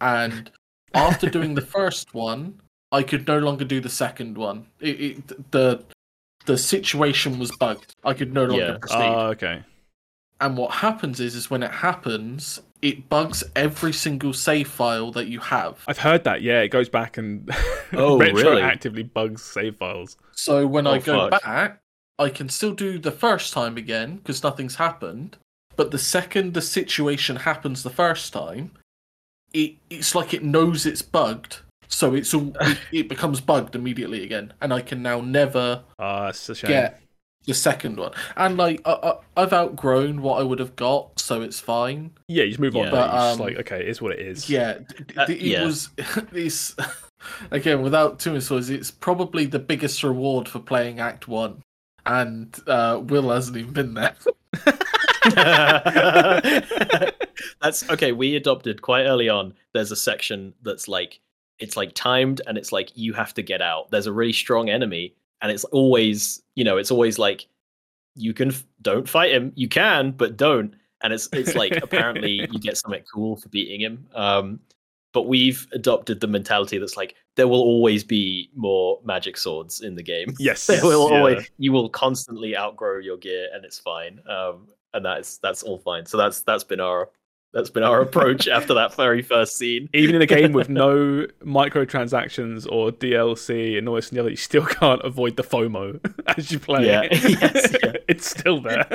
and 0.00 0.50
after 0.94 1.28
doing 1.30 1.54
the 1.54 1.60
first 1.78 2.14
one 2.14 2.60
i 2.92 3.02
could 3.02 3.26
no 3.28 3.38
longer 3.38 3.64
do 3.64 3.80
the 3.80 3.88
second 3.88 4.36
one 4.36 4.66
it, 4.80 5.00
it 5.00 5.50
the 5.52 5.84
the 6.46 6.58
situation 6.58 7.38
was 7.38 7.50
bugged 7.56 7.94
i 8.04 8.12
could 8.12 8.32
no 8.34 8.44
longer 8.44 8.64
Yeah. 8.72 8.78
proceed 8.78 8.96
Ah, 8.96 9.26
okay. 9.28 9.62
and 10.40 10.56
what 10.56 10.70
happens 10.72 11.18
is, 11.20 11.34
is 11.34 11.50
when 11.50 11.62
it 11.62 11.70
happens, 11.72 12.60
it 12.82 13.08
bugs 13.08 13.42
every 13.54 13.92
single 13.92 14.32
save 14.32 14.68
file 14.68 15.10
that 15.12 15.26
you 15.28 15.40
have. 15.40 15.82
I've 15.88 15.98
heard 15.98 16.24
that. 16.24 16.42
Yeah, 16.42 16.60
it 16.60 16.68
goes 16.68 16.88
back 16.88 17.16
and 17.18 17.50
Oh, 17.92 18.18
really? 18.18 18.32
retroactively 18.62 19.12
bugs 19.12 19.42
save 19.42 19.76
files. 19.76 20.16
So 20.32 20.66
when 20.66 20.86
I 20.86 20.96
Oh, 20.96 21.00
go 21.00 21.30
fuck. 21.30 21.42
back, 21.42 21.80
I 22.18 22.28
can 22.30 22.48
still 22.48 22.72
do 22.74 22.98
the 22.98 23.10
first 23.10 23.52
time 23.52 23.76
again 23.76 24.16
because 24.16 24.42
nothing's 24.42 24.76
happened. 24.76 25.36
But 25.76 25.90
the 25.90 25.98
second 25.98 26.54
the 26.54 26.62
situation 26.62 27.36
happens 27.36 27.82
the 27.82 27.90
first 27.90 28.32
time, 28.32 28.70
it 29.52 29.74
it's 29.90 30.14
like 30.14 30.32
it 30.34 30.42
knows 30.42 30.86
it's 30.86 31.02
bugged, 31.02 31.58
so 31.88 32.14
it's 32.14 32.32
all 32.34 32.52
it, 32.60 32.78
it 32.92 33.08
becomes 33.08 33.40
bugged 33.40 33.74
immediately 33.76 34.24
again, 34.24 34.52
and 34.60 34.72
I 34.72 34.80
can 34.80 35.02
now 35.02 35.20
never 35.20 35.82
Ah, 35.98 36.28
it's 36.28 36.48
a 36.48 36.54
shame. 36.54 36.70
get 36.70 37.00
the 37.46 37.54
second 37.54 37.96
one. 37.98 38.12
And 38.36 38.56
like 38.56 38.80
I, 38.84 38.92
I, 38.92 39.42
I've 39.42 39.52
outgrown 39.52 40.20
what 40.22 40.40
I 40.40 40.42
would 40.42 40.58
have 40.58 40.76
got, 40.76 41.18
so 41.18 41.42
it's 41.42 41.60
fine. 41.60 42.10
Yeah, 42.28 42.44
you 42.44 42.50
just 42.50 42.60
move 42.60 42.76
on. 42.76 42.84
Yeah. 42.84 42.90
But, 42.90 43.06
But, 43.06 43.12
just 43.12 43.40
um, 43.40 43.46
like, 43.46 43.56
okay, 43.60 43.80
it 43.80 43.88
is 43.88 44.02
what 44.02 44.12
it 44.12 44.20
is. 44.20 44.50
Yeah, 44.50 44.78
d- 44.78 45.04
d- 45.06 45.14
Uh, 45.16 45.26
it 45.28 45.40
yeah. 45.40 45.64
was 45.64 45.88
this 46.32 46.74
again 47.50 47.82
without 47.82 48.18
too 48.18 48.32
much 48.32 48.44
spoilers. 48.44 48.70
It's 48.70 48.90
probably 48.90 49.46
the 49.46 49.58
biggest 49.58 50.02
reward 50.02 50.48
for 50.48 50.58
playing 50.58 51.00
Act 51.00 51.28
One, 51.28 51.62
and 52.04 52.56
uh, 52.66 53.00
Will 53.02 53.30
hasn't 53.30 53.56
even 53.56 53.72
been 53.72 53.94
there. 53.94 54.14
that's 57.62 57.88
okay. 57.90 58.12
We 58.12 58.36
adopted 58.36 58.82
quite 58.82 59.04
early 59.04 59.28
on. 59.28 59.54
There's 59.72 59.90
a 59.92 59.96
section 59.96 60.54
that's 60.62 60.88
like 60.88 61.20
it's 61.58 61.76
like 61.76 61.92
timed 61.94 62.40
and 62.46 62.58
it's 62.58 62.72
like 62.72 62.90
you 62.96 63.12
have 63.14 63.34
to 63.34 63.42
get 63.42 63.62
out. 63.62 63.90
There's 63.90 64.06
a 64.06 64.12
really 64.12 64.32
strong 64.32 64.68
enemy 64.68 65.14
and 65.42 65.52
it's 65.52 65.64
always 65.64 66.42
you 66.54 66.64
know 66.64 66.76
it's 66.76 66.90
always 66.90 67.18
like 67.18 67.46
you 68.16 68.32
can 68.34 68.48
f- 68.48 68.64
don't 68.82 69.08
fight 69.08 69.32
him. 69.32 69.52
You 69.54 69.68
can, 69.68 70.10
but 70.12 70.36
don't. 70.36 70.74
And 71.02 71.12
it's 71.12 71.28
it's 71.32 71.54
like 71.54 71.76
apparently 71.82 72.48
you 72.50 72.58
get 72.58 72.78
something 72.78 73.04
cool 73.12 73.36
for 73.36 73.48
beating 73.50 73.80
him. 73.80 74.06
Um, 74.14 74.60
but 75.12 75.28
we've 75.28 75.66
adopted 75.72 76.20
the 76.20 76.26
mentality 76.26 76.78
that's 76.78 76.96
like 76.96 77.14
there 77.36 77.48
will 77.48 77.60
always 77.60 78.04
be 78.04 78.50
more 78.54 79.00
magic 79.04 79.36
swords 79.36 79.80
in 79.80 79.94
the 79.94 80.02
game. 80.02 80.34
Yes. 80.38 80.66
There 80.66 80.82
will 80.82 81.10
yeah. 81.10 81.16
always 81.16 81.50
you 81.58 81.72
will 81.72 81.88
constantly 81.88 82.56
outgrow 82.56 82.98
your 82.98 83.16
gear 83.16 83.48
and 83.54 83.64
it's 83.64 83.78
fine 83.78 84.20
um 84.28 84.68
and 84.92 85.04
that's 85.04 85.38
that's 85.38 85.62
all 85.62 85.78
fine 85.78 86.06
so 86.06 86.16
that's 86.16 86.40
that's 86.40 86.64
been 86.64 86.80
our 86.80 87.10
that's 87.56 87.70
been 87.70 87.82
our 87.82 88.02
approach 88.02 88.46
after 88.58 88.74
that 88.74 88.94
very 88.94 89.22
first 89.22 89.56
scene 89.56 89.88
Even 89.94 90.14
in 90.14 90.20
a 90.20 90.26
game 90.26 90.52
with 90.52 90.68
no 90.68 91.26
microtransactions 91.42 92.70
or 92.70 92.92
DLC 92.92 93.78
and 93.78 93.88
all 93.88 93.94
this 93.94 94.10
and 94.10 94.18
the 94.18 94.20
other, 94.20 94.30
you 94.30 94.36
still 94.36 94.66
can't 94.66 95.00
avoid 95.02 95.36
the 95.36 95.42
FOMO 95.42 95.98
as 96.36 96.52
you 96.52 96.58
play. 96.58 96.86
Yeah. 96.86 97.08
Yes, 97.10 97.74
yeah. 97.82 97.92
it's 98.08 98.28
still 98.28 98.60
there. 98.60 98.86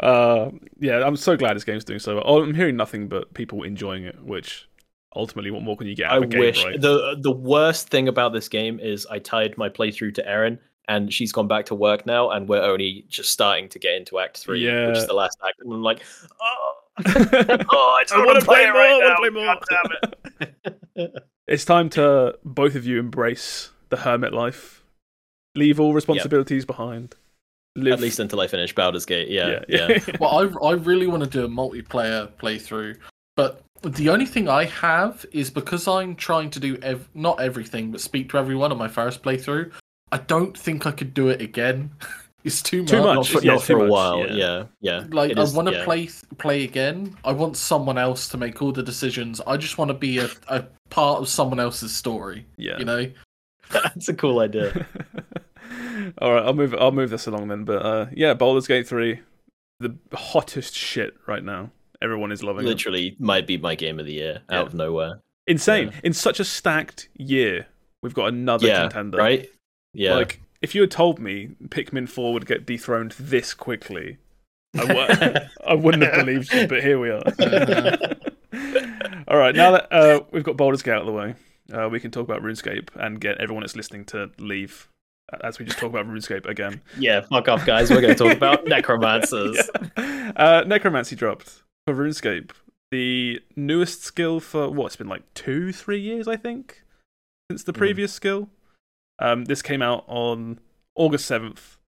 uh, 0.00 0.50
yeah, 0.78 1.06
I'm 1.06 1.16
so 1.16 1.36
glad 1.38 1.56
this 1.56 1.64
game's 1.64 1.84
doing 1.84 2.00
so 2.00 2.16
well. 2.16 2.24
Oh, 2.26 2.42
I'm 2.42 2.54
hearing 2.54 2.76
nothing 2.76 3.08
but 3.08 3.32
people 3.32 3.62
enjoying 3.62 4.04
it, 4.04 4.22
which 4.22 4.68
ultimately, 5.14 5.50
what 5.50 5.62
more 5.62 5.76
can 5.76 5.86
you 5.86 5.96
get 5.96 6.10
out 6.10 6.12
i 6.12 6.16
of 6.18 6.22
a 6.24 6.26
game, 6.26 6.40
wish 6.40 6.62
right? 6.64 6.78
the 6.78 7.16
the 7.18 7.32
worst 7.32 7.88
thing 7.88 8.06
about 8.06 8.34
this 8.34 8.50
game 8.50 8.78
is 8.78 9.06
i 9.06 9.18
tied 9.18 9.56
my 9.56 9.66
playthrough 9.66 10.14
to 10.14 10.28
erin 10.28 10.58
and 10.88 11.10
she's 11.10 11.32
gone 11.32 11.48
back 11.48 11.64
to 11.64 11.74
work 11.74 12.04
now 12.04 12.28
and 12.30 12.46
we're 12.46 12.60
only 12.62 13.06
just 13.08 13.32
starting 13.32 13.66
to 13.66 13.78
get 13.78 13.94
into 13.94 14.18
act 14.18 14.36
three 14.36 14.62
which 14.66 14.98
is 14.98 15.06
the 15.06 15.14
last 15.14 15.38
act 15.42 15.58
and 15.60 15.72
i'm 15.72 15.82
like 15.82 16.02
oh, 16.42 16.72
oh 17.06 18.00
i 18.00 18.04
I 18.14 18.24
wanna 18.24 18.40
play 18.40 18.64
play 18.64 18.66
more, 18.66 18.74
right 18.74 19.02
I 19.02 19.04
wanna 19.04 19.16
play 19.18 19.30
more. 19.30 19.44
God 19.44 19.64
damn 19.70 21.06
it 21.06 21.12
It's 21.46 21.64
time 21.64 21.90
to 21.90 22.36
both 22.44 22.74
of 22.74 22.84
you 22.86 22.98
embrace 22.98 23.70
the 23.90 23.98
hermit 23.98 24.32
life. 24.32 24.82
Leave 25.54 25.78
all 25.78 25.94
responsibilities 25.94 26.64
behind. 26.64 27.14
Live. 27.76 27.92
at 27.92 28.00
least 28.00 28.18
until 28.20 28.40
i 28.40 28.46
finish 28.46 28.74
baldur's 28.74 29.04
gate 29.04 29.28
yeah 29.28 29.62
yeah. 29.68 29.88
yeah, 29.90 30.16
well, 30.20 30.30
I 30.62 30.68
I 30.68 30.72
really 30.72 31.06
want 31.06 31.22
to 31.24 31.28
do 31.28 31.44
a 31.44 31.48
multiplayer 31.48 32.26
playthrough, 32.40 32.96
but 33.36 33.60
the 33.82 34.08
only 34.08 34.24
thing 34.24 34.48
I 34.48 34.64
have 34.64 35.26
is 35.32 35.50
because 35.50 35.86
I'm 35.86 36.16
trying 36.16 36.48
to 36.50 36.60
do 36.60 36.78
ev- 36.82 37.08
not 37.12 37.38
everything, 37.38 37.92
but 37.92 38.00
speak 38.00 38.30
to 38.30 38.38
everyone 38.38 38.72
on 38.72 38.78
my 38.78 38.88
first 38.88 39.22
playthrough. 39.22 39.72
I 40.10 40.18
don't 40.18 40.56
think 40.56 40.86
I 40.86 40.90
could 40.90 41.12
do 41.12 41.28
it 41.28 41.42
again. 41.42 41.90
It's 42.46 42.62
too 42.62 42.82
much. 42.82 42.90
Too 42.90 43.02
much. 43.02 43.14
not 43.14 43.26
for, 43.26 43.42
yeah, 43.42 43.52
not 43.54 43.62
for 43.62 43.72
a 43.74 43.78
much, 43.80 43.90
while 43.90 44.18
yeah. 44.20 44.34
yeah 44.34 44.64
yeah, 44.80 45.04
Like 45.10 45.32
It 45.32 45.38
I 45.38 45.44
want 45.50 45.68
to 45.68 45.74
yeah. 45.74 45.84
play 45.84 46.08
play 46.38 46.64
again. 46.64 47.16
I 47.24 47.32
want 47.32 47.56
someone 47.56 47.98
else 47.98 48.28
to 48.28 48.38
make 48.38 48.62
all 48.62 48.72
the 48.72 48.82
decisions. 48.82 49.40
I 49.46 49.56
just 49.56 49.76
want 49.78 49.90
to 49.90 49.94
be 49.94 50.18
a, 50.18 50.30
a 50.48 50.64
part 50.88 51.20
of 51.20 51.28
someone 51.28 51.60
else's 51.60 51.94
story. 51.94 52.46
yeah. 52.56 52.78
You 52.78 52.84
know. 52.84 53.10
that's 53.70 54.08
a 54.08 54.14
cool 54.14 54.38
idea 54.38 54.86
All 56.18 56.32
right, 56.32 56.44
I'll 56.44 56.54
move. 56.54 56.72
I'll 56.78 56.92
move 56.92 57.10
this 57.10 57.26
along 57.26 57.48
then. 57.48 57.64
But 57.64 57.84
uh, 57.84 58.06
yeah, 58.12 58.34
Baldur's 58.34 58.68
Gate 58.68 58.86
three, 58.86 59.20
the 59.80 59.96
hottest 60.12 60.74
shit 60.74 61.14
right 61.26 61.42
now. 61.42 61.70
Everyone 62.00 62.30
is 62.30 62.42
loving 62.44 62.64
it. 62.64 62.68
literally 62.68 63.16
might 63.18 63.46
be 63.46 63.56
my 63.56 63.74
game 63.74 63.98
of 63.98 64.06
the 64.06 64.12
year 64.12 64.42
Yeah. 64.50 64.60
out 64.60 64.66
of 64.68 64.74
nowhere. 64.74 65.20
Insane. 65.46 65.88
Yeah. 65.88 66.00
In 66.04 66.12
such 66.12 66.38
a 66.38 66.44
stacked 66.44 67.08
year, 67.16 67.66
we've 68.02 68.14
got 68.14 68.26
another 68.28 68.66
yeah, 68.68 68.82
contender. 68.82 69.18
right? 69.18 69.50
Yeah, 69.94 70.14
Like, 70.14 70.40
if 70.62 70.74
you 70.74 70.80
had 70.82 70.90
told 70.90 71.18
me 71.18 71.50
Pikmin 71.68 72.08
four 72.08 72.32
would 72.32 72.46
get 72.46 72.66
dethroned 72.66 73.12
this 73.18 73.54
quickly, 73.54 74.18
I 74.76 74.86
w- 74.86 75.34
I 75.66 75.74
wouldn't 75.74 76.02
have 76.04 76.24
believed 76.26 76.52
you. 76.52 76.66
But 76.66 76.82
here 76.82 76.98
we 76.98 77.10
are. 77.10 77.22
All 79.28 79.36
right, 79.38 79.54
now 79.54 79.72
that 79.72 79.92
uh, 79.92 80.20
we've 80.30 80.44
got 80.44 80.56
Baldur's 80.56 80.82
Gate 80.82 80.92
out 80.92 81.00
of 81.00 81.06
the 81.06 81.12
way, 81.12 81.34
uh, 81.72 81.88
we 81.88 81.98
can 82.00 82.10
talk 82.10 82.24
about 82.24 82.42
RuneScape 82.42 82.88
and 82.94 83.20
get 83.20 83.38
everyone 83.38 83.62
that's 83.62 83.74
listening 83.76 84.04
to 84.06 84.30
leave 84.38 84.88
as 85.42 85.58
we 85.58 85.64
just 85.64 85.78
talk 85.78 85.90
about 85.90 86.06
RuneScape 86.06 86.46
again. 86.46 86.80
yeah. 86.98 87.22
Fuck 87.22 87.48
off, 87.48 87.66
guys. 87.66 87.90
We're 87.90 88.00
going 88.00 88.14
to 88.14 88.24
talk 88.24 88.36
about 88.36 88.64
necromancers. 88.68 89.58
Yeah. 89.98 90.32
Uh, 90.36 90.64
Necromancy 90.66 91.16
dropped 91.16 91.62
for 91.86 91.94
RuneScape. 91.94 92.52
The 92.92 93.40
newest 93.56 94.04
skill 94.04 94.38
for 94.38 94.70
what? 94.70 94.86
It's 94.86 94.96
been 94.96 95.08
like 95.08 95.22
two, 95.34 95.72
three 95.72 95.98
years, 96.00 96.28
I 96.28 96.36
think, 96.36 96.84
since 97.50 97.64
the 97.64 97.72
Mhm. 97.72 97.78
previous 97.78 98.12
skill. 98.12 98.48
Um, 99.18 99.44
this 99.44 99.62
came 99.62 99.82
out 99.82 100.04
on 100.06 100.60
August 100.94 101.26
seventh. 101.26 101.78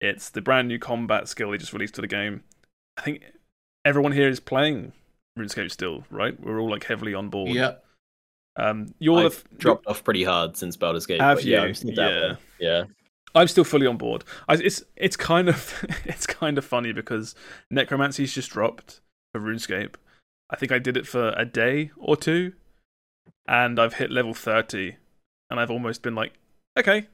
It's 0.00 0.30
the 0.30 0.40
brand 0.40 0.68
new 0.68 0.78
combat 0.78 1.28
skill 1.28 1.50
they 1.50 1.58
just 1.58 1.72
released 1.72 1.94
to 1.94 2.00
the 2.00 2.06
game. 2.06 2.42
I 2.96 3.02
think 3.02 3.22
everyone 3.84 4.12
here 4.12 4.28
is 4.28 4.40
playing 4.40 4.92
RuneScape 5.38 5.70
still, 5.70 6.04
right? 6.10 6.38
We're 6.40 6.60
all 6.60 6.70
like 6.70 6.84
heavily 6.84 7.14
on 7.14 7.28
board. 7.28 7.50
Yeah. 7.50 7.72
Um, 8.56 8.94
you're 8.98 9.18
I've 9.18 9.26
f- 9.26 9.44
dropped 9.58 9.86
off 9.86 10.04
pretty 10.04 10.22
hard 10.22 10.56
since 10.56 10.76
Baldur's 10.76 11.06
Gate. 11.06 11.20
Have 11.20 11.38
but 11.38 11.44
yeah, 11.44 11.62
you? 11.62 11.68
I'm 11.68 11.74
still 11.74 11.90
Yeah. 11.92 12.34
yeah. 12.60 12.84
I'm 13.34 13.48
still 13.48 13.64
fully 13.64 13.86
on 13.86 13.96
board. 13.96 14.22
I, 14.48 14.54
it's 14.54 14.82
it's 14.96 15.16
kind 15.16 15.48
of 15.48 15.84
it's 16.04 16.26
kind 16.26 16.56
of 16.56 16.64
funny 16.64 16.92
because 16.92 17.34
Necromancy's 17.70 18.32
just 18.32 18.50
dropped 18.50 19.00
for 19.32 19.40
RuneScape. 19.40 19.94
I 20.50 20.56
think 20.56 20.70
I 20.70 20.78
did 20.78 20.96
it 20.96 21.06
for 21.06 21.30
a 21.36 21.44
day 21.44 21.90
or 21.96 22.16
two, 22.16 22.52
and 23.48 23.80
I've 23.80 23.94
hit 23.94 24.10
level 24.12 24.34
thirty, 24.34 24.96
and 25.50 25.58
I've 25.58 25.70
almost 25.70 26.02
been 26.02 26.14
like, 26.14 26.34
okay, 26.78 27.06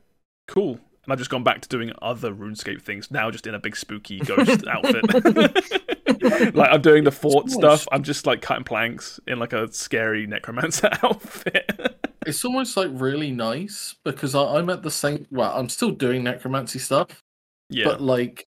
cool, 0.48 0.72
and 1.04 1.12
I've 1.12 1.18
just 1.18 1.30
gone 1.30 1.44
back 1.44 1.61
to 1.62 1.68
doing 1.68 1.92
other 2.02 2.32
RuneScape 2.32 2.82
things 2.82 3.11
now, 3.11 3.30
just 3.30 3.46
in 3.46 3.54
a 3.54 3.58
big 3.58 3.76
spooky 3.76 4.18
ghost 4.20 4.64
outfit. 4.68 5.04
like 6.54 6.70
I'm 6.70 6.82
doing 6.82 7.04
the 7.04 7.12
fort 7.12 7.46
Nice. 7.46 7.54
stuff. 7.54 7.88
I'm 7.92 8.02
just 8.02 8.26
like 8.26 8.42
cutting 8.42 8.64
planks 8.64 9.18
in 9.26 9.38
like 9.38 9.52
a 9.52 9.72
scary 9.72 10.26
necromancer 10.26 10.90
outfit. 11.02 11.70
It's 12.26 12.44
almost 12.44 12.76
like 12.76 12.90
really 12.92 13.30
nice 13.30 13.94
because 14.04 14.34
I, 14.34 14.42
I'm 14.58 14.68
at 14.70 14.82
the 14.82 14.90
same. 14.90 15.26
Well, 15.30 15.52
I'm 15.56 15.68
still 15.68 15.90
doing 15.90 16.24
necromancy 16.24 16.78
stuff, 16.78 17.22
yeah, 17.70 17.84
but 17.84 18.00
like 18.02 18.44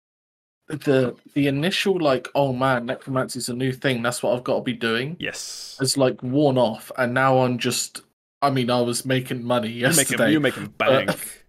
the 0.70 1.16
the 1.34 1.48
initial 1.48 2.00
like, 2.00 2.30
oh 2.36 2.54
man, 2.54 2.86
necromancy's 2.86 3.50
a 3.50 3.54
new 3.54 3.74
thing. 3.74 4.02
That's 4.02 4.24
what 4.24 4.36
I've 4.36 4.44
got 4.46 4.56
to 4.58 4.62
be 4.62 4.74
doing. 4.74 5.18
Yes. 5.20 5.78
it's 5.82 5.98
like 5.98 6.22
worn 6.24 6.58
off, 6.58 6.92
and 6.98 7.14
now 7.14 7.40
I'm 7.40 7.58
just. 7.58 8.02
I 8.42 8.50
mean, 8.52 8.70
I 8.70 8.82
was 8.82 9.06
making 9.06 9.44
money 9.44 9.70
You're 9.70 9.90
yesterday. 9.90 10.18
making, 10.18 10.32
you're 10.32 10.42
making 10.42 10.68
bank. 10.78 11.44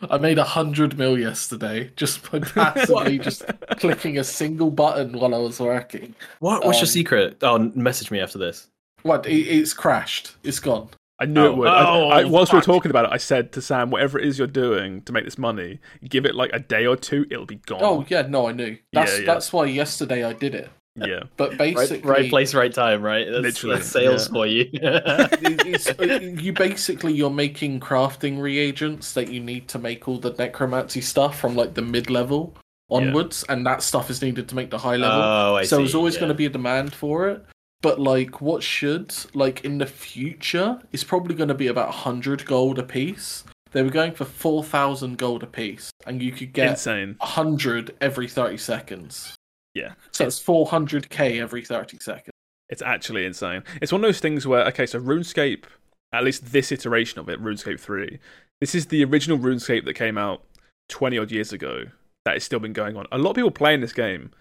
I 0.10 0.18
made 0.18 0.38
a 0.38 0.44
hundred 0.44 0.98
mil 0.98 1.18
yesterday 1.18 1.90
just 1.96 2.30
by 2.30 2.38
passively 2.40 3.18
just 3.18 3.44
clicking 3.78 4.18
a 4.18 4.24
single 4.24 4.70
button 4.70 5.18
while 5.18 5.34
I 5.34 5.38
was 5.38 5.58
working. 5.58 6.14
What? 6.40 6.64
What's 6.64 6.78
your 6.78 6.82
Um, 6.84 6.88
secret? 6.88 7.38
Oh, 7.42 7.58
message 7.74 8.10
me 8.10 8.20
after 8.20 8.38
this. 8.38 8.68
What? 9.02 9.26
It, 9.26 9.32
it's 9.34 9.72
crashed. 9.72 10.36
It's 10.42 10.60
gone. 10.60 10.90
I 11.18 11.24
knew 11.24 11.40
Oh. 11.40 11.46
it 11.46 11.56
would. 11.56 11.68
Oh, 11.68 12.08
I, 12.10 12.24
whilst 12.24 12.52
we 12.52 12.58
were 12.58 12.62
talking 12.64 12.90
about 12.90 13.06
it, 13.06 13.10
I 13.10 13.16
said 13.16 13.52
to 13.52 13.62
Sam, 13.62 13.88
whatever 13.90 14.18
it 14.18 14.26
is 14.26 14.36
you're 14.38 14.46
doing 14.46 15.00
to 15.02 15.12
make 15.12 15.24
this 15.24 15.38
money, 15.38 15.80
give 16.06 16.26
it 16.26 16.34
like 16.34 16.50
a 16.52 16.58
day 16.58 16.84
or 16.84 16.94
two, 16.96 17.24
it'll 17.30 17.46
be 17.46 17.56
gone. 17.56 17.80
Oh 17.82 18.04
yeah, 18.08 18.22
no, 18.22 18.48
I 18.48 18.52
knew. 18.52 18.76
That's 18.92 19.12
Yeah, 19.14 19.18
yeah. 19.20 19.24
that's 19.26 19.50
why 19.50 19.64
yesterday 19.64 20.24
I 20.24 20.34
did 20.34 20.54
it. 20.54 20.70
Yeah. 20.96 21.24
But 21.36 21.58
basically, 21.58 22.08
right 22.08 22.30
place, 22.30 22.54
right 22.54 22.72
time. 22.72 23.02
Right. 23.02 23.26
That's, 23.30 23.42
Literally, 23.42 23.76
that's 23.76 23.88
sales 23.88 24.26
yeah. 24.26 24.32
for 24.32 24.46
you. 24.46 24.68
it- 24.72 26.42
you 26.42 26.52
basically 26.52 27.12
you're 27.12 27.30
making 27.30 27.80
crafting 27.80 28.40
reagents 28.40 29.12
that 29.12 29.28
you 29.28 29.40
need 29.40 29.68
to 29.68 29.78
make 29.78 30.08
all 30.08 30.18
the 30.18 30.32
necromancy 30.32 31.00
stuff 31.00 31.38
from 31.38 31.54
like 31.54 31.74
the 31.74 31.82
mid 31.82 32.10
level 32.10 32.54
onwards, 32.90 33.44
and 33.48 33.66
that 33.66 33.82
stuff 33.82 34.10
is 34.10 34.22
needed 34.22 34.48
to 34.48 34.54
make 34.54 34.70
the 34.70 34.78
high 34.78 34.96
level. 34.96 35.20
oh, 35.20 35.56
I 35.56 35.64
so 35.64 35.76
see. 35.76 35.82
there's 35.82 35.94
always 35.94 36.14
yeah. 36.14 36.20
going 36.20 36.28
to 36.28 36.34
be 36.34 36.46
a 36.46 36.50
demand 36.50 36.94
for 36.94 37.28
it. 37.28 37.44
But 37.82 38.00
like, 38.00 38.40
what 38.40 38.62
should 38.62 39.14
like 39.34 39.64
in 39.64 39.78
the 39.78 39.86
future 39.86 40.80
is 40.92 41.04
probably 41.04 41.34
going 41.34 41.48
to 41.48 41.54
be 41.54 41.68
about 41.68 41.92
hundred 41.92 42.44
gold 42.46 42.78
a 42.78 42.82
piece. 42.82 43.44
They 43.72 43.82
were 43.82 43.90
going 43.90 44.12
for 44.12 44.24
four 44.24 44.64
thousand 44.64 45.18
gold 45.18 45.42
a 45.42 45.46
piece, 45.46 45.90
and 46.06 46.22
you 46.22 46.32
could 46.32 46.52
get 46.52 46.70
Insane. 46.70 47.16
hundred 47.20 47.94
every 48.00 48.28
thirty 48.28 48.56
seconds. 48.56 49.35
Yeah. 49.76 49.92
So 50.10 50.26
it's 50.26 50.38
four 50.38 50.66
hundred 50.66 51.10
k 51.10 51.38
every 51.40 51.62
thirty 51.62 51.98
seconds. 52.00 52.32
It's 52.68 52.82
actually 52.82 53.26
insane. 53.26 53.62
It's 53.80 53.92
one 53.92 54.02
of 54.02 54.08
those 54.08 54.20
things 54.20 54.46
where, 54.46 54.64
okay, 54.66 54.86
so 54.86 55.00
RuneScape, 55.00 55.64
at 56.12 56.24
least 56.24 56.46
this 56.52 56.72
iteration 56.72 57.20
of 57.20 57.28
it, 57.28 57.40
RuneScape 57.40 57.78
3, 57.78 58.18
this 58.60 58.74
is 58.74 58.86
the 58.86 59.04
original 59.04 59.38
RuneScape 59.38 59.84
that 59.84 59.94
came 59.94 60.18
out 60.18 60.42
20 60.88 61.16
odd 61.18 61.30
years 61.30 61.52
ago 61.52 61.84
that 62.24 62.34
has 62.34 62.42
still 62.42 62.58
been 62.58 62.72
going 62.72 62.96
on. 62.96 63.06
A 63.12 63.18
lot 63.18 63.30
of 63.30 63.36
people 63.36 63.52
playing 63.52 63.82
this 63.82 63.92
game 63.92 64.32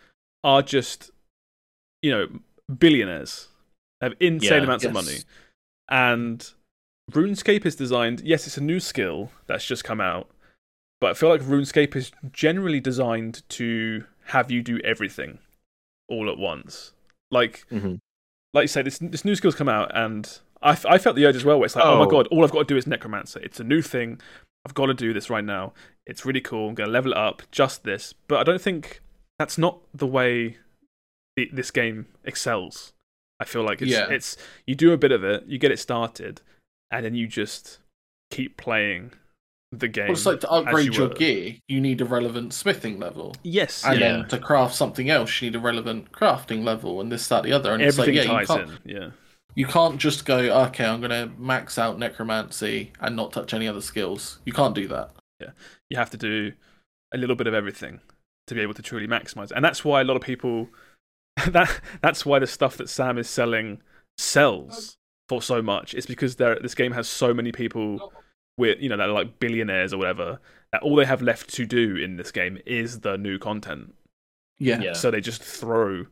are 0.43 0.63
just, 0.63 1.11
you 2.01 2.09
know, 2.09 2.27
billionaires, 2.79 3.49
have 4.01 4.13
insane 4.19 4.59
Yeah. 4.59 4.63
amounts 4.63 4.85
of 4.85 4.93
money. 4.93 5.17
And 5.87 6.49
RuneScape 7.11 7.63
is 7.63 7.75
designed, 7.75 8.21
yes, 8.21 8.47
it's 8.47 8.57
a 8.57 8.63
new 8.63 8.79
skill 8.79 9.29
that's 9.45 9.65
just 9.65 9.83
come 9.83 10.01
out, 10.01 10.31
but 10.99 11.11
I 11.11 11.13
feel 11.13 11.29
like 11.29 11.41
RuneScape 11.41 11.95
is 11.95 12.11
generally 12.31 12.79
designed 12.79 13.43
to 13.49 14.05
have 14.25 14.51
you 14.51 14.61
do 14.61 14.79
everything 14.83 15.39
all 16.09 16.29
at 16.29 16.37
once. 16.37 16.93
Like, 17.31 17.65
Mhm. 17.71 17.99
like 18.53 18.63
you 18.63 18.67
say, 18.67 18.81
this 18.81 18.97
this 18.99 19.25
new 19.25 19.35
skill's 19.35 19.55
come 19.55 19.69
out, 19.69 19.91
and 19.95 20.39
I, 20.61 20.71
f- 20.71 20.85
I 20.85 20.97
felt 20.97 21.15
the 21.15 21.25
urge 21.25 21.35
as 21.35 21.45
well. 21.45 21.59
Where 21.59 21.65
it's 21.65 21.75
like, 21.75 21.85
oh. 21.85 21.97
my 21.99 22.05
Oh. 22.05 22.09
god, 22.09 22.27
all 22.27 22.43
I've 22.43 22.51
got 22.51 22.59
to 22.67 22.73
do 22.73 22.77
is 22.77 22.87
necromancer. 22.87 23.39
It's 23.41 23.59
a 23.59 23.63
new 23.63 23.81
thing. 23.81 24.19
I've 24.65 24.73
got 24.73 24.87
to 24.87 24.93
do 24.93 25.13
this 25.13 25.29
right 25.29 25.43
now. 25.43 25.73
It's 26.07 26.25
really 26.25 26.41
cool. 26.41 26.69
I'm 26.69 26.75
going 26.75 26.87
to 26.87 26.91
level 26.93 27.11
it 27.11 27.17
up. 27.17 27.43
Just 27.51 27.83
this, 27.83 28.13
but 28.27 28.39
I 28.39 28.43
don't 28.43 28.61
think 28.61 29.01
that's 29.37 29.57
not 29.57 29.79
the 29.93 30.07
way 30.07 30.57
the, 31.35 31.49
this 31.53 31.69
game 31.71 32.07
excels. 32.23 32.93
I 33.39 33.45
feel 33.45 33.63
like 33.63 33.81
it's 33.81 33.91
Yeah. 33.91 34.07
it's 34.09 34.37
you 34.65 34.75
do 34.75 34.91
a 34.93 34.97
bit 34.97 35.11
of 35.11 35.23
it, 35.23 35.45
you 35.45 35.57
get 35.57 35.71
it 35.71 35.77
started, 35.79 36.41
and 36.89 37.05
then 37.05 37.13
you 37.15 37.27
just 37.27 37.79
keep 38.31 38.55
playing 38.57 39.11
the 39.79 39.87
game. 39.87 40.05
Well, 40.07 40.13
it's 40.13 40.25
like 40.25 40.39
to 40.41 40.49
upgrade 40.49 40.87
you 40.87 40.93
your 40.93 41.09
were. 41.09 41.15
gear, 41.15 41.55
you 41.67 41.81
need 41.81 42.01
a 42.01 42.05
relevant 42.05 42.53
smithing 42.53 42.99
level. 42.99 43.35
Yes, 43.43 43.83
And 43.85 43.99
yeah. 43.99 44.11
then 44.11 44.27
to 44.29 44.37
craft 44.37 44.75
something 44.75 45.09
else, 45.09 45.41
you 45.41 45.49
need 45.49 45.55
a 45.55 45.59
relevant 45.59 46.11
crafting 46.11 46.63
level, 46.63 47.01
and 47.01 47.11
this, 47.11 47.27
that, 47.27 47.43
the 47.43 47.53
other. 47.53 47.73
And 47.73 47.81
it's 47.81 47.97
like, 47.97 48.09
Everything 48.09 48.29
yeah, 48.29 48.39
you 48.39 48.45
ties 48.45 48.47
can't, 48.47 48.69
in. 48.85 48.95
Yeah. 48.95 49.09
you 49.55 49.65
can't 49.65 49.97
just 49.97 50.25
go, 50.25 50.37
okay, 50.65 50.85
I'm 50.85 50.99
going 50.99 51.11
to 51.11 51.31
max 51.39 51.77
out 51.77 51.99
necromancy 51.99 52.91
and 52.99 53.15
not 53.15 53.33
touch 53.33 53.53
any 53.53 53.67
other 53.67 53.81
skills. 53.81 54.39
You 54.45 54.53
can't 54.53 54.75
do 54.75 54.87
that. 54.89 55.11
Yeah, 55.39 55.51
you 55.89 55.97
have 55.97 56.11
to 56.11 56.17
do 56.17 56.53
a 57.13 57.17
little 57.17 57.35
bit 57.35 57.47
of 57.47 57.53
everything 57.53 57.99
to 58.47 58.55
be 58.55 58.61
able 58.61 58.73
to 58.73 58.81
truly 58.81 59.07
maximize. 59.07 59.51
And 59.51 59.63
that's 59.63 59.83
why 59.83 60.01
a 60.01 60.03
lot 60.03 60.15
of 60.15 60.21
people 60.21 60.69
that 61.47 61.81
that's 62.01 62.25
why 62.25 62.39
the 62.39 62.47
stuff 62.47 62.77
that 62.77 62.89
Sam 62.89 63.17
is 63.17 63.29
selling 63.29 63.81
sells 64.17 64.97
for 65.27 65.41
so 65.41 65.61
much. 65.61 65.93
It's 65.93 66.05
because 66.05 66.37
there 66.37 66.57
this 66.61 66.75
game 66.75 66.91
has 66.93 67.07
so 67.07 67.33
many 67.33 67.51
people 67.51 68.13
with 68.57 68.79
you 68.79 68.89
know 68.89 68.97
that 68.97 69.09
are 69.09 69.13
like 69.13 69.39
billionaires 69.39 69.93
or 69.93 69.97
whatever 69.97 70.39
that 70.71 70.81
all 70.81 70.95
they 70.95 71.05
have 71.05 71.21
left 71.21 71.53
to 71.53 71.65
do 71.65 71.95
in 71.95 72.17
this 72.17 72.31
game 72.31 72.57
is 72.65 73.01
the 73.01 73.17
new 73.17 73.37
content. 73.37 73.93
Yeah. 74.59 74.81
Yeah. 74.81 74.93
So 74.93 75.11
they 75.11 75.21
just 75.21 75.41
throw 75.43 76.05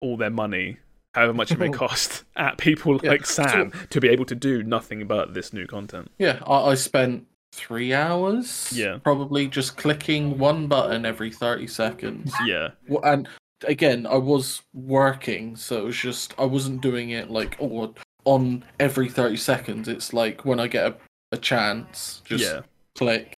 all 0.00 0.16
their 0.16 0.30
money, 0.30 0.78
however 1.14 1.34
much 1.34 1.50
it 1.50 1.58
may 1.58 1.68
cost, 1.84 2.24
at 2.36 2.56
people 2.58 3.00
Yeah. 3.02 3.10
like 3.10 3.26
Sam 3.26 3.72
to 3.90 4.00
be 4.00 4.08
able 4.08 4.24
to 4.26 4.34
do 4.34 4.62
nothing 4.62 5.06
but 5.06 5.34
this 5.34 5.52
new 5.52 5.66
content. 5.66 6.10
Yeah, 6.18 6.40
I, 6.46 6.70
I 6.70 6.74
spent 6.74 7.26
three 7.52 7.92
hours. 7.92 8.70
Yeah. 8.74 8.98
Probably 9.02 9.48
just 9.48 9.76
clicking 9.76 10.38
one 10.38 10.68
button 10.68 11.04
every 11.04 11.30
30 11.32 11.66
seconds. 11.66 12.32
Yeah. 12.46 12.68
And 13.02 13.28
again, 13.64 14.06
I 14.06 14.16
was 14.16 14.62
working, 14.72 15.56
so 15.56 15.78
it 15.78 15.84
was 15.84 15.96
just, 15.96 16.34
I 16.38 16.44
wasn't 16.44 16.80
doing 16.82 17.10
it 17.10 17.30
like, 17.30 17.56
oh, 17.60 17.94
on 18.24 18.64
every 18.78 19.08
30 19.08 19.36
seconds. 19.36 19.88
It's 19.88 20.12
like 20.12 20.44
when 20.44 20.60
I 20.60 20.68
get 20.68 20.86
a, 20.86 20.96
a 21.32 21.36
chance, 21.36 22.22
just 22.24 22.44
yeah. 22.44 22.60
click, 22.94 23.34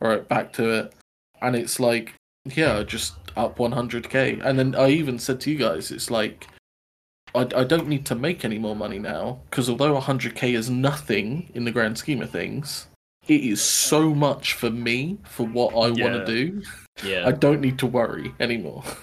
right, 0.00 0.26
back 0.28 0.52
to 0.54 0.70
it. 0.70 0.94
And 1.42 1.56
it's 1.56 1.78
like, 1.78 2.14
yeah, 2.44 2.82
just 2.82 3.14
up 3.36 3.58
100k. 3.58 4.44
And 4.44 4.58
then 4.58 4.74
I 4.74 4.88
even 4.90 5.18
said 5.18 5.40
to 5.42 5.50
you 5.50 5.58
guys, 5.58 5.90
it's 5.90 6.10
like, 6.10 6.48
I, 7.34 7.48
I 7.56 7.64
don't 7.64 7.88
need 7.88 8.06
to 8.06 8.14
make 8.14 8.44
any 8.44 8.58
more 8.58 8.76
money 8.76 8.98
now 8.98 9.40
because 9.50 9.68
although 9.68 10.00
100k 10.00 10.54
is 10.54 10.70
nothing 10.70 11.50
in 11.54 11.64
the 11.64 11.72
grand 11.72 11.98
scheme 11.98 12.22
of 12.22 12.30
things, 12.30 12.86
it 13.26 13.40
is 13.40 13.60
so 13.60 14.14
much 14.14 14.54
for 14.54 14.70
me 14.70 15.18
for 15.24 15.46
what 15.46 15.72
I 15.72 15.90
want 15.90 15.96
to 15.96 16.24
do. 16.26 16.62
Yeah. 17.02 17.26
I 17.26 17.32
don't 17.32 17.60
need 17.60 17.78
to 17.80 17.86
worry 17.86 18.34
anymore. 18.40 18.84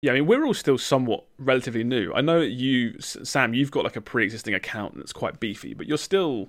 Yeah, 0.00 0.12
I 0.12 0.14
mean, 0.14 0.26
we're 0.26 0.44
all 0.46 0.54
still 0.54 0.78
somewhat 0.78 1.24
relatively 1.40 1.82
new. 1.82 2.12
I 2.14 2.20
know 2.20 2.38
you, 2.40 2.94
Sam, 3.00 3.52
you've 3.52 3.72
got 3.72 3.82
like 3.82 3.96
a 3.96 4.00
pre-existing 4.00 4.54
account 4.54 4.96
that's 4.96 5.12
quite 5.12 5.40
beefy, 5.40 5.74
but 5.74 5.88
you're 5.88 5.98
still 5.98 6.48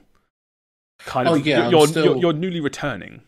kind 1.00 1.28
oh, 1.28 1.36
of 1.36 1.42
Oh, 1.42 1.44
yeah, 1.44 1.64
you're, 1.70 1.80
you're, 1.80 1.88
still- 1.88 2.06
you're, 2.06 2.18
you're 2.18 2.34
newly 2.34 2.60
returning. 2.60 3.22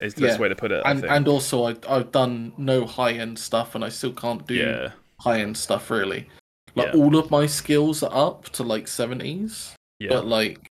Is 0.00 0.14
the 0.14 0.22
best 0.22 0.40
way 0.40 0.48
to 0.48 0.56
put 0.56 0.72
it? 0.72 0.82
I 0.84 0.92
And 0.92 1.00
think. 1.00 1.12
and 1.12 1.28
also 1.28 1.64
I 1.66 1.76
I've 1.86 2.10
done 2.10 2.54
no 2.56 2.86
high 2.86 3.12
end 3.12 3.38
stuff 3.38 3.74
and 3.74 3.84
I 3.84 3.90
still 3.90 4.12
can't 4.14 4.46
do 4.46 4.54
yeah, 4.54 4.92
high 5.18 5.40
end 5.40 5.58
stuff 5.58 5.90
really. 5.90 6.26
Like 6.74 6.94
Yeah. 6.94 7.00
all 7.00 7.16
of 7.18 7.30
my 7.30 7.44
skills 7.44 8.02
are 8.02 8.10
up 8.14 8.44
to 8.50 8.62
like 8.62 8.86
70s. 8.86 9.74
yeah, 9.98 10.08
But 10.08 10.26
like 10.26 10.68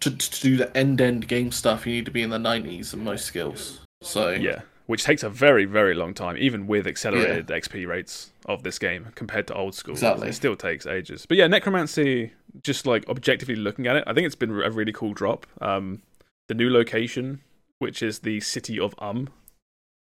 to, 0.00 0.10
to 0.10 0.40
do 0.40 0.56
the 0.56 0.76
end 0.76 1.00
end 1.00 1.28
game 1.28 1.52
stuff, 1.52 1.86
you 1.86 1.92
need 1.92 2.04
to 2.06 2.10
be 2.10 2.22
in 2.22 2.30
the 2.30 2.38
nineties 2.40 2.92
in 2.92 3.04
most 3.04 3.26
skills. 3.26 3.80
So 4.02 4.30
yeah. 4.30 4.62
Which 4.86 5.04
takes 5.04 5.22
a 5.22 5.30
very, 5.30 5.64
very 5.64 5.94
long 5.94 6.12
time, 6.12 6.36
even 6.36 6.66
with 6.66 6.88
accelerated 6.88 7.46
XP 7.46 7.86
rates 7.86 8.32
of 8.46 8.64
this 8.64 8.80
game 8.80 9.06
compared 9.14 9.46
to 9.46 9.54
old 9.54 9.76
school. 9.76 9.92
Exactly. 9.94 10.28
It 10.28 10.32
still 10.32 10.56
takes 10.56 10.86
ages. 10.86 11.24
But 11.24 11.36
yeah, 11.38 11.46
Necromancy, 11.46 12.32
just 12.62 12.86
like 12.86 13.08
objectively 13.08 13.56
looking 13.56 13.86
at 13.86 13.96
it, 13.96 14.04
I 14.06 14.12
think 14.14 14.26
it's 14.26 14.34
been 14.34 14.50
a 14.50 14.70
really 14.70 14.92
cool 14.92 15.14
drop. 15.14 15.46
Um, 15.60 16.02
the 16.48 16.54
new 16.54 16.70
location, 16.70 17.40
which 17.78 18.02
is 18.02 18.20
the 18.20 18.40
city 18.40 18.78
of 18.78 18.94
Um, 18.98 19.28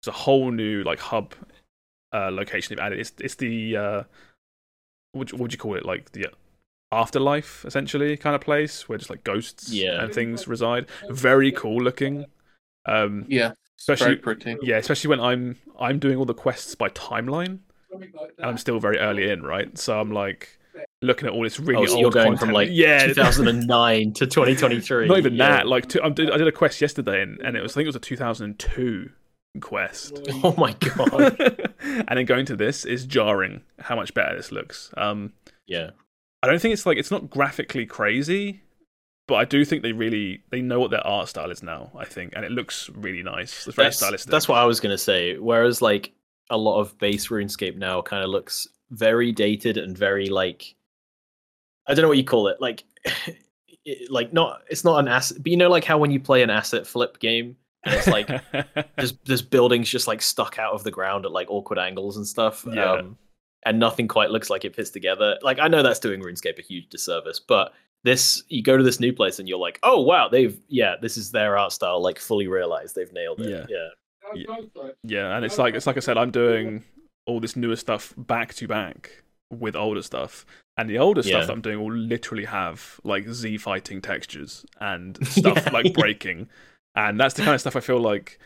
it's 0.02 0.08
a 0.08 0.12
whole 0.12 0.50
new 0.50 0.82
like 0.82 0.98
hub 1.00 1.34
uh, 2.12 2.30
location 2.30 2.74
they've 2.74 2.84
added. 2.84 2.98
It's 2.98 3.12
it's 3.20 3.34
the 3.36 3.76
uh, 3.76 4.02
what 5.12 5.32
would 5.32 5.52
you 5.52 5.58
call 5.58 5.76
it? 5.76 5.84
Like 5.84 6.12
the 6.12 6.26
afterlife, 6.92 7.64
essentially, 7.64 8.16
kind 8.16 8.34
of 8.34 8.40
place 8.40 8.88
where 8.88 8.98
just 8.98 9.10
like 9.10 9.22
ghosts 9.24 9.70
Yeah. 9.72 10.02
and 10.02 10.12
things 10.12 10.48
reside. 10.48 10.86
Very 11.08 11.52
cool 11.52 11.80
looking. 11.82 12.26
Um, 12.86 13.26
yeah, 13.28 13.52
especially 13.78 14.06
very 14.06 14.16
pretty. 14.16 14.56
yeah, 14.62 14.78
especially 14.78 15.08
when 15.08 15.20
I'm 15.20 15.56
I'm 15.78 15.98
doing 15.98 16.16
all 16.16 16.24
the 16.24 16.34
quests 16.34 16.74
by 16.74 16.88
timeline, 16.88 17.58
and 17.92 18.14
I'm 18.42 18.58
still 18.58 18.80
very 18.80 18.98
early 18.98 19.30
in, 19.30 19.42
right? 19.42 19.76
So 19.78 20.00
I'm 20.00 20.10
like 20.10 20.58
looking 21.02 21.28
at 21.28 21.34
all 21.34 21.42
this 21.42 21.58
really 21.58 21.82
oh, 21.82 21.86
so 21.86 21.92
old 21.94 22.00
you're 22.00 22.10
going 22.10 22.26
content. 22.26 22.40
from 22.40 22.52
like 22.52 22.68
yeah, 22.70 23.06
2009 23.06 24.12
to 24.14 24.26
2023. 24.26 25.08
not 25.08 25.18
even 25.18 25.34
yeah. 25.34 25.48
that. 25.48 25.66
Like 25.66 25.86
to, 25.90 26.04
I 26.04 26.10
did 26.10 26.30
I 26.30 26.36
did 26.36 26.46
a 26.46 26.52
quest 26.52 26.80
yesterday, 26.80 27.22
and, 27.22 27.40
and 27.40 27.56
it 27.56 27.62
was 27.62 27.72
I 27.72 27.74
think 27.76 27.84
it 27.84 27.88
was 27.88 27.96
a 27.96 28.00
2002 28.00 29.10
quest. 29.60 30.18
Oh 30.44 30.54
my 30.56 30.72
god. 30.74 31.40
and 31.80 32.18
then 32.18 32.24
going 32.24 32.46
to 32.46 32.56
this 32.56 32.84
is 32.84 33.04
jarring 33.04 33.62
how 33.78 33.96
much 33.96 34.14
better 34.14 34.36
this 34.36 34.52
looks. 34.52 34.90
Um, 34.96 35.32
yeah. 35.66 35.90
I 36.42 36.46
don't 36.46 36.60
think 36.60 36.72
it's 36.72 36.86
like 36.86 36.98
it's 36.98 37.10
not 37.10 37.28
graphically 37.28 37.84
crazy, 37.84 38.62
but 39.26 39.34
I 39.36 39.44
do 39.44 39.64
think 39.64 39.82
they 39.82 39.92
really 39.92 40.42
they 40.50 40.62
know 40.62 40.80
what 40.80 40.90
their 40.90 41.06
art 41.06 41.28
style 41.28 41.50
is 41.50 41.62
now. 41.62 41.90
I 41.96 42.04
think, 42.04 42.32
and 42.36 42.44
it 42.44 42.52
looks 42.52 42.88
really 42.94 43.22
nice. 43.22 43.66
It's 43.66 43.76
very 43.76 43.86
That's, 43.86 43.98
stylistic. 43.98 44.30
that's 44.30 44.48
what 44.48 44.58
I 44.58 44.64
was 44.64 44.80
gonna 44.80 44.98
say. 44.98 45.36
Whereas 45.36 45.82
like 45.82 46.12
a 46.48 46.56
lot 46.56 46.80
of 46.80 46.98
base 46.98 47.28
RuneScape 47.28 47.76
now 47.76 48.02
kind 48.02 48.24
of 48.24 48.30
looks 48.30 48.68
very 48.90 49.32
dated 49.32 49.76
and 49.76 49.96
very 49.96 50.28
like 50.28 50.74
I 51.86 51.94
don't 51.94 52.02
know 52.02 52.08
what 52.08 52.18
you 52.18 52.24
call 52.24 52.48
it. 52.48 52.60
Like 52.60 52.84
it- 53.84 54.10
like 54.10 54.32
not 54.32 54.62
it's 54.68 54.84
not 54.84 54.98
an 54.98 55.08
asset 55.08 55.38
but 55.42 55.50
you 55.50 55.56
know 55.56 55.70
like 55.70 55.84
how 55.84 55.96
when 55.98 56.10
you 56.10 56.20
play 56.20 56.42
an 56.42 56.50
asset 56.50 56.86
flip 56.86 57.18
game 57.18 57.56
and 57.84 57.94
it's 57.94 58.06
like 58.06 58.28
there's 58.96 59.14
there's 59.24 59.42
buildings 59.42 59.88
just 59.88 60.06
like 60.06 60.20
stuck 60.20 60.58
out 60.58 60.74
of 60.74 60.84
the 60.84 60.90
ground 60.90 61.24
at 61.24 61.32
like 61.32 61.50
awkward 61.50 61.78
angles 61.78 62.16
and 62.16 62.26
stuff. 62.26 62.66
Yeah. 62.70 62.92
Um, 62.92 63.16
and 63.66 63.78
nothing 63.78 64.08
quite 64.08 64.30
looks 64.30 64.48
like 64.48 64.64
it 64.64 64.74
fits 64.74 64.90
together. 64.90 65.38
Like 65.42 65.58
I 65.58 65.68
know 65.68 65.82
that's 65.82 65.98
doing 65.98 66.20
RuneScape 66.22 66.58
a 66.58 66.62
huge 66.62 66.88
disservice, 66.88 67.38
but 67.40 67.72
this 68.04 68.42
you 68.48 68.62
go 68.62 68.76
to 68.78 68.82
this 68.82 69.00
new 69.00 69.12
place 69.12 69.38
and 69.38 69.46
you're 69.48 69.58
like, 69.58 69.78
oh 69.82 70.00
wow, 70.00 70.28
they've 70.28 70.58
yeah, 70.68 70.94
this 71.00 71.16
is 71.18 71.30
their 71.30 71.58
art 71.58 71.72
style, 71.72 72.02
like 72.02 72.18
fully 72.18 72.46
realized. 72.48 72.94
They've 72.94 73.12
nailed 73.12 73.40
it. 73.40 73.66
Yeah. 73.68 73.76
Yeah. 74.34 74.44
yeah, 75.02 75.36
and 75.36 75.44
it's 75.44 75.58
like 75.58 75.74
it's 75.74 75.86
like 75.86 75.96
I 75.96 76.00
said, 76.00 76.16
I'm 76.16 76.30
doing 76.30 76.84
all 77.30 77.40
this 77.40 77.56
newer 77.56 77.76
stuff 77.76 78.14
back 78.16 78.54
to 78.54 78.68
back 78.68 79.22
with 79.50 79.74
older 79.74 80.02
stuff, 80.02 80.44
and 80.76 80.88
the 80.88 80.98
older 80.98 81.22
stuff 81.22 81.46
that 81.46 81.52
I'm 81.52 81.60
doing 81.60 81.80
will 81.80 81.92
literally 81.92 82.44
have 82.44 83.00
like 83.04 83.28
Z 83.28 83.58
fighting 83.58 84.00
textures 84.00 84.64
and 84.80 85.24
stuff 85.26 85.64
Yeah, 85.66 85.72
like 85.72 85.86
yeah. 85.86 85.92
breaking, 85.92 86.48
and 86.94 87.18
that's 87.18 87.34
the 87.34 87.42
kind 87.42 87.54
of 87.54 87.60
stuff 87.60 87.76
I 87.76 87.80
feel 87.80 88.00
like 88.00 88.38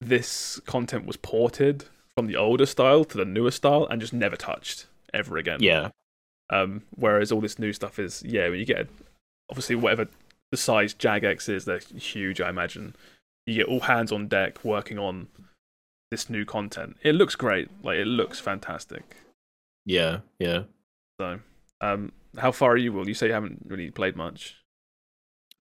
this 0.00 0.60
content 0.66 1.06
was 1.06 1.16
ported 1.16 1.84
from 2.16 2.26
the 2.26 2.36
older 2.36 2.66
style 2.66 3.04
to 3.04 3.16
the 3.16 3.24
newer 3.24 3.50
style 3.50 3.86
and 3.90 4.00
just 4.00 4.12
never 4.12 4.36
touched 4.36 4.86
ever 5.12 5.36
again. 5.36 5.62
Yeah. 5.62 5.90
Um, 6.50 6.82
whereas 6.94 7.32
all 7.32 7.40
this 7.40 7.58
new 7.58 7.72
stuff 7.72 7.98
is, 7.98 8.22
yeah, 8.24 8.48
when 8.48 8.58
you 8.58 8.66
get 8.66 8.88
obviously 9.50 9.76
whatever 9.76 10.08
the 10.50 10.56
size 10.56 10.94
Jagex 10.94 11.48
is, 11.48 11.64
they're 11.64 11.78
huge. 11.78 12.40
I 12.40 12.50
imagine 12.50 12.94
you 13.46 13.54
get 13.54 13.66
all 13.66 13.80
hands 13.80 14.12
on 14.12 14.28
deck 14.28 14.64
working 14.64 14.98
on 14.98 15.28
this 16.14 16.30
new 16.30 16.44
content. 16.44 16.96
It 17.02 17.16
looks 17.16 17.34
great. 17.34 17.68
Like 17.82 17.98
it 17.98 18.06
looks 18.06 18.38
fantastic. 18.38 19.16
Yeah. 19.84 20.20
Yeah. 20.38 20.62
So, 21.20 21.40
um, 21.80 22.12
how 22.38 22.52
far 22.52 22.70
are 22.72 22.76
you? 22.76 22.92
Will 22.92 23.08
you 23.08 23.14
say 23.14 23.26
you 23.26 23.32
haven't 23.32 23.66
really 23.66 23.90
played 23.90 24.14
much? 24.14 24.56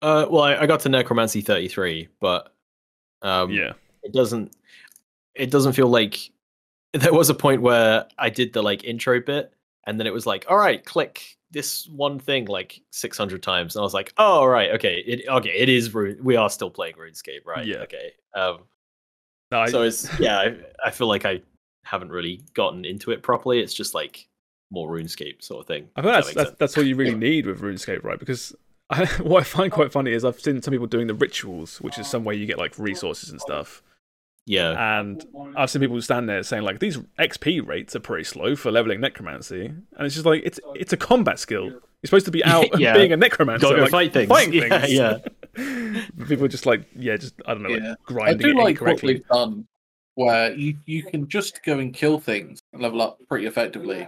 Uh, 0.04 0.28
well, 0.30 0.44
I, 0.44 0.58
I 0.58 0.66
got 0.68 0.82
to 0.82 0.90
Necromancy 0.90 1.42
33, 1.42 2.10
but 2.20 2.54
um, 3.24 3.50
yeah, 3.50 3.74
it 4.04 4.14
doesn't. 4.14 4.56
It 5.34 5.50
doesn't 5.50 5.74
feel 5.74 5.88
like 5.88 6.20
there 6.94 7.14
was 7.14 7.32
a 7.32 7.34
point 7.34 7.64
where 7.64 8.06
I 8.20 8.30
did 8.30 8.54
the 8.54 8.62
like 8.62 8.84
intro 8.84 9.22
bit, 9.22 9.54
and 9.88 10.00
then 10.00 10.06
it 10.06 10.14
was 10.14 10.28
like, 10.28 10.46
all 10.50 10.58
right, 10.58 10.86
click 10.86 11.38
this 11.50 11.88
one 11.88 12.20
thing 12.20 12.46
like 12.46 12.80
600 12.92 13.42
times, 13.42 13.76
and 13.76 13.82
I 13.82 13.84
was 13.84 13.94
like, 13.96 14.14
oh, 14.18 14.42
all 14.42 14.50
right, 14.50 14.72
okay, 14.72 15.04
it 15.08 15.28
okay, 15.28 15.56
it 15.58 15.70
is. 15.70 15.92
We 15.94 16.36
are 16.36 16.50
still 16.50 16.70
playing 16.70 16.94
RuneScape, 16.96 17.46
right? 17.46 17.66
Yeah. 17.66 17.78
Okay. 17.78 18.12
Um, 18.36 18.60
no, 19.54 19.62
I, 19.62 19.70
so 19.70 19.84
it's 19.84 20.20
yeah, 20.20 20.40
I, 20.40 20.56
I 20.84 20.90
feel 20.90 21.08
like 21.08 21.26
I 21.26 21.42
haven't 21.86 22.10
really 22.10 22.42
gotten 22.56 22.86
into 22.86 23.12
it 23.12 23.22
properly. 23.22 23.60
It's 23.60 23.74
just 23.74 23.94
like 23.94 24.28
more 24.72 24.90
RuneScape 24.90 25.44
sort 25.44 25.62
of 25.62 25.68
thing. 25.68 25.90
I 25.96 26.02
think 26.02 26.16
if 26.18 26.26
that 26.26 26.26
that's 26.26 26.34
that's, 26.34 26.58
that's 26.58 26.78
all 26.78 26.84
you 26.84 26.96
really 26.96 27.14
need 27.14 27.46
with 27.46 27.62
RuneScape, 27.62 28.04
right? 28.04 28.18
Because 28.18 28.56
I, 28.90 29.06
what 29.22 29.42
I 29.42 29.44
find 29.44 29.72
quite 29.72 29.92
funny 29.92 30.12
is 30.12 30.26
I've 30.26 30.40
seen 30.40 30.62
some 30.64 30.72
people 30.72 30.88
doing 30.88 31.06
the 31.06 31.14
rituals, 31.14 31.80
which 31.82 32.00
is 32.00 32.08
some 32.08 32.24
way 32.24 32.34
you 32.34 32.48
get 32.48 32.58
like 32.58 32.78
resources 32.80 33.30
and 33.30 33.40
stuff. 33.40 33.84
yeah, 34.48 35.00
And 35.00 35.24
I've 35.56 35.70
seen 35.70 35.82
people 35.82 36.02
stand 36.02 36.28
there 36.28 36.42
saying 36.42 36.64
like 36.64 36.80
these 36.80 36.98
XP 37.20 37.66
rates 37.66 37.96
are 37.96 38.00
pretty 38.00 38.24
slow 38.24 38.56
for 38.56 38.72
leveling 38.72 39.02
necromancy, 39.02 39.66
and 39.68 40.06
it's 40.06 40.16
just 40.16 40.26
like 40.26 40.42
it's 40.44 40.60
it's 40.74 40.94
a 40.94 40.98
combat 40.98 41.38
skill. 41.38 41.80
You're 42.04 42.10
supposed 42.10 42.26
to 42.26 42.32
be 42.32 42.44
out 42.44 42.68
Yeah. 42.80 42.94
being 42.94 43.14
a 43.14 43.18
necromancer, 43.18 43.62
Gotta 43.66 43.76
go 43.78 43.82
like, 43.84 43.92
fight 43.92 44.14
things. 44.14 44.28
fighting 44.28 44.54
Yeah, 44.70 44.80
things. 44.80 44.94
yeah. 44.94 45.18
But 46.16 46.28
people 46.28 46.46
are 46.46 46.50
just 46.50 46.66
like 46.66 46.86
yeah, 46.96 47.16
just 47.18 47.34
I 47.46 47.54
don't 47.54 47.64
know, 47.64 47.70
Yeah. 47.70 47.90
like 47.90 47.98
I 48.00 48.14
grinding 48.14 48.48
do 48.48 48.60
it 48.60 48.64
like 48.64 48.82
what 48.82 49.00
they've 49.02 49.26
done, 49.28 49.66
where 50.16 50.54
you, 50.54 50.78
you 50.86 51.04
can 51.04 51.28
just 51.28 51.64
go 51.64 51.80
and 51.80 51.94
kill 51.94 52.20
things 52.20 52.60
and 52.74 52.82
level 52.82 53.02
up 53.02 53.20
pretty 53.30 53.46
effectively, 53.46 54.08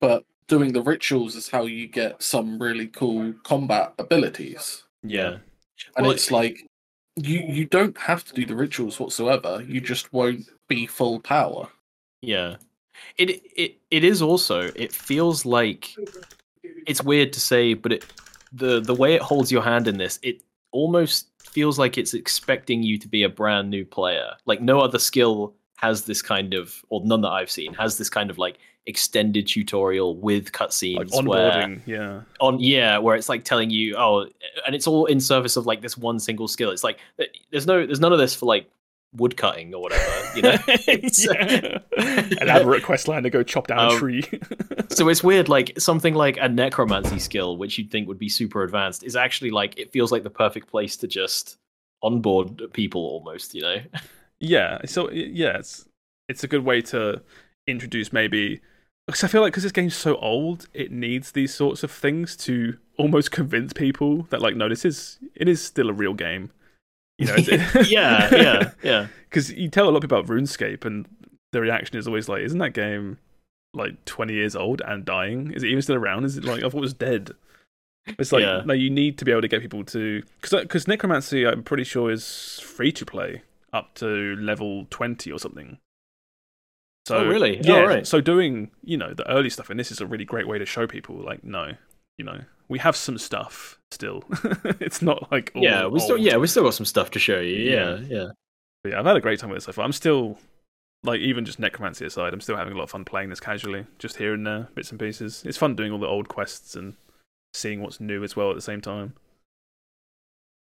but 0.00 0.24
doing 0.48 0.72
the 0.72 0.82
rituals 0.82 1.36
is 1.36 1.48
how 1.48 1.64
you 1.66 1.86
get 1.86 2.22
some 2.22 2.58
really 2.60 2.86
cool 2.88 3.32
combat 3.44 3.92
abilities. 3.98 4.84
Yeah, 5.02 5.38
And 5.96 6.06
Well, 6.06 6.10
it's 6.10 6.30
like 6.32 6.66
you 7.16 7.38
you 7.40 7.64
don't 7.66 7.96
have 7.98 8.24
to 8.24 8.34
do 8.34 8.44
the 8.46 8.56
rituals 8.56 8.98
whatsoever. 8.98 9.64
You 9.66 9.80
just 9.80 10.12
won't 10.12 10.48
be 10.68 10.86
full 10.86 11.20
power. 11.20 11.68
Yeah. 12.22 12.56
It 13.18 13.42
it 13.56 13.76
it 13.90 14.02
is 14.04 14.22
also 14.22 14.70
it 14.74 14.92
feels 14.92 15.44
like 15.46 15.94
it's 16.86 17.02
weird 17.02 17.32
to 17.34 17.40
say, 17.40 17.74
but 17.74 17.92
it 17.92 18.04
the 18.52 18.80
the 18.80 18.94
way 18.94 19.14
it 19.14 19.22
holds 19.22 19.50
your 19.52 19.62
hand 19.62 19.88
in 19.88 19.98
this, 19.98 20.18
it 20.22 20.42
almost 20.72 21.28
feels 21.38 21.78
like 21.78 21.96
it's 21.96 22.14
expecting 22.14 22.82
you 22.82 22.98
to 22.98 23.08
be 23.08 23.22
a 23.22 23.28
brand 23.28 23.70
new 23.70 23.84
player. 23.84 24.32
Like 24.44 24.60
no 24.60 24.80
other 24.80 24.98
skill 24.98 25.54
has 25.76 26.04
this 26.04 26.22
kind 26.22 26.54
of 26.54 26.84
or 26.88 27.02
none 27.04 27.20
that 27.20 27.30
I've 27.30 27.50
seen 27.50 27.74
has 27.74 27.98
this 27.98 28.08
kind 28.08 28.30
of 28.30 28.38
like 28.38 28.58
extended 28.86 29.46
tutorial 29.46 30.16
with 30.16 30.52
cutscenes 30.52 31.12
like 31.12 31.26
where 31.26 31.50
onboarding. 31.52 31.80
Yeah, 31.86 32.20
on 32.40 32.58
yeah 32.60 32.98
where 32.98 33.16
it's 33.16 33.28
like 33.28 33.44
telling 33.44 33.68
you 33.68 33.96
oh 33.96 34.26
and 34.64 34.74
it's 34.74 34.86
all 34.86 35.06
in 35.06 35.20
service 35.20 35.56
of 35.56 35.66
like 35.66 35.82
this 35.82 35.98
one 35.98 36.18
single 36.18 36.48
skill 36.48 36.70
it's 36.70 36.84
like 36.84 36.98
eh, 37.18 37.24
there's 37.50 37.66
no 37.66 37.84
there's 37.84 38.00
none 38.00 38.12
of 38.12 38.18
this 38.18 38.34
for 38.34 38.46
like 38.46 38.70
wood 39.16 39.36
cutting 39.36 39.74
or 39.74 39.82
whatever 39.82 40.36
you 40.36 40.42
know 40.42 40.56
yeah. 40.88 41.78
elaborate 42.42 42.82
quest 42.82 43.08
line 43.08 43.22
to 43.22 43.30
go 43.30 43.42
chop 43.42 43.66
down 43.66 43.78
a 43.78 43.88
Um, 43.92 43.98
tree. 43.98 44.22
so 44.88 45.08
it's 45.08 45.22
weird 45.24 45.48
like 45.48 45.78
something 45.78 46.14
like 46.14 46.36
a 46.40 46.48
necromancy 46.48 47.18
skill 47.18 47.56
which 47.56 47.78
you'd 47.78 47.90
think 47.90 48.08
would 48.08 48.18
be 48.18 48.28
super 48.28 48.62
advanced 48.62 49.02
is 49.02 49.16
actually 49.16 49.50
like 49.50 49.78
it 49.78 49.92
feels 49.92 50.12
like 50.12 50.22
the 50.22 50.30
perfect 50.30 50.68
place 50.68 50.96
to 50.98 51.06
just 51.06 51.56
onboard 52.02 52.62
people 52.72 53.00
almost 53.00 53.54
you 53.54 53.62
know 53.62 53.76
Yeah, 54.38 54.78
so 54.84 55.10
yeah, 55.10 55.56
it's 55.58 55.88
it's 56.28 56.44
a 56.44 56.48
good 56.48 56.62
way 56.64 56.82
to 56.82 57.22
introduce 57.66 58.12
maybe 58.12 58.60
because 59.06 59.24
I 59.24 59.28
feel 59.28 59.40
like 59.40 59.52
because 59.52 59.62
this 59.62 59.72
game's 59.72 59.96
so 59.96 60.16
old, 60.16 60.66
it 60.74 60.92
needs 60.92 61.32
these 61.32 61.54
sorts 61.54 61.82
of 61.82 61.90
things 61.90 62.36
to 62.38 62.76
almost 62.98 63.30
convince 63.30 63.72
people 63.72 64.24
that 64.30 64.42
like 64.42 64.54
no, 64.54 64.68
this 64.68 64.84
is 64.84 65.18
it 65.34 65.48
is 65.48 65.62
still 65.62 65.88
a 65.88 65.92
real 65.94 66.12
game. 66.12 66.50
You 67.18 67.26
know, 67.26 67.36
yeah 67.86 68.34
yeah 68.34 68.70
yeah 68.82 69.06
Because 69.30 69.52
you 69.52 69.68
tell 69.68 69.88
a 69.88 69.90
lot 69.90 69.96
of 69.96 70.02
people 70.02 70.18
about 70.18 70.30
RuneScape, 70.30 70.84
and 70.84 71.06
the 71.52 71.60
reaction 71.60 71.96
is 71.96 72.06
always 72.06 72.28
like, 72.28 72.42
"Isn't 72.42 72.58
that 72.58 72.72
game 72.74 73.18
like 73.74 74.02
twenty 74.04 74.34
years 74.34 74.54
old 74.56 74.80
and 74.86 75.04
dying? 75.04 75.50
Is 75.52 75.62
it 75.62 75.68
even 75.68 75.82
still 75.82 75.96
around? 75.96 76.24
Is 76.24 76.36
it 76.38 76.44
like 76.44 76.58
I 76.62 76.68
thought 76.68 76.78
it 76.78 76.80
was 76.80 76.94
dead?" 76.94 77.32
It's 78.06 78.32
like 78.32 78.42
Yeah. 78.42 78.62
no, 78.64 78.72
you 78.72 78.88
need 78.90 79.18
to 79.18 79.24
be 79.24 79.32
able 79.32 79.42
to 79.42 79.48
get 79.48 79.60
people 79.62 79.82
to 79.84 80.22
because 80.40 80.60
because 80.62 80.86
uh, 80.86 80.92
Necromancy, 80.92 81.46
I'm 81.46 81.62
pretty 81.62 81.84
sure 81.84 82.10
is 82.10 82.60
free 82.62 82.92
to 82.92 83.04
play 83.04 83.42
up 83.72 83.94
to 83.96 84.36
level 84.36 84.86
twenty 84.90 85.32
or 85.32 85.38
something. 85.38 85.78
So 87.06 87.18
Oh, 87.18 87.26
really? 87.26 87.58
Oh, 87.58 87.62
Yeah. 87.64 87.80
right. 87.80 88.06
So 88.06 88.20
doing 88.20 88.70
you 88.84 88.96
know 88.96 89.12
the 89.14 89.28
early 89.30 89.50
stuff, 89.50 89.70
and 89.70 89.78
this 89.80 89.90
is 89.90 90.00
a 90.00 90.06
really 90.06 90.24
great 90.24 90.46
way 90.46 90.58
to 90.58 90.66
show 90.66 90.86
people 90.86 91.16
like 91.16 91.42
no, 91.44 91.72
you 92.18 92.24
know 92.24 92.40
we 92.68 92.78
have 92.78 92.96
some 92.96 93.18
stuff 93.18 93.78
still. 93.90 94.24
it's 94.80 95.00
not 95.02 95.30
like 95.32 95.52
all 95.54 95.62
yeah 95.62 95.86
we 95.86 96.00
still 96.00 96.18
yeah 96.18 96.36
we 96.36 96.46
still 96.46 96.64
got 96.64 96.74
some 96.74 96.86
stuff 96.86 97.10
to 97.12 97.18
show 97.18 97.40
you 97.40 97.56
yeah 97.56 97.96
Yeah. 97.96 98.06
yeah 98.08 98.26
But 98.82 98.92
yeah, 98.92 98.98
I've 99.00 99.06
had 99.06 99.16
a 99.16 99.20
great 99.20 99.38
time 99.40 99.50
with 99.50 99.58
it 99.58 99.62
so 99.62 99.72
far. 99.72 99.84
I'm 99.84 99.92
still 99.92 100.38
like 101.04 101.20
even 101.20 101.44
just 101.44 101.58
necromancy 101.60 102.04
aside, 102.06 102.32
I'm 102.34 102.40
still 102.40 102.56
having 102.56 102.72
a 102.72 102.76
lot 102.76 102.84
of 102.84 102.90
fun 102.90 103.04
playing 103.04 103.30
this 103.30 103.38
casually, 103.40 103.86
just 103.98 104.16
here 104.16 104.34
and 104.34 104.46
there, 104.46 104.68
bits 104.74 104.90
and 104.90 104.98
pieces. 104.98 105.44
It's 105.46 105.58
fun 105.58 105.76
doing 105.76 105.92
all 105.92 105.98
the 106.00 106.06
old 106.06 106.28
quests 106.28 106.74
and 106.74 106.94
seeing 107.54 107.80
what's 107.80 108.00
new 108.00 108.24
as 108.24 108.34
well 108.34 108.50
at 108.50 108.56
the 108.56 108.62
same 108.62 108.80
time. 108.80 109.14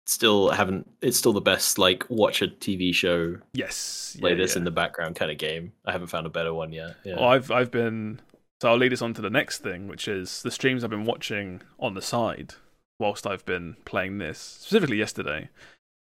still 0.08 0.50
haven't 0.50 0.90
it's 1.02 1.18
still 1.18 1.32
the 1.34 1.40
best 1.42 1.78
like 1.78 2.04
watch 2.10 2.42
a 2.42 2.48
tv 2.48 2.94
show 2.94 3.38
Yes, 3.54 4.18
play 4.20 4.32
yeah, 4.32 4.38
this 4.38 4.56
yeah. 4.56 4.60
in 4.60 4.64
the 4.66 4.72
background 4.72 5.16
kind 5.16 5.32
of 5.32 5.38
game 5.38 5.72
i 5.86 5.92
haven't 5.92 6.08
found 6.08 6.26
a 6.26 6.30
better 6.30 6.54
one 6.54 6.74
yet 6.74 6.96
yeah 7.06 7.16
Well, 7.16 7.30
I've 7.30 7.52
I've 7.52 7.72
been 7.72 8.20
so 8.62 8.70
I'll 8.70 8.78
lead 8.78 8.94
us 8.94 9.02
on 9.02 9.14
to 9.16 9.22
the 9.22 9.30
next 9.32 9.60
thing, 9.64 9.88
which 9.88 10.08
is 10.08 10.44
the 10.44 10.52
streams 10.52 10.84
I've 10.84 10.90
been 10.92 11.06
watching 11.06 11.62
on 11.80 11.96
the 11.96 12.02
side 12.02 12.54
whilst 13.00 13.26
I've 13.26 13.44
been 13.46 13.76
playing 13.86 14.20
this. 14.20 14.38
Specifically 14.38 14.98
yesterday, 14.98 15.50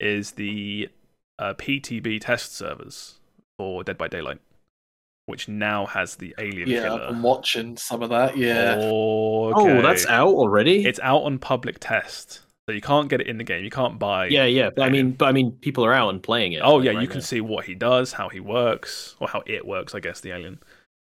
is 0.01 0.33
the 0.33 0.89
uh, 1.39 1.55
PTB 1.55 2.21
test 2.21 2.55
servers 2.57 3.15
for 3.57 3.85
Dead 3.85 3.97
by 3.97 4.09
Daylight, 4.09 4.41
which 5.27 5.47
now 5.49 5.87
has 5.87 6.17
the 6.17 6.35
Alien 6.39 6.69
Yeah, 6.69 6.83
Killer. 6.89 7.03
I'm 7.09 7.23
watching 7.23 7.77
some 7.77 8.03
of 8.03 8.11
that. 8.11 8.37
Yeah. 8.37 8.77
oh 8.81 9.81
that's 9.83 10.07
out 10.07 10.29
already 10.35 10.85
It's 10.85 11.01
out 11.01 11.23
on 11.23 11.39
public 11.39 11.79
test, 11.79 12.41
so 12.67 12.73
you 12.75 12.81
can't 12.81 13.09
get 13.09 13.21
it 13.21 13.27
in 13.29 13.39
the 13.39 13.45
game. 13.45 13.63
You 13.65 13.71
can't 13.71 13.99
buy. 13.99 14.27
yeah 14.27 14.45
yeah 14.47 14.71
but 14.75 14.83
i 14.83 14.91
mean 14.91 15.13
but 15.13 15.27
i 15.27 15.33
mean 15.33 15.53
people 15.53 15.85
are 15.85 15.93
out 15.93 16.09
and 16.11 16.23
playing 16.23 16.53
it 16.53 16.63
Oh 16.63 16.77
like, 16.77 16.87
yeah, 16.87 16.93
right 16.93 17.03
you 17.03 17.09
can 17.09 17.19
now. 17.19 17.25
see 17.25 17.41
what 17.41 17.65
he 17.67 17.75
does, 17.75 18.13
how 18.15 18.29
he 18.29 18.41
works, 18.41 19.15
or 19.21 19.29
how 19.29 19.43
it 19.47 19.67
works. 19.67 19.95
I 19.95 20.01
guess 20.01 20.21
the 20.21 20.33
alien. 20.33 20.59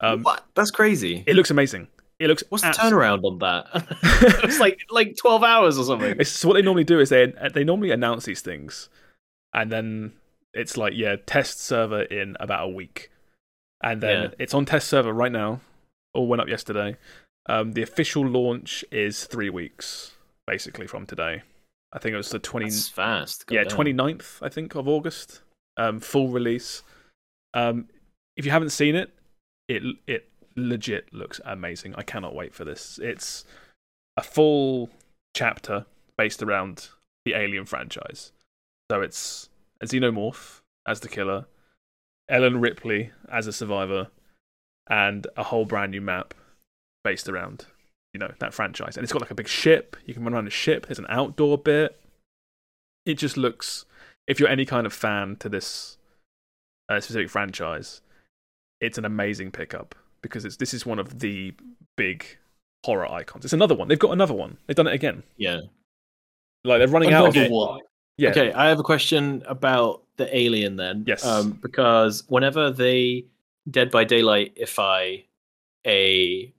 Um, 0.04 0.22
what 0.22 0.44
that's 0.54 0.70
crazy 0.70 1.24
it 1.26 1.34
looks 1.36 1.50
amazing. 1.50 1.88
It 2.20 2.28
looks. 2.28 2.44
what's 2.48 2.62
the 2.62 2.70
turnaround 2.70 3.24
on 3.24 3.38
that 3.40 3.66
it's 4.44 4.60
like 4.60 4.78
like 4.90 5.16
12 5.16 5.42
hours 5.42 5.78
or 5.78 5.84
something 5.84 6.14
It's 6.18 6.30
so 6.30 6.48
what 6.48 6.54
they 6.54 6.62
normally 6.62 6.84
do 6.84 7.00
is 7.00 7.08
they 7.08 7.32
they 7.52 7.64
normally 7.64 7.90
announce 7.90 8.24
these 8.24 8.40
things, 8.40 8.88
and 9.52 9.70
then 9.72 10.12
it's 10.52 10.76
like 10.76 10.92
yeah, 10.94 11.16
test 11.26 11.60
server 11.60 12.02
in 12.02 12.36
about 12.38 12.66
a 12.66 12.68
week, 12.68 13.10
and 13.82 14.00
then 14.00 14.22
Yeah. 14.22 14.28
it's 14.38 14.54
on 14.54 14.64
test 14.64 14.86
server 14.88 15.12
right 15.12 15.32
now. 15.32 15.60
All 16.14 16.28
went 16.28 16.40
up 16.40 16.48
yesterday. 16.48 16.96
Um, 17.46 17.72
the 17.72 17.82
official 17.82 18.24
launch 18.24 18.84
is 18.92 19.24
three 19.24 19.50
weeks, 19.50 20.12
basically 20.46 20.86
from 20.86 21.06
today. 21.06 21.42
I 21.92 21.98
think 21.98 22.14
it 22.14 22.16
was 22.16 22.30
the 22.30 22.38
twenty. 22.38 22.66
That's 22.66 22.88
fast 22.88 23.46
God 23.46 23.54
yeah, 23.54 23.64
damn. 23.64 23.76
29th, 23.78 24.38
I 24.40 24.48
think, 24.48 24.76
of 24.76 24.86
August. 24.88 25.42
Um, 25.76 25.98
full 25.98 26.28
release. 26.28 26.84
Um, 27.52 27.88
if 28.36 28.44
you 28.44 28.52
haven't 28.52 28.70
seen 28.70 28.94
it, 28.94 29.10
it 29.68 29.82
it 30.06 30.28
legit 30.56 31.12
looks 31.12 31.40
amazing. 31.44 31.94
I 31.96 32.02
cannot 32.02 32.34
wait 32.34 32.54
for 32.54 32.64
this. 32.64 32.98
It's 33.02 33.44
a 34.16 34.22
full 34.22 34.90
chapter 35.34 35.86
based 36.16 36.42
around 36.42 36.88
the 37.24 37.34
Alien 37.34 37.64
franchise. 37.64 38.32
So 38.90 39.00
it's 39.00 39.48
a 39.80 39.86
xenomorph 39.86 40.60
as 40.86 41.00
the 41.00 41.08
killer, 41.08 41.46
Ellen 42.28 42.60
Ripley 42.60 43.10
as 43.30 43.46
a 43.46 43.52
survivor, 43.52 44.08
and 44.88 45.26
a 45.36 45.44
whole 45.44 45.64
brand 45.64 45.92
new 45.92 46.00
map 46.00 46.34
based 47.02 47.28
around 47.28 47.66
you 48.12 48.20
know 48.20 48.32
that 48.38 48.54
franchise. 48.54 48.96
And 48.96 49.04
it's 49.04 49.12
got 49.12 49.22
like 49.22 49.30
a 49.30 49.34
big 49.34 49.48
ship. 49.48 49.96
You 50.06 50.14
can 50.14 50.24
run 50.24 50.34
around 50.34 50.46
a 50.46 50.50
ship. 50.50 50.86
There's 50.86 50.98
an 50.98 51.06
outdoor 51.08 51.58
bit. 51.58 52.00
It 53.04 53.14
just 53.14 53.36
looks. 53.36 53.84
If 54.26 54.40
you're 54.40 54.48
any 54.48 54.64
kind 54.64 54.86
of 54.86 54.92
fan 54.92 55.36
to 55.40 55.48
this 55.50 55.98
uh, 56.88 57.00
specific 57.00 57.28
franchise, 57.28 58.00
it's 58.86 58.98
an 58.98 59.04
amazing 59.04 59.50
pickup 59.50 59.94
because 60.22 60.44
it's 60.44 60.56
this 60.56 60.74
is 60.74 60.84
one 60.86 60.98
of 60.98 61.18
the 61.20 61.52
big 61.96 62.24
horror 62.84 63.10
icons. 63.10 63.44
It's 63.44 63.52
another 63.54 63.74
one. 63.74 63.88
They've 63.88 63.98
got 63.98 64.12
another 64.12 64.34
one. 64.34 64.56
They've 64.66 64.76
done 64.76 64.86
it 64.86 64.94
again. 64.94 65.22
Yeah. 65.36 65.60
Like 66.64 66.78
they're 66.78 66.88
running 66.88 67.12
out 67.12 67.36
of 67.36 67.50
one. 67.50 67.80
yeah. 68.16 68.30
Okay, 68.30 68.52
I 68.52 68.68
have 68.68 68.78
a 68.78 68.82
question 68.84 69.42
about 69.46 70.02
the 70.16 70.34
alien 70.36 70.76
then. 70.76 71.04
Yes. 71.06 71.24
Um, 71.24 71.52
because 71.62 72.24
whenever 72.28 72.70
they 72.70 73.26
Dead 73.70 73.90
by 73.90 74.04
Daylight 74.04 74.56
ify 74.56 75.24
a 75.86 76.52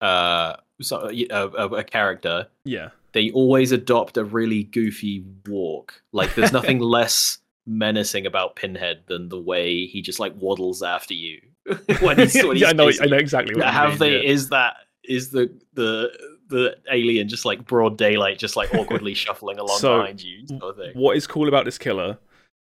uh 0.00 0.56
so, 0.80 1.08
a, 1.10 1.26
a, 1.30 1.68
a 1.68 1.84
character, 1.84 2.48
Yeah. 2.64 2.88
they 3.12 3.30
always 3.30 3.70
adopt 3.70 4.16
a 4.16 4.24
really 4.24 4.64
goofy 4.64 5.24
walk. 5.48 6.02
Like 6.12 6.34
there's 6.34 6.52
nothing 6.58 6.80
less 6.80 7.38
menacing 7.66 8.26
about 8.26 8.56
Pinhead 8.56 9.02
than 9.06 9.28
the 9.28 9.38
way 9.40 9.86
he 9.86 10.02
just 10.02 10.18
like 10.18 10.34
waddles 10.34 10.82
after 10.82 11.14
you 11.14 11.40
when 12.00 12.18
he's, 12.18 12.34
when 12.34 12.52
he's 12.56 12.60
yeah, 12.62 12.68
I 12.68 12.72
know. 12.72 12.90
I 13.00 13.06
know 13.06 13.16
exactly 13.16 13.54
what 13.54 13.64
Have 13.68 13.90
mean, 13.90 13.98
they? 13.98 14.12
yeah. 14.22 14.30
Is 14.30 14.48
that 14.50 14.76
is 15.04 15.30
the 15.30 15.52
the 15.74 16.10
the 16.48 16.76
alien 16.90 17.28
just 17.28 17.44
like 17.44 17.64
broad 17.64 17.96
daylight, 17.96 18.38
just 18.38 18.56
like 18.56 18.74
awkwardly 18.74 19.14
shuffling 19.24 19.58
along 19.58 19.78
So, 19.78 19.98
behind 20.00 20.22
you, 20.22 20.46
sort 20.46 20.78
of? 20.78 20.94
What 20.94 21.16
is 21.16 21.26
cool 21.26 21.48
about 21.48 21.64
this 21.64 21.78
killer 21.78 22.18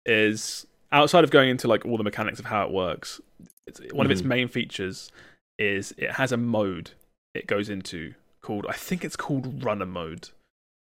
is 0.06 0.66
outside 0.92 1.24
of 1.24 1.32
going 1.32 1.50
into 1.50 1.68
like 1.68 1.86
all 1.86 1.98
the 1.98 2.04
mechanics 2.04 2.40
of 2.40 2.46
how 2.46 2.66
it 2.66 2.72
works. 2.72 3.22
It's, 3.68 3.80
one 3.94 4.06
of 4.06 4.12
its 4.12 4.22
Mhm. 4.22 4.26
main 4.26 4.48
features 4.48 5.12
is 5.60 5.94
it 5.98 6.12
has 6.14 6.32
a 6.32 6.38
mode 6.38 6.92
it 7.36 7.46
goes 7.46 7.70
into 7.70 8.16
called 8.42 8.66
I 8.68 8.74
think 8.74 9.06
it's 9.06 9.16
called 9.16 9.64
runner 9.64 9.86
mode. 9.86 10.30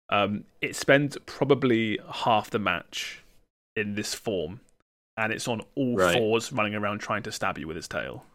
Um, 0.10 0.44
it 0.62 0.76
spends 0.76 1.18
probably 1.26 2.00
half 2.12 2.52
the 2.52 2.60
match 2.60 3.22
in 3.76 3.96
this 3.96 4.14
form, 4.14 4.60
and 5.18 5.32
it's 5.32 5.48
on 5.48 5.62
all 5.76 5.98
Right. 5.98 6.18
fours 6.18 6.52
running 6.52 6.76
around 6.76 7.00
trying 7.00 7.24
to 7.24 7.32
stab 7.32 7.58
you 7.58 7.68
with 7.68 7.78
its 7.78 7.88
tail. 7.88 8.26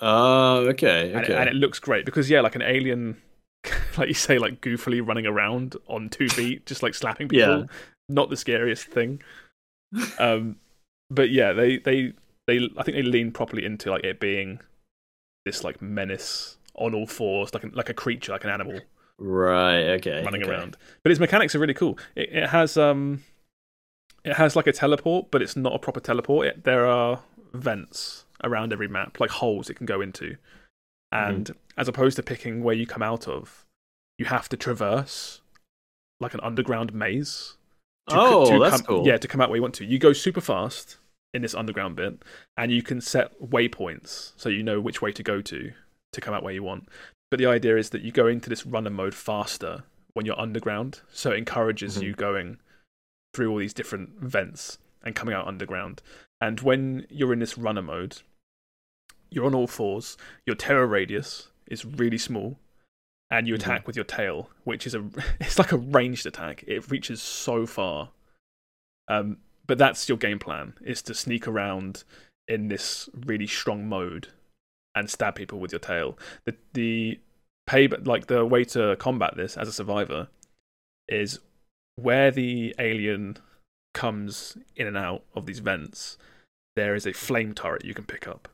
Oh, 0.00 0.66
okay, 0.68 1.12
and, 1.12 1.24
it, 1.24 1.30
and 1.30 1.48
it 1.48 1.54
looks 1.54 1.78
great 1.78 2.04
because 2.04 2.28
yeah, 2.28 2.40
like 2.42 2.54
an 2.54 2.62
alien, 2.62 3.16
like 3.96 4.08
you 4.08 4.14
say, 4.14 4.38
like 4.38 4.60
goofily 4.60 5.06
running 5.06 5.26
around 5.26 5.76
on 5.88 6.10
two 6.10 6.28
feet, 6.28 6.66
just 6.66 6.82
like 6.82 6.94
slapping 6.94 7.28
people. 7.28 7.60
Yeah. 7.60 7.66
Not 8.08 8.30
the 8.30 8.36
scariest 8.36 8.86
thing. 8.86 9.22
Um, 10.18 10.56
but 11.10 11.30
yeah, 11.30 11.52
they 11.52 11.78
they 11.78 12.12
they 12.46 12.68
I 12.76 12.82
think 12.82 12.96
they 12.96 13.02
lean 13.02 13.32
properly 13.32 13.64
into 13.64 13.90
like 13.90 14.04
it 14.04 14.20
being 14.20 14.60
this 15.44 15.64
like 15.64 15.80
menace 15.80 16.58
on 16.74 16.94
all 16.94 17.06
fours, 17.06 17.54
like 17.54 17.64
a, 17.64 17.68
like 17.68 17.88
a 17.88 17.94
creature, 17.94 18.32
like 18.32 18.44
an 18.44 18.50
animal 18.50 18.80
right, 19.18 19.90
okay. 19.94 20.22
running 20.24 20.42
okay. 20.42 20.50
around. 20.50 20.76
But 21.02 21.12
its 21.12 21.20
mechanics 21.20 21.54
are 21.54 21.58
really 21.58 21.74
cool. 21.74 21.98
It, 22.14 22.30
it 22.32 22.48
has 22.50 22.76
um, 22.76 23.22
it 24.26 24.34
has 24.36 24.56
like 24.56 24.66
a 24.66 24.72
teleport, 24.72 25.30
but 25.30 25.40
it's 25.40 25.56
not 25.56 25.74
a 25.74 25.78
proper 25.78 26.00
teleport. 26.00 26.46
It, 26.48 26.64
there 26.64 26.84
are 26.86 27.20
vents 27.54 28.24
around 28.44 28.72
every 28.72 28.88
map, 28.88 29.18
like 29.20 29.30
holes 29.30 29.70
it 29.70 29.74
can 29.74 29.86
go 29.86 30.00
into, 30.00 30.36
and 31.12 31.50
as 31.78 31.88
opposed 31.88 32.16
to 32.16 32.22
picking 32.22 32.62
where 32.62 32.74
you 32.74 32.86
come 32.86 33.02
out 33.02 33.26
of, 33.28 33.64
you 34.18 34.26
have 34.26 34.48
to 34.50 34.56
traverse 34.56 35.40
like 36.20 36.34
an 36.34 36.40
underground 36.42 36.92
maze. 36.92 37.56
to 38.08 38.16
Oh, 38.18 38.50
to 38.50 38.58
that's 38.58 38.76
come, 38.82 38.86
cool. 38.86 39.06
Yeah, 39.06 39.16
to 39.18 39.28
come 39.28 39.40
out 39.40 39.48
where 39.48 39.56
you 39.56 39.62
want 39.62 39.74
to. 39.76 39.84
You 39.84 39.98
go 39.98 40.12
super 40.12 40.40
fast 40.40 40.98
in 41.34 41.42
this 41.42 41.54
underground 41.54 41.96
bit, 41.96 42.22
and 42.56 42.72
you 42.72 42.82
can 42.82 43.00
set 43.00 43.40
waypoints 43.40 44.32
so 44.36 44.48
you 44.48 44.62
know 44.62 44.80
which 44.80 45.00
way 45.02 45.12
to 45.12 45.22
go 45.22 45.40
to 45.42 45.72
to 46.12 46.20
come 46.20 46.34
out 46.34 46.42
where 46.42 46.54
you 46.54 46.62
want. 46.62 46.88
But 47.30 47.38
the 47.38 47.46
idea 47.46 47.76
is 47.76 47.90
that 47.90 48.02
you 48.02 48.12
go 48.12 48.26
into 48.26 48.48
this 48.48 48.64
runner 48.64 48.90
mode 48.90 49.14
faster 49.14 49.82
when 50.14 50.24
you're 50.26 50.38
underground, 50.40 51.00
so 51.12 51.30
it 51.32 51.38
encourages 51.38 51.98
Mhm. 51.98 52.02
you 52.02 52.12
going 52.14 52.58
through 53.36 53.50
all 53.50 53.58
these 53.58 53.74
different 53.74 54.18
vents 54.18 54.78
and 55.04 55.14
coming 55.14 55.34
out 55.34 55.46
underground. 55.46 56.02
And 56.40 56.60
when 56.60 57.06
you're 57.10 57.32
in 57.34 57.38
this 57.38 57.58
runner 57.58 57.82
mode, 57.82 58.22
you're 59.30 59.44
on 59.44 59.54
all 59.54 59.66
fours. 59.66 60.16
Your 60.46 60.56
terror 60.56 60.86
radius 60.86 61.48
is 61.66 61.84
really 61.84 62.18
small, 62.18 62.58
and 63.30 63.46
you 63.46 63.54
Mhm. 63.54 63.58
attack 63.58 63.86
with 63.86 63.96
your 63.96 64.04
tail, 64.06 64.50
which 64.64 64.86
is 64.86 64.94
a 64.94 65.00
it's 65.40 65.58
like 65.58 65.72
a 65.72 65.76
ranged 65.76 66.24
attack. 66.26 66.64
It 66.66 66.90
reaches 66.90 67.20
so 67.20 67.66
far. 67.66 68.10
Um, 69.08 69.38
but 69.66 69.78
that's 69.78 70.08
your 70.08 70.18
game 70.18 70.38
plan: 70.38 70.74
is 70.80 71.02
to 71.02 71.14
sneak 71.14 71.46
around 71.46 72.04
in 72.48 72.68
this 72.68 73.08
really 73.14 73.46
strong 73.46 73.86
mode 73.88 74.28
and 74.94 75.10
stab 75.10 75.34
people 75.34 75.58
with 75.58 75.72
your 75.72 75.80
tail. 75.80 76.18
The 76.44 76.56
the 76.72 77.20
pay 77.66 77.88
like 77.88 78.28
the 78.28 78.46
way 78.46 78.64
to 78.64 78.96
combat 78.96 79.36
this 79.36 79.56
as 79.56 79.68
a 79.68 79.72
survivor 79.72 80.28
is 81.08 81.40
where 81.96 82.30
the 82.30 82.74
alien 82.78 83.38
comes 83.94 84.56
in 84.76 84.86
and 84.86 84.96
out 84.96 85.24
of 85.34 85.46
these 85.46 85.58
vents. 85.58 86.16
There 86.76 86.94
is 86.94 87.06
a 87.06 87.12
flame 87.12 87.54
turret 87.54 87.84
you 87.84 87.94
can 87.94 88.04
pick 88.04 88.28
up, 88.28 88.48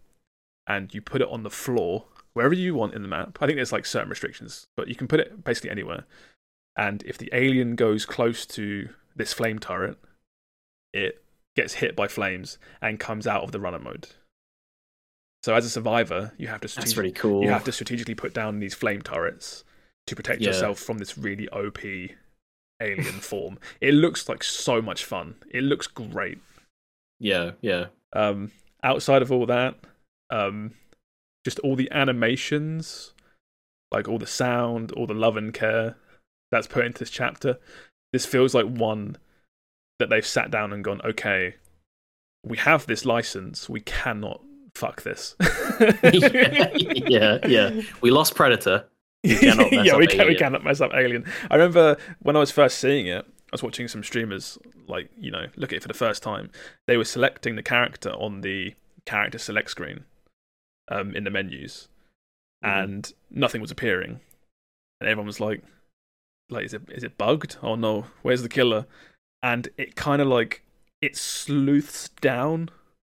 and 0.67 0.95
you 0.95 1.01
put 1.03 1.21
it 1.21 1.29
on 1.29 1.43
the 1.43 1.51
floor 1.51 2.05
wherever 2.35 2.55
you 2.55 2.75
want 2.75 2.95
in 2.95 3.03
the 3.03 3.09
map. 3.09 3.39
I 3.41 3.47
think 3.47 3.57
there's 3.57 3.73
like 3.73 3.85
certain 3.85 4.09
restrictions, 4.09 4.67
but 4.77 4.89
you 4.89 4.95
can 4.95 5.09
put 5.09 5.21
it 5.21 5.43
basically 5.45 5.71
anywhere. 5.71 6.05
And 6.77 7.03
if 7.03 7.19
the 7.19 7.29
alien 7.33 7.75
goes 7.75 8.07
close 8.07 8.47
to 8.47 8.89
this 9.17 9.33
flame 9.33 9.59
turret, 9.59 9.99
it 10.95 11.23
gets 11.57 11.75
hit 11.75 11.95
by 11.97 12.09
flames 12.09 12.59
and 12.81 12.99
comes 13.01 13.27
out 13.27 13.43
of 13.43 13.53
the 13.53 13.61
runner 13.61 13.79
mode. 13.81 14.09
So 15.43 15.55
as 15.55 15.67
a 15.67 15.71
survivor, 15.71 16.33
you 16.39 16.47
have 16.47 16.61
to 16.61 16.69
That's 16.69 16.73
strategic- 16.75 16.97
pretty 16.97 17.13
cool. 17.13 17.43
you 17.43 17.51
have 17.51 17.65
to 17.65 17.73
strategically 17.73 18.15
put 18.15 18.33
down 18.33 18.61
these 18.61 18.75
flame 18.75 19.03
turrets 19.03 19.65
to 20.07 20.15
protect 20.17 20.41
Yeah. 20.41 20.49
yourself 20.49 20.79
from 20.79 20.99
this 20.99 21.19
really 21.19 21.49
OP 21.51 22.15
alien 22.83 23.21
form. 23.21 23.59
It 23.81 23.95
looks 23.95 24.29
like 24.29 24.45
so 24.45 24.83
much 24.83 25.05
fun. 25.05 25.37
It 25.51 25.63
looks 25.63 25.87
great. 25.87 26.39
Yeah, 27.19 27.53
yeah. 27.61 27.87
Um, 28.13 28.51
outside 28.83 29.23
of 29.23 29.31
all 29.33 29.47
that, 29.47 29.77
um, 30.31 30.73
just 31.45 31.59
all 31.61 31.77
the 31.77 31.91
animations, 31.91 33.13
like 33.91 34.09
all 34.09 34.19
the 34.19 34.27
sound, 34.27 34.93
all 34.93 35.07
the 35.07 35.15
love 35.15 35.37
and 35.37 35.55
care 35.55 35.97
that's 36.51 36.67
put 36.67 36.85
into 36.85 37.01
this 37.01 37.11
chapter. 37.11 37.59
This 38.13 38.27
feels 38.27 38.55
like 38.55 38.67
one 38.67 39.17
that 39.99 40.11
they've 40.11 40.27
sat 40.27 40.51
down 40.51 40.73
and 40.73 40.85
gone, 40.85 41.01
okay, 41.05 41.55
we 42.45 42.57
have 42.59 42.87
this 42.87 43.05
license, 43.05 43.69
we 43.69 43.81
cannot 43.81 44.43
fuck 44.75 45.03
this. 45.03 45.35
yeah, 46.03 46.71
yeah, 46.75 47.39
yeah. 47.47 47.83
We 48.01 48.11
lost 48.11 48.35
Predator. 48.35 48.87
Yeah, 49.43 49.97
we, 49.97 50.07
can, 50.07 50.27
we 50.27 50.35
cannot 50.35 50.65
mess 50.65 50.81
up 50.81 50.93
Alien. 50.95 51.25
I 51.51 51.55
remember 51.57 51.97
when 52.21 52.35
I 52.37 52.41
was 52.41 52.51
first 52.51 52.79
seeing 52.79 53.07
it, 53.07 53.25
I 53.25 53.49
was 53.53 53.63
watching 53.63 53.87
some 53.87 54.03
streamers, 54.03 54.59
like, 54.89 55.11
you 55.19 55.31
know, 55.31 55.47
look 55.57 55.73
at 55.73 55.77
it 55.77 55.83
for 55.83 55.89
the 55.89 55.95
first 55.95 56.23
time. 56.23 56.51
They 56.87 56.97
were 56.97 57.05
selecting 57.05 57.55
the 57.57 57.63
character 57.63 58.11
on 58.11 58.41
the 58.41 58.75
character 59.07 59.39
select 59.39 59.71
screen 59.71 60.05
um, 60.91 61.15
in 61.15 61.25
the 61.25 61.31
menus, 61.31 61.89
Mhm. 62.65 62.83
and 62.85 63.13
nothing 63.31 63.61
was 63.61 63.71
appearing. 63.71 64.21
And 65.01 65.09
everyone 65.09 65.27
was 65.27 65.41
like, 65.41 65.63
like, 66.51 66.65
is 66.65 66.75
it 66.75 66.83
is 66.91 67.05
it 67.05 67.19
bugged? 67.19 67.57
Oh 67.63 67.75
no, 67.77 68.07
where's 68.23 68.43
the 68.43 68.49
killer? 68.49 68.87
And 69.43 69.69
it 69.77 69.97
kind 69.97 70.23
of 70.23 70.29
like 70.29 70.63
it 71.01 71.17
sleuths 71.17 72.09
down 72.21 72.71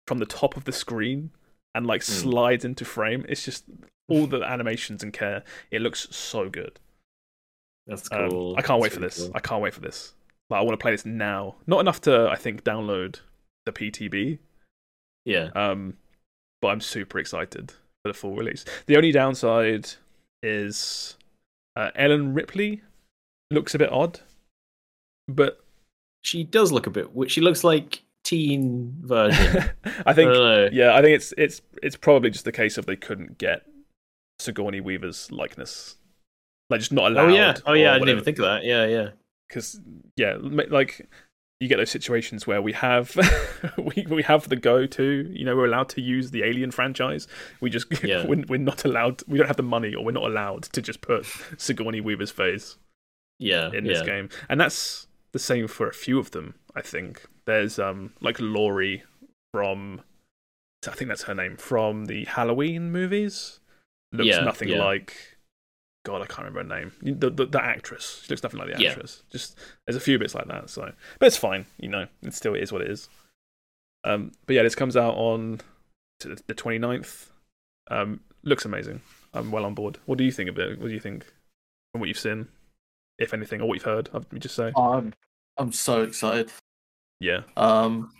from 0.06 0.18
the 0.18 0.26
top 0.26 0.56
of 0.56 0.64
the 0.64 0.72
screen 0.72 1.30
and 1.74 1.86
like 1.86 2.00
Mm. 2.02 2.04
slides 2.04 2.64
into 2.64 2.84
frame. 2.84 3.24
It's 3.28 3.44
just 3.44 3.64
all 4.08 4.26
the 4.26 4.40
animations 4.42 5.02
and 5.02 5.12
care. 5.12 5.42
It 5.70 5.80
looks 5.82 6.06
so 6.14 6.48
good. 6.48 6.78
That's 7.86 8.10
Um, 8.12 8.30
cool. 8.30 8.54
I 8.56 8.62
can't 8.62 8.80
wait 8.80 8.92
That's 8.92 8.94
for 8.94 9.00
this. 9.00 9.18
cool. 9.28 9.32
I 9.34 9.40
can't 9.40 9.62
wait 9.62 9.74
for 9.74 9.80
this. 9.80 10.12
Like, 10.50 10.58
I 10.60 10.62
want 10.62 10.78
to 10.78 10.82
play 10.82 10.92
this 10.92 11.04
now. 11.06 11.56
Not 11.66 11.80
enough 11.80 12.00
to, 12.02 12.28
I 12.28 12.36
think, 12.36 12.62
download 12.64 13.16
the 13.64 13.72
PTB. 13.72 14.38
Yeah. 15.24 15.50
Um, 15.54 15.94
but 16.62 16.68
I'm 16.68 16.80
super 16.80 17.18
excited 17.18 17.70
for 17.70 18.08
the 18.12 18.14
full 18.14 18.36
release. 18.36 18.64
The 18.86 18.96
only 18.96 19.12
downside 19.12 19.88
is 20.42 21.16
uh, 21.74 21.90
Ellen 21.96 22.32
Ripley 22.34 22.82
looks 23.50 23.74
a 23.74 23.78
bit 23.78 23.90
odd, 23.90 24.20
but 25.28 25.60
She 26.22 26.44
does 26.44 26.70
look 26.72 26.86
a 26.86 26.90
bit. 26.90 27.08
She 27.28 27.40
looks 27.40 27.64
like 27.64 28.02
teen 28.24 28.96
version. 29.00 29.64
I 30.06 30.12
think 30.12 30.30
I 30.30 30.34
don't 30.34 30.34
know. 30.34 30.68
yeah, 30.72 30.94
I 30.94 31.02
think 31.02 31.14
it's 31.16 31.32
it's 31.38 31.62
it's 31.82 31.96
probably 31.96 32.30
just 32.30 32.44
the 32.44 32.52
case 32.52 32.78
of 32.78 32.86
they 32.86 32.96
couldn't 32.96 33.38
get 33.38 33.62
Sigourney 34.46 34.80
Weaver's 34.80 35.30
likeness, 35.30 35.96
like 36.70 36.80
just 36.80 36.92
not 36.92 37.10
allowed. 37.12 37.30
Oh 37.30 37.34
yeah. 37.34 37.54
Oh 37.66 37.72
yeah. 37.74 37.90
I 37.92 37.98
didn't 37.98 38.10
even 38.10 38.24
think 38.24 38.38
of 38.38 38.44
that. 38.44 38.64
Yeah, 38.64 38.86
yeah. 38.86 39.08
because 39.48 39.78
yeah, 40.16 40.36
like 40.40 41.08
you 41.60 41.68
get 41.68 41.76
those 41.78 41.90
situations 41.90 42.46
where 42.46 42.60
we 42.60 42.72
have 42.72 43.16
we 43.78 44.06
we 44.08 44.22
have 44.22 44.48
the 44.48 44.56
go 44.56 44.86
to, 44.86 45.04
you 45.32 45.44
know, 45.44 45.56
we're 45.56 45.66
allowed 45.66 45.88
to 45.90 46.00
use 46.00 46.30
the 46.30 46.42
Alien 46.44 46.70
franchise. 46.70 47.26
We 47.60 47.70
just 47.70 47.86
Yeah. 48.04 48.26
we're, 48.26 48.44
we're 48.48 48.58
not 48.58 48.84
allowed. 48.84 49.22
We 49.26 49.38
don't 49.38 49.46
have 49.46 49.56
the 49.56 49.62
money, 49.62 49.94
or 49.94 50.04
we're 50.04 50.12
not 50.12 50.24
allowed 50.24 50.64
to 50.64 50.82
just 50.82 51.00
put 51.00 51.26
Sigourney 51.56 52.00
Weaver's 52.00 52.30
face 52.30 52.76
Yeah. 53.38 53.70
in 53.72 53.84
yeah. 53.84 53.92
this 53.94 54.02
game, 54.02 54.28
and 54.48 54.60
that's 54.60 55.06
the 55.32 55.38
same 55.38 55.66
for 55.68 55.88
a 55.88 55.94
few 55.94 56.18
of 56.18 56.30
them. 56.30 56.54
I 56.74 56.82
think 56.82 57.24
There's 57.46 57.78
um 57.78 58.12
like 58.20 58.36
Laurie 58.40 59.02
from 59.52 60.02
I 60.86 60.92
think 60.92 61.08
that's 61.08 61.22
her 61.24 61.34
name 61.34 61.56
from 61.56 62.04
the 62.04 62.24
Halloween 62.26 62.92
movies. 62.92 63.60
Looks 64.16 64.28
Yeah, 64.28 64.40
nothing 64.44 64.68
yeah. 64.68 64.82
like 64.82 65.14
God, 66.04 66.22
I 66.22 66.26
can't 66.26 66.46
remember 66.48 66.74
her 66.74 66.80
name. 66.80 66.92
The, 67.18 67.30
the 67.30 67.46
the 67.46 67.62
actress. 67.62 68.22
She 68.24 68.32
looks 68.32 68.42
nothing 68.42 68.60
like 68.60 68.72
the 68.74 68.80
Yeah. 68.82 68.90
actress. 68.90 69.22
Just 69.30 69.58
there's 69.86 69.96
a 69.96 70.00
few 70.00 70.18
bits 70.18 70.34
like 70.34 70.46
that. 70.46 70.70
So, 70.70 70.92
but 71.18 71.26
it's 71.26 71.36
fine. 71.36 71.66
You 71.78 71.88
know, 71.88 72.06
it 72.22 72.32
still 72.34 72.54
is 72.54 72.70
what 72.72 72.82
it 72.82 72.90
is. 72.90 73.08
Um, 74.04 74.30
but 74.46 74.54
yeah, 74.54 74.62
this 74.62 74.76
comes 74.76 74.96
out 74.96 75.14
on 75.16 75.60
the 76.20 76.54
29th. 76.54 77.26
Um, 77.90 78.20
looks 78.44 78.64
amazing. 78.64 79.00
I'm 79.34 79.50
well 79.50 79.64
on 79.64 79.74
board. 79.74 79.98
What 80.06 80.16
do 80.18 80.24
you 80.24 80.30
think 80.30 80.48
of 80.48 80.58
it? 80.58 80.78
What 80.78 80.86
do 80.88 80.94
you 80.94 81.00
think 81.00 81.26
from 81.92 82.00
what 82.00 82.06
you've 82.08 82.18
seen, 82.18 82.46
if 83.18 83.34
anything, 83.34 83.60
or 83.60 83.66
what 83.66 83.74
you've 83.74 83.82
heard? 83.82 84.08
Let 84.12 84.32
me 84.32 84.38
just 84.38 84.54
say. 84.54 84.72
I'm 84.76 85.12
I'm 85.58 85.72
so 85.72 86.02
excited. 86.02 86.52
Yeah, 87.18 87.42
Um, 87.56 88.12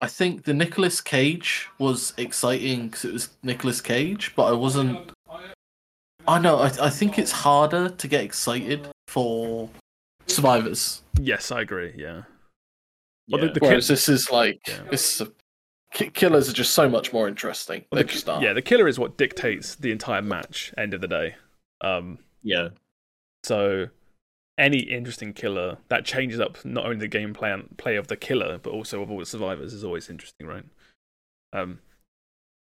I 0.00 0.06
think 0.06 0.44
the 0.44 0.54
Nicolas 0.54 1.00
Cage 1.00 1.68
was 1.78 2.14
exciting 2.16 2.86
because 2.86 3.04
it 3.04 3.12
was 3.12 3.28
Nicolas 3.42 3.80
Cage, 3.80 4.32
but 4.36 4.44
I 4.44 4.52
wasn't. 4.52 5.10
I 6.28 6.38
know. 6.38 6.58
I 6.58 6.66
I 6.80 6.90
think 6.90 7.18
it's 7.18 7.32
harder 7.32 7.88
to 7.88 8.08
get 8.08 8.22
excited 8.22 8.88
for 9.08 9.70
survivors. 10.26 11.02
yes, 11.20 11.50
I 11.50 11.62
agree. 11.62 11.94
Yeah, 11.96 12.22
Well, 13.28 13.40
the- 13.40 13.46
Yeah. 13.48 13.52
the- 13.54 13.60
Whereas 13.60 13.88
this 13.88 14.08
is 14.08 14.30
like 14.30 14.60
Yeah. 14.68 14.82
this. 14.90 15.20
Is 15.20 15.28
a, 15.28 15.32
ki- 15.92 16.10
killers 16.10 16.48
are 16.48 16.52
just 16.52 16.74
so 16.74 16.88
much 16.88 17.12
more 17.12 17.28
interesting. 17.28 17.84
Well, 17.90 17.96
They 18.00 18.06
the, 18.06 18.12
just 18.12 18.28
are. 18.28 18.42
yeah, 18.42 18.52
the 18.52 18.62
killer 18.62 18.86
is 18.88 18.98
what 18.98 19.16
dictates 19.16 19.74
the 19.74 19.90
entire 19.90 20.22
match. 20.22 20.72
End 20.76 20.92
of 20.94 21.00
the 21.00 21.08
day. 21.08 21.36
Um, 21.80 22.18
yeah, 22.42 22.68
So 23.44 23.88
any 24.58 24.80
interesting 24.80 25.32
killer 25.32 25.78
that 25.88 26.04
changes 26.04 26.40
up 26.40 26.62
not 26.64 26.84
only 26.84 26.98
the 27.06 27.08
gameplay 27.08 27.54
and 27.54 27.76
play 27.78 27.96
of 27.96 28.08
the 28.08 28.16
killer, 28.16 28.58
but 28.58 28.70
also 28.70 29.00
of 29.02 29.10
all 29.10 29.18
the 29.20 29.26
survivors 29.26 29.72
is 29.72 29.84
always 29.84 30.10
interesting, 30.10 30.46
right? 30.46 30.64
Um, 31.52 31.80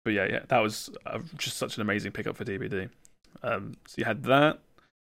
but 0.03 0.11
yeah, 0.13 0.25
yeah, 0.25 0.43
that 0.49 0.59
was 0.59 0.89
uh, 1.05 1.19
just 1.37 1.57
such 1.57 1.75
an 1.77 1.81
amazing 1.81 2.11
pickup 2.11 2.35
for 2.37 2.43
DBD. 2.45 2.89
Um, 3.43 3.75
so 3.85 3.95
you 3.97 4.05
had 4.05 4.23
that. 4.23 4.59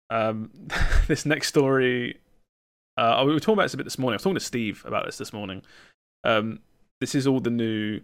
Um, 0.10 0.52
this 1.08 1.26
next 1.26 1.48
story, 1.48 2.20
uh, 2.98 3.24
we 3.26 3.34
were 3.34 3.40
talking 3.40 3.54
about 3.54 3.64
this 3.64 3.74
a 3.74 3.78
bit 3.78 3.84
this 3.86 4.00
morning. 4.00 4.16
I 4.16 4.18
was 4.18 4.24
talking 4.24 4.36
to 4.36 4.42
Steve 4.42 4.84
about 4.86 5.06
this 5.06 5.18
this 5.18 5.34
morning. 5.34 5.62
Um, 6.24 6.60
this 7.00 7.16
is 7.16 7.28
all 7.28 7.40
the 7.40 7.50
new 7.50 8.02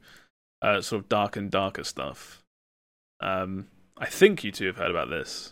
uh, 0.61 0.81
sort 0.81 1.01
of 1.01 1.09
dark 1.09 1.35
and 1.35 1.51
darker 1.51 1.83
stuff. 1.83 2.43
Um, 3.19 3.67
I 3.97 4.05
think 4.05 4.43
you 4.43 4.51
two 4.51 4.67
have 4.67 4.77
heard 4.77 4.91
about 4.91 5.09
this. 5.09 5.51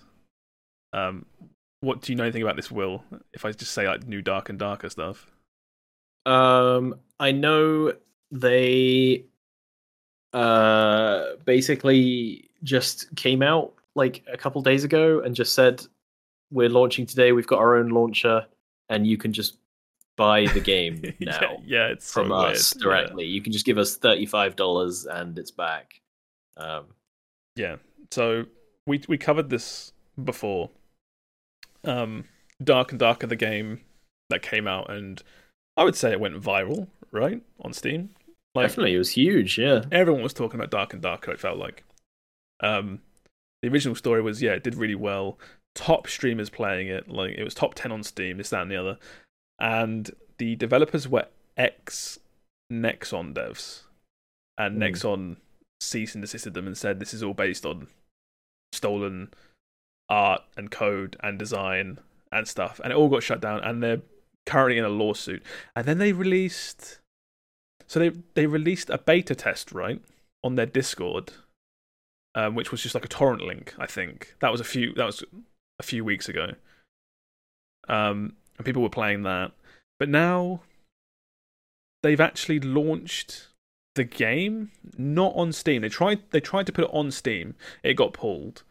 Um, 0.92 1.26
what 1.82 2.02
do 2.02 2.12
you 2.12 2.16
know 2.16 2.24
anything 2.24 2.42
about 2.42 2.56
this? 2.56 2.72
Will 2.72 3.04
if 3.34 3.46
I 3.46 3.52
just 3.52 3.74
say 3.74 3.88
like 3.88 4.08
new 4.08 4.22
dark 4.22 4.50
and 4.50 4.58
darker 4.58 4.90
stuff? 4.90 5.30
Um, 6.26 6.96
I 7.20 7.32
know 7.32 7.94
they 8.32 9.26
uh 10.32 11.36
basically 11.46 12.50
just 12.64 13.16
came 13.16 13.44
out 13.44 13.74
like 13.96 14.24
a 14.32 14.38
couple 14.38 14.62
days 14.62 14.84
ago 14.84 15.22
and 15.22 15.36
just 15.36 15.54
said 15.54 15.86
we're 16.52 16.70
launching 16.70 17.06
today. 17.06 17.32
We've 17.32 17.48
got 17.48 17.60
our 17.60 17.78
own 17.78 17.90
launcher, 17.90 18.46
and 18.90 19.06
you 19.08 19.18
can 19.18 19.34
just 19.34 19.58
buy 20.16 20.46
the 20.54 20.60
game 20.60 21.02
now 21.20 21.40
yeah, 21.42 21.58
yeah, 21.66 21.88
it's 21.88 22.12
from 22.14 22.28
so 22.28 22.36
us 22.36 22.76
weird. 22.76 22.82
Yeah. 22.82 22.90
directly. 22.90 23.26
You 23.26 23.42
can 23.42 23.52
just 23.52 23.66
give 23.66 23.78
us 23.78 23.96
thirty-five 23.98 24.56
dollars 24.56 25.06
and 25.06 25.38
it's 25.38 25.52
back. 25.52 26.02
Um, 26.58 26.86
Yeah. 27.56 27.78
So 28.12 28.46
we 28.86 29.02
we 29.08 29.18
covered 29.18 29.50
this 29.50 29.94
before. 30.24 30.70
Um, 31.86 32.26
Dark 32.64 32.92
and 32.92 33.00
Darker, 33.00 33.28
the 33.28 33.36
game 33.36 33.82
that 34.30 34.42
came 34.42 34.68
out, 34.68 34.90
and 34.90 35.22
I 35.76 35.84
would 35.84 35.96
say 35.96 36.12
it 36.12 36.20
went 36.20 36.42
viral, 36.42 36.88
right, 37.12 37.42
on 37.62 37.74
Steam. 37.74 38.12
Like 38.56 38.68
definitely, 38.68 38.94
it 38.94 39.00
was 39.00 39.10
huge. 39.10 39.58
Yeah, 39.58 39.82
everyone 39.92 40.22
was 40.22 40.34
talking 40.34 40.60
about 40.60 40.70
Dark 40.70 40.94
and 40.94 41.02
Darker. 41.02 41.32
It 41.32 41.40
felt 41.40 41.58
like. 41.58 41.84
Um, 42.62 43.02
the 43.64 43.70
original 43.70 43.96
story 43.96 44.22
was 44.22 44.42
yeah, 44.42 44.52
it 44.52 44.64
did 44.64 44.76
really 44.76 44.94
well. 44.94 45.40
Top 45.74 46.08
streamers 46.08 46.50
playing 46.50 46.90
it, 46.90 47.08
like 47.08 47.36
it 47.36 47.44
was 47.44 47.54
top 47.54 47.76
ten 47.76 47.94
on 47.94 48.04
Steam, 48.04 48.38
this, 48.38 48.50
that, 48.50 48.62
and 48.62 48.70
the 48.70 48.76
other. 48.76 49.00
And 49.58 50.12
the 50.38 50.56
developers 50.58 51.08
were 51.08 51.28
ex 51.56 52.20
Nexon 52.72 53.34
devs, 53.34 53.84
and 54.58 54.76
Hmm. 54.76 54.84
Nexon 54.84 55.38
ceased 55.80 56.14
and 56.14 56.22
desisted 56.22 56.54
them 56.54 56.68
and 56.68 56.78
said 56.78 57.00
this 57.00 57.14
is 57.14 57.24
all 57.24 57.34
based 57.34 57.66
on 57.66 57.88
stolen 58.74 59.34
art 60.10 60.42
and 60.58 60.70
code 60.70 61.16
and 61.22 61.40
design 61.40 62.00
and 62.34 62.48
stuff, 62.48 62.82
and 62.84 62.92
it 62.92 62.98
all 62.98 63.08
got 63.10 63.24
shut 63.24 63.40
down. 63.40 63.62
And 63.64 63.82
they're 63.82 64.02
currently 64.46 64.78
in 64.78 64.84
a 64.84 64.90
lawsuit. 64.90 65.42
And 65.74 65.86
then 65.86 66.00
they 66.00 66.12
released, 66.12 67.00
so 67.88 68.00
they 68.02 68.12
they 68.34 68.46
released 68.46 68.90
a 68.90 68.98
beta 68.98 69.36
test 69.36 69.72
right 69.72 70.02
on 70.44 70.56
their 70.56 70.66
Discord, 70.66 71.32
um, 72.36 72.56
which 72.56 72.72
was 72.72 72.82
just 72.82 72.96
like 72.96 73.06
a 73.06 73.10
torrent 73.10 73.42
link. 73.42 73.74
I 73.78 73.86
think 73.86 74.36
that 74.40 74.52
was 74.52 74.62
a 74.62 74.66
few 74.66 74.94
that 74.96 75.06
was 75.06 75.24
a 75.80 75.84
few 75.84 76.04
weeks 76.04 76.30
ago. 76.30 76.54
Um, 77.88 78.34
and 78.58 78.66
people 78.66 78.82
were 78.82 78.90
playing 78.90 79.24
that, 79.24 79.52
but 80.00 80.10
now 80.10 80.62
they've 82.02 82.22
actually 82.22 82.60
launched 82.60 83.48
the 83.96 84.04
game 84.04 84.72
not 84.98 85.34
on 85.36 85.52
Steam. 85.52 85.82
They 85.82 85.90
tried 85.90 86.22
they 86.32 86.40
tried 86.40 86.66
to 86.68 86.72
put 86.72 86.86
it 86.86 86.92
on 86.94 87.12
Steam. 87.12 87.56
It 87.84 87.96
got 87.96 88.14
pulled. 88.14 88.64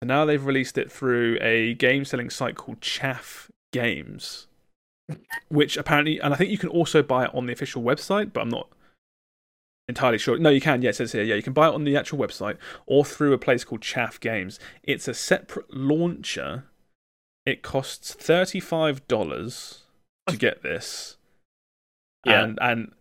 And 0.00 0.08
now 0.08 0.24
they've 0.24 0.44
released 0.44 0.78
it 0.78 0.90
through 0.90 1.38
a 1.40 1.74
game 1.74 2.04
selling 2.04 2.28
site 2.28 2.56
called 2.56 2.80
Chaf 2.80 3.50
Games. 3.72 4.48
Which 5.48 5.76
apparently 5.76 6.20
and 6.20 6.32
I 6.32 6.36
think 6.36 6.50
you 6.50 6.58
can 6.58 6.70
also 6.70 7.02
buy 7.02 7.24
it 7.24 7.34
on 7.34 7.46
the 7.46 7.52
official 7.52 7.82
website, 7.82 8.32
but 8.32 8.40
I'm 8.40 8.48
not 8.48 8.68
entirely 9.88 10.18
sure. 10.18 10.38
No, 10.38 10.50
you 10.50 10.60
can. 10.60 10.82
Yeah, 10.82 10.90
it 10.90 10.96
says 10.96 11.12
here. 11.12 11.22
Yeah, 11.22 11.34
you 11.34 11.42
can 11.42 11.52
buy 11.52 11.68
it 11.68 11.74
on 11.74 11.84
the 11.84 11.96
actual 11.96 12.18
website 12.18 12.56
or 12.86 13.04
through 13.04 13.32
a 13.32 13.38
place 13.38 13.64
called 13.64 13.82
Chaf 13.82 14.18
Games. 14.20 14.58
It's 14.82 15.08
a 15.08 15.14
separate 15.14 15.72
launcher. 15.74 16.64
It 17.44 17.62
costs 17.62 18.14
thirty-five 18.14 19.06
dollars 19.08 19.82
to 20.28 20.36
get 20.36 20.62
this. 20.62 21.16
Yeah. 22.24 22.44
And 22.44 22.58
and 22.62 22.92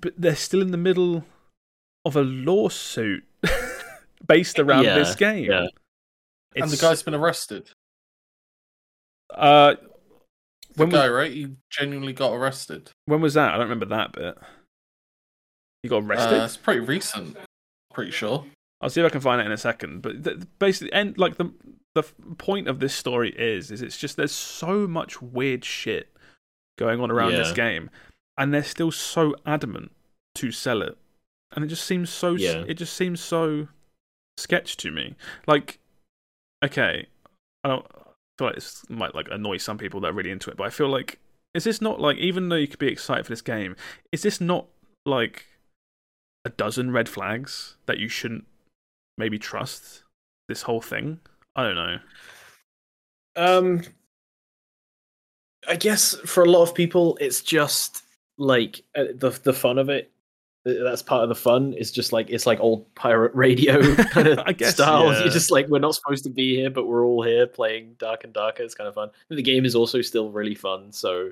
but 0.00 0.14
they're 0.18 0.34
still 0.36 0.60
in 0.62 0.72
the 0.72 0.76
middle 0.76 1.24
of 2.04 2.16
a 2.16 2.22
lawsuit 2.22 3.24
based 4.26 4.58
around 4.58 4.84
Yeah, 4.84 4.96
this 4.96 5.14
game. 5.14 5.44
yeah. 5.50 5.66
and 6.56 6.70
the 6.70 6.76
guy's 6.76 7.02
been 7.02 7.14
arrested. 7.14 7.70
uh 9.34 9.74
The 10.74 10.82
when 10.82 10.88
guy, 10.90 11.08
was, 11.08 11.16
right? 11.16 11.32
He 11.32 11.48
genuinely 11.70 12.12
got 12.12 12.32
arrested. 12.32 12.90
when 13.06 13.20
was 13.20 13.34
that? 13.34 13.50
I 13.54 13.58
don't 13.58 13.68
remember 13.68 13.86
that 13.86 14.12
bit. 14.12 14.36
He 15.86 15.88
got 15.88 16.02
arrested. 16.02 16.40
Uh, 16.40 16.44
it's 16.44 16.56
pretty 16.56 16.80
recent. 16.80 17.36
Pretty 17.94 18.10
sure. 18.10 18.44
I'll 18.80 18.90
see 18.90 19.00
if 19.00 19.06
I 19.06 19.10
can 19.10 19.20
find 19.20 19.40
it 19.40 19.46
in 19.46 19.52
a 19.52 19.56
second. 19.56 20.02
But 20.02 20.24
th- 20.24 20.38
basically, 20.58 20.92
and 20.92 21.16
like 21.16 21.36
the 21.36 21.52
the 21.94 22.02
point 22.36 22.66
of 22.66 22.80
this 22.80 22.92
story 22.92 23.30
is, 23.30 23.70
is 23.70 23.82
it's 23.82 23.96
just 23.96 24.16
there's 24.16 24.32
so 24.32 24.88
much 24.88 25.22
weird 25.22 25.64
shit 25.64 26.08
going 26.76 27.00
on 27.00 27.10
around 27.10 27.32
this 27.32 27.52
game, 27.52 27.88
and 28.36 28.52
they're 28.52 28.64
still 28.64 28.90
so 28.90 29.34
adamant 29.46 29.92
to 30.34 30.50
sell 30.50 30.82
it, 30.82 30.98
and 31.54 31.64
it 31.64 31.68
just 31.68 31.84
seems 31.84 32.10
so. 32.10 32.32
Yeah. 32.32 32.64
It 32.66 32.74
just 32.74 32.94
seems 32.94 33.20
so 33.20 33.68
sketch 34.36 34.76
to 34.78 34.90
me. 34.90 35.14
Like, 35.46 35.78
okay, 36.64 37.06
I 37.62 37.68
don't 37.68 37.86
I 37.94 38.38
feel 38.38 38.48
like 38.48 38.54
this 38.56 38.82
might 38.90 39.14
like 39.14 39.28
annoy 39.30 39.56
some 39.58 39.78
people 39.78 40.00
that 40.00 40.08
are 40.08 40.12
really 40.12 40.32
into 40.32 40.50
it, 40.50 40.56
but 40.56 40.64
I 40.64 40.70
feel 40.70 40.88
like 40.88 41.20
is 41.54 41.64
this 41.64 41.80
not 41.80 42.00
like 42.00 42.18
even 42.18 42.50
though 42.50 42.56
you 42.56 42.68
could 42.68 42.78
be 42.78 42.88
excited 42.88 43.24
for 43.24 43.32
this 43.32 43.40
game, 43.40 43.76
is 44.12 44.22
this 44.22 44.42
not 44.42 44.66
like 45.06 45.46
a 46.46 46.50
dozen 46.50 46.92
red 46.92 47.08
flags 47.08 47.76
that 47.86 47.98
you 47.98 48.08
shouldn't 48.08 48.44
maybe 49.18 49.38
trust 49.38 50.04
this 50.48 50.62
whole 50.62 50.80
thing? 50.80 51.18
I 51.56 51.64
don't 51.64 51.74
know. 51.74 51.98
Um, 53.34 53.82
I 55.68 55.74
guess 55.76 56.14
for 56.24 56.44
a 56.44 56.50
lot 56.50 56.62
of 56.62 56.74
people, 56.74 57.18
it's 57.20 57.42
just 57.42 58.04
like 58.38 58.82
uh, 58.94 59.06
the 59.14 59.30
the 59.42 59.52
fun 59.52 59.78
of 59.78 59.88
it. 59.88 60.12
That's 60.64 61.02
part 61.02 61.22
of 61.22 61.28
the 61.28 61.34
fun. 61.34 61.74
Is 61.74 61.90
just 61.90 62.12
like 62.12 62.30
it's 62.30 62.46
like 62.46 62.60
old 62.60 62.92
pirate 62.94 63.34
radio 63.34 63.94
kind 63.96 64.28
of 64.28 64.38
I 64.46 64.52
guess, 64.52 64.74
style. 64.74 65.12
yeah. 65.12 65.20
You're 65.20 65.32
just 65.32 65.50
like 65.50 65.66
we're 65.68 65.80
not 65.80 65.96
supposed 65.96 66.24
to 66.24 66.30
be 66.30 66.54
here, 66.56 66.70
but 66.70 66.86
we're 66.86 67.04
all 67.04 67.22
here 67.22 67.46
playing 67.46 67.96
Dark 67.98 68.22
and 68.24 68.32
Darker. 68.32 68.62
It's 68.62 68.74
kind 68.74 68.88
of 68.88 68.94
fun. 68.94 69.10
The 69.28 69.42
game 69.42 69.64
is 69.64 69.74
also 69.74 70.00
still 70.00 70.30
really 70.30 70.54
fun, 70.54 70.92
so 70.92 71.30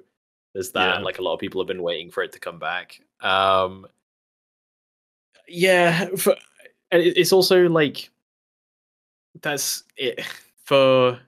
there's 0.54 0.72
that. 0.72 0.96
Yeah. 0.96 1.04
Like 1.04 1.18
a 1.18 1.22
lot 1.22 1.34
of 1.34 1.40
people 1.40 1.60
have 1.60 1.68
been 1.68 1.82
waiting 1.82 2.10
for 2.10 2.24
it 2.24 2.32
to 2.32 2.40
come 2.40 2.58
back. 2.58 3.00
Um, 3.20 3.86
yeah, 5.48 6.06
for, 6.16 6.36
and 6.90 7.02
it's 7.02 7.32
also 7.32 7.68
like 7.68 8.10
that's 9.42 9.84
it 9.96 10.24
for 10.64 11.18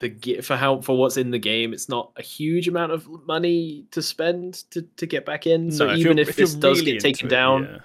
the 0.00 0.40
for 0.42 0.56
how 0.56 0.80
for 0.80 0.96
what's 0.96 1.16
in 1.16 1.30
the 1.30 1.38
game. 1.38 1.72
It's 1.72 1.88
not 1.88 2.12
a 2.16 2.22
huge 2.22 2.68
amount 2.68 2.92
of 2.92 3.08
money 3.26 3.84
to 3.90 4.02
spend 4.02 4.64
to 4.70 4.82
to 4.82 5.06
get 5.06 5.24
back 5.26 5.46
in. 5.46 5.70
So 5.70 5.86
No, 5.86 5.94
even 5.94 6.18
you're- 6.18 6.28
if, 6.28 6.36
this 6.36 6.54
does 6.54 6.80
really 6.80 6.92
get 6.92 7.00
taken 7.02 7.26
it, 7.26 7.30
down, 7.30 7.80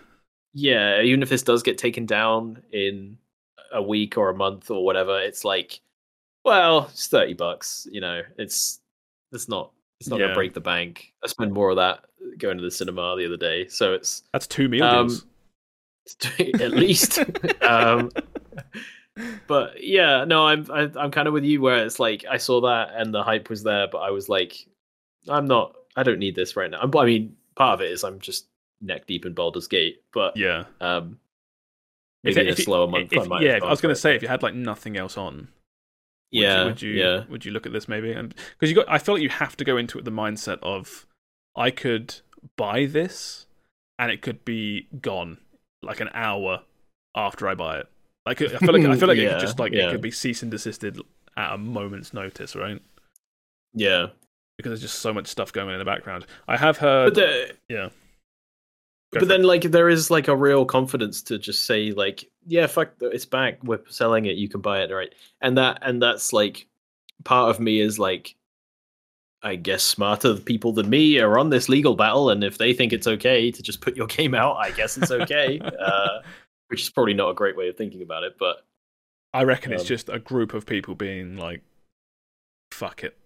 yeah. 0.54 0.98
yeah, 1.00 1.02
even 1.02 1.24
if 1.24 1.30
this 1.30 1.44
does 1.44 1.64
get 1.64 1.78
taken 1.78 2.06
down 2.06 2.62
in 2.72 3.18
a 3.72 3.82
week 3.82 4.18
or 4.18 4.30
a 4.30 4.36
month 4.36 4.70
or 4.70 4.86
whatever, 4.86 5.20
it's 5.20 5.44
like, 5.44 5.82
well, 6.46 6.88
it's 6.92 7.08
thirty 7.08 7.34
bucks. 7.34 7.88
You 7.92 8.02
know, 8.02 8.22
it's 8.38 8.80
it's 9.32 9.48
not 9.50 9.72
It's 10.04 10.10
not 10.10 10.20
Yeah. 10.20 10.26
gonna 10.26 10.36
break 10.36 10.54
the 10.54 10.60
bank. 10.60 11.14
I 11.24 11.28
spent 11.28 11.52
more 11.54 11.70
of 11.70 11.78
that 11.78 12.04
going 12.38 12.58
to 12.58 12.64
the 12.64 12.70
cinema 12.72 13.16
the 13.18 13.26
other 13.26 13.38
day, 13.38 13.68
so 13.70 13.94
it's 13.94 14.24
That's 14.34 14.48
two 14.48 14.68
meal 14.68 14.84
Um, 14.84 15.08
deals. 15.08 15.26
at 16.62 16.72
least. 16.72 17.20
um, 17.62 18.12
but 19.48 19.82
yeah, 19.82 20.26
no, 20.26 20.46
I'm 20.46 20.70
I, 20.70 20.90
I'm 20.98 21.10
kind 21.12 21.28
of 21.28 21.34
with 21.34 21.46
you 21.46 21.62
where 21.62 21.86
it's 21.86 22.00
like 22.00 22.26
I 22.30 22.36
saw 22.38 22.60
that 22.62 22.90
and 22.96 23.14
the 23.14 23.24
hype 23.24 23.50
was 23.50 23.64
there, 23.64 23.88
but 23.90 24.00
I 24.00 24.10
was 24.12 24.28
like, 24.28 24.58
I'm 25.30 25.46
not. 25.46 25.74
I 25.96 26.04
don't 26.04 26.20
need 26.20 26.36
this 26.36 26.56
right 26.58 26.70
now. 26.70 26.80
I'm- 26.80 26.92
I 26.98 27.06
mean, 27.06 27.36
part 27.56 27.76
of 27.76 27.82
it 27.82 27.92
is 27.92 28.04
I'm 28.04 28.20
just 28.20 28.48
neck 28.82 29.06
deep 29.08 29.26
in 29.26 29.34
Baldur's 29.34 29.68
Gate, 29.68 30.02
but 30.14 30.36
Yeah. 30.36 30.66
um, 30.82 31.18
If- 32.24 32.36
maybe 32.36 32.42
in 32.42 32.48
a 32.48 32.52
if 32.52 32.58
you- 32.60 32.64
slower 32.66 32.88
month. 32.88 33.14
if- 33.14 33.20
I 33.22 33.26
might 33.28 33.44
yeah, 33.44 33.60
I 33.64 33.70
was 33.70 33.80
going 33.80 33.94
to 33.96 34.00
say 34.02 34.16
if 34.16 34.22
you 34.22 34.28
had 34.28 34.44
like 34.44 34.56
nothing 34.56 34.98
else 34.98 35.18
on, 35.18 35.48
would 36.34 36.42
yeah, 36.42 36.62
you, 36.62 36.66
would 36.66 36.82
you 36.82 36.92
yeah, 36.92 37.24
would 37.30 37.46
you 37.46 37.52
look 37.52 37.66
at 37.66 37.74
this 37.74 37.88
maybe? 37.88 38.12
And 38.12 38.34
because 38.54 38.70
you 38.70 38.76
got, 38.76 38.90
I 38.90 38.98
feel 38.98 39.16
like 39.16 39.22
you 39.22 39.30
have 39.30 39.56
to 39.58 39.64
go 39.64 39.78
into 39.78 40.00
it 40.00 40.06
the 40.06 40.12
mindset 40.12 40.60
of, 40.62 41.06
I 41.56 41.72
could 41.72 42.16
buy 42.58 42.86
this, 42.86 43.46
and 44.00 44.12
it 44.12 44.22
could 44.22 44.44
be 44.44 44.88
gone 45.02 45.38
like 45.82 46.00
an 46.00 46.10
hour 46.14 46.64
after 47.16 47.48
I 47.48 47.56
buy 47.56 47.80
it. 47.80 47.88
Like 48.26 48.42
I 48.42 48.48
feel 48.48 48.74
like 48.74 48.86
I 48.86 48.96
feel 48.98 49.08
like 49.08 49.18
it 49.18 49.30
could 49.30 49.40
just 49.48 49.60
like 49.60 49.74
yeah. 49.74 49.88
it 49.88 49.92
could 49.92 50.02
be 50.02 50.12
cease 50.12 50.42
and 50.42 50.52
desisted 50.52 51.00
at 51.38 51.54
a 51.54 51.58
moment's 51.58 52.14
notice, 52.14 52.56
right? 52.56 52.82
yeah. 53.74 54.08
Because 54.58 54.70
there's 54.70 54.82
just 54.82 55.00
so 55.00 55.12
much 55.12 55.28
stuff 55.28 55.52
going 55.52 55.68
on 55.68 55.74
in 55.74 55.80
the 55.80 55.86
background. 55.86 56.28
I 56.48 56.58
have 56.58 56.78
heard, 56.78 57.16
But 57.16 57.16
the, 57.16 57.56
yeah. 57.68 57.90
Go 59.14 59.20
but 59.20 59.28
for 59.28 59.34
it. 59.34 59.38
then 59.38 59.44
like 59.44 59.62
there 59.64 59.90
is 59.90 60.10
like 60.12 60.28
a 60.28 60.36
real 60.36 60.66
confidence 60.66 61.22
to 61.24 61.38
just 61.40 61.66
say 61.66 61.92
like 61.92 62.30
yeah 62.46 62.68
fuck 62.68 62.92
it's 63.02 63.26
back 63.26 63.64
we're 63.64 63.80
selling 63.88 64.26
it 64.26 64.36
you 64.36 64.50
can 64.50 64.60
buy 64.62 64.82
it 64.82 64.92
right 64.92 65.14
and 65.42 65.58
that 65.58 65.80
and 65.82 66.02
that's 66.02 66.34
like 66.34 66.68
part 67.24 67.50
of 67.50 67.60
me 67.60 67.80
is 67.80 67.98
like 68.00 68.36
i 69.44 69.56
guess 69.56 69.84
smarter 69.84 70.36
people 70.36 70.74
than 70.74 70.90
me 70.90 71.20
are 71.20 71.38
on 71.40 71.50
this 71.50 71.70
legal 71.70 71.96
battle 71.96 72.30
and 72.30 72.44
if 72.44 72.58
they 72.58 72.74
think 72.74 72.92
it's 72.92 73.08
okay 73.08 73.50
to 73.52 73.62
just 73.64 73.80
put 73.82 73.96
your 73.96 74.08
game 74.18 74.34
out 74.36 74.58
i 74.58 74.72
guess 74.72 74.98
it's 74.98 75.12
okay 75.12 75.60
uh 75.80 76.20
which 76.68 76.82
is 76.82 76.90
probably 76.90 77.14
not 77.14 77.30
a 77.30 77.34
great 77.34 77.56
way 77.56 77.70
of 77.70 77.78
thinking 77.78 78.02
about 78.02 78.24
it 78.24 78.36
but 78.40 78.66
I 79.36 79.44
reckon 79.46 79.72
it's 79.74 79.82
Um, 79.84 79.88
just 79.88 80.10
a 80.10 80.20
group 80.20 80.54
of 80.54 80.68
people 80.68 80.94
being 80.94 81.38
like, 81.38 81.62
"Fuck 82.72 83.04
it, 83.04 83.18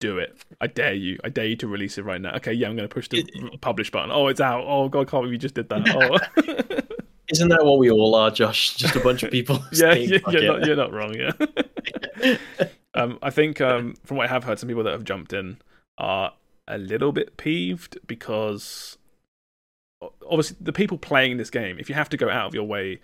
do 0.00 0.18
it! 0.18 0.36
I 0.60 0.66
dare 0.66 0.94
you! 0.94 1.18
I 1.24 1.28
dare 1.28 1.46
you 1.46 1.56
to 1.56 1.68
release 1.68 1.98
it 1.98 2.04
right 2.04 2.20
now." 2.20 2.34
Okay, 2.36 2.52
yeah, 2.52 2.68
I'm 2.68 2.76
going 2.76 2.88
to 2.88 2.94
push 2.94 3.08
the 3.08 3.24
publish 3.60 3.90
button. 3.90 4.10
Oh, 4.10 4.28
it's 4.28 4.40
out! 4.40 4.64
Oh 4.66 4.88
god, 4.88 5.00
I 5.00 5.10
can't 5.10 5.22
believe 5.22 5.32
you 5.32 5.38
just 5.38 5.54
did 5.54 5.68
that! 5.68 5.86
Oh, 7.28 7.32
isn't 7.32 7.48
that 7.48 7.64
what 7.64 7.78
we 7.78 7.90
all 7.90 8.14
are 8.14 8.30
josh 8.30 8.76
just 8.76 8.94
a 8.94 9.00
bunch 9.00 9.24
of 9.24 9.30
people 9.32 9.58
yeah, 9.72 9.94
you're, 9.94 10.16
it." 10.16 10.46
not, 10.46 10.66
you're 10.66 10.76
not 10.76 10.92
wrong. 10.92 11.14
Yeah, 11.14 12.36
um, 12.94 13.18
I 13.22 13.30
think 13.30 13.60
um, 13.60 13.94
from 14.04 14.16
what 14.16 14.28
I 14.28 14.32
have 14.32 14.44
heard, 14.44 14.58
some 14.58 14.68
people 14.68 14.84
that 14.84 14.92
have 14.92 15.04
jumped 15.04 15.32
in 15.32 15.58
are 15.98 16.32
a 16.68 16.78
little 16.78 17.12
bit 17.12 17.36
peeved 17.36 17.98
because 18.06 18.98
obviously 20.28 20.56
the 20.60 20.72
people 20.72 20.98
playing 20.98 21.36
this 21.36 21.50
game, 21.50 21.78
if 21.78 21.88
you 21.88 21.94
have 21.94 22.08
to 22.10 22.16
go 22.16 22.28
out 22.28 22.46
of 22.46 22.54
your 22.54 22.64
way 22.64 23.00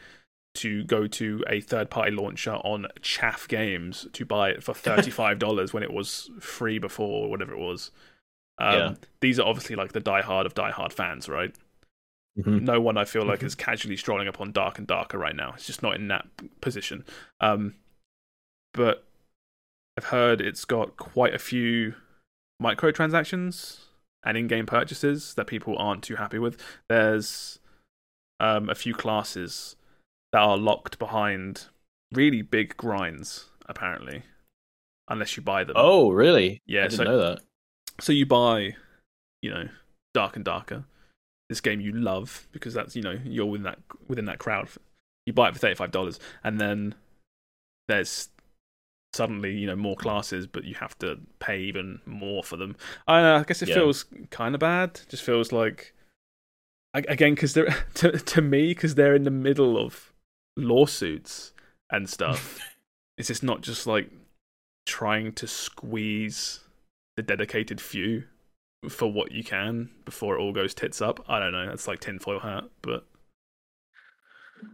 to 0.55 0.85
go 0.85 1.07
to 1.07 1.43
a 1.49 1.61
third 1.61 1.89
party 1.91 2.11
launcher 2.11 2.53
on 2.57 2.87
chaf 3.01 3.49
games 3.49 4.07
to 4.13 4.25
buy 4.25 4.51
it 4.51 4.63
for 4.63 4.75
$35 4.75 5.73
when 5.73 5.83
it 5.83 5.93
was 5.93 6.31
free 6.41 6.79
before 6.79 7.25
or 7.25 7.31
whatever 7.31 7.53
it 7.53 7.59
was 7.59 7.91
um, 8.59 8.75
Yeah. 8.75 8.95
these 9.21 9.41
are 9.41 9.47
obviously 9.49 9.77
like 9.77 9.93
the 9.93 10.01
diehard 10.01 10.45
of 10.47 10.55
diehard 10.55 10.93
fans 10.93 11.29
right 11.29 11.55
Mhm. 12.39 12.63
no 12.63 12.81
one 12.81 12.97
i 12.97 13.05
feel 13.05 13.25
like 13.27 13.41
Mhm. 13.41 13.45
is 13.47 13.55
casually 13.55 13.97
strolling 13.97 14.27
upon 14.29 14.53
dark 14.53 14.79
and 14.79 14.87
darker 14.87 15.19
right 15.19 15.37
now 15.37 15.53
it's 15.55 15.67
just 15.67 15.83
not 15.83 15.97
in 15.97 16.09
that 16.09 16.27
position 16.63 17.05
um, 17.41 17.75
but 18.73 19.05
i've 19.99 20.07
heard 20.07 20.41
it's 20.41 20.65
got 20.65 20.97
quite 20.97 21.35
a 21.35 21.39
few 21.39 21.95
microtransactions 22.63 23.81
and 24.25 24.37
in-game 24.39 24.67
purchases 24.67 25.35
that 25.35 25.47
people 25.47 25.77
aren't 25.79 26.03
too 26.03 26.17
happy 26.17 26.39
with 26.39 26.59
there's 26.89 27.59
um, 28.41 28.69
a 28.71 28.75
few 28.75 28.95
classes 28.95 29.77
that 30.33 30.41
are 30.41 30.57
locked 30.57 30.99
behind 30.99 31.67
really 32.13 32.43
big 32.43 32.77
grinds 32.77 33.47
apparently 33.67 34.23
unless 35.09 35.37
you 35.37 35.43
buy 35.43 35.65
them. 35.65 35.75
Oh 35.77 36.11
really? 36.11 36.61
Yeah, 36.67 36.81
i 36.81 36.89
didn't 36.89 36.97
so- 36.99 37.05
know 37.05 37.19
that. 37.19 37.41
so 38.01 38.13
you 38.13 38.27
buy 38.27 38.75
you 39.43 39.51
know 39.51 39.69
dark 40.15 40.37
and 40.37 40.45
darker 40.45 40.85
this 41.49 41.61
game 41.61 41.81
you 41.81 41.93
love 41.93 42.47
because 42.53 42.73
that's 42.75 42.95
you 42.97 43.03
know 43.03 43.19
you're 43.25 43.47
within 43.47 43.65
that 43.65 43.79
within 44.09 44.25
that 44.27 44.39
crowd. 44.39 44.69
You 45.27 45.33
buy 45.33 45.49
it 45.49 45.57
for 45.57 45.65
$35 45.67 46.19
and 46.43 46.61
then 46.61 46.95
there's 47.89 48.29
suddenly 49.15 49.53
you 49.57 49.67
know 49.67 49.77
more 49.77 49.95
classes 49.97 50.47
but 50.47 50.65
you 50.65 50.75
have 50.77 50.99
to 50.99 51.19
pay 51.41 51.61
even 51.61 52.01
more 52.07 52.43
for 52.43 52.57
them. 52.57 52.75
I, 53.07 53.21
know, 53.23 53.37
I 53.37 53.43
guess 53.45 53.61
it 53.63 53.69
Yeah. 53.69 53.75
feels 53.77 54.05
kind 54.31 54.55
of 54.55 54.61
bad. 54.61 55.01
Just 55.09 55.23
feels 55.25 55.53
like 55.53 55.95
again 56.95 57.35
because 57.35 57.55
they're 57.55 57.85
to, 57.95 58.13
to 58.13 58.41
me 58.43 58.69
because 58.69 58.95
they're 58.95 59.15
in 59.15 59.25
the 59.25 59.31
middle 59.31 59.77
of 59.79 60.12
lawsuits 60.57 61.53
and 61.91 62.09
stuff 62.09 62.59
it's 63.19 63.29
just 63.29 63.43
not 63.43 63.61
just 63.61 63.87
like 63.87 64.11
trying 64.87 65.33
to 65.33 65.47
squeeze 65.47 66.61
the 67.17 67.23
dedicated 67.23 67.81
few 67.81 68.25
for 68.89 69.11
what 69.13 69.31
you 69.31 69.45
can 69.45 69.91
before 70.05 70.35
it 70.37 70.41
all 70.41 70.53
goes 70.53 70.75
tits 70.75 71.01
up. 71.01 71.25
I 71.29 71.39
don't 71.39 71.53
know. 71.53 71.67
That's 71.67 71.87
like 71.87 72.01
tinfoil 72.01 72.41
hat, 72.41 72.65
but 72.81 73.07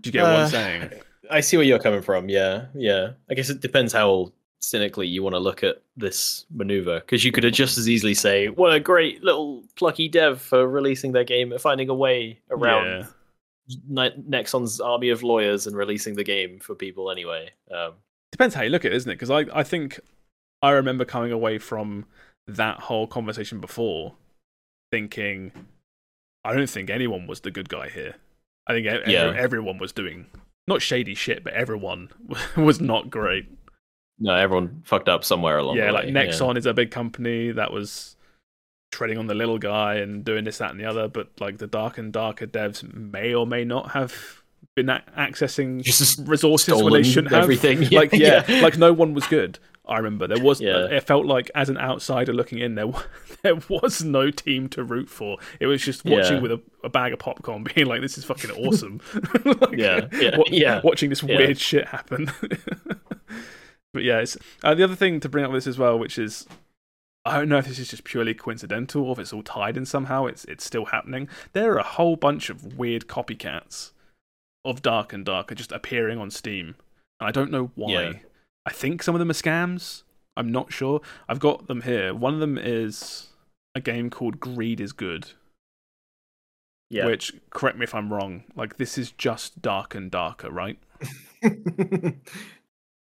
do 0.01 0.09
you 0.09 0.13
get 0.13 0.23
what 0.23 0.31
I'm 0.33 0.45
Uh, 0.45 0.49
saying? 0.49 0.91
I 1.31 1.41
see 1.41 1.57
where 1.59 1.67
you're 1.67 1.79
coming 1.79 2.01
from. 2.01 2.29
Yeah, 2.31 2.67
yeah. 2.75 3.11
I 3.29 3.35
guess 3.35 3.51
it 3.51 3.61
depends 3.61 3.93
how 3.93 4.33
cynically 4.61 5.07
you 5.07 5.23
want 5.23 5.35
to 5.35 5.39
look 5.41 5.63
at 5.63 5.83
this 5.97 6.47
maneuver, 6.51 7.01
because 7.01 7.23
you 7.25 7.33
could 7.33 7.45
just 7.53 7.77
as 7.77 7.87
easily 7.89 8.15
say, 8.15 8.49
"What 8.49 8.73
a 8.73 8.81
great 8.81 9.23
little 9.23 9.65
plucky 9.77 10.09
dev 10.09 10.41
for 10.41 10.67
releasing 10.67 11.13
their 11.13 11.25
game, 11.25 11.53
and 11.53 11.61
finding 11.61 11.91
a 11.91 11.95
way 11.95 12.41
around 12.51 12.87
Yeah. 12.87 13.07
Nexon's 13.89 14.81
army 14.81 15.11
of 15.11 15.23
lawyers 15.23 15.67
and 15.67 15.77
releasing 15.77 16.15
the 16.15 16.25
game 16.25 16.59
for 16.61 16.75
people 16.75 17.11
anyway." 17.11 17.51
Um, 17.71 17.95
Depends 18.33 18.55
how 18.55 18.63
you 18.63 18.71
look 18.71 18.85
at 18.85 18.93
it, 18.93 18.97
isn't 18.97 19.11
it? 19.11 19.15
Because 19.15 19.31
I, 19.31 19.47
I 19.59 19.63
think 19.63 19.99
I 20.63 20.71
remember 20.73 21.05
coming 21.05 21.33
away 21.33 21.59
from 21.59 22.05
that 22.47 22.81
whole 22.81 23.07
conversation 23.07 23.61
before 23.61 24.15
thinking, 24.91 25.53
I 26.45 26.55
don't 26.55 26.69
think 26.71 26.91
anyone 26.91 27.27
was 27.27 27.41
the 27.41 27.51
good 27.51 27.69
guy 27.69 27.89
here. 27.89 28.15
I 28.67 28.73
think 28.73 28.87
every- 28.87 29.13
Yeah. 29.13 29.33
everyone 29.37 29.79
was 29.79 29.93
doing 29.93 30.27
not 30.67 30.83
shady 30.83 31.15
shit, 31.15 31.43
but 31.45 31.55
everyone 31.55 32.11
was 32.57 32.81
not 32.81 33.09
great. 33.11 33.47
no, 34.19 34.35
everyone 34.35 34.83
fucked 34.85 35.09
up 35.09 35.25
somewhere 35.25 35.59
along 35.59 35.77
yeah, 35.77 35.87
the 35.87 35.93
like 35.93 36.07
way. 36.07 36.13
Nexon 36.13 36.57
is 36.59 36.67
a 36.67 36.75
big 36.75 36.91
company 36.91 37.51
that 37.53 37.73
was 37.73 38.17
treading 38.91 39.19
on 39.19 39.27
the 39.27 39.35
little 39.35 39.59
guy 39.59 39.97
and 39.97 40.25
doing 40.25 40.45
this, 40.45 40.59
that, 40.59 40.71
and 40.71 40.81
the 40.81 40.85
other. 40.87 41.09
But 41.09 41.29
like 41.41 41.59
the 41.59 41.67
dark 41.67 41.99
and 41.99 42.13
darker 42.13 42.47
devs 42.47 42.83
may 42.95 43.35
or 43.35 43.47
may 43.47 43.65
not 43.65 43.93
have 43.93 44.43
been 44.75 44.89
a- 44.89 45.03
accessing 45.17 45.83
Just 45.83 46.21
resources 46.27 46.83
where 46.83 46.93
they 46.93 47.03
shouldn't 47.03 47.33
have. 47.33 47.43
everything. 47.43 47.89
Like 47.91 48.13
yeah, 48.13 48.45
Yeah. 48.49 48.61
like 48.63 48.79
no 48.79 48.93
one 48.93 49.15
was 49.15 49.27
good. 49.27 49.59
I 49.87 49.97
remember 49.97 50.27
there 50.27 50.43
was. 50.43 50.61
Yeah. 50.61 50.85
It 50.85 51.05
felt 51.05 51.25
like 51.25 51.51
as 51.55 51.71
an 51.71 51.79
outsider 51.79 52.35
looking 52.35 52.59
in, 52.59 52.75
there 52.75 52.89
there 53.43 53.57
was 53.71 54.05
no 54.05 54.31
team 54.31 54.69
to 54.71 54.85
root 54.85 55.09
for. 55.09 55.39
It 55.61 55.67
was 55.67 55.83
just 55.83 56.05
watching 56.05 56.37
Yeah. 56.37 56.43
with 56.43 56.53
a, 56.53 56.61
a 56.85 56.89
bag 56.91 57.15
of 57.15 57.19
popcorn, 57.21 57.65
being 57.75 57.87
like, 57.87 58.03
"This 58.03 58.19
is 58.19 58.25
fucking 58.27 58.51
awesome." 58.51 59.01
Like, 59.45 59.73
Yeah, 59.79 60.09
yeah, 60.13 60.37
yeah. 60.49 60.81
Watching 60.85 61.09
this 61.09 61.23
weird 61.23 61.59
shit 61.59 61.87
happen. 61.89 62.31
but 63.95 64.03
yeah, 64.05 64.19
it's, 64.19 64.37
uh, 64.63 64.75
the 64.75 64.85
other 64.85 64.95
thing 64.97 65.21
to 65.21 65.29
bring 65.29 65.45
up 65.45 65.51
with 65.51 65.65
this 65.65 65.67
as 65.67 65.79
well, 65.79 65.99
which 65.99 66.19
is 66.19 66.47
I 67.29 67.39
don't 67.39 67.49
know 67.49 67.59
if 67.59 67.67
this 67.67 67.79
is 67.79 67.89
just 67.89 68.05
purely 68.05 68.35
coincidental 68.35 69.05
or 69.05 69.13
if 69.13 69.19
it's 69.19 69.33
all 69.33 69.43
tied 69.43 69.77
in 69.77 69.87
somehow. 69.87 70.27
It's 70.27 70.45
it's 70.45 70.65
still 70.65 70.87
happening. 70.87 71.29
There 71.53 71.73
are 71.73 71.79
a 71.79 71.85
whole 71.85 72.17
bunch 72.17 72.51
of 72.51 72.79
weird 72.79 73.07
copycats 73.07 73.93
of 74.65 74.83
Dark 74.83 75.13
and 75.13 75.25
Darker 75.25 75.55
just 75.55 75.73
appearing 75.73 76.19
on 76.19 76.31
Steam, 76.31 76.75
and 77.21 77.29
I 77.29 77.31
don't 77.31 77.51
know 77.51 77.71
why. 77.75 77.91
Yeah. 77.91 78.13
I 78.67 78.73
think 78.73 79.03
some 79.03 79.15
of 79.15 79.19
them 79.19 79.31
are 79.31 79.35
scams. 79.35 80.03
I'm 80.37 80.53
not 80.53 80.73
sure. 80.73 81.01
I've 81.29 81.41
got 81.41 81.67
them 81.67 81.83
here. 81.83 82.15
One 82.15 82.35
of 82.35 82.41
them 82.41 82.59
is 82.59 83.29
a 83.75 83.81
game 83.81 84.11
called 84.11 84.39
Greed 84.39 84.81
is 84.81 84.93
Good, 84.93 85.31
yeah. 86.91 87.07
which 87.07 87.33
correct 87.51 87.79
me 87.79 87.85
if 87.85 87.95
I'm 87.95 88.13
wrong. 88.13 88.45
Like 88.55 88.77
this 88.77 88.99
is 88.99 89.11
just 89.13 89.63
Dark 89.63 89.95
and 89.95 90.11
Darker, 90.11 90.51
right? 90.51 90.79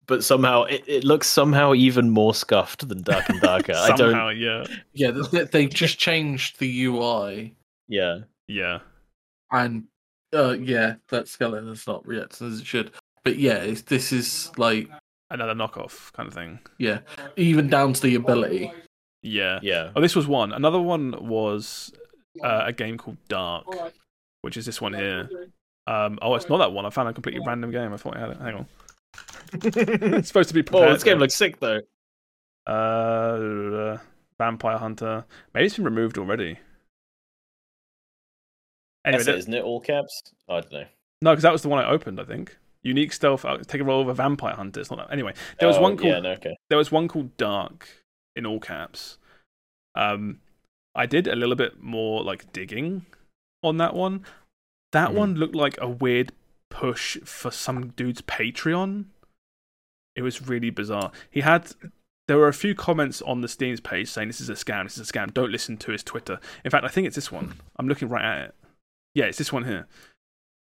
but 0.08 0.24
somehow 0.24 0.64
it, 0.64 0.82
it 0.88 1.04
looks 1.04 1.28
somehow 1.28 1.74
even 1.74 2.10
more 2.10 2.34
scuffed 2.34 2.88
than 2.88 3.02
Dark 3.02 3.28
and 3.28 3.40
Darker. 3.40 3.74
I 3.76 3.88
don't. 3.90 4.10
Somehow, 4.10 4.30
yeah, 4.30 4.64
Yeah, 4.94 5.12
they, 5.12 5.44
they 5.44 5.66
just 5.66 5.98
changed 5.98 6.58
the 6.58 6.84
UI, 6.86 7.54
Yeah. 7.86 8.20
yeah. 8.48 8.80
and 9.52 9.84
uh, 10.34 10.56
yeah, 10.58 10.96
that 11.10 11.28
skeleton 11.28 11.68
is 11.68 11.86
not 11.86 12.04
reacting 12.06 12.48
as 12.48 12.58
it 12.60 12.66
should. 12.66 12.90
But 13.24 13.36
yeah, 13.38 13.58
it's, 13.58 13.82
this 13.82 14.10
is 14.12 14.50
like 14.56 14.88
Another 15.30 15.54
knockoff 15.54 16.10
kind 16.14 16.26
of 16.26 16.34
thing. 16.34 16.58
yeah, 16.78 17.00
even 17.36 17.68
down 17.68 17.92
to 17.92 18.00
the 18.02 18.14
ability. 18.14 18.72
Yeah. 19.22 19.58
Yeah. 19.62 19.90
Oh, 19.94 20.00
this 20.00 20.16
was 20.16 20.26
one. 20.26 20.52
Another 20.52 20.80
one 20.80 21.14
was 21.28 21.92
uh, 22.42 22.62
a 22.66 22.72
game 22.72 22.96
called 22.96 23.18
Dark, 23.28 23.66
which 24.42 24.56
is 24.56 24.64
this 24.64 24.80
one 24.80 24.94
here. 24.94 25.28
Um, 25.86 26.18
oh, 26.22 26.34
it's 26.34 26.48
not 26.48 26.58
that 26.58 26.72
one. 26.72 26.86
I 26.86 26.90
found 26.90 27.08
a 27.08 27.12
completely 27.12 27.42
random 27.46 27.70
game. 27.70 27.92
I 27.92 27.96
thought 27.96 28.16
I 28.16 28.20
had 28.20 28.30
it. 28.30 28.36
Hang 28.38 28.54
on. 28.54 28.66
It's 29.52 30.28
supposed 30.28 30.48
to 30.50 30.54
be 30.54 30.62
prepared. 30.62 30.90
oh, 30.90 30.92
this 30.92 31.04
game 31.04 31.18
looks 31.18 31.34
sick 31.34 31.58
though. 31.60 31.80
Uh, 32.66 33.98
Vampire 34.38 34.76
Hunter. 34.78 35.24
Maybe 35.54 35.66
it's 35.66 35.76
been 35.76 35.84
removed 35.84 36.18
already. 36.18 36.58
Anyway, 39.04 39.18
That's 39.24 39.28
it, 39.28 39.34
isn't 39.38 39.54
it? 39.54 39.64
All 39.64 39.80
caps. 39.80 40.22
I 40.48 40.60
don't 40.60 40.72
know. 40.72 40.84
no, 41.22 41.30
because 41.32 41.42
that 41.42 41.52
was 41.52 41.62
the 41.62 41.68
one 41.68 41.82
I 41.84 41.88
opened. 41.88 42.20
I 42.20 42.24
think 42.24 42.58
unique 42.82 43.12
stealth. 43.12 43.44
uh, 43.44 43.58
Take 43.58 43.80
a 43.80 43.84
roll 43.84 44.02
of 44.02 44.08
a 44.08 44.14
Vampire 44.14 44.54
Hunter. 44.54 44.80
It's 44.80 44.90
not 44.90 44.98
that. 45.08 45.12
Anyway, 45.12 45.32
there 45.58 45.68
was 45.68 45.78
Oh, 45.78 45.82
one 45.82 45.96
called 45.96 46.12
Yeah, 46.12 46.20
no, 46.20 46.30
okay. 46.32 46.56
there 46.68 46.78
was 46.78 46.92
one 46.92 47.08
called 47.08 47.36
Dark 47.36 47.88
in 48.36 48.44
all 48.44 48.60
caps. 48.60 49.18
Um, 49.94 50.40
I 50.94 51.06
did 51.06 51.26
a 51.26 51.34
little 51.36 51.56
bit 51.56 51.80
more 51.82 52.22
like 52.22 52.52
digging 52.52 53.06
on 53.62 53.78
that 53.78 53.94
one. 53.94 54.24
That 54.92 55.10
Mhm. 55.10 55.14
one 55.14 55.34
looked 55.36 55.54
like 55.54 55.78
a 55.80 55.88
weird 55.88 56.32
push 56.78 57.18
for 57.24 57.50
some 57.50 57.88
dude's 57.88 58.22
Patreon. 58.22 59.06
It 60.14 60.22
was 60.22 60.46
really 60.48 60.70
bizarre. 60.70 61.10
He 61.30 61.40
had 61.40 61.72
there 62.28 62.36
were 62.36 62.48
a 62.48 62.52
few 62.52 62.74
comments 62.74 63.22
on 63.22 63.40
the 63.40 63.48
Steam's 63.48 63.80
page 63.80 64.08
saying 64.08 64.28
this 64.28 64.40
is 64.40 64.48
a 64.50 64.54
scam, 64.54 64.84
this 64.84 64.98
is 64.98 65.08
a 65.08 65.12
scam. 65.12 65.32
Don't 65.32 65.50
listen 65.50 65.76
to 65.78 65.92
his 65.92 66.02
Twitter. 66.02 66.38
In 66.64 66.70
fact, 66.70 66.84
I 66.84 66.88
think 66.88 67.06
it's 67.06 67.16
this 67.16 67.32
one. 67.32 67.54
I'm 67.76 67.88
looking 67.88 68.08
right 68.08 68.24
at 68.24 68.44
it. 68.48 68.54
Yeah, 69.14 69.24
it's 69.24 69.38
this 69.38 69.52
one 69.52 69.64
here. 69.64 69.86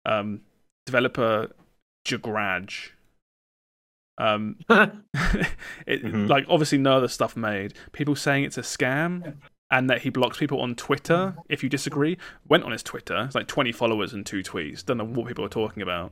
Um, 0.05 0.41
developer 0.85 1.51
Jagraj. 2.05 2.89
Um, 4.17 4.57
it, 4.69 6.03
Mhm. 6.03 6.27
like 6.29 6.45
obviously 6.49 6.77
no 6.77 6.97
other 6.97 7.07
stuff 7.07 7.35
made. 7.35 7.73
People 7.91 8.15
saying 8.15 8.43
it's 8.43 8.57
a 8.57 8.61
scam 8.61 9.35
and 9.71 9.89
that 9.89 10.01
he 10.01 10.09
blocks 10.09 10.37
people 10.37 10.61
on 10.61 10.75
Twitter 10.75 11.35
if 11.49 11.63
you 11.63 11.69
disagree. 11.69 12.17
Went 12.47 12.63
on 12.63 12.71
his 12.71 12.83
Twitter, 12.83 13.23
it's 13.25 13.35
like 13.35 13.47
20 13.47 13.71
followers 13.71 14.13
and 14.13 14.25
two 14.25 14.43
tweets. 14.43 14.85
Don't 14.85 14.97
know 14.97 15.05
what 15.05 15.27
people 15.27 15.45
are 15.45 15.49
talking 15.49 15.81
about. 15.83 16.11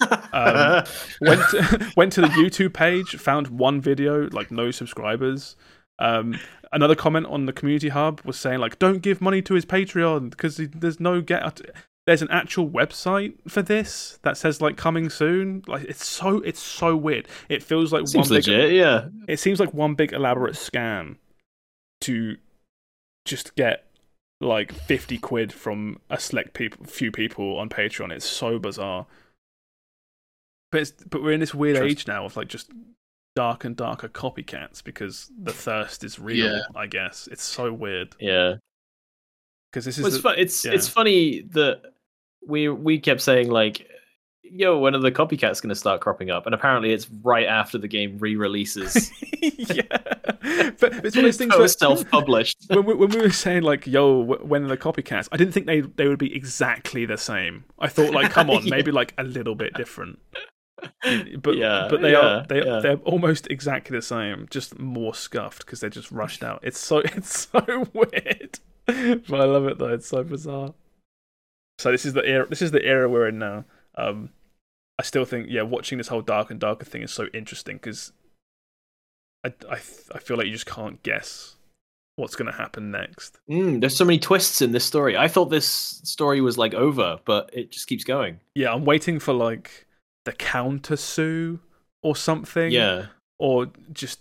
Um, 0.00 0.84
went 1.20 1.40
to, 1.50 1.92
went 1.96 2.12
to 2.14 2.20
the 2.20 2.28
YouTube 2.28 2.74
page, 2.74 3.16
found 3.16 3.48
one 3.48 3.80
video, 3.80 4.28
like 4.30 4.50
no 4.50 4.70
subscribers. 4.70 5.56
Um, 5.98 6.38
another 6.72 6.94
comment 6.94 7.26
on 7.26 7.46
the 7.46 7.52
community 7.52 7.88
hub 7.88 8.20
was 8.24 8.38
saying 8.38 8.58
like, 8.58 8.78
"Don't 8.78 9.00
give 9.00 9.20
money 9.20 9.40
to 9.42 9.54
his 9.54 9.64
Patreon 9.64 10.30
because 10.30 10.56
there's 10.56 11.00
no 11.00 11.20
get." 11.20 11.60
There's 12.04 12.20
an 12.22 12.30
actual 12.32 12.68
website 12.68 13.34
for 13.48 13.62
this 13.62 14.18
that 14.22 14.36
says 14.36 14.60
like 14.60 14.76
coming 14.76 15.08
soon. 15.08 15.62
Like 15.68 15.84
it's 15.84 16.04
so 16.04 16.38
it's 16.38 16.60
so 16.60 16.96
weird. 16.96 17.28
It 17.48 17.62
feels 17.62 17.92
like 17.92 18.08
Seems 18.08 18.28
one 18.28 18.38
big 18.40 18.48
legit. 18.48 18.72
Yeah. 18.72 19.08
it 19.28 19.38
seems 19.38 19.60
like 19.60 19.72
one 19.72 19.94
big 19.94 20.12
elaborate 20.12 20.54
scam 20.54 21.16
to 22.00 22.36
just 23.24 23.54
get 23.54 23.86
like 24.40 24.72
50 24.72 25.18
quid 25.18 25.52
from 25.52 26.00
a 26.10 26.18
select 26.18 26.54
people 26.54 26.84
few 26.84 27.12
people 27.12 27.58
on 27.58 27.68
patreon 27.68 28.10
it's 28.10 28.24
so 28.28 28.58
bizarre 28.58 29.06
but 30.72 30.80
it's, 30.80 30.90
but 30.90 31.22
we're 31.22 31.32
in 31.32 31.40
this 31.40 31.54
weird 31.54 31.76
Trust- 31.76 31.90
age 31.90 32.06
now 32.08 32.24
of 32.24 32.36
like 32.36 32.48
just 32.48 32.70
dark 33.36 33.64
and 33.64 33.76
darker 33.76 34.08
copycats 34.08 34.82
because 34.82 35.30
the 35.40 35.52
thirst 35.52 36.02
is 36.04 36.18
real 36.18 36.46
Yeah. 36.56 36.62
i 36.74 36.86
guess 36.86 37.28
it's 37.30 37.44
so 37.44 37.72
weird 37.72 38.14
Yeah. 38.18 38.56
because 39.70 39.84
this 39.84 39.98
is 39.98 40.02
Well, 40.04 40.12
it's 40.12 40.22
the- 40.22 40.28
fu- 40.34 40.40
it's 40.40 40.64
yeah. 40.64 40.72
it's 40.72 40.88
funny 40.88 41.42
that 41.52 41.82
we 42.44 42.68
we 42.68 42.98
kept 42.98 43.20
saying 43.20 43.48
like, 43.50 43.88
"Yo, 44.42 44.78
when 44.78 44.94
are 44.94 44.98
the 45.00 45.12
copycats 45.12 45.62
going 45.62 45.68
to 45.70 45.74
start 45.74 46.00
cropping 46.00 46.30
up?" 46.30 46.46
And 46.46 46.54
apparently, 46.54 46.92
it's 46.92 47.08
right 47.22 47.46
after 47.46 47.78
the 47.78 47.88
game 47.88 48.18
re-releases. 48.18 49.10
yeah 49.42 49.82
but 50.78 50.92
it's 51.04 51.16
one 51.16 51.24
of 51.24 51.28
those 51.28 51.36
things 51.36 51.56
where- 51.56 51.68
self-published. 51.68 52.64
when 52.68 52.84
we, 52.84 52.94
when 52.94 53.10
we 53.10 53.20
were 53.20 53.30
saying 53.30 53.62
like, 53.62 53.86
"Yo, 53.86 54.20
when 54.22 54.64
are 54.64 54.68
the 54.68 54.76
copycats?" 54.76 55.28
I 55.32 55.36
didn't 55.36 55.52
think 55.52 55.66
they 55.66 55.80
they 55.80 56.08
would 56.08 56.18
be 56.18 56.34
exactly 56.34 57.04
the 57.06 57.16
same. 57.16 57.64
I 57.78 57.88
thought 57.88 58.12
like, 58.12 58.30
come 58.30 58.50
on, 58.50 58.62
Yeah. 58.64 58.70
maybe 58.70 58.90
like 58.90 59.14
a 59.18 59.24
little 59.24 59.54
bit 59.54 59.74
different. 59.74 60.18
But 61.38 61.56
Yeah, 61.56 61.86
but 61.88 62.02
they 62.02 62.12
yeah, 62.12 62.18
are 62.18 62.46
they 62.48 62.64
yeah. 62.64 62.80
they're 62.80 62.96
almost 62.98 63.46
exactly 63.50 63.96
the 63.96 64.02
same, 64.02 64.46
just 64.50 64.78
more 64.78 65.14
scuffed 65.14 65.64
because 65.64 65.80
they're 65.80 65.90
just 65.90 66.10
rushed 66.10 66.42
out. 66.42 66.60
It's 66.62 66.78
so 66.78 66.98
it's 66.98 67.48
so 67.52 67.86
weird, 67.92 68.58
but 68.86 69.40
I 69.40 69.44
love 69.44 69.66
it 69.66 69.78
though. 69.78 69.92
It's 69.92 70.08
so 70.08 70.24
bizarre. 70.24 70.74
So 71.78 71.92
this 71.92 72.04
is 72.04 72.12
the 72.14 72.24
era. 72.26 72.46
This 72.48 72.62
is 72.62 72.72
the 72.72 72.84
era 72.84 73.08
we're 73.08 73.28
in 73.28 73.38
now. 73.38 73.64
Um, 73.96 74.30
I 74.98 75.02
still 75.02 75.24
think 75.24 75.46
yeah, 75.48 75.62
watching 75.62 75.98
this 75.98 76.08
whole 76.08 76.22
dark 76.22 76.50
and 76.50 76.60
darker 76.60 76.84
thing 76.84 77.02
is 77.02 77.12
so 77.12 77.26
interesting 77.34 77.76
because 77.76 78.12
I 79.44 79.52
I 79.70 79.74
I 79.74 80.18
feel 80.18 80.36
like 80.36 80.46
you 80.46 80.52
just 80.52 80.66
can't 80.66 81.02
guess 81.02 81.56
what's 82.16 82.36
going 82.36 82.50
to 82.50 82.56
happen 82.56 82.90
next. 82.90 83.38
Mm, 83.50 83.80
there's 83.80 83.96
so 83.96 84.04
many 84.04 84.18
twists 84.18 84.60
in 84.60 84.72
this 84.72 84.84
story. 84.84 85.16
I 85.16 85.28
thought 85.28 85.46
this 85.46 85.66
story 85.66 86.40
was 86.40 86.58
like 86.58 86.74
over, 86.74 87.18
but 87.24 87.50
it 87.52 87.72
just 87.72 87.86
keeps 87.86 88.04
going. 88.04 88.40
Yeah, 88.54 88.72
I'm 88.72 88.84
waiting 88.84 89.18
for 89.18 89.32
like 89.32 89.86
the 90.24 90.32
counter 90.32 90.96
sue 90.96 91.60
or 92.02 92.14
something. 92.14 92.70
Yeah. 92.70 93.06
Or 93.38 93.66
just 93.92 94.20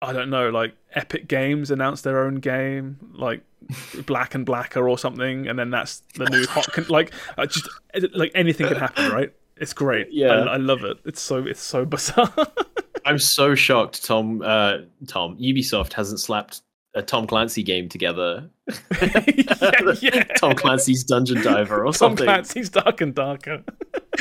I 0.00 0.12
don't 0.12 0.30
know, 0.30 0.50
like 0.50 0.74
Epic 0.94 1.26
Games 1.26 1.70
announced 1.70 2.04
their 2.04 2.24
own 2.24 2.36
game, 2.36 2.98
like 3.14 3.42
Black 4.06 4.34
and 4.34 4.46
Blacker 4.46 4.88
or 4.88 4.98
something, 4.98 5.48
and 5.48 5.58
then 5.58 5.70
that's 5.70 6.02
the 6.14 6.26
new 6.26 6.46
hot. 6.46 6.72
Con- 6.72 6.86
like, 6.88 7.12
I 7.36 7.46
just 7.46 7.68
like 8.14 8.30
anything 8.34 8.68
can 8.68 8.76
happen, 8.76 9.10
right? 9.10 9.32
It's 9.56 9.72
great. 9.72 10.08
Yeah. 10.12 10.28
I, 10.28 10.54
I 10.54 10.56
love 10.56 10.84
it. 10.84 10.98
It's 11.04 11.20
so 11.20 11.38
it's 11.46 11.62
so 11.62 11.84
bizarre. 11.84 12.32
I'm 13.04 13.18
so 13.18 13.54
shocked. 13.54 14.04
Tom, 14.04 14.42
uh, 14.42 14.78
Tom, 15.06 15.36
Ubisoft 15.38 15.94
hasn't 15.94 16.20
slapped 16.20 16.62
a 16.94 17.02
Tom 17.02 17.26
Clancy 17.26 17.62
game 17.62 17.88
together. 17.88 18.50
yeah, 19.02 19.94
yeah. 20.00 20.24
Tom 20.38 20.54
Clancy's 20.54 21.04
Dungeon 21.04 21.42
Diver 21.42 21.80
or 21.82 21.86
Tom 21.86 21.92
something. 21.92 22.26
Tom 22.26 22.34
Clancy's 22.34 22.70
Dark 22.70 23.00
and 23.00 23.14
Darker. 23.14 23.62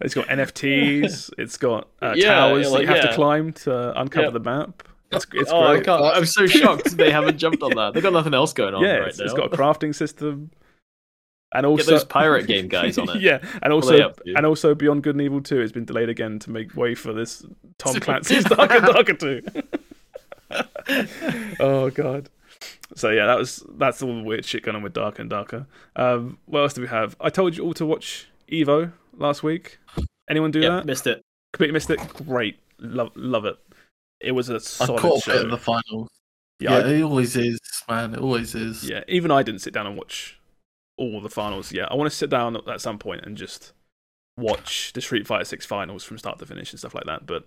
it's 0.00 0.14
got 0.14 0.26
NFTs. 0.28 1.30
It's 1.38 1.56
got 1.56 1.88
uh, 2.00 2.14
Yeah, 2.16 2.34
towers 2.34 2.70
that 2.70 2.80
you 2.82 2.86
have 2.86 3.02
to 3.02 3.14
climb 3.14 3.52
to 3.52 4.00
uncover 4.00 4.30
the 4.30 4.40
map. 4.40 4.82
It's, 5.12 5.26
it's 5.32 5.50
oh, 5.50 5.60
I 5.60 5.74
great. 5.74 5.86
can't, 5.86 6.02
I'm 6.02 6.24
so 6.24 6.46
shocked 6.46 6.96
they 6.96 7.10
haven't 7.10 7.38
jumped 7.38 7.62
on 7.62 7.72
that. 7.74 7.94
They've 7.94 8.02
got 8.02 8.12
nothing 8.12 8.34
else 8.34 8.52
going 8.52 8.74
on 8.74 8.84
yeah, 8.84 8.96
right 8.96 9.08
it's, 9.08 9.18
now. 9.18 9.24
it's 9.24 9.34
got 9.34 9.52
a 9.52 9.56
crafting 9.56 9.92
system, 9.92 10.52
and 11.52 11.64
Get 11.64 11.66
also 11.66 11.90
those 11.90 12.04
pirate 12.04 12.46
game 12.46 12.68
guys 12.68 12.96
on 12.96 13.08
it. 13.10 13.20
yeah, 13.20 13.38
and 13.62 13.74
What 13.74 13.84
are 13.86 13.96
they 13.96 14.02
also 14.02 14.14
and 14.36 14.46
also 14.46 14.74
Beyond 14.74 15.02
Good 15.02 15.16
and 15.16 15.22
Evil 15.22 15.40
Two 15.40 15.58
has 15.58 15.72
been 15.72 15.84
delayed 15.84 16.08
again 16.08 16.38
to 16.40 16.50
make 16.50 16.76
way 16.76 16.94
for 16.94 17.12
this 17.12 17.44
Tom 17.78 17.98
Clancy's 17.98 18.44
Dark 18.44 18.70
and 18.70 18.86
Darker 18.86 19.14
Two. 19.14 19.42
oh 21.60 21.90
god. 21.90 22.28
So 22.96 23.10
yeah, 23.10 23.26
that 23.26 23.38
was 23.38 23.64
that's 23.76 24.02
all 24.02 24.14
the 24.16 24.22
weird 24.22 24.44
shit 24.44 24.62
going 24.62 24.76
on 24.76 24.82
with 24.82 24.92
Darker 24.92 25.22
and 25.22 25.30
Darker. 25.30 25.66
Um, 25.96 26.38
what 26.46 26.60
else 26.60 26.74
do 26.74 26.80
we 26.82 26.88
have? 26.88 27.16
I 27.20 27.30
told 27.30 27.56
you 27.56 27.64
all 27.64 27.74
to 27.74 27.86
watch 27.86 28.28
Evo 28.50 28.92
last 29.16 29.42
week. 29.42 29.78
Anyone 30.28 30.50
do 30.50 30.60
Yeah, 30.60 30.76
that? 30.76 30.86
missed 30.86 31.06
it. 31.06 31.22
Completely 31.52 31.72
missed 31.74 31.90
it. 31.90 32.00
Great, 32.26 32.58
love 32.78 33.12
love 33.14 33.44
it. 33.44 33.56
It 34.20 34.32
was 34.32 34.50
a 34.50 34.56
I 34.56 34.58
solid 34.58 35.00
caught 35.00 35.18
a 35.18 35.20
show. 35.22 35.32
bit 35.32 35.44
of 35.44 35.50
the 35.50 35.56
finals. 35.58 36.08
yeah, 36.58 36.70
Yeah, 36.70 36.76
I- 36.86 36.90
it 36.94 37.02
always 37.02 37.36
is, 37.36 37.58
man. 37.88 38.14
It 38.14 38.20
always 38.20 38.54
is. 38.54 38.88
yeah. 38.88 39.02
Even 39.08 39.30
I 39.30 39.42
didn't 39.42 39.60
sit 39.62 39.72
down 39.72 39.86
and 39.86 39.96
watch 39.96 40.38
all 40.98 41.20
the 41.20 41.30
finals 41.30 41.72
yet. 41.72 41.90
I 41.90 41.94
want 41.94 42.10
to 42.10 42.16
sit 42.16 42.28
down 42.28 42.56
at 42.68 42.80
some 42.80 42.98
point 42.98 43.24
and 43.24 43.36
just 43.36 43.72
watch 44.36 44.92
the 44.92 45.00
Street 45.00 45.26
Fighter 45.26 45.44
Six 45.44 45.64
finals 45.64 46.04
from 46.04 46.18
start 46.18 46.38
to 46.40 46.46
finish 46.46 46.72
and 46.72 46.78
stuff 46.78 46.94
like 46.94 47.04
that. 47.06 47.24
But 47.26 47.44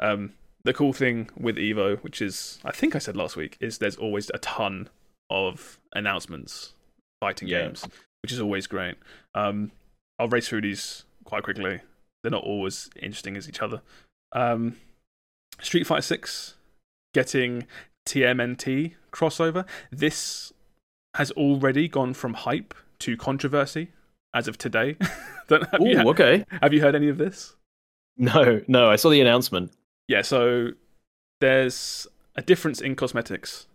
um, 0.00 0.32
the 0.64 0.72
cool 0.74 0.92
thing 0.92 1.30
with 1.38 1.56
Evo, 1.56 1.98
which 2.02 2.20
is 2.20 2.58
I 2.64 2.72
think 2.72 2.94
I 2.96 2.98
said 2.98 3.16
last 3.16 3.36
week, 3.36 3.56
is 3.60 3.78
there's 3.78 3.96
always 3.96 4.30
a 4.34 4.38
ton 4.38 4.88
of 5.30 5.78
announcements, 5.94 6.74
fighting 7.20 7.48
Yeah. 7.48 7.62
games, 7.64 7.86
which 8.22 8.32
is 8.32 8.40
always 8.40 8.66
great. 8.66 8.96
Um, 9.34 9.72
I'll 10.18 10.28
race 10.28 10.48
through 10.48 10.62
these 10.62 11.04
quite 11.24 11.42
quickly. 11.42 11.80
They're 12.22 12.30
not 12.32 12.44
always 12.44 12.90
interesting 13.00 13.36
as 13.36 13.48
each 13.48 13.60
other. 13.62 13.82
Um, 14.32 14.76
Street 15.60 15.86
Fighter 15.86 16.02
Six 16.02 16.54
getting 17.14 17.66
TMNT 18.06 18.94
crossover. 19.12 19.66
This 19.90 20.52
has 21.14 21.30
already 21.32 21.88
gone 21.88 22.14
from 22.14 22.34
hype 22.34 22.74
to 23.00 23.16
controversy 23.16 23.88
as 24.34 24.48
of 24.48 24.58
today. 24.58 24.96
Don't- 25.48 25.66
you, 25.80 25.98
okay. 26.10 26.44
have 26.62 26.72
you 26.72 26.80
heard 26.80 26.94
any 26.94 27.08
of 27.08 27.18
this? 27.18 27.54
No, 28.16 28.60
no, 28.66 28.90
I 28.90 28.96
saw 28.96 29.10
the 29.10 29.20
announcement. 29.20 29.72
Yeah, 30.08 30.22
so 30.22 30.70
there's 31.40 32.06
a 32.34 32.42
difference 32.42 32.80
in 32.80 32.96
cosmetics 32.96 33.66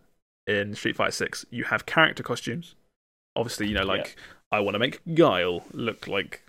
in 0.46 0.74
Street 0.74 0.96
Fighter 0.96 1.12
6. 1.12 1.46
You 1.50 1.64
have 1.64 1.86
character 1.86 2.22
costumes. 2.22 2.74
Obviously, 3.36 3.68
you 3.68 3.74
know, 3.74 3.84
like 3.84 4.16
I 4.52 4.60
want 4.60 4.74
to 4.74 4.78
make 4.78 5.00
Guile 5.14 5.64
look 5.72 6.06
like 6.06 6.42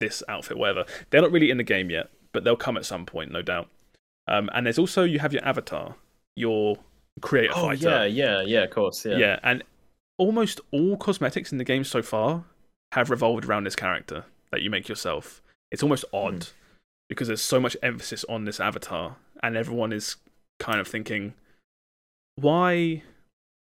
this 0.00 0.22
outfit, 0.28 0.56
whatever. 0.58 0.84
They're 1.10 1.22
not 1.22 1.32
really 1.32 1.50
in 1.50 1.56
the 1.58 1.64
game 1.64 1.90
yet, 1.90 2.10
but 2.32 2.44
they'll 2.44 2.56
come 2.56 2.76
at 2.76 2.84
some 2.84 3.04
point, 3.06 3.30
no 3.32 3.42
doubt. 3.42 3.68
Um, 4.28 4.48
and 4.54 4.66
there's 4.66 4.78
also 4.78 5.02
you 5.04 5.18
have 5.18 5.32
your 5.32 5.44
avatar, 5.44 5.96
your 6.36 6.78
creator 7.20 7.52
Oh 7.56 7.68
fighter. 7.68 7.88
yeah, 7.88 8.04
yeah, 8.04 8.42
yeah. 8.42 8.62
Of 8.64 8.70
course, 8.70 9.04
yeah. 9.04 9.16
Yeah. 9.16 9.38
and 9.42 9.62
almost 10.18 10.60
all 10.70 10.96
cosmetics 10.96 11.52
in 11.52 11.58
the 11.58 11.64
game 11.64 11.84
so 11.84 12.02
far 12.02 12.44
have 12.92 13.10
revolved 13.10 13.44
around 13.46 13.64
this 13.64 13.76
character 13.76 14.24
that 14.52 14.62
you 14.62 14.70
make 14.70 14.88
yourself. 14.88 15.42
It's 15.70 15.82
almost 15.82 16.04
odd 16.12 16.48
because 17.12 17.28
there's 17.28 17.42
so 17.42 17.60
much 17.60 17.76
emphasis 17.82 18.24
on 18.28 18.44
this 18.44 18.58
avatar, 18.58 19.16
and 19.42 19.56
everyone 19.56 19.92
is 19.92 20.16
kind 20.58 20.80
of 20.80 20.88
thinking, 20.88 21.34
why 22.36 23.02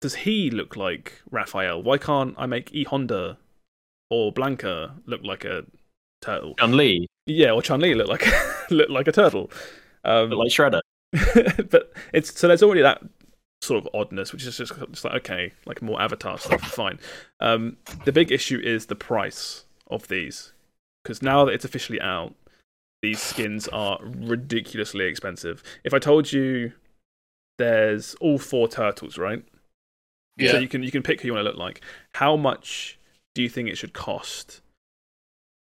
does 0.01 0.15
he 0.17 0.51
look 0.51 0.77
like 0.77 1.21
Raphael? 1.31 1.83
Why 1.83 1.99
can't 1.99 2.35
I 2.39 2.47
make 2.47 2.73
E 2.73 2.85
Honda 2.85 3.39
or 4.11 4.33
Blanka 4.33 4.93
look 5.07 5.23
like 5.25 5.45
a 5.45 5.65
turtle? 6.21 6.55
Chun 6.61 6.77
Li, 6.77 7.09
Yeah, 7.27 7.51
or 7.53 7.63
Chun 7.63 7.81
Li 7.81 7.95
look 7.95 8.09
like 8.09 8.27
look 8.71 8.89
like 8.89 9.09
a 9.09 9.13
turtle. 9.13 9.51
Um, 10.05 10.31
like 10.31 10.51
Shredder. 10.51 10.81
but 11.71 11.93
it's 12.13 12.39
so 12.39 12.49
there's 12.49 12.63
already 12.63 12.83
that 12.83 13.03
sort 13.63 13.85
of 13.85 13.89
oddness, 13.95 14.33
which 14.33 14.45
is 14.45 14.57
just, 14.57 14.73
just 14.91 15.05
like 15.05 15.15
okay, 15.15 15.53
like 15.67 15.83
more 15.83 16.01
Avatar 16.01 16.39
stuff, 16.39 16.61
fine. 16.71 17.01
Um, 17.41 17.79
the 18.05 18.13
big 18.13 18.31
issue 18.31 18.61
is 18.63 18.87
the 18.87 18.95
price 18.95 19.65
of 19.89 20.09
these, 20.09 20.53
because 21.03 21.23
now 21.23 21.45
that 21.45 21.53
it's 21.53 21.65
officially 21.65 22.01
out, 22.01 22.35
these 23.05 23.21
skins 23.21 23.69
are 23.69 23.99
ridiculously 24.03 25.05
expensive. 25.05 25.63
If 25.85 25.93
I 25.93 25.99
told 25.99 26.33
you 26.33 26.73
there's 27.59 28.15
all 28.15 28.39
four 28.39 28.67
turtles, 28.67 29.19
right? 29.19 29.45
Yeah. 30.39 30.53
So 30.53 30.59
you 30.59 30.69
can 30.69 30.83
you 30.83 30.91
can 30.91 31.03
pick 31.03 31.21
who 31.21 31.27
you 31.29 31.35
want 31.35 31.45
to 31.45 31.51
look 31.51 31.59
like. 31.59 31.83
How 32.15 32.35
much 32.35 32.99
do 33.35 33.43
you 33.43 33.51
think 33.51 33.69
it 33.69 33.77
should 33.77 33.93
cost? 33.93 34.63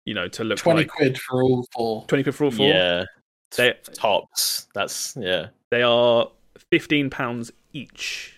You 0.06 0.14
know, 0.14 0.28
to 0.28 0.44
look 0.44 0.60
20 0.60 0.80
like 0.82 0.90
quid 0.90 1.18
for 1.18 1.42
all 1.42 1.66
four. 1.74 2.06
twenty 2.08 2.24
quid 2.24 2.36
for 2.36 2.44
all 2.44 2.52
four. 2.52 2.68
Yeah, 2.68 3.06
They 3.56 3.76
tops. 3.94 4.68
That's 4.74 5.16
yeah. 5.16 5.48
they 5.70 5.84
are 5.84 6.30
fifteen 6.70 7.10
pounds 7.10 7.50
each. 7.72 8.36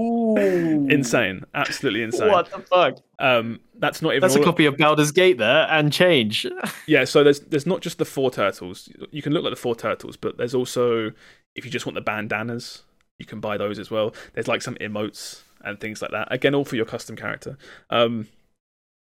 Ooh. 0.00 0.88
Insane, 0.88 1.44
absolutely 1.54 2.02
insane. 2.02 2.28
What 2.28 2.50
the 2.50 2.60
fuck? 2.60 2.98
Um, 3.18 3.60
that's 3.78 4.02
not 4.02 4.10
even. 4.12 4.20
That's 4.22 4.34
a 4.36 4.38
all- 4.38 4.44
copy 4.44 4.66
of 4.66 4.76
Baldur's 4.76 5.12
Gate 5.12 5.38
there, 5.38 5.66
and 5.70 5.92
change. 5.92 6.46
Yeah, 6.86 7.04
so 7.04 7.22
there's 7.22 7.40
there's 7.40 7.66
not 7.66 7.82
just 7.82 7.98
the 7.98 8.04
four 8.04 8.30
turtles. 8.30 8.88
You 9.12 9.22
can 9.22 9.32
look 9.32 9.44
like 9.44 9.52
the 9.52 9.60
four 9.60 9.76
turtles, 9.76 10.16
but 10.16 10.38
there's 10.38 10.54
also 10.54 11.12
if 11.54 11.64
you 11.64 11.70
just 11.70 11.86
want 11.86 11.94
the 11.94 12.00
bandanas, 12.00 12.82
you 13.18 13.26
can 13.26 13.38
buy 13.40 13.56
those 13.56 13.78
as 13.78 13.90
well. 13.90 14.12
There's 14.32 14.48
like 14.48 14.62
some 14.62 14.74
emotes 14.76 15.42
and 15.64 15.78
things 15.78 16.02
like 16.02 16.10
that. 16.10 16.28
Again, 16.32 16.54
all 16.54 16.64
for 16.64 16.76
your 16.76 16.86
custom 16.86 17.14
character. 17.16 17.56
Um, 17.90 18.26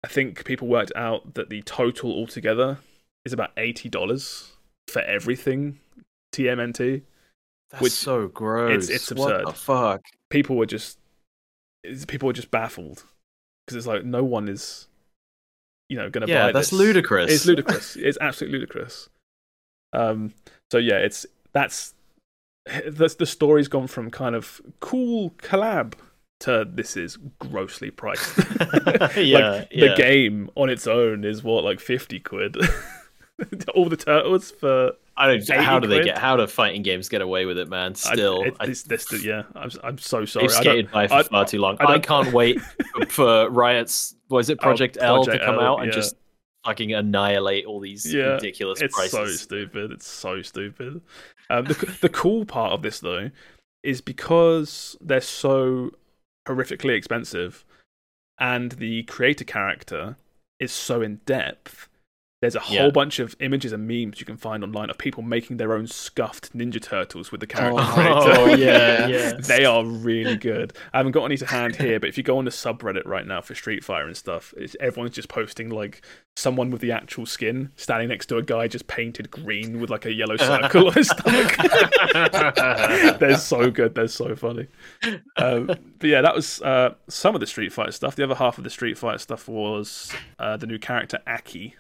I 0.02 0.08
think 0.08 0.44
people 0.44 0.68
worked 0.68 0.92
out 0.96 1.34
that 1.34 1.50
the 1.50 1.62
total 1.62 2.10
altogether 2.12 2.78
is 3.26 3.32
about 3.32 3.50
eighty 3.56 3.88
dollars 3.88 4.52
for 4.88 5.02
everything 5.02 5.78
TMNT. 6.34 7.02
That's 7.74 7.82
Which- 7.82 7.92
so 7.92 8.28
gross. 8.28 8.88
it's 8.88 9.10
absurd. 9.10 9.44
What 9.44 9.46
the 9.46 9.52
fuck? 9.60 10.02
People 10.30 10.56
were 10.56 10.66
just 10.66 10.98
people 12.08 12.26
were 12.26 12.32
just 12.32 12.50
baffled 12.50 13.04
because 13.66 13.76
it's 13.76 13.86
like 13.86 14.04
no 14.04 14.22
one 14.24 14.48
is, 14.48 14.86
you 15.88 15.96
know, 15.96 16.08
going 16.10 16.26
to 16.26 16.32
Yeah, 16.32 16.46
buy 16.46 16.52
that's 16.52 16.70
this. 16.70 16.78
ludicrous. 16.78 17.30
It's 17.32 17.46
ludicrous. 17.46 17.96
it's 17.96 18.18
absolutely 18.20 18.58
ludicrous. 18.60 19.08
Um. 19.92 20.32
So 20.72 20.78
yeah, 20.78 20.98
it's 20.98 21.26
that's 21.52 21.94
the 22.66 23.14
the 23.18 23.26
story's 23.26 23.68
gone 23.68 23.86
from 23.86 24.10
kind 24.10 24.34
of 24.34 24.60
cool 24.80 25.30
collab 25.38 25.94
to 26.40 26.66
this 26.68 26.96
is 26.96 27.16
grossly 27.38 27.90
priced. 27.90 28.36
yeah, 29.16 29.50
like 29.50 29.68
yeah. 29.70 29.88
the 29.88 29.94
game 29.96 30.50
on 30.56 30.68
its 30.70 30.86
own 30.86 31.24
is 31.24 31.42
what 31.42 31.64
like 31.64 31.80
fifty 31.80 32.18
quid. 32.20 32.56
All 33.74 33.88
the 33.88 33.96
turtles 33.96 34.50
for 34.52 34.92
I 35.16 35.26
don't. 35.28 35.36
80 35.42 35.52
How 35.54 35.78
do 35.78 35.86
they 35.88 35.96
quid? 35.96 36.04
get? 36.06 36.18
How 36.18 36.36
do 36.36 36.46
fighting 36.46 36.82
games 36.82 37.08
get 37.08 37.22
away 37.22 37.46
with 37.46 37.56
it, 37.58 37.68
man? 37.68 37.92
I- 37.92 37.94
Still, 38.14 38.42
it- 38.42 38.56
I, 38.60 38.64
it's, 38.66 38.82
this, 38.82 39.06
yeah. 39.24 39.42
I'm 39.54 39.70
I'm 39.82 39.98
so 39.98 40.24
sorry. 40.24 40.46
they've 40.48 40.56
skated 40.56 40.90
by 40.90 41.06
for 41.06 41.14
I- 41.14 41.22
far 41.22 41.44
too 41.44 41.58
long. 41.60 41.76
I 41.80 41.94
I, 41.94 41.98
can't 41.98 42.32
wait 42.40 42.60
for, 43.08 43.48
Riot's. 43.50 44.16
Was 44.30 44.50
it 44.50 44.58
Oh, 44.60 44.64
Project 44.64 44.98
L 45.00 45.24
to 45.24 45.38
come 45.38 45.56
L, 45.56 45.60
out 45.60 45.76
and 45.82 45.88
yeah. 45.88 45.94
just 45.94 46.16
fucking 46.64 46.94
annihilate 46.94 47.66
all 47.66 47.78
these 47.78 48.12
Yeah, 48.12 48.32
ridiculous 48.34 48.80
it's 48.80 49.10
so 49.10 49.26
stupid. 49.26 49.92
It's 49.92 50.06
so 50.08 50.40
stupid. 50.42 51.00
Um, 51.50 51.66
the 51.66 51.74
the 52.00 52.08
cool 52.08 52.44
part 52.46 52.72
of 52.72 52.82
this 52.82 53.00
though 53.00 53.30
is 53.82 54.00
because 54.00 54.96
they're 55.00 55.20
so 55.20 55.90
horrifically 56.48 56.96
expensive, 56.96 57.64
and 58.40 58.72
the 58.72 59.02
creator 59.04 59.44
character 59.44 60.16
is 60.58 60.72
so 60.72 61.02
in 61.02 61.20
depth. 61.26 61.88
There's 62.44 62.54
a 62.56 62.60
whole 62.60 62.76
Yeah. 62.76 62.90
bunch 62.90 63.20
of 63.20 63.34
images 63.40 63.72
and 63.72 63.88
memes 63.88 64.20
you 64.20 64.26
can 64.26 64.36
find 64.36 64.62
online 64.62 64.90
of 64.90 64.98
people 64.98 65.22
making 65.22 65.56
their 65.56 65.72
own 65.72 65.86
scuffed 65.86 66.54
Ninja 66.54 66.78
Turtles 66.78 67.32
with 67.32 67.40
the 67.40 67.46
character 67.46 67.80
Oh, 67.82 67.94
creator. 67.94 68.12
Oh 68.38 68.54
yeah, 68.54 69.06
yeah. 69.06 69.32
they 69.40 69.64
are 69.64 69.82
really 69.82 70.36
good. 70.36 70.74
I 70.92 70.98
haven't 70.98 71.12
got 71.12 71.24
any 71.24 71.38
to 71.38 71.46
hand 71.46 71.76
here, 71.76 71.98
but 71.98 72.10
if 72.10 72.18
you 72.18 72.22
go 72.22 72.36
on 72.36 72.44
the 72.44 72.50
subreddit 72.50 73.06
right 73.06 73.26
now 73.26 73.40
for 73.40 73.54
Street 73.54 73.82
Fighter 73.82 74.06
and 74.06 74.14
stuff, 74.14 74.52
it's, 74.58 74.76
everyone's 74.78 75.14
just 75.14 75.30
posting 75.30 75.70
like 75.70 76.04
someone 76.36 76.70
with 76.70 76.82
the 76.82 76.92
actual 76.92 77.24
skin 77.24 77.70
standing 77.76 78.08
next 78.08 78.26
to 78.26 78.36
a 78.36 78.42
guy 78.42 78.68
just 78.68 78.88
painted 78.88 79.30
green 79.30 79.80
with 79.80 79.88
like 79.88 80.04
a 80.04 80.12
yellow 80.12 80.36
circle 80.36 80.88
on 80.88 80.92
his 80.92 81.08
stomach. 81.08 81.56
They're 83.20 83.38
so 83.38 83.70
good. 83.70 83.94
They're 83.94 84.08
so 84.08 84.34
funny. 84.36 84.66
Um, 85.36 85.66
but 85.66 85.78
yeah, 86.10 86.20
that 86.20 86.34
was 86.34 86.60
uh, 86.62 86.94
some 87.08 87.34
of 87.34 87.40
the 87.40 87.46
Street 87.46 87.72
Fighter 87.72 87.92
stuff. 87.92 88.16
The 88.16 88.24
other 88.24 88.34
half 88.34 88.58
of 88.58 88.64
the 88.64 88.70
Street 88.70 88.98
Fighter 88.98 89.18
stuff 89.18 89.48
was 89.48 90.12
uh, 90.38 90.56
the 90.56 90.66
new 90.66 90.78
character 90.78 91.20
Aki, 91.26 91.74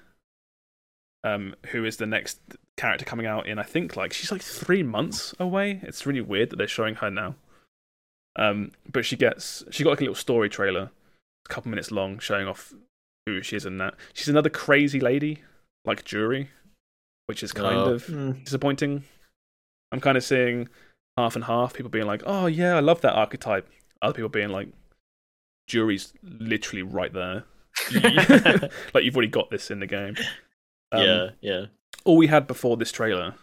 um, 1.24 1.56
who 1.68 1.84
is 1.84 1.96
the 1.96 2.06
next 2.06 2.38
character 2.76 3.04
coming 3.04 3.26
out 3.26 3.46
in 3.46 3.58
I 3.58 3.62
think 3.62 3.96
like 3.96 4.12
she's 4.12 4.30
like 4.30 4.42
three 4.42 4.82
months 4.82 5.34
away. 5.40 5.80
It's 5.82 6.06
really 6.06 6.20
weird 6.20 6.50
that 6.50 6.56
they're 6.56 6.68
showing 6.68 6.96
her 6.96 7.10
now. 7.10 7.34
Um, 8.36 8.72
but 8.90 9.04
she 9.04 9.16
gets 9.16 9.64
she 9.70 9.82
got 9.82 9.90
like 9.90 10.00
a 10.00 10.04
little 10.04 10.14
story 10.14 10.48
trailer, 10.48 10.90
a 11.46 11.48
couple 11.48 11.70
minutes 11.70 11.90
long, 11.90 12.18
showing 12.18 12.46
off 12.46 12.72
who 13.26 13.42
she 13.42 13.56
is 13.56 13.64
in 13.64 13.78
that. 13.78 13.94
She's 14.12 14.28
another 14.28 14.50
crazy 14.50 15.00
lady 15.00 15.42
like 15.84 16.04
Juri, 16.04 16.50
which 17.26 17.42
is 17.42 17.52
kind 17.52 17.76
Oh, 17.76 17.94
of 17.94 18.06
mm. 18.06 18.44
disappointing. 18.44 19.04
I'm 19.92 20.00
kind 20.00 20.16
of 20.16 20.24
seeing 20.24 20.68
half 21.16 21.36
and 21.36 21.44
half. 21.44 21.74
People 21.74 21.90
being 21.90 22.06
like, 22.06 22.22
"Oh 22.26 22.46
yeah, 22.46 22.76
I 22.76 22.80
love 22.80 23.00
that 23.02 23.14
archetype." 23.14 23.68
Other 24.02 24.14
people 24.14 24.28
being 24.28 24.50
like, 24.50 24.68
"Juri's 25.68 26.12
literally 26.22 26.82
right 26.82 27.12
there." 27.12 27.44
like 28.92 29.04
you've 29.04 29.16
already 29.16 29.28
got 29.28 29.50
this 29.50 29.70
in 29.70 29.78
the 29.80 29.86
game. 29.86 30.16
Um, 30.96 31.02
yeah, 31.06 31.28
yeah. 31.40 31.66
All 32.04 32.16
we 32.16 32.26
had 32.26 32.46
before 32.46 32.76
this 32.76 32.92
trailer 32.92 33.34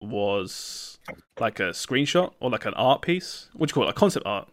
was 0.00 0.98
like 1.38 1.60
a 1.60 1.70
screenshot 1.70 2.32
or 2.40 2.50
like 2.50 2.64
an 2.66 2.74
art 2.74 3.02
piece. 3.02 3.48
What 3.54 3.68
do 3.68 3.70
you 3.70 3.74
call 3.74 3.84
it? 3.84 3.90
A 3.90 3.92
concept 3.94 4.26
art 4.26 4.48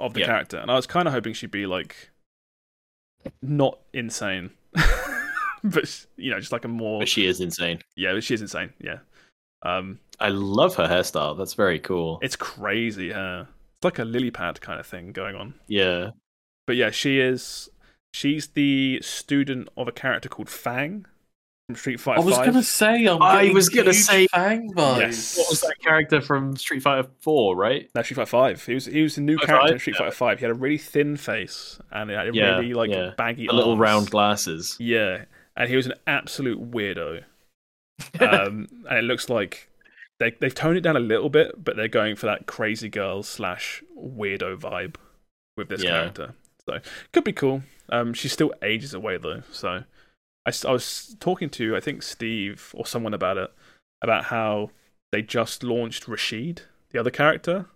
of 0.00 0.14
the 0.14 0.20
Yeah. 0.20 0.26
character, 0.26 0.58
and 0.58 0.70
I 0.70 0.74
was 0.74 0.86
kind 0.86 1.06
of 1.06 1.14
hoping 1.14 1.32
she'd 1.34 1.50
be 1.50 1.66
like 1.66 2.10
not 3.40 3.78
insane, 3.92 4.50
but 5.64 6.06
you 6.16 6.30
know, 6.30 6.40
just 6.40 6.52
like 6.52 6.64
a 6.64 6.68
more 6.68 7.00
But 7.00 7.08
she 7.08 7.26
is 7.26 7.40
insane. 7.40 7.80
yeah, 7.96 8.18
she 8.20 8.34
is 8.34 8.42
insane. 8.42 8.72
Yeah, 8.80 8.98
um, 9.62 10.00
I 10.18 10.28
love 10.30 10.74
her 10.76 10.88
hairstyle. 10.88 11.36
That's 11.38 11.54
very 11.54 11.78
cool. 11.78 12.18
It's 12.22 12.36
crazy, 12.36 13.06
yeah. 13.06 13.42
It's 13.42 13.84
like 13.84 13.98
a 13.98 14.04
lily 14.04 14.30
pad 14.30 14.60
kind 14.60 14.80
of 14.80 14.86
thing 14.86 15.12
going 15.12 15.36
on. 15.36 15.54
yeah. 15.68 16.10
But 16.66 16.76
yeah, 16.76 16.90
she 16.90 17.18
is. 17.18 17.68
She's 18.14 18.46
the 18.48 19.00
student 19.02 19.68
of 19.76 19.88
a 19.88 19.92
character 19.92 20.28
called 20.28 20.48
Fang 20.50 21.06
from 21.66 21.76
Street 21.76 22.00
Fighter 22.00 22.20
I 22.20 22.24
was 22.24 22.36
5. 22.36 22.46
gonna 22.46 22.62
say, 22.62 23.06
I'm 23.06 23.22
I 23.22 23.36
getting 23.42 23.54
was 23.54 23.68
gonna 23.68 23.92
say- 23.92 24.26
Fang 24.28 24.72
vibes. 24.72 24.98
Yes. 24.98 25.38
What 25.38 25.50
was 25.50 25.60
that 25.60 25.74
character 25.82 26.20
from 26.20 26.56
Street 26.56 26.82
Fighter 26.82 27.08
Four? 27.20 27.56
Right? 27.56 27.88
No, 27.94 28.02
Street 28.02 28.16
Fighter 28.16 28.26
5. 28.26 28.66
He 28.66 28.74
was 28.74 28.86
he 28.86 29.02
was 29.02 29.16
a 29.18 29.20
new 29.20 29.38
Oh, 29.40 29.46
character 29.46 29.74
in? 29.74 29.78
Street 29.78 29.94
Yeah. 29.94 30.06
Fighter 30.06 30.16
5. 30.16 30.38
He 30.38 30.44
had 30.44 30.50
a 30.50 30.58
really 30.58 30.78
thin 30.78 31.16
face 31.16 31.78
and 31.90 32.10
he 32.10 32.16
had 32.16 32.28
a 32.28 32.34
Yeah, 32.34 32.56
really 32.58 32.74
like 32.74 32.90
yeah. 32.90 33.12
baggy 33.16 33.46
The 33.46 33.52
little 33.52 33.76
round 33.78 34.10
glasses. 34.10 34.76
Yeah, 34.80 35.24
and 35.56 35.68
he 35.68 35.76
was 35.76 35.86
an 35.86 35.94
absolute 36.06 36.70
weirdo. 36.72 37.22
um, 38.20 38.68
and 38.88 38.98
it 38.98 39.04
looks 39.04 39.28
like 39.28 39.68
they 40.18 40.32
they've 40.40 40.54
toned 40.54 40.76
it 40.76 40.80
down 40.80 40.96
a 40.96 41.00
little 41.00 41.30
bit, 41.30 41.62
but 41.62 41.76
they're 41.76 41.88
going 41.88 42.16
for 42.16 42.26
that 42.26 42.46
crazy 42.46 42.88
girl 42.88 43.22
slash 43.22 43.82
weirdo 43.96 44.56
vibe 44.58 44.96
with 45.56 45.68
this 45.68 45.82
Yeah. 45.84 45.90
character. 45.90 46.34
So 46.66 46.78
could 47.12 47.24
be 47.24 47.32
cool. 47.32 47.62
Um, 47.88 48.14
she's 48.14 48.32
still 48.32 48.52
ages 48.62 48.94
away 48.94 49.16
though. 49.18 49.42
So 49.52 49.84
I, 50.46 50.50
s- 50.50 50.64
I 50.64 50.72
was 50.72 51.16
talking 51.20 51.48
to 51.50 51.76
I 51.76 51.80
think 51.80 52.02
Steve 52.02 52.72
or 52.74 52.86
someone 52.86 53.14
about 53.14 53.36
it 53.38 53.50
about 54.02 54.24
how 54.24 54.70
they 55.12 55.22
just 55.22 55.62
launched 55.62 56.08
Rashid, 56.08 56.62
the 56.90 56.98
other 56.98 57.10
character, 57.10 57.66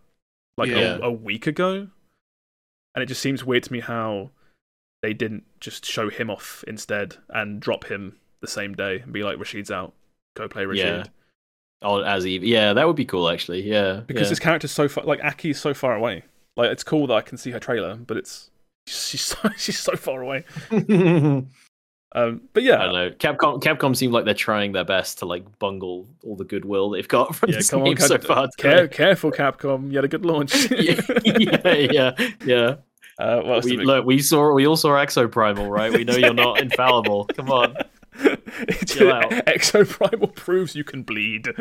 like 0.57 0.69
Yeah. 0.71 0.97
a, 0.97 1.03
a 1.03 1.13
week 1.13 1.47
ago, 1.47 1.89
and 2.95 3.03
it 3.03 3.07
just 3.07 3.21
seems 3.23 3.45
weird 3.45 3.63
to 3.65 3.73
me 3.73 3.81
how 3.81 4.31
they 5.03 5.13
didn't 5.15 5.45
just 5.61 5.85
show 5.85 6.09
him 6.09 6.31
off 6.31 6.65
instead 6.67 7.17
and 7.29 7.61
drop 7.61 7.85
him 7.85 8.17
the 8.41 8.49
same 8.49 8.75
day 8.75 9.01
and 9.01 9.13
be 9.13 9.23
like 9.23 9.39
Rashid's 9.39 9.71
out, 9.71 9.93
go 10.37 10.49
play 10.49 10.65
Rashid. 10.67 10.85
Yeah. 10.85 11.05
Oh, 11.83 12.01
as 12.01 12.27
Eve. 12.27 12.43
Yeah, 12.43 12.73
that 12.73 12.87
would 12.87 12.97
be 12.97 13.05
cool 13.05 13.29
actually. 13.29 13.63
Yeah. 13.63 14.01
Because 14.07 14.23
yeah. 14.25 14.29
this 14.31 14.39
character's 14.39 14.73
so 14.73 14.89
far, 14.89 15.05
like 15.05 15.23
Aki's 15.23 15.61
so 15.61 15.75
far 15.75 15.95
away. 15.95 16.25
Like 16.57 16.71
it's 16.71 16.83
cool 16.83 17.07
that 17.09 17.15
I 17.15 17.21
can 17.21 17.37
see 17.37 17.51
her 17.51 17.61
trailer, 17.61 17.97
but 17.97 18.17
it's 18.17 18.51
she's 18.87 19.21
so 19.21 19.37
she's 19.59 19.79
so 19.79 19.95
far 19.95 20.23
away. 20.23 20.45
Um, 22.17 22.41
but 22.55 22.63
yeah, 22.63 22.81
I 22.81 22.85
don't 22.87 22.95
know. 22.95 23.11
Capcom 23.11 23.63
Capcom 23.63 23.95
seem 23.95 24.11
like 24.11 24.25
they're 24.25 24.33
trying 24.33 24.73
their 24.73 24.87
best 24.87 25.19
to 25.19 25.27
like 25.27 25.59
bungle 25.59 26.09
all 26.25 26.35
the 26.35 26.45
goodwill 26.45 26.89
they've 26.89 27.07
got 27.07 27.37
from 27.37 27.51
yeah. 27.51 27.57
this 27.57 27.69
Come 27.69 27.81
on, 27.81 27.89
game 27.89 27.99
so 27.99 28.17
far. 28.17 28.49
care, 28.57 28.89
careful, 28.89 29.31
Capcom. 29.31 29.91
You 29.91 29.99
had 29.99 30.07
a 30.07 30.09
good 30.09 30.25
launch. 30.25 30.71
yeah, 30.71 30.99
yeah, 31.25 31.75
yeah, 31.75 32.29
yeah. 32.43 32.77
Uh, 33.19 33.43
what 33.43 33.65
We, 33.65 33.77
look, 33.77 34.07
we 34.07 34.19
saw 34.21 34.55
we 34.55 34.67
all 34.67 34.79
saw 34.79 34.93
Exoprimal, 34.93 35.69
right? 35.69 35.93
We 35.93 36.05
know 36.05 36.17
you're 36.17 36.33
not 36.33 36.59
infallible. 36.59 37.27
Come 37.37 37.51
on. 37.51 37.77
chill 38.87 39.13
out. 39.13 39.31
Exoprimal 39.31 40.35
proves 40.35 40.75
you 40.75 40.85
can 40.85 41.03
bleed. 41.03 41.49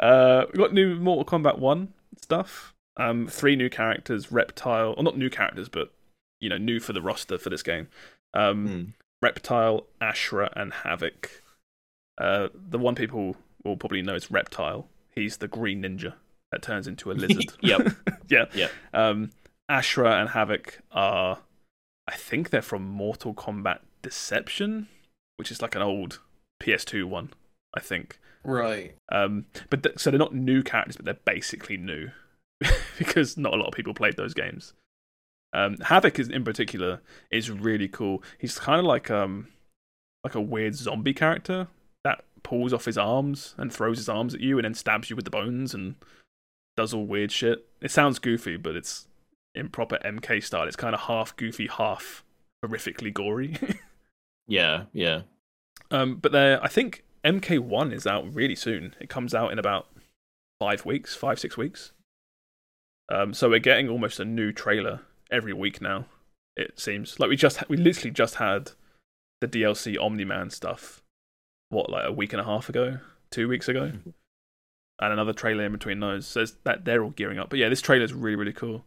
uh, 0.00 0.46
we 0.52 0.58
got 0.58 0.72
new 0.72 0.96
Mortal 0.96 1.24
Kombat 1.24 1.60
One 1.60 1.92
stuff. 2.20 2.74
Um, 2.96 3.28
three 3.28 3.54
new 3.54 3.70
characters: 3.70 4.32
Reptile, 4.32 4.94
or 4.96 5.04
not 5.04 5.16
new 5.16 5.30
characters, 5.30 5.68
but 5.68 5.92
you 6.42 6.48
know, 6.50 6.58
new 6.58 6.78
for 6.80 6.92
the 6.92 7.00
roster 7.00 7.38
for 7.38 7.48
this 7.48 7.62
game. 7.62 7.88
Um, 8.34 8.66
Hmm. 8.66 8.82
Reptile, 9.22 9.86
Ashrah, 10.00 10.50
and 10.56 10.72
Havik. 10.72 11.28
Uh, 12.18 12.48
the 12.54 12.78
one 12.78 12.94
people 12.96 13.36
will 13.64 13.76
probably 13.76 14.02
know 14.02 14.14
is 14.16 14.30
Reptile. 14.30 14.88
He's 15.14 15.36
the 15.38 15.46
green 15.48 15.82
ninja 15.82 16.14
that 16.50 16.60
turns 16.62 16.86
into 16.88 17.10
a 17.10 17.14
lizard. 17.14 17.44
Yep. 17.62 17.88
yeah. 18.28 18.44
Yeah. 18.52 18.68
Um, 18.92 19.30
Ashrah 19.68 20.20
and 20.20 20.30
Havik 20.30 20.80
are, 20.90 21.38
I 22.08 22.16
think 22.16 22.50
they're 22.50 22.60
from 22.62 22.82
Mortal 22.82 23.32
Kombat 23.32 23.78
Deception, 24.02 24.88
which 25.36 25.50
is 25.52 25.62
like 25.62 25.76
an 25.76 25.82
old 25.82 26.18
PS2 26.60 27.04
one, 27.04 27.32
I 27.76 27.80
think. 27.80 28.18
Right. 28.44 28.96
Um, 29.10 29.46
but 29.70 29.84
th- 29.84 29.98
so 30.00 30.10
they're 30.10 30.18
not 30.18 30.34
new 30.34 30.64
characters, 30.64 30.96
but 30.96 31.04
they're 31.04 31.14
basically 31.24 31.76
new 31.76 32.10
because 32.98 33.36
not 33.38 33.54
a 33.54 33.56
lot 33.56 33.68
of 33.68 33.74
people 33.74 33.94
played 33.94 34.16
those 34.16 34.34
games. 34.34 34.74
Um, 35.54 35.76
Havik 35.76 36.18
is 36.18 36.28
in 36.28 36.44
particular 36.44 37.00
is 37.30 37.50
really 37.50 37.88
cool. 37.88 38.22
He's 38.38 38.58
kind 38.58 38.80
of 38.80 38.86
like 38.86 39.10
um 39.10 39.48
like 40.24 40.34
a 40.34 40.40
weird 40.40 40.74
zombie 40.74 41.14
character 41.14 41.68
that 42.04 42.24
pulls 42.42 42.72
off 42.72 42.84
his 42.84 42.98
arms 42.98 43.54
and 43.58 43.72
throws 43.72 43.98
his 43.98 44.08
arms 44.08 44.34
at 44.34 44.40
you 44.40 44.58
and 44.58 44.64
then 44.64 44.74
stabs 44.74 45.10
you 45.10 45.16
with 45.16 45.24
the 45.24 45.30
bones 45.30 45.74
and 45.74 45.96
does 46.76 46.94
all 46.94 47.04
weird 47.06 47.30
shit. 47.32 47.66
It 47.80 47.90
sounds 47.90 48.18
goofy, 48.18 48.56
but 48.56 48.76
it's 48.76 49.06
in 49.54 49.68
proper 49.68 49.98
MK 50.04 50.42
style. 50.42 50.66
It's 50.66 50.76
kind 50.76 50.94
of 50.94 51.02
half 51.02 51.36
goofy, 51.36 51.66
half 51.66 52.24
horrifically 52.64 53.12
gory. 53.12 53.56
Yeah, 54.46 54.84
yeah. 54.92 55.22
Um, 55.90 56.16
but 56.16 56.32
there, 56.32 56.62
I 56.62 56.68
think 56.68 57.04
MK1 57.24 57.92
is 57.92 58.06
out 58.06 58.34
really 58.34 58.54
soon. 58.54 58.94
It 59.00 59.08
comes 59.08 59.34
out 59.34 59.52
in 59.52 59.58
about 59.58 59.86
five 60.58 60.84
weeks, 60.84 61.14
five 61.14 61.38
six 61.38 61.56
weeks. 61.56 61.92
Um, 63.08 63.34
so 63.34 63.48
we're 63.48 63.58
getting 63.58 63.88
almost 63.88 64.20
a 64.20 64.24
new 64.24 64.52
trailer 64.52 65.00
every 65.32 65.52
week 65.52 65.80
now. 65.80 66.04
It 66.56 66.78
seems 66.78 67.18
like 67.18 67.30
we 67.30 67.36
just 67.36 67.68
we 67.68 67.76
literally 67.76 68.10
just 68.10 68.36
had 68.36 68.72
the 69.40 69.48
DLC 69.48 70.00
Omni 70.00 70.24
Man 70.24 70.50
stuff. 70.50 71.02
What 71.70 71.90
like 71.90 72.04
a 72.06 72.12
week 72.12 72.32
and 72.32 72.40
a 72.40 72.44
half 72.44 72.68
ago, 72.68 72.98
two 73.30 73.48
weeks 73.48 73.68
ago, 73.68 73.92
and 75.00 75.12
another 75.12 75.32
trailer 75.32 75.64
in 75.64 75.72
between 75.72 76.00
those. 76.00 76.26
So 76.26 76.44
that 76.64 76.84
they're 76.84 77.02
all 77.02 77.10
gearing 77.10 77.38
up. 77.38 77.48
But 77.48 77.58
yeah, 77.58 77.70
this 77.70 77.80
trailer 77.80 78.04
is 78.04 78.12
really 78.12 78.36
really 78.36 78.52
cool. 78.52 78.84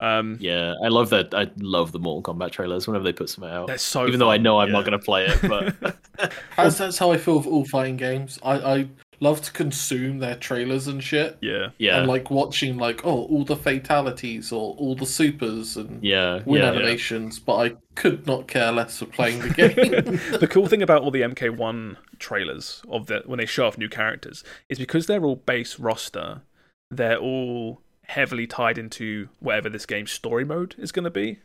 Um, 0.00 0.36
Yeah, 0.40 0.74
I 0.84 0.88
love 0.88 1.10
that. 1.10 1.34
I 1.34 1.50
love 1.56 1.92
the 1.92 1.98
Mortal 1.98 2.34
Kombat 2.34 2.52
trailers 2.52 2.86
whenever 2.86 3.04
they 3.04 3.12
put 3.12 3.28
something 3.28 3.50
out. 3.50 3.66
they're 3.66 3.78
so 3.78 4.06
Even 4.06 4.20
though 4.20 4.30
I 4.30 4.36
know 4.36 4.60
I'm 4.60 4.68
yeah. 4.68 4.74
not 4.74 4.84
going 4.84 4.98
to 4.98 5.04
play 5.04 5.26
it, 5.26 5.40
but 5.42 5.74
That's, 6.56 6.78
that's 6.78 6.98
how 6.98 7.10
I 7.12 7.16
feel 7.16 7.38
with 7.38 7.46
all 7.46 7.64
fighting 7.64 7.96
games. 7.96 8.38
I, 8.42 8.54
I 8.54 8.88
love 9.20 9.40
to 9.42 9.52
consume 9.52 10.18
their 10.18 10.36
trailers 10.36 10.86
and 10.86 11.02
shit. 11.02 11.38
Yeah, 11.40 11.68
yeah, 11.78 11.98
And 11.98 12.06
like 12.08 12.30
watching 12.30 12.76
like, 12.76 13.04
oh, 13.04 13.24
all 13.24 13.44
the 13.44 13.56
fatalities 13.56 14.52
or 14.52 14.74
all 14.76 14.94
the 14.94 15.06
supers 15.06 15.76
and 15.76 16.02
yeah, 16.02 16.42
win 16.44 16.62
yeah, 16.62 16.68
animations, 16.68 17.38
but 17.38 17.56
I 17.56 17.76
could 17.94 18.26
not 18.26 18.46
care 18.48 18.70
less 18.72 18.98
for 18.98 19.06
playing 19.06 19.40
the 19.40 19.48
game. 20.30 20.38
the 20.40 20.46
cool 20.48 20.66
thing 20.66 20.82
about 20.82 21.02
all 21.02 21.10
the 21.10 21.22
MK1 21.22 21.96
trailers 22.18 22.82
of 22.88 23.06
the 23.06 23.22
when 23.26 23.38
they 23.38 23.46
show 23.46 23.66
off 23.66 23.78
new 23.78 23.88
characters 23.88 24.44
is 24.68 24.78
because 24.78 25.06
they're 25.06 25.24
all 25.24 25.36
base 25.36 25.78
roster, 25.78 26.42
they're 26.90 27.18
all 27.18 27.80
heavily 28.04 28.46
tied 28.46 28.78
into 28.78 29.28
whatever 29.40 29.68
this 29.68 29.84
game's 29.84 30.10
story 30.12 30.44
mode 30.44 30.74
is 30.78 30.92
going 30.92 31.04
to 31.04 31.10
be. 31.10 31.38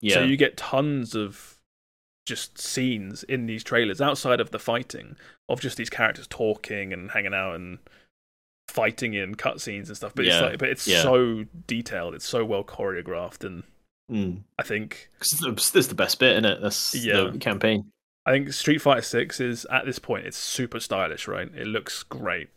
yeah. 0.00 0.14
So 0.14 0.24
you 0.24 0.36
get 0.36 0.56
tons 0.56 1.14
of 1.14 1.55
just 2.26 2.58
scenes 2.58 3.22
in 3.22 3.46
these 3.46 3.64
trailers 3.64 4.00
outside 4.00 4.40
of 4.40 4.50
the 4.50 4.58
fighting 4.58 5.16
of 5.48 5.60
just 5.60 5.76
these 5.76 5.88
characters 5.88 6.26
talking 6.26 6.92
and 6.92 7.10
hanging 7.12 7.32
out 7.34 7.54
and 7.54 7.78
fighting 8.68 9.14
in 9.14 9.34
cutscenes 9.36 9.86
and 9.86 9.96
stuff. 9.96 10.12
But 10.14 10.26
it's 10.26 10.40
like, 10.40 10.58
but 10.58 10.68
it's 10.68 10.86
yeah. 10.86 11.02
so 11.02 11.44
detailed. 11.66 12.14
It's 12.14 12.28
so 12.28 12.44
well 12.44 12.64
choreographed, 12.64 13.44
and 13.44 13.62
Mm. 14.10 14.42
I 14.56 14.62
think 14.62 15.10
'Cause 15.18 15.32
that's 15.32 15.70
that's 15.70 15.86
the 15.88 15.94
best 15.96 16.20
bit, 16.20 16.32
isn't 16.34 16.44
it? 16.44 16.60
That's 16.60 16.94
Yeah. 16.94 17.22
the 17.30 17.38
campaign. 17.38 17.90
I 18.24 18.30
think 18.32 18.52
Street 18.52 18.78
Fighter 18.78 19.02
Six 19.02 19.40
is 19.40 19.64
at 19.66 19.84
this 19.84 19.98
point 19.98 20.26
it's 20.26 20.36
super 20.36 20.78
stylish, 20.78 21.26
right? 21.26 21.52
It 21.54 21.66
looks 21.66 22.02
great, 22.04 22.50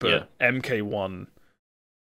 but 0.00 0.28
MK1 0.40 1.28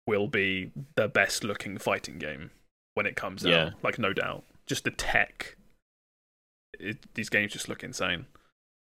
will 0.07 0.27
be 0.27 0.71
the 0.95 1.07
best 1.07 1.43
looking 1.45 1.77
fighting 1.77 2.19
game 2.19 2.51
when 2.95 3.05
it 3.05 3.15
comes 3.15 3.45
Yeah. 3.45 3.67
out, 3.67 3.73
like 3.83 3.97
no 3.99 4.11
doubt. 4.11 4.43
Just 4.65 4.83
the 4.83 4.91
tech, 4.91 5.55
it, 6.79 6.97
these 7.15 7.29
games 7.29 7.53
just 7.53 7.69
look 7.69 7.83
insane. 7.83 8.25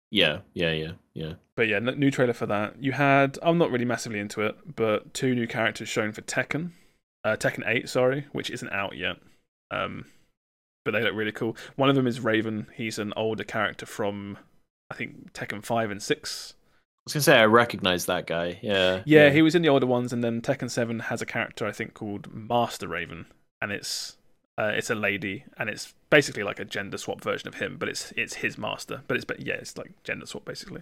Yeah, 0.10 0.40
yeah, 0.54 0.72
yeah, 0.72 0.92
yeah. 1.14 1.34
But 1.56 1.68
yeah, 1.68 1.78
n- 1.78 2.00
new 2.00 2.12
trailer 2.12 2.34
for 2.34 2.46
that. 2.46 2.82
You 2.82 2.94
had 2.94 3.38
I'm 3.42 3.58
not 3.58 3.72
really 3.72 3.86
massively 3.86 4.20
into 4.20 4.42
it, 4.42 4.76
but 4.76 5.14
two 5.14 5.36
new 5.36 5.48
characters 5.48 5.90
shown 5.90 6.14
for 6.14 6.22
Tekken, 6.22 6.72
uh, 7.24 7.36
Tekken 7.36 7.64
8, 7.68 7.90
sorry, 7.90 8.26
which 8.32 8.50
isn't 8.50 8.72
out 8.72 8.96
yet. 8.98 9.18
Um, 9.70 10.06
but 10.86 10.92
they 10.92 11.02
look 11.02 11.14
really 11.14 11.34
cool. 11.34 11.58
One 11.76 11.90
of 11.90 11.96
them 11.96 12.08
is 12.08 12.22
Raven. 12.22 12.68
He's 12.74 12.98
an 13.00 13.14
older 13.18 13.44
character 13.44 13.86
from 13.86 14.38
I 14.90 14.96
think 14.96 15.34
Tekken 15.34 15.64
5 15.66 15.92
and 15.92 16.02
6. 16.02 16.54
I 16.54 16.80
was 17.06 17.14
gonna 17.14 17.24
say 17.24 17.40
I 17.40 17.46
recognize 17.46 18.06
that 18.06 18.28
guy. 18.28 18.60
Yeah, 18.62 19.02
Yeah, 19.06 19.30
he 19.30 19.42
was 19.42 19.56
in 19.56 19.62
the 19.62 19.70
older 19.70 19.86
ones, 19.86 20.14
and 20.14 20.24
then 20.24 20.42
Tekken 20.42 20.70
7 20.70 21.00
has 21.00 21.22
a 21.22 21.26
character 21.26 21.66
I 21.66 21.72
think 21.74 21.94
called 21.94 22.34
Master 22.34 22.88
Raven, 22.88 23.26
and 23.62 23.72
it's 23.74 24.18
uh, 24.58 24.72
it's 24.76 24.90
a 24.90 24.96
lady, 24.96 25.44
and 25.58 25.70
it's 25.70 25.94
basically 26.10 26.44
like 26.44 26.60
a 26.60 26.66
gender 26.66 26.98
swap 26.98 27.22
version 27.22 27.48
of 27.48 27.56
him, 27.56 27.78
but 27.78 27.88
it's 27.90 28.12
it's 28.18 28.36
his 28.36 28.58
master. 28.58 29.02
But 29.08 29.18
it's 29.18 29.26
but 29.26 29.40
yeah, 29.46 29.56
it's 29.56 29.78
like 29.78 29.92
gender 30.04 30.26
swap 30.26 30.46
basically. 30.46 30.82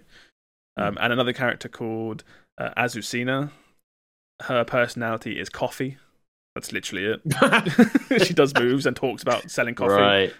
Um, 0.78 0.98
and 1.00 1.12
another 1.12 1.32
character 1.32 1.68
called 1.68 2.22
uh, 2.58 2.70
Azucena. 2.76 3.50
Her 4.42 4.64
personality 4.64 5.40
is 5.40 5.48
coffee. 5.48 5.96
That's 6.54 6.70
literally 6.72 7.04
it. 7.06 7.20
she 8.26 8.34
does 8.34 8.52
moves 8.54 8.84
and 8.86 8.94
talks 8.94 9.22
about 9.22 9.50
selling 9.50 9.74
coffee. 9.74 9.92
right. 9.92 10.32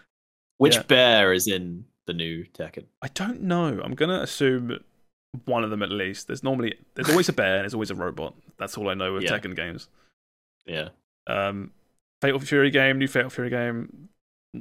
Which 0.58 0.76
Yeah. 0.76 0.82
bear 0.82 1.32
is 1.32 1.46
in 1.46 1.84
the 2.06 2.12
new 2.14 2.44
Tekken? 2.54 2.84
I 3.02 3.08
don't 3.08 3.42
know. 3.42 3.80
I'm 3.82 3.94
gonna 3.94 4.20
assume 4.20 4.78
one 5.46 5.64
of 5.64 5.70
them 5.70 5.82
at 5.82 5.90
least. 5.90 6.26
There's 6.26 6.42
normally 6.42 6.74
there's 6.94 7.08
always 7.10 7.28
a 7.28 7.32
bear 7.32 7.56
and 7.56 7.62
there's 7.64 7.74
always 7.74 7.90
a 7.90 7.94
robot. 7.94 8.34
That's 8.58 8.76
all 8.78 8.88
I 8.90 8.94
know 8.94 9.12
with 9.14 9.22
Yeah. 9.24 9.38
Tekken 9.38 9.54
games. 9.56 9.88
Yeah, 10.66 10.88
Um, 11.26 11.70
Fatal 12.22 12.40
Fury 12.40 12.70
game, 12.70 12.98
new 12.98 13.08
Fatal 13.08 13.30
Fury 13.30 13.50
game. 13.50 14.08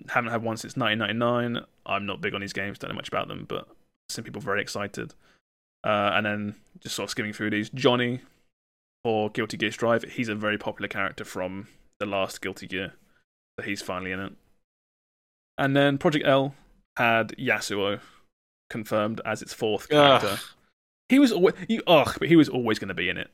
Haven't 0.09 0.31
had 0.31 0.43
one 0.43 0.57
since 0.57 0.75
1999. 0.75 1.65
I'm 1.85 2.05
not 2.05 2.21
big 2.21 2.33
on 2.33 2.41
these 2.41 2.53
games. 2.53 2.77
Don't 2.77 2.89
know 2.89 2.95
much 2.95 3.07
about 3.07 3.27
them, 3.27 3.45
but 3.47 3.67
some 4.09 4.23
people 4.23 4.41
very 4.41 4.61
excited. 4.61 5.13
Uh, 5.85 6.11
and 6.13 6.25
then 6.25 6.55
just 6.79 6.95
sort 6.95 7.05
of 7.05 7.11
skimming 7.11 7.33
through 7.33 7.51
these, 7.51 7.69
Johnny 7.69 8.21
for 9.03 9.29
Guilty 9.29 9.55
Gear 9.55 9.71
Strive. 9.71 10.03
He's 10.03 10.29
a 10.29 10.35
very 10.35 10.57
popular 10.57 10.87
character 10.87 11.23
from 11.23 11.67
the 11.99 12.05
last 12.05 12.41
Guilty 12.41 12.67
Gear, 12.67 12.93
so 13.57 13.65
he's 13.65 13.81
finally 13.81 14.11
in 14.11 14.19
it. 14.19 14.33
And 15.57 15.75
then 15.75 15.97
Project 15.97 16.25
L 16.27 16.55
had 16.97 17.29
Yasuo 17.37 17.99
confirmed 18.69 19.21
as 19.23 19.41
its 19.41 19.53
fourth 19.53 19.89
character. 19.89 20.27
Ugh. 20.31 20.39
He 21.07 21.19
was 21.19 21.31
always, 21.31 21.53
you, 21.69 21.83
ugh, 21.85 22.15
but 22.17 22.27
he 22.27 22.35
was 22.35 22.49
always 22.49 22.79
going 22.79 22.87
to 22.87 22.95
be 22.95 23.09
in 23.09 23.17
it. 23.17 23.29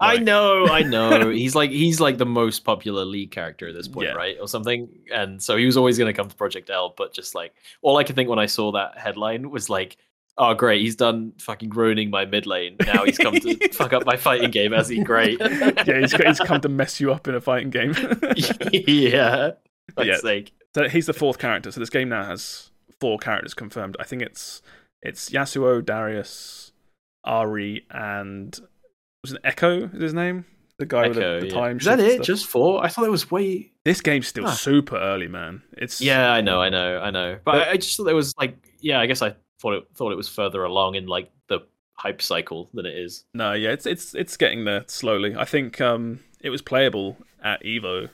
I 0.00 0.16
know, 0.16 0.66
I 0.66 0.82
know. 0.82 1.28
he's 1.42 1.54
like 1.54 1.70
he's 1.70 2.00
like 2.00 2.16
the 2.18 2.26
most 2.26 2.60
popular 2.64 3.04
lead 3.04 3.30
character 3.30 3.68
at 3.68 3.74
this 3.74 3.88
point, 3.88 4.08
Yeah. 4.08 4.14
right, 4.14 4.36
or 4.40 4.48
something. 4.48 4.88
And 5.12 5.42
so 5.42 5.56
he 5.56 5.66
was 5.66 5.76
always 5.76 5.98
going 5.98 6.12
to 6.12 6.16
come 6.16 6.28
to 6.28 6.36
Project 6.36 6.70
L. 6.70 6.94
But 6.96 7.12
just 7.12 7.34
like 7.34 7.54
all 7.82 7.96
I 7.98 8.04
could 8.04 8.16
think 8.16 8.28
when 8.28 8.38
I 8.38 8.46
saw 8.46 8.72
that 8.72 8.96
headline 8.98 9.50
was 9.50 9.68
like, 9.68 9.96
"Oh, 10.38 10.54
great, 10.54 10.80
he's 10.80 10.96
done 10.96 11.32
fucking 11.38 11.70
ruining 11.70 12.10
my 12.10 12.24
mid 12.24 12.46
lane. 12.46 12.76
Now 12.86 13.04
he's 13.04 13.18
come 13.18 13.34
to 13.34 13.68
fuck 13.72 13.92
up 13.92 14.06
my 14.06 14.16
fighting 14.16 14.50
game. 14.50 14.72
As 14.72 14.88
he 14.88 15.02
great? 15.04 15.38
Yeah, 15.40 16.00
he's, 16.00 16.12
he's 16.12 16.40
come 16.40 16.60
to 16.62 16.68
mess 16.70 16.98
you 17.00 17.12
up 17.12 17.28
in 17.28 17.34
a 17.34 17.40
fighting 17.40 17.70
game. 17.70 17.92
yeah, 18.72 19.50
yeah. 19.98 20.16
sake. 20.18 20.52
So 20.74 20.88
he's 20.88 21.06
the 21.06 21.12
fourth 21.12 21.38
character. 21.38 21.70
So 21.72 21.80
this 21.80 21.90
game 21.90 22.08
now 22.08 22.24
has 22.24 22.70
four 23.00 23.18
characters 23.18 23.54
confirmed. 23.54 23.96
I 24.00 24.04
think 24.04 24.22
it's 24.22 24.62
it's 25.02 25.30
Yasuo, 25.30 25.84
Darius, 25.84 26.72
Ahri, 27.26 27.82
and 27.90 28.58
was 29.22 29.32
it 29.32 29.42
Ekko? 29.42 29.94
Is 29.94 30.00
his 30.02 30.14
name? 30.14 30.44
The 30.78 30.86
guy 30.86 31.08
with 31.08 31.16
the, 31.18 31.38
the 31.40 31.46
yeah. 31.48 31.52
time. 31.52 31.76
Is 31.78 31.84
that 31.84 32.00
it? 32.00 32.14
stuff. 32.14 32.26
Just 32.26 32.46
four? 32.46 32.82
I 32.82 32.88
thought 32.88 33.04
it 33.04 33.10
was 33.10 33.30
way. 33.30 33.70
this 33.84 34.00
game's 34.00 34.28
still 34.28 34.44
Huh. 34.46 34.52
super 34.52 34.96
early, 34.96 35.28
man. 35.28 35.62
It's 35.76 36.00
Yeah, 36.00 36.30
I 36.32 36.40
know, 36.40 36.60
I 36.62 36.70
know, 36.70 36.98
I 37.00 37.10
know. 37.10 37.38
But 37.44 37.52
But- 37.52 37.68
I, 37.68 37.70
I 37.72 37.76
just 37.76 37.96
thought 37.96 38.06
it 38.08 38.14
was 38.14 38.34
like, 38.38 38.56
yeah, 38.80 38.98
I 38.98 39.06
guess 39.06 39.20
I 39.20 39.34
thought 39.60 39.74
it 39.74 39.84
thought 39.94 40.10
it 40.12 40.16
was 40.16 40.28
further 40.28 40.64
along 40.64 40.94
in 40.94 41.06
like 41.06 41.30
the 41.48 41.60
hype 41.98 42.22
cycle 42.22 42.70
than 42.72 42.86
it 42.86 42.96
is. 42.96 43.24
no, 43.34 43.52
yeah, 43.52 43.70
it's 43.70 43.84
it's 43.84 44.14
it's 44.14 44.38
getting 44.38 44.64
there 44.64 44.84
slowly. 44.86 45.36
I 45.36 45.44
think 45.44 45.80
um 45.82 46.20
it 46.40 46.48
was 46.48 46.62
playable 46.62 47.18
at 47.44 47.62
Evo, 47.62 48.08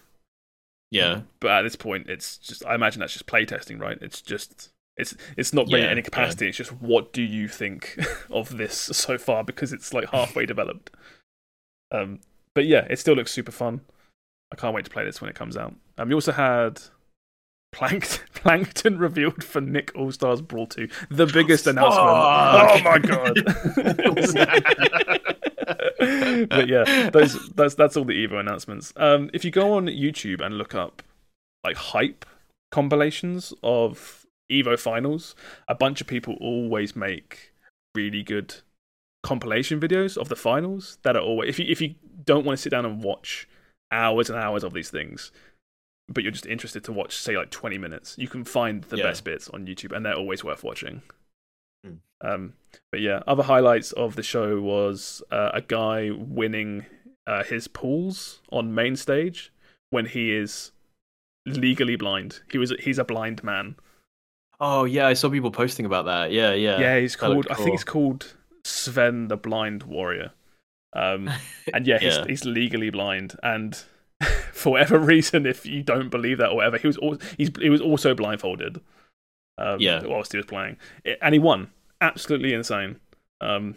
Yeah, 0.91 1.21
but 1.39 1.51
at 1.53 1.63
this 1.63 1.77
point, 1.77 2.09
it's 2.11 2.37
just 2.39 2.67
I 2.67 2.75
imagine 2.75 2.99
that's 2.99 3.13
just 3.13 3.27
playtesting, 3.27 3.81
right? 3.81 3.99
It's 4.01 4.21
just. 4.23 4.71
It's 4.97 5.15
it's 5.37 5.53
not 5.53 5.67
bringing 5.69 5.85
Yeah, 5.87 5.91
any 5.93 6.01
yeah. 6.01 6.05
capacity. 6.05 6.49
It's 6.49 6.57
just 6.57 6.73
what 6.73 7.13
do 7.13 7.23
you 7.23 7.49
think 7.49 7.99
of 8.31 8.57
this 8.57 8.75
so 8.79 9.19
far 9.19 9.45
because 9.45 9.73
it's 9.73 9.93
like 9.93 10.09
halfway 10.11 10.47
developed. 10.55 10.91
Um, 11.91 12.21
but 12.55 12.67
yeah, 12.67 12.87
it 12.91 12.99
still 12.99 13.15
looks 13.15 13.31
super 13.33 13.53
fun. 13.53 13.81
I 14.53 14.57
can't 14.57 14.75
wait 14.75 14.85
to 14.85 14.91
play 14.91 15.05
this 15.05 15.21
when 15.21 15.29
it 15.29 15.37
comes 15.37 15.57
out. 15.57 15.75
Um, 15.99 16.09
you 16.09 16.17
also 16.17 16.33
had 16.33 16.81
Plankton, 17.73 18.25
Plankton 18.35 18.99
revealed 18.99 19.45
for 19.45 19.61
Nick 19.61 19.93
All 19.95 20.11
Stars 20.13 20.41
Brawl 20.41 20.67
2, 20.67 20.89
the 21.11 21.27
biggest 21.27 21.67
announcement. 21.67 22.09
Oh 22.09 22.81
my 22.85 22.99
god! 22.99 23.35
but 26.49 26.69
yeah, 26.69 27.11
those 27.11 27.49
that's 27.51 27.75
that's 27.75 27.97
all 27.97 28.05
the 28.05 28.27
Evo 28.27 28.39
announcements. 28.41 28.93
Um, 28.97 29.31
if 29.33 29.45
you 29.45 29.51
go 29.51 29.75
on 29.75 29.87
YouTube 29.87 30.41
and 30.41 30.57
look 30.59 30.75
up 30.75 31.03
like 31.65 31.77
hype 31.77 32.25
compilations 32.71 33.53
of 33.63 34.26
Evo 34.51 34.79
finals, 34.79 35.35
a 35.69 35.75
bunch 35.75 36.01
of 36.01 36.07
people 36.07 36.37
always 36.41 36.95
make 36.95 37.53
really 37.95 38.23
good 38.23 38.55
compilation 39.23 39.81
videos 39.81 40.17
of 40.17 40.29
the 40.29 40.37
finals 40.37 40.99
that 41.03 41.17
are 41.17 41.23
always 41.23 41.49
if 41.49 41.59
you 41.59 41.67
if 41.69 41.81
you 41.81 41.95
don't 42.25 42.45
want 42.45 42.57
to 42.57 42.63
sit 42.63 42.71
down 42.71 42.85
and 42.87 43.03
watch 43.03 43.49
hours 43.91 44.31
and 44.31 44.39
hours 44.39 44.63
of 44.65 44.73
these 44.73 44.91
things, 44.91 45.33
but 46.09 46.23
you're 46.23 46.33
just 46.33 46.47
interested 46.47 46.85
to 46.85 46.93
watch 46.93 47.17
say 47.17 47.37
like 47.37 47.51
20 47.51 47.79
minutes, 47.79 48.15
you 48.19 48.29
can 48.29 48.45
find 48.45 48.85
the 48.85 48.97
Yeah. 48.97 49.05
best 49.05 49.25
bits 49.25 49.49
on 49.51 49.67
YouTube 49.67 49.95
and 49.95 50.05
they're 50.05 50.15
always 50.15 50.45
worth 50.45 50.63
watching. 50.65 51.03
Hmm. 51.85 51.95
Um, 52.21 52.53
but 52.91 53.01
yeah, 53.01 53.23
other 53.27 53.43
highlights 53.45 53.93
of 53.93 54.17
the 54.17 54.23
show 54.23 54.61
was 54.61 55.23
uh, 55.31 55.51
a 55.55 55.61
guy 55.61 56.11
winning 56.11 56.87
uh, 57.27 57.43
his 57.45 57.67
pools 57.69 58.41
on 58.51 58.75
main 58.75 58.97
stage 58.97 59.53
when 59.91 60.07
he 60.07 60.33
is 60.33 60.73
legally 61.47 61.97
blind. 61.97 62.41
He 62.51 62.59
was 62.59 62.73
he's 62.81 62.99
a 62.99 63.05
blind 63.05 63.43
man. 63.45 63.77
Oh 64.61 64.85
yeah, 64.85 65.07
I 65.07 65.13
saw 65.15 65.29
people 65.31 65.51
posting 65.51 65.87
about 65.87 66.07
that. 66.07 66.33
Yeah, 66.33 66.53
yeah. 66.55 66.79
Yeah, 66.79 66.99
he's 67.01 67.17
called. 67.17 67.47
I 67.51 67.55
think 67.55 67.71
he's 67.71 67.85
called 67.85 68.35
Sven 68.65 69.29
the 69.29 69.37
Blind 69.37 69.83
Warrior. 69.85 70.33
Um, 70.95 71.31
and 71.75 71.87
yeah, 71.87 71.99
he's, 71.99 72.17
Yeah. 72.17 72.25
he's 72.27 72.45
legally 72.45 72.91
blind, 72.91 73.37
and 73.43 73.77
for 74.53 74.73
whatever 74.73 74.99
reason, 74.99 75.45
if 75.47 75.67
you 75.67 75.83
don't 75.83 76.09
believe 76.09 76.39
that 76.39 76.51
or 76.51 76.57
whatever, 76.57 76.79
he 76.79 76.87
was 76.87 76.99
al- 77.03 77.19
he's 77.37 77.51
he 77.61 77.69
was 77.69 77.81
also 77.81 78.15
blindfolded. 78.15 78.81
Um, 79.59 79.81
Yeah. 79.81 80.03
whilst 80.05 80.33
he 80.33 80.39
was 80.39 80.47
playing, 80.47 80.77
and 81.23 81.35
he 81.35 81.39
won. 81.39 81.71
Absolutely 82.01 82.53
insane. 82.53 83.01
Um, 83.41 83.77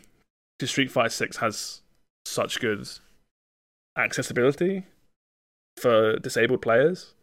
because 0.57 0.71
Street 0.71 0.91
Fighter 0.91 1.09
Six 1.09 1.37
has 1.37 1.81
such 2.25 2.59
good 2.59 2.85
accessibility 3.97 4.83
for 5.77 6.17
disabled 6.19 6.61
players. 6.61 7.13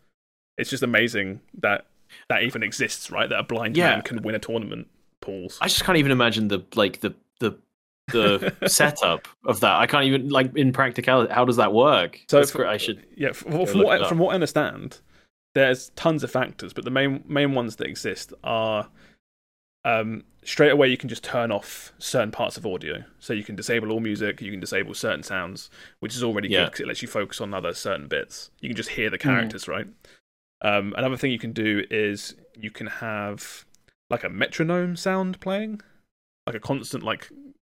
It's 0.58 0.70
just 0.70 0.82
amazing 0.82 1.40
that 1.60 1.84
that 2.28 2.42
even 2.42 2.62
exists, 2.62 3.10
right? 3.10 3.28
That 3.28 3.38
a 3.40 3.42
blind 3.42 3.76
Yeah. 3.76 3.90
man 3.90 4.02
can 4.02 4.22
win 4.22 4.34
a 4.34 4.38
tournament 4.38 4.88
pools. 5.20 5.58
I 5.60 5.68
just 5.68 5.84
can't 5.84 5.98
even 5.98 6.12
imagine 6.12 6.48
the 6.48 6.64
like 6.74 7.00
the 7.00 7.14
the 7.40 7.58
the 8.12 8.54
setup 8.68 9.26
of 9.44 9.60
that. 9.60 9.76
I 9.76 9.86
can't 9.86 10.04
even 10.04 10.28
like 10.28 10.54
in 10.56 10.72
practicality. 10.72 11.32
How 11.32 11.44
does 11.44 11.56
that 11.56 11.72
work? 11.72 12.20
So 12.28 12.38
That's 12.38 12.50
for- 12.50 12.58
great. 12.58 12.68
I 12.70 12.76
should. 12.76 13.04
yeah, 13.16 13.32
from, 13.32 13.66
from 13.66 13.82
what 13.82 14.08
from 14.08 14.18
what 14.18 14.30
I 14.30 14.34
understand, 14.34 15.00
there's 15.54 15.90
tons 15.90 16.22
of 16.22 16.30
factors, 16.30 16.72
but 16.72 16.84
the 16.84 16.90
main 16.90 17.24
main 17.26 17.54
ones 17.54 17.76
that 17.76 17.86
exist 17.88 18.32
are 18.44 18.88
um, 19.84 20.24
straight 20.42 20.70
away 20.70 20.88
you 20.88 20.96
can 20.96 21.08
just 21.08 21.22
turn 21.22 21.52
off 21.52 21.92
certain 21.98 22.30
parts 22.32 22.56
of 22.56 22.66
audio, 22.66 23.04
so 23.20 23.32
you 23.32 23.44
can 23.44 23.54
disable 23.54 23.92
all 23.92 24.00
music, 24.00 24.40
you 24.40 24.50
can 24.50 24.58
disable 24.60 24.94
certain 24.94 25.22
sounds, 25.22 25.70
which 26.00 26.14
is 26.16 26.24
already 26.24 26.48
good 26.48 26.64
because 26.66 26.80
it 26.80 26.88
lets 26.88 27.02
you 27.02 27.08
focus 27.08 27.40
on 27.40 27.54
other 27.54 27.72
certain 27.72 28.08
bits. 28.08 28.50
You 28.60 28.68
can 28.68 28.76
just 28.76 28.90
hear 28.90 29.10
the 29.10 29.18
characters, 29.18 29.68
right? 29.68 29.86
Um, 30.62 30.94
another 30.96 31.16
thing 31.16 31.32
you 31.32 31.38
can 31.38 31.52
do 31.52 31.84
is 31.90 32.34
you 32.58 32.70
can 32.70 32.86
have 32.86 33.64
like 34.10 34.24
a 34.24 34.28
metronome 34.30 34.96
sound 34.96 35.40
playing, 35.40 35.80
like 36.46 36.56
a 36.56 36.60
constant 36.60 37.02
like 37.02 37.28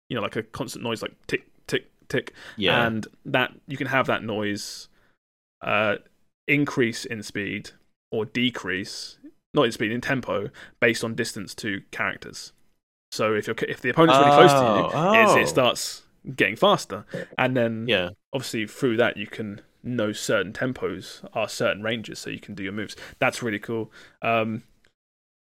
you 0.09 0.17
know 0.17 0.23
like 0.23 0.37
a 0.37 0.43
constant 0.43 0.83
noise 0.85 1.03
like 1.03 1.15
tick 1.27 1.47
tick 1.67 1.91
tick 2.09 2.33
Yeah. 2.57 2.87
and 2.87 3.07
that 3.25 3.53
you 3.69 3.77
can 3.77 3.87
have 3.87 4.07
that 4.07 4.23
noise 4.25 4.89
uh, 5.63 5.97
increase 6.49 7.05
in 7.05 7.23
speed 7.23 7.71
or 8.11 8.25
decrease, 8.25 9.19
not 9.55 9.63
in 9.65 9.73
speed, 9.73 9.93
in 9.93 10.01
tempo, 10.01 10.51
based 10.81 11.05
on 11.05 11.15
distance 11.15 11.55
to 11.57 11.83
characters. 11.93 12.53
So 13.13 13.35
if 13.35 13.47
you're 13.47 13.57
if 13.69 13.81
the 13.81 13.91
opponent's 13.91 14.19
really 14.19 14.33
close 14.37 14.53
to 14.53 14.59
you, 14.59 14.91
Oh, 15.01 15.23
it's, 15.23 15.33
oh. 15.33 15.39
it 15.39 15.47
starts 15.49 16.03
getting 16.35 16.57
faster, 16.57 17.05
and 17.39 17.57
then 17.57 17.87
yeah. 17.87 18.11
obviously 18.33 18.67
through 18.67 18.97
that 18.97 19.17
you 19.17 19.27
can 19.27 19.61
know 19.83 20.13
certain 20.13 20.53
tempos 20.53 21.27
are 21.35 21.49
certain 21.49 21.83
ranges, 21.83 22.19
so 22.19 22.31
you 22.31 22.41
can 22.41 22.55
do 22.55 22.63
your 22.63 22.73
moves. 22.73 22.97
That's 23.19 23.43
really 23.43 23.59
cool. 23.59 23.91
Um, 24.23 24.63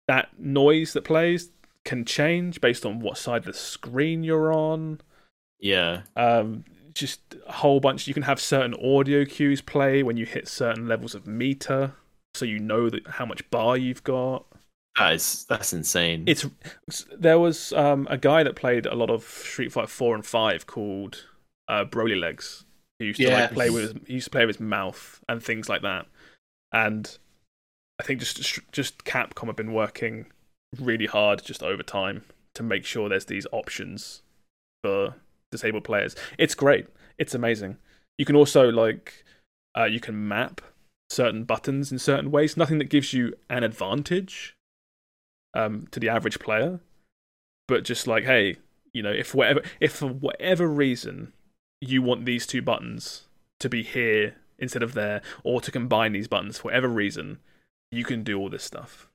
that 0.09 0.29
noise 0.39 0.93
that 0.93 1.03
plays 1.03 1.51
can 1.85 2.05
change 2.05 2.61
based 2.61 2.85
on 2.87 3.01
what 3.01 3.19
side 3.19 3.39
of 3.39 3.45
the 3.47 3.53
screen 3.55 4.23
you're 4.25 4.53
on 4.53 5.01
Yeah. 5.61 6.03
um, 6.17 6.65
just 6.95 7.21
a 7.47 7.53
whole 7.53 7.79
bunch. 7.81 8.07
You 8.09 8.15
can 8.15 8.23
have 8.25 8.41
certain 8.41 8.75
audio 8.75 9.25
cues 9.25 9.61
play 9.61 10.03
when 10.03 10.17
you 10.17 10.27
hit 10.27 10.49
certain 10.49 10.89
levels 10.89 11.15
of 11.15 11.27
meter, 11.27 11.93
so 12.35 12.45
you 12.45 12.59
know 12.59 12.89
that 12.91 13.07
how 13.07 13.27
much 13.27 13.49
bar 13.51 13.77
you've 13.77 14.05
got. 14.05 14.47
That 14.97 15.13
is 15.15 15.45
that's 15.49 15.73
insane. 15.73 16.25
It's 16.27 16.47
there 17.19 17.39
was 17.39 17.73
um, 17.75 18.07
a 18.11 18.17
guy 18.17 18.43
that 18.43 18.57
played 18.57 18.87
a 18.87 18.95
lot 18.95 19.11
of 19.11 19.25
Street 19.25 19.73
Fighter 19.73 19.87
Four 19.89 20.15
and 20.15 20.25
Five 20.25 20.67
called 20.67 21.25
uh, 21.69 21.85
Broly 21.85 22.19
Legs. 22.19 22.65
Who 22.99 23.07
used 23.07 23.21
to 23.21 23.27
Yeah. 23.27 23.41
like 23.43 23.53
play 23.53 23.71
with 23.71 24.07
he 24.07 24.15
used 24.15 24.27
to 24.27 24.31
play 24.31 24.47
with 24.47 24.57
his 24.57 24.61
mouth 24.61 25.23
and 25.29 25.43
things 25.43 25.69
like 25.69 25.83
that. 25.83 26.07
And 26.73 27.17
I 28.01 28.05
think 28.05 28.21
just 28.21 28.61
just 28.73 29.05
Capcom 29.05 29.47
have 29.47 29.57
been 29.57 29.73
working 29.73 30.27
really 30.79 31.07
hard 31.07 31.43
just 31.45 31.63
over 31.63 31.83
time 31.83 32.25
to 32.55 32.63
make 32.63 32.85
sure 32.85 33.09
there's 33.09 33.27
these 33.27 33.47
options 33.53 34.23
for 34.83 35.15
disabled 35.51 35.85
players. 35.85 36.17
It's 36.39 36.55
great. 36.55 36.87
It's 37.19 37.35
amazing. 37.35 37.79
You 38.19 38.25
can 38.25 38.37
also 38.37 38.69
like 38.71 39.25
uh, 39.77 39.85
you 39.85 40.01
can 40.01 40.27
map 40.27 40.61
certain 41.11 41.45
buttons 41.45 41.93
in 41.93 41.99
certain 41.99 42.31
ways. 42.31 42.57
Nothing 42.57 42.79
that 42.79 42.91
gives 42.91 43.13
you 43.13 43.35
an 43.51 43.63
advantage 43.63 44.57
um, 45.55 45.87
to 45.91 46.01
the 46.01 46.09
average 46.09 46.39
player, 46.39 46.81
but 47.69 47.85
just 47.85 48.07
like 48.07 48.25
hey, 48.25 48.57
you 48.93 49.03
know, 49.03 49.13
if 49.13 49.35
whatever 49.35 49.63
if 49.81 49.93
for 49.97 50.09
whatever 50.09 50.67
reason 50.67 51.33
you 51.81 52.03
want 52.03 52.25
these 52.25 52.47
two 52.47 52.63
buttons 52.63 53.25
to 53.61 53.69
be 53.69 53.83
here 53.83 54.37
instead 54.59 54.83
of 54.83 54.95
there, 54.95 55.23
or 55.45 55.61
to 55.61 55.71
combine 55.71 56.13
these 56.13 56.29
buttons 56.29 56.59
for 56.59 56.65
whatever 56.69 56.89
reason, 56.89 57.39
you 57.91 58.05
can 58.05 58.23
do 58.23 58.39
all 58.39 58.49
this 58.49 58.65
stuff. 58.65 59.09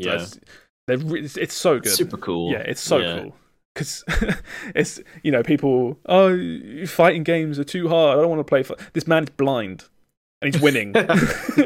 So 0.00 0.08
yeah. 0.10 0.22
it's, 0.22 0.38
they're 0.86 0.98
re- 0.98 1.24
it's, 1.24 1.36
it's 1.36 1.54
so 1.54 1.80
good. 1.80 1.92
Super 1.92 2.16
cool. 2.16 2.52
Yeah, 2.52 2.58
it's 2.58 2.80
so 2.80 2.98
Yeah. 2.98 3.20
cool. 3.20 3.36
Because 3.74 4.04
it's 4.74 5.00
you 5.22 5.32
know 5.32 5.42
people 5.42 5.98
oh 6.06 6.86
fighting 6.86 7.24
games 7.24 7.58
are 7.58 7.64
too 7.64 7.88
hard. 7.88 8.18
I 8.18 8.20
don't 8.22 8.30
want 8.30 8.40
to 8.40 8.44
play. 8.44 8.62
For... 8.62 8.76
This 8.92 9.06
man's 9.06 9.30
blind 9.30 9.84
and 10.40 10.54
he's 10.54 10.62
winning. 10.62 10.94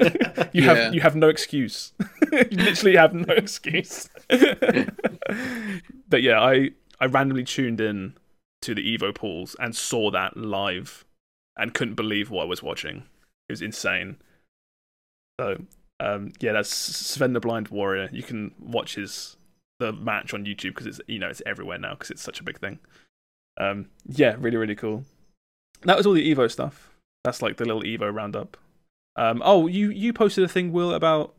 you 0.52 0.62
Yeah. 0.62 0.74
have 0.74 0.94
you 0.94 1.00
have 1.02 1.16
no 1.16 1.28
excuse. 1.28 1.92
you 2.32 2.56
literally 2.56 2.96
have 2.96 3.12
no 3.12 3.34
excuse. 3.34 4.08
but 6.08 6.22
yeah, 6.22 6.40
I 6.40 6.70
I 7.00 7.06
randomly 7.06 7.44
tuned 7.44 7.80
in 7.80 8.14
to 8.62 8.74
the 8.74 8.96
Evo 8.96 9.14
pools 9.14 9.54
and 9.60 9.74
saw 9.74 10.10
that 10.10 10.36
live 10.36 11.04
and 11.56 11.74
couldn't 11.74 11.94
believe 11.94 12.30
what 12.30 12.42
I 12.42 12.46
was 12.46 12.62
watching. 12.62 13.04
It 13.48 13.52
was 13.52 13.62
insane. 13.62 14.16
So 15.40 15.62
um, 16.00 16.32
yeah, 16.40 16.52
that's 16.52 16.70
Sven 16.70 17.32
the 17.32 17.40
Blind 17.40 17.68
Warrior. 17.68 18.08
You 18.12 18.22
can 18.22 18.54
watch 18.60 18.94
his 18.96 19.36
the 19.80 19.92
match 19.92 20.34
on 20.34 20.44
YouTube 20.44 20.70
because 20.74 20.86
it's 20.86 21.00
you 21.06 21.18
know 21.18 21.28
it's 21.28 21.42
everywhere 21.46 21.78
now 21.78 21.90
because 21.94 22.10
it's 22.10 22.22
such 22.22 22.40
a 22.40 22.44
big 22.44 22.58
thing. 22.58 22.78
Um, 23.60 23.86
yeah, 24.06 24.36
really 24.38 24.56
really 24.56 24.74
cool. 24.76 25.04
That 25.82 25.96
was 25.96 26.06
all 26.06 26.12
the 26.12 26.34
Evo 26.34 26.50
stuff. 26.50 26.90
That's 27.24 27.42
like 27.42 27.56
the 27.56 27.64
little 27.64 27.82
Evo 27.82 28.12
roundup. 28.12 28.56
Um, 29.16 29.42
oh, 29.44 29.66
you 29.66 29.90
you 29.90 30.12
posted 30.12 30.44
a 30.44 30.48
thing, 30.48 30.72
Will, 30.72 30.92
about 30.92 31.34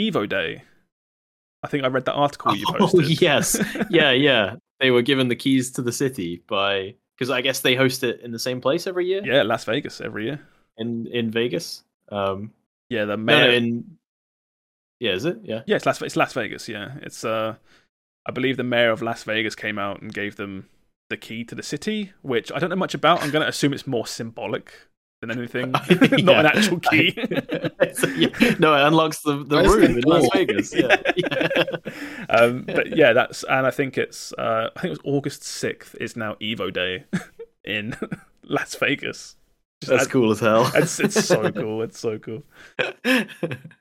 Evo 0.00 0.28
Day. 0.28 0.62
I 1.62 1.68
think 1.68 1.84
I 1.84 1.88
read 1.88 2.04
that 2.04 2.14
article 2.14 2.54
you 2.56 2.64
Oh, 2.68 2.74
posted. 2.74 3.20
yes. 3.20 3.58
Yeah, 3.90 4.10
yeah. 4.10 4.56
They 4.80 4.90
were 4.90 5.02
given 5.02 5.28
the 5.28 5.36
keys 5.36 5.70
to 5.72 5.82
the 5.82 5.92
city 5.92 6.42
by 6.48 6.94
because 7.16 7.30
I 7.30 7.40
guess 7.42 7.60
they 7.60 7.74
host 7.76 8.02
it 8.02 8.20
in 8.20 8.32
the 8.32 8.38
same 8.38 8.60
place 8.60 8.86
every 8.86 9.06
year 9.06 9.22
yeah, 9.24 9.42
Las 9.42 9.64
Vegas 9.64 10.00
every 10.00 10.26
year. 10.26 10.40
in 10.78 11.06
in 11.06 11.30
Vegas. 11.30 11.84
Um, 12.10 12.52
Yeah, 12.90 13.04
the 13.06 13.16
no, 13.16 13.22
mayor. 13.22 13.46
no, 13.46 13.52
in 13.56 13.98
yeah, 15.00 15.12
is 15.12 15.24
it? 15.24 15.38
Yeah. 15.42 15.62
Yeah, 15.66 15.76
it's 15.76 15.86
Las, 15.86 16.00
it's 16.02 16.16
Las 16.16 16.32
Vegas. 16.32 16.68
Yeah, 16.68 16.94
it's 17.02 17.24
uh, 17.24 17.54
I 18.26 18.32
believe 18.32 18.56
the 18.56 18.64
mayor 18.64 18.90
of 18.90 19.02
Las 19.02 19.22
Vegas 19.24 19.54
came 19.54 19.78
out 19.78 20.00
and 20.02 20.12
gave 20.12 20.36
them 20.36 20.68
the 21.10 21.16
key 21.16 21.44
to 21.44 21.54
the 21.54 21.62
city, 21.62 22.12
which 22.22 22.50
I 22.52 22.58
don't 22.58 22.70
know 22.70 22.76
much 22.76 22.94
about. 22.94 23.22
I'm 23.22 23.30
going 23.30 23.42
to 23.42 23.48
assume 23.48 23.72
it's 23.74 23.86
more 23.86 24.06
symbolic 24.06 24.72
than 25.20 25.30
anything, 25.30 25.70
not 26.24 26.44
an 26.44 26.46
actual 26.46 26.80
key. 26.80 27.14
It's- 27.18 28.04
yeah. 28.16 28.54
No, 28.58 28.74
it 28.74 28.86
unlocks 28.86 29.20
the, 29.20 29.44
the 29.44 29.62
room 29.62 29.94
the 29.94 29.98
in 29.98 30.04
Las? 30.04 30.28
Vegas. 30.32 30.74
Yeah. 30.74 30.96
yeah. 31.16 32.26
um, 32.30 32.62
but 32.64 32.96
yeah, 32.96 33.12
that's 33.12 33.44
and 33.44 33.66
I 33.66 33.70
think 33.70 33.98
it's 33.98 34.32
uh, 34.34 34.70
I 34.76 34.80
think 34.80 34.86
it 34.96 35.02
was 35.02 35.14
August 35.14 35.42
sixth 35.42 35.94
is 36.00 36.16
now 36.16 36.34
Evo 36.34 36.72
Day 36.72 37.04
in 37.64 37.96
Las 38.42 38.74
Vegas. 38.76 39.36
Just 39.80 39.90
That's 39.90 40.04
add- 40.04 40.10
cool 40.10 40.30
as 40.30 40.40
hell. 40.40 40.70
It's 40.74 40.98
it's 41.00 41.24
so 41.24 41.50
cool. 41.52 41.82
It's 41.82 41.98
so 41.98 42.18
cool. 42.18 42.42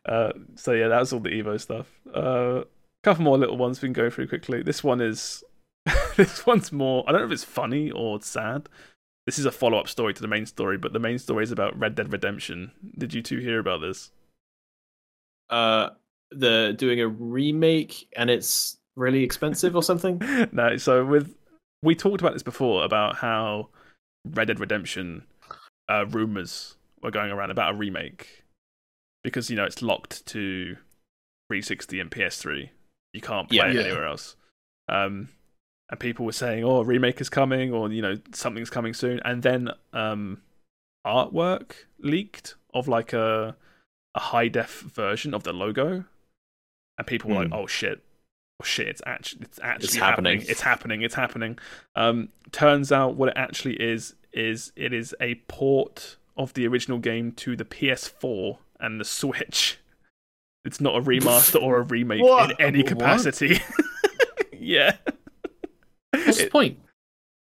Uh, 0.06 0.34
so 0.56 0.74
yeah, 0.74 0.88
that 0.90 1.00
was 1.00 1.14
all 1.14 1.20
the 1.20 1.30
Evo 1.30 1.60
stuff. 1.60 1.88
A 2.14 2.18
uh, 2.18 2.64
couple 3.04 3.24
more 3.24 3.38
little 3.38 3.58
ones 3.58 3.82
we 3.82 3.88
can 3.88 3.94
go 3.94 4.10
through 4.10 4.28
quickly. 4.28 4.64
This 4.64 4.84
one 4.84 5.02
is 5.02 5.44
this 6.18 6.46
one's 6.46 6.72
more. 6.72 7.04
I 7.08 7.12
don't 7.12 7.22
know 7.22 7.28
if 7.28 7.32
it's 7.34 7.44
funny 7.44 7.92
or 7.92 8.22
sad. 8.22 8.70
This 9.26 9.40
is 9.40 9.46
a 9.46 9.52
follow 9.52 9.78
up 9.80 9.88
story 9.88 10.14
to 10.14 10.22
the 10.22 10.28
main 10.28 10.46
story, 10.46 10.78
but 10.78 10.92
the 10.94 11.00
main 11.00 11.18
story 11.18 11.44
is 11.44 11.52
about 11.52 11.78
Red 11.80 11.96
Dead 11.96 12.12
Redemption. 12.12 12.72
Did 12.98 13.14
you 13.14 13.22
two 13.22 13.40
hear 13.40 13.60
about 13.60 13.82
this? 13.82 14.12
uh, 15.50 15.90
the 16.32 16.74
doing 16.78 17.00
a 17.00 17.08
remake 17.08 18.08
and 18.18 18.30
it's 18.30 18.78
really 18.96 19.24
expensive 19.24 19.76
or 19.76 19.84
something. 19.84 20.20
no. 20.52 20.78
So 20.78 21.06
with 21.06 21.36
we 21.84 21.94
talked 21.96 22.22
about 22.22 22.34
this 22.34 22.42
before 22.44 22.84
about 22.84 23.18
how 23.18 23.70
Red 24.26 24.48
Dead 24.48 24.60
Redemption 24.60 25.24
uh, 25.90 26.06
rumors 26.08 26.76
were 27.04 27.12
going 27.12 27.32
around 27.32 27.52
about 27.52 27.74
a 27.76 27.78
remake 27.78 28.44
because 29.24 29.50
you 29.50 29.56
know 29.56 29.66
it's 29.66 29.82
locked 29.84 30.26
to 30.28 30.76
360 31.50 32.00
and 32.00 32.10
PS3. 32.10 32.70
You 33.14 33.22
can't 33.22 33.48
play 33.50 33.58
Yeah. 33.58 33.68
it 33.68 33.76
Yeah. 33.76 33.82
anywhere 33.84 34.08
else. 34.08 34.36
Um, 34.90 35.30
and 35.90 36.00
people 36.00 36.26
were 36.26 36.32
saying, 36.32 36.64
"Oh, 36.64 36.78
a 36.78 36.84
remake 36.84 37.22
is 37.22 37.30
coming," 37.30 37.74
or 37.74 37.92
you 37.92 38.02
know, 38.02 38.18
something's 38.34 38.70
coming 38.70 38.94
soon. 38.94 39.20
And 39.26 39.44
then 39.44 39.70
um, 39.94 40.42
artwork 41.06 41.74
leaked 42.00 42.56
of 42.74 42.88
like 42.88 43.14
a 43.14 43.56
a 44.16 44.20
high 44.20 44.48
def 44.48 44.82
version 44.82 45.34
of 45.34 45.44
the 45.44 45.54
logo, 45.54 46.06
and 46.98 47.08
people 47.08 47.30
were 47.32 47.38
like, 47.38 47.48
Hmm. 47.50 47.54
"Oh 47.54 47.68
shit." 47.68 48.04
Oh 48.62 48.66
shit! 48.66 48.88
It's 48.88 49.02
actually 49.06 49.42
it's 49.42 49.60
actually 49.64 50.00
happening. 50.00 50.34
happening. 50.38 50.52
It's 50.52 50.62
happening. 50.62 51.02
It's 51.02 51.16
happening. 51.16 51.60
Um, 51.96 52.30
turns 52.52 52.92
out 52.92 53.16
what 53.16 53.30
it 53.30 53.36
actually 53.36 53.82
is 53.82 54.14
is 54.32 54.72
it 54.76 54.94
is 54.94 55.16
a 55.20 55.36
port 55.48 56.18
of 56.38 56.54
the 56.54 56.68
original 56.68 57.00
game 57.00 57.32
to 57.32 57.56
the 57.56 57.66
PS4 57.66 58.58
and 58.80 59.00
the 59.00 59.06
Switch. 59.06 59.80
It's 60.66 60.80
not 60.80 60.96
a 60.96 61.02
remaster 61.02 61.62
or 61.62 61.78
a 61.78 61.82
remake 61.82 62.22
in 62.24 62.52
any 62.60 62.84
capacity. 62.84 63.60
yeah, 64.54 64.98
What's 66.14 66.38
the 66.38 66.50
point? 66.50 66.80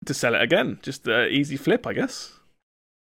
to 0.06 0.14
sell 0.14 0.34
it 0.34 0.42
again, 0.42 0.78
just 0.82 1.08
uh, 1.08 1.26
easy 1.26 1.56
flip, 1.56 1.86
I 1.86 1.92
guess. 1.92 2.32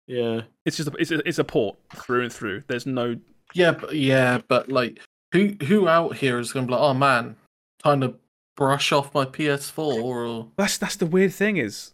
Yeah. 0.06 0.42
It's 0.64 0.76
just 0.76 0.88
a, 0.88 0.92
it's 0.98 1.10
a, 1.10 1.28
it's 1.28 1.38
a 1.38 1.44
port 1.44 1.76
through 1.94 2.22
and 2.22 2.32
through. 2.32 2.64
There's 2.66 2.86
no 2.86 3.16
Yeah, 3.54 3.72
but 3.72 3.94
yeah, 3.94 4.40
but 4.48 4.68
like, 4.68 5.00
who 5.32 5.54
who 5.64 5.88
out 5.88 6.16
here 6.16 6.38
is 6.38 6.52
going 6.52 6.66
to 6.66 6.70
be 6.70 6.74
like, 6.74 6.82
oh 6.82 6.94
man, 6.94 7.36
time 7.82 8.00
to 8.00 8.14
brush 8.56 8.92
off 8.92 9.14
my 9.14 9.24
PS4 9.24 9.78
or 9.78 10.48
that's 10.56 10.78
that's 10.78 10.96
the 10.96 11.06
weird 11.06 11.32
thing 11.32 11.56
is, 11.56 11.92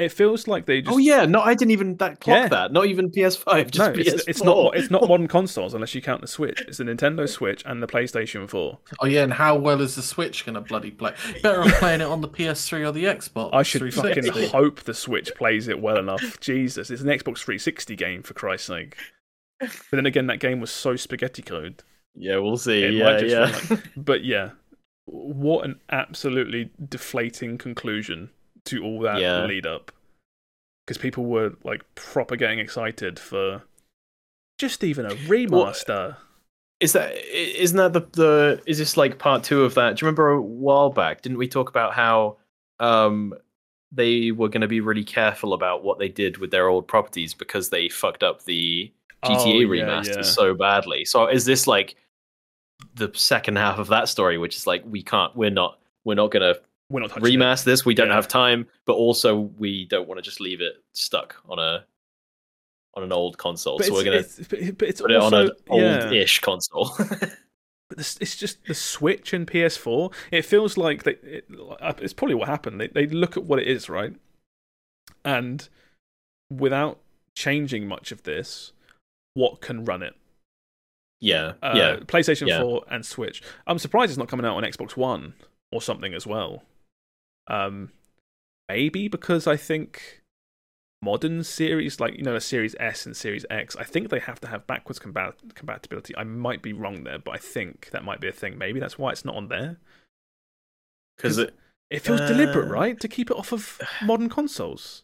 it 0.00 0.12
feels 0.12 0.48
like 0.48 0.66
they 0.66 0.78
oh, 0.78 0.80
just 0.80 0.94
oh 0.94 0.98
yeah, 0.98 1.26
no, 1.26 1.40
I 1.40 1.54
didn't 1.54 1.72
even 1.72 1.96
that 1.96 2.20
clock 2.20 2.36
Yeah. 2.36 2.48
that. 2.48 2.72
Not 2.72 2.86
even 2.86 3.10
PS5, 3.10 3.70
just 3.70 3.78
no, 3.78 4.02
PS4. 4.02 4.06
it's, 4.06 4.28
it's 4.28 4.42
not 4.42 4.76
it's 4.76 4.90
not 4.90 5.06
modern 5.08 5.28
consoles 5.28 5.74
unless 5.74 5.94
you 5.94 6.02
count 6.02 6.20
the 6.20 6.26
Switch. 6.26 6.60
It's 6.62 6.78
the 6.78 6.84
Nintendo 6.84 7.28
Switch 7.28 7.62
and 7.66 7.82
the 7.82 7.86
PlayStation 7.86 8.48
4. 8.48 8.78
oh 9.00 9.06
yeah, 9.06 9.22
and 9.22 9.32
how 9.34 9.56
well 9.56 9.80
is 9.80 9.96
the 9.96 10.02
Switch 10.02 10.44
going 10.44 10.54
to 10.54 10.60
bloody 10.60 10.90
play? 10.90 11.14
Better 11.42 11.62
off 11.62 11.72
playing 11.74 12.00
it 12.00 12.06
on 12.06 12.20
the 12.20 12.28
PS3 12.28 12.88
or 12.88 12.92
the 12.92 13.04
Xbox. 13.04 13.50
I 13.52 13.62
should 13.62 13.92
fucking 13.92 14.48
hope 14.48 14.80
the 14.80 14.94
Switch 14.94 15.34
plays 15.34 15.68
it 15.68 15.80
well 15.80 15.98
enough. 15.98 16.40
Jesus, 16.40 16.90
it's 16.90 17.02
an 17.02 17.08
Xbox 17.08 17.38
360 17.38 17.96
game 17.96 18.22
for 18.22 18.34
Christ's 18.34 18.68
sake. 18.68 18.96
But 19.60 19.70
then 19.90 20.06
again, 20.06 20.26
that 20.28 20.40
game 20.40 20.60
was 20.60 20.70
so 20.70 20.96
spaghetti 20.96 21.42
code. 21.42 21.82
Yeah, 22.14 22.38
we'll 22.38 22.56
see. 22.56 22.82
It 22.82 22.94
yeah, 22.94 23.20
yeah. 23.20 23.52
run 23.68 23.82
But 23.96 24.24
yeah, 24.24 24.50
what 25.04 25.64
an 25.64 25.80
absolutely 25.90 26.70
deflating 26.88 27.58
conclusion 27.58 28.30
to 28.66 28.82
all 28.84 29.00
that 29.00 29.20
Yeah. 29.20 29.44
lead 29.46 29.66
up. 29.66 29.92
Because 30.86 30.98
people 30.98 31.24
were 31.24 31.52
like 31.64 31.82
proper 31.94 32.36
getting 32.36 32.58
excited 32.58 33.18
for 33.18 33.62
just 34.58 34.82
even 34.84 35.06
a 35.06 35.10
remaster. 35.10 36.16
Is 36.80 36.92
that 36.94 37.14
isn't 37.32 37.76
that 37.76 37.92
the 37.92 38.00
the 38.12 38.62
is 38.66 38.78
this 38.78 38.96
like 38.96 39.18
part 39.18 39.44
two 39.44 39.62
of 39.64 39.74
that? 39.74 39.96
Do 39.96 40.00
you 40.02 40.06
remember 40.06 40.30
a 40.30 40.42
while 40.42 40.90
back? 40.90 41.22
Didn't 41.22 41.38
we 41.38 41.46
talk 41.48 41.68
about 41.68 41.92
how 41.94 42.38
um 42.80 43.34
they 43.92 44.30
were 44.30 44.48
going 44.48 44.60
to 44.60 44.68
be 44.68 44.80
really 44.80 45.04
careful 45.04 45.52
about 45.52 45.82
what 45.84 45.98
they 45.98 46.08
did 46.08 46.38
with 46.38 46.50
their 46.52 46.68
old 46.68 46.86
properties 46.86 47.34
because 47.34 47.70
they 47.70 47.88
fucked 47.88 48.22
up 48.22 48.44
the 48.44 48.92
GTA 49.24 49.36
Oh, 49.46 49.60
yeah, 49.60 49.84
remaster 49.84 50.16
yeah. 50.16 50.22
so 50.22 50.54
badly. 50.54 51.04
So 51.04 51.26
is 51.26 51.44
this 51.44 51.66
like 51.66 51.96
the 52.94 53.10
second 53.14 53.56
half 53.56 53.78
of 53.78 53.88
that 53.88 54.08
story, 54.08 54.38
which 54.38 54.56
is 54.56 54.66
like 54.66 54.82
we 54.86 55.02
can't, 55.02 55.34
we're 55.36 55.50
not, 55.50 55.78
we're 56.04 56.14
not 56.14 56.30
going 56.30 56.54
to 56.54 56.60
We're 56.90 57.00
not 57.00 57.16
it. 57.16 57.22
remaster 57.22 57.64
this. 57.64 57.84
We 57.86 57.94
don't 57.94 58.08
Yeah. 58.08 58.14
have 58.16 58.28
time, 58.28 58.66
but 58.84 58.94
also 58.94 59.38
we 59.56 59.86
don't 59.86 60.06
want 60.08 60.18
to 60.18 60.22
just 60.22 60.40
leave 60.40 60.60
it 60.60 60.74
stuck 60.92 61.36
on 61.48 61.58
a 61.58 61.84
on 62.94 63.04
an 63.04 63.12
old 63.12 63.38
console. 63.38 63.78
But 63.78 63.86
so 63.86 63.92
we're 63.94 64.04
going 64.04 64.22
to 64.22 64.28
it's, 64.40 64.74
but, 64.74 64.88
it's 64.88 65.00
put 65.00 65.12
it 65.12 65.16
on 65.16 65.32
an 65.32 65.50
yeah. 65.70 66.04
old-ish 66.04 66.40
console. 66.40 66.90
But 67.88 67.98
this, 67.98 68.16
it's 68.20 68.36
just 68.36 68.64
the 68.66 68.74
Switch 68.74 69.32
and 69.32 69.48
PS4. 69.48 70.14
It 70.30 70.44
feels 70.44 70.76
like 70.78 71.02
they, 71.02 71.16
it, 71.24 71.46
it's 71.98 72.12
probably 72.12 72.36
what 72.36 72.46
happened. 72.46 72.80
They 72.80 72.86
they 72.86 73.06
look 73.08 73.36
at 73.36 73.42
what 73.42 73.58
it 73.58 73.66
is, 73.66 73.88
right, 73.88 74.14
and 75.24 75.68
without 76.50 77.00
changing 77.34 77.88
much 77.88 78.12
of 78.12 78.22
this, 78.22 78.70
what 79.34 79.60
can 79.60 79.84
run 79.84 80.04
it? 80.04 80.14
yeah, 81.20 81.54
Uh, 81.62 81.72
yeah. 81.74 81.96
PlayStation 81.96 82.46
yeah. 82.46 82.60
4 82.60 82.84
and 82.90 83.04
Switch. 83.04 83.42
I'm 83.66 83.78
surprised 83.80 84.10
it's 84.10 84.18
not 84.18 84.28
coming 84.28 84.46
out 84.46 84.56
on 84.56 84.62
Xbox 84.62 84.96
One 84.96 85.34
or 85.72 85.82
something 85.82 86.14
as 86.14 86.26
well. 86.28 86.62
Um, 87.50 87.90
maybe 88.68 89.08
because 89.08 89.46
I 89.46 89.56
think 89.56 90.22
modern 91.02 91.42
series, 91.42 91.98
like 91.98 92.16
you 92.16 92.22
know, 92.22 92.36
a 92.36 92.40
Series 92.40 92.74
S 92.78 93.06
and 93.06 93.16
Series 93.16 93.44
X, 93.50 93.74
I 93.76 93.84
think 93.84 94.08
they 94.08 94.20
have 94.20 94.40
to 94.40 94.48
have 94.48 94.66
backwards 94.66 94.98
combat- 94.98 95.54
compatibility. 95.54 96.16
I 96.16 96.24
might 96.24 96.62
be 96.62 96.72
wrong 96.72 97.04
there, 97.04 97.18
but 97.18 97.32
I 97.32 97.38
think 97.38 97.90
that 97.90 98.04
might 98.04 98.20
be 98.20 98.28
a 98.28 98.32
thing. 98.32 98.56
Maybe 98.56 98.80
that's 98.80 98.98
why 98.98 99.10
it's 99.10 99.24
not 99.24 99.34
on 99.34 99.48
there. 99.48 99.78
Because 101.16 101.38
it, 101.38 101.54
It 101.90 102.00
feels 102.00 102.20
deliberate, 102.20 102.68
Uh, 102.68 102.72
right, 102.72 103.00
to 103.00 103.08
keep 103.08 103.30
it 103.30 103.36
off 103.36 103.52
of 103.52 103.80
modern 104.02 104.28
consoles. 104.28 105.02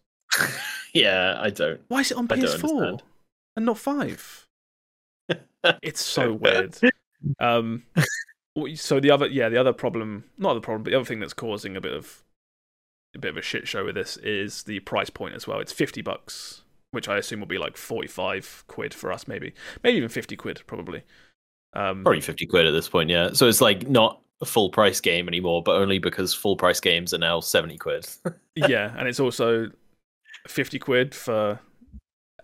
yeah, 0.95 1.37
I 1.41 1.51
don't. 1.51 1.81
Why 1.89 2.01
is 2.01 2.11
it 2.11 2.17
on 2.17 2.27
I 2.31 2.37
PS4 2.37 3.01
and 3.57 3.67
not 3.67 3.79
five? 3.79 4.47
it's 5.83 6.03
so 6.05 6.35
weird. 6.35 6.79
Um, 7.41 7.85
so 8.75 9.01
the 9.01 9.11
other, 9.11 9.27
yeah, 9.27 9.49
the 9.49 9.59
other 9.59 9.73
problem, 9.73 10.25
not 10.39 10.55
the 10.55 10.61
problem, 10.61 10.85
but 10.85 10.91
the 10.91 10.97
other 10.97 11.05
thing 11.05 11.21
that's 11.21 11.33
causing 11.35 11.77
a 11.77 11.81
bit 11.81 11.93
of 11.93 12.23
a 13.17 13.21
bit 13.21 13.31
of 13.31 13.37
a 13.37 13.43
shit 13.43 13.67
show 13.67 13.85
with 13.85 13.95
this 13.97 14.17
is 14.19 14.63
the 14.63 14.81
price 14.81 15.11
point 15.11 15.35
as 15.35 15.47
well. 15.47 15.59
It's 15.61 15.73
fifty 15.73 16.03
bucks, 16.03 16.63
which 16.93 17.09
I 17.09 17.17
assume 17.19 17.41
will 17.41 17.47
be 17.47 17.59
like 17.59 17.77
forty-five 17.77 18.65
quid 18.69 18.95
for 18.95 19.13
us, 19.13 19.27
maybe, 19.27 19.53
maybe 19.83 19.97
even 19.97 20.09
fifty 20.09 20.37
quid, 20.37 20.63
probably. 20.67 21.03
Um, 21.73 22.05
Probably 22.05 22.21
fifty 22.23 22.47
quid 22.47 22.67
at 22.67 22.71
this 22.71 22.89
point. 22.89 23.11
Yeah, 23.11 23.31
so 23.33 23.49
it's 23.49 23.61
like 23.61 23.89
not 23.89 24.21
a 24.41 24.47
full 24.47 24.71
price 24.71 25.01
game 25.01 25.29
anymore, 25.29 25.63
but 25.63 25.77
only 25.77 25.99
because 25.99 26.33
full 26.33 26.57
price 26.57 26.81
games 26.81 27.13
are 27.13 27.19
now 27.19 27.41
seventy 27.41 27.77
quid. 27.77 28.07
yeah, 28.55 28.95
and 28.97 29.09
it's 29.09 29.21
also 29.21 29.71
fifty 30.49 30.79
quid 30.79 31.15
for 31.15 31.59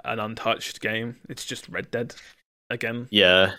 an 0.05 0.19
untouched 0.19 0.81
game. 0.81 1.17
It's 1.29 1.45
just 1.45 1.69
Red 1.69 1.91
Dead 1.91 2.15
again. 2.71 3.07
yeah, 3.11 3.53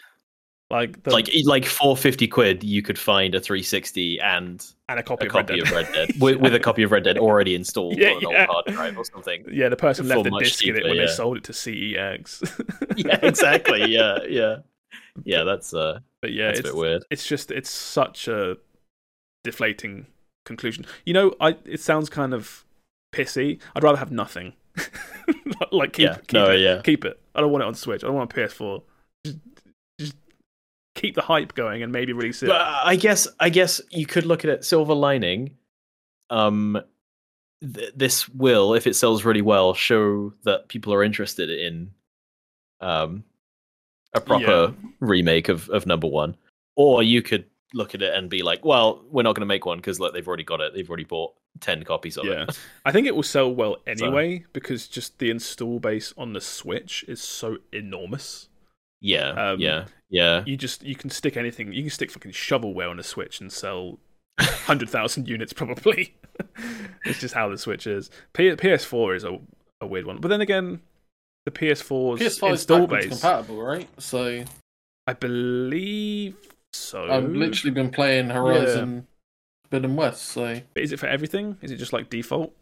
Like 0.73 1.03
the, 1.03 1.11
like 1.11 1.29
like 1.45 1.65
for 1.65 1.95
fifty 1.95 2.27
quid, 2.27 2.63
you 2.63 2.81
could 2.81 2.97
find 2.97 3.35
a 3.35 3.39
three 3.39 3.61
sixty 3.61 4.19
and 4.19 4.65
and 4.89 4.99
a 4.99 5.03
copy, 5.03 5.25
a 5.25 5.29
of, 5.29 5.35
Red 5.35 5.47
copy 5.47 5.59
Dead. 5.59 5.67
of 5.67 5.71
Red 5.71 5.93
Dead 5.93 6.11
with, 6.19 6.37
with 6.37 6.55
a 6.55 6.59
copy 6.59 6.81
of 6.83 6.91
Red 6.91 7.03
Dead 7.03 7.17
already 7.19 7.53
installed 7.55 7.95
Yeah, 7.97 8.09
on 8.09 8.15
an 8.25 8.31
yeah. 8.31 8.45
old 8.49 8.49
hard 8.49 8.65
drive 8.75 8.97
or 8.97 9.05
something. 9.05 9.45
Yeah, 9.51 9.69
the 9.69 9.75
person 9.77 10.07
left 10.07 10.23
the 10.23 10.31
disc 10.39 10.63
in 10.63 10.71
it 10.71 10.79
cheaper, 10.79 10.87
when 10.89 10.97
they 10.97 11.07
sold 11.07 11.37
it 11.37 11.43
to 11.45 11.51
CEX. 11.51 12.97
Yeah, 12.97 13.19
exactly. 13.21 13.85
Yeah, 13.85 14.17
yeah, 14.27 14.57
yeah. 15.23 15.43
That's 15.43 15.73
uh, 15.75 15.99
but 16.21 16.33
yeah, 16.33 16.47
that's 16.47 16.57
a 16.57 16.61
it's, 16.61 16.69
bit 16.69 16.75
weird. 16.77 17.03
it's 17.11 17.25
just 17.27 17.51
it's 17.51 17.69
such 17.69 18.27
a 18.27 18.57
deflating 19.43 20.07
conclusion. 20.45 20.85
You 21.05 21.13
know, 21.13 21.35
I 21.39 21.55
it 21.65 21.81
sounds 21.81 22.09
kind 22.09 22.33
of 22.33 22.65
pissy. 23.13 23.59
I'd 23.75 23.83
rather 23.83 23.97
have 23.99 24.11
nothing. 24.11 24.53
like 25.71 25.93
keep, 25.93 26.05
Yeah, 26.05 26.15
keep 26.15 26.33
no, 26.33 26.49
it. 26.49 26.59
yeah. 26.61 26.81
Keep 26.83 27.05
it. 27.05 27.19
I 27.35 27.41
don't 27.41 27.51
want 27.51 27.63
it 27.63 27.67
on 27.67 27.75
Switch. 27.75 28.03
I 28.03 28.07
don't 28.07 28.15
want 28.15 28.31
a 28.31 28.35
PS4. 28.35 28.81
Just, 29.25 29.37
just 29.55 29.62
keep 30.95 31.15
the 31.15 31.21
hype 31.21 31.53
going 31.55 31.83
and 31.83 31.91
maybe 31.91 32.13
release 32.13 32.43
it. 32.43 32.47
But 32.47 32.61
I 32.61 32.95
guess 32.95 33.27
I 33.39 33.49
guess 33.49 33.81
you 33.89 34.05
could 34.05 34.25
look 34.25 34.43
at 34.43 34.49
it 34.51 34.63
silver 34.65 34.93
lining. 34.93 35.51
Um, 36.29 36.79
th- 37.61 37.93
this 37.95 38.29
will, 38.29 38.73
if 38.73 38.87
it 38.87 38.95
sells 38.95 39.25
really 39.25 39.41
well, 39.41 39.73
show 39.73 40.33
that 40.43 40.67
people 40.67 40.93
are 40.93 41.03
interested 41.03 41.49
in 41.49 41.91
um 42.81 43.23
a 44.13 44.21
proper 44.21 44.73
remake 44.99 45.49
of 45.49 45.69
of 45.69 45.85
number 45.85 46.07
one. 46.07 46.35
Or 46.75 47.03
you 47.03 47.21
could 47.21 47.45
look 47.75 47.95
at 47.95 48.01
it 48.03 48.13
and 48.13 48.29
be 48.29 48.43
like, 48.43 48.63
well, 48.65 49.03
we're 49.09 49.23
not 49.23 49.33
going 49.35 49.41
to 49.41 49.47
make 49.47 49.65
one 49.65 49.77
because 49.79 49.99
like 49.99 50.13
they've 50.13 50.27
already 50.27 50.43
got 50.43 50.61
it. 50.61 50.73
They've 50.73 50.87
already 50.89 51.03
bought 51.05 51.33
ten 51.59 51.83
copies 51.83 52.17
of 52.17 52.25
Yeah. 52.25 52.43
it. 52.43 52.59
I 52.85 52.91
think 52.91 53.07
it 53.07 53.15
will 53.15 53.23
sell 53.23 53.53
well 53.53 53.77
anyway 53.87 54.45
because 54.53 54.87
just 54.87 55.17
the 55.19 55.29
install 55.31 55.79
base 55.79 56.13
on 56.17 56.33
the 56.33 56.41
Switch 56.41 57.03
is 57.07 57.21
so 57.21 57.57
enormous. 57.71 58.49
Yeah, 59.03 59.31
Um, 59.31 59.59
yeah, 59.59 59.85
yeah. 60.09 60.43
You 60.45 60.55
just 60.55 60.81
you 60.81 60.95
can 60.95 61.09
stick 61.09 61.35
anything. 61.35 61.73
You 61.73 61.83
can 61.83 61.89
stick 61.91 62.09
fucking 62.09 62.31
shovelware 62.31 62.89
on 62.89 62.99
a 62.99 63.03
Switch 63.03 63.41
and 63.41 63.51
sell 63.51 63.99
hundred 64.39 64.89
thousand 64.89 65.27
units 65.27 65.51
probably. 65.51 66.15
it's 67.05 67.19
just 67.19 67.33
how 67.35 67.49
the 67.49 67.57
Switch 67.57 67.85
is. 67.85 68.09
P- 68.31 68.51
PS4 68.51 69.17
is 69.17 69.23
a, 69.25 69.37
a 69.81 69.85
weird 69.87 70.05
one, 70.05 70.19
but 70.21 70.29
then 70.29 70.39
again, 70.39 70.81
the 71.45 71.51
PS4's 71.51 72.21
PS5 72.21 72.23
is 72.23 72.41
install 72.41 72.87
backwards 72.87 73.07
base, 73.07 73.21
compatible, 73.21 73.61
right? 73.61 73.89
So 74.01 74.45
I 75.05 75.13
believe 75.13 76.37
so. 76.71 77.05
I've 77.11 77.29
literally 77.29 77.73
been 77.73 77.89
playing 77.91 78.29
Horizon 78.29 79.05
Forbidden 79.69 79.97
West. 79.97 80.23
So 80.23 80.61
But 80.73 80.83
is 80.83 80.93
it 80.93 80.99
for 80.99 81.07
everything? 81.07 81.57
Is 81.61 81.71
it 81.71 81.75
just 81.75 81.91
like 81.91 82.09
default? 82.09 82.55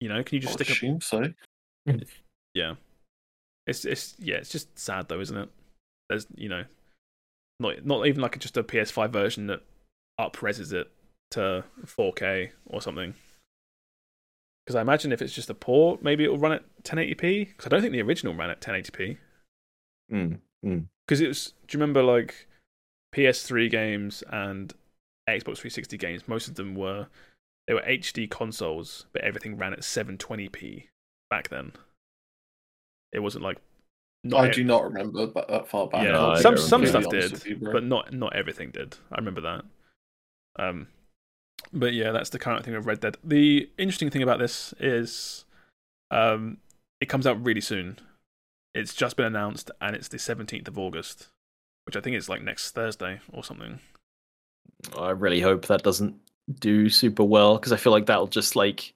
You 0.00 0.08
know, 0.08 0.20
can 0.24 0.34
you 0.34 0.40
just 0.40 0.54
I 0.60 0.64
stick 0.64 0.68
a 0.70 0.72
assume 0.72 1.00
so. 1.00 1.22
Yeah. 2.54 2.74
It's 3.68 3.84
it's 3.84 4.16
yeah, 4.18 4.36
it's 4.36 4.50
just 4.50 4.76
sad 4.78 5.08
though, 5.08 5.20
isn't 5.20 5.36
it? 5.36 5.48
There's 6.08 6.26
you 6.34 6.48
know 6.48 6.64
not 7.60 7.84
not 7.84 8.06
even 8.06 8.22
like 8.22 8.38
just 8.38 8.56
a 8.56 8.64
PS5 8.64 9.10
version 9.10 9.46
that 9.48 9.60
upreses 10.18 10.72
it 10.72 10.90
to 11.32 11.64
4K 11.84 12.50
or 12.66 12.80
something. 12.80 13.14
Because 14.64 14.74
I 14.76 14.80
imagine 14.80 15.12
if 15.12 15.22
it's 15.22 15.34
just 15.34 15.50
a 15.50 15.54
port, 15.54 16.02
maybe 16.02 16.24
it'll 16.24 16.38
run 16.38 16.52
at 16.52 16.64
1080p. 16.82 17.48
Because 17.48 17.66
I 17.66 17.68
don't 17.68 17.80
think 17.80 17.92
the 17.92 18.02
original 18.02 18.34
ran 18.34 18.50
at 18.50 18.60
1080p. 18.60 19.16
Mm. 20.12 20.38
Because 21.06 21.20
it 21.20 21.28
was. 21.28 21.52
Do 21.66 21.76
you 21.76 21.80
remember 21.80 22.02
like 22.02 22.48
PS3 23.14 23.70
games 23.70 24.24
and 24.30 24.74
Xbox 25.28 25.58
360 25.58 25.96
games, 25.98 26.28
most 26.28 26.48
of 26.48 26.54
them 26.54 26.74
were 26.74 27.08
they 27.66 27.74
were 27.74 27.82
HD 27.82 28.28
consoles, 28.30 29.06
but 29.12 29.22
everything 29.22 29.58
ran 29.58 29.74
at 29.74 29.80
720p 29.80 30.84
back 31.28 31.50
then. 31.50 31.72
It 33.12 33.20
wasn't 33.20 33.44
like 33.44 33.58
not 34.24 34.44
I 34.44 34.50
do 34.50 34.64
not 34.64 34.84
remember 34.84 35.26
that, 35.26 35.48
that 35.48 35.68
far 35.68 35.86
back. 35.88 36.04
yeah, 36.04 36.12
No, 36.12 36.34
some 36.36 36.58
some 36.58 36.84
stuff 36.86 37.08
did, 37.08 37.44
you, 37.44 37.56
but 37.56 37.84
not 37.84 38.12
not 38.12 38.34
everything 38.34 38.70
did. 38.70 38.96
I 39.12 39.16
remember 39.16 39.40
that. 39.42 39.64
Um, 40.58 40.88
but 41.72 41.92
yeah, 41.92 42.10
that's 42.12 42.30
the 42.30 42.38
current 42.38 42.64
thing 42.64 42.74
with 42.74 42.86
Red 42.86 43.00
Dead. 43.00 43.16
The 43.22 43.70
interesting 43.78 44.10
thing 44.10 44.22
about 44.22 44.38
this 44.38 44.74
is, 44.80 45.44
um, 46.10 46.58
it 47.00 47.06
comes 47.06 47.26
out 47.26 47.44
really 47.44 47.60
soon. 47.60 48.00
It's 48.74 48.94
just 48.94 49.16
been 49.16 49.26
announced, 49.26 49.70
and 49.80 49.94
it's 49.94 50.08
the 50.08 50.18
seventeenth 50.18 50.68
of 50.68 50.78
August, 50.78 51.28
which 51.86 51.96
I 51.96 52.00
think 52.00 52.16
is 52.16 52.28
like 52.28 52.42
next 52.42 52.72
Thursday 52.72 53.20
or 53.32 53.44
something. 53.44 53.78
I 54.98 55.10
really 55.10 55.40
hope 55.40 55.66
that 55.66 55.82
doesn't 55.82 56.16
do 56.60 56.88
super 56.88 57.24
well 57.24 57.56
because 57.56 57.72
I 57.72 57.76
feel 57.76 57.92
like 57.92 58.06
that'll 58.06 58.26
just 58.26 58.56
like 58.56 58.94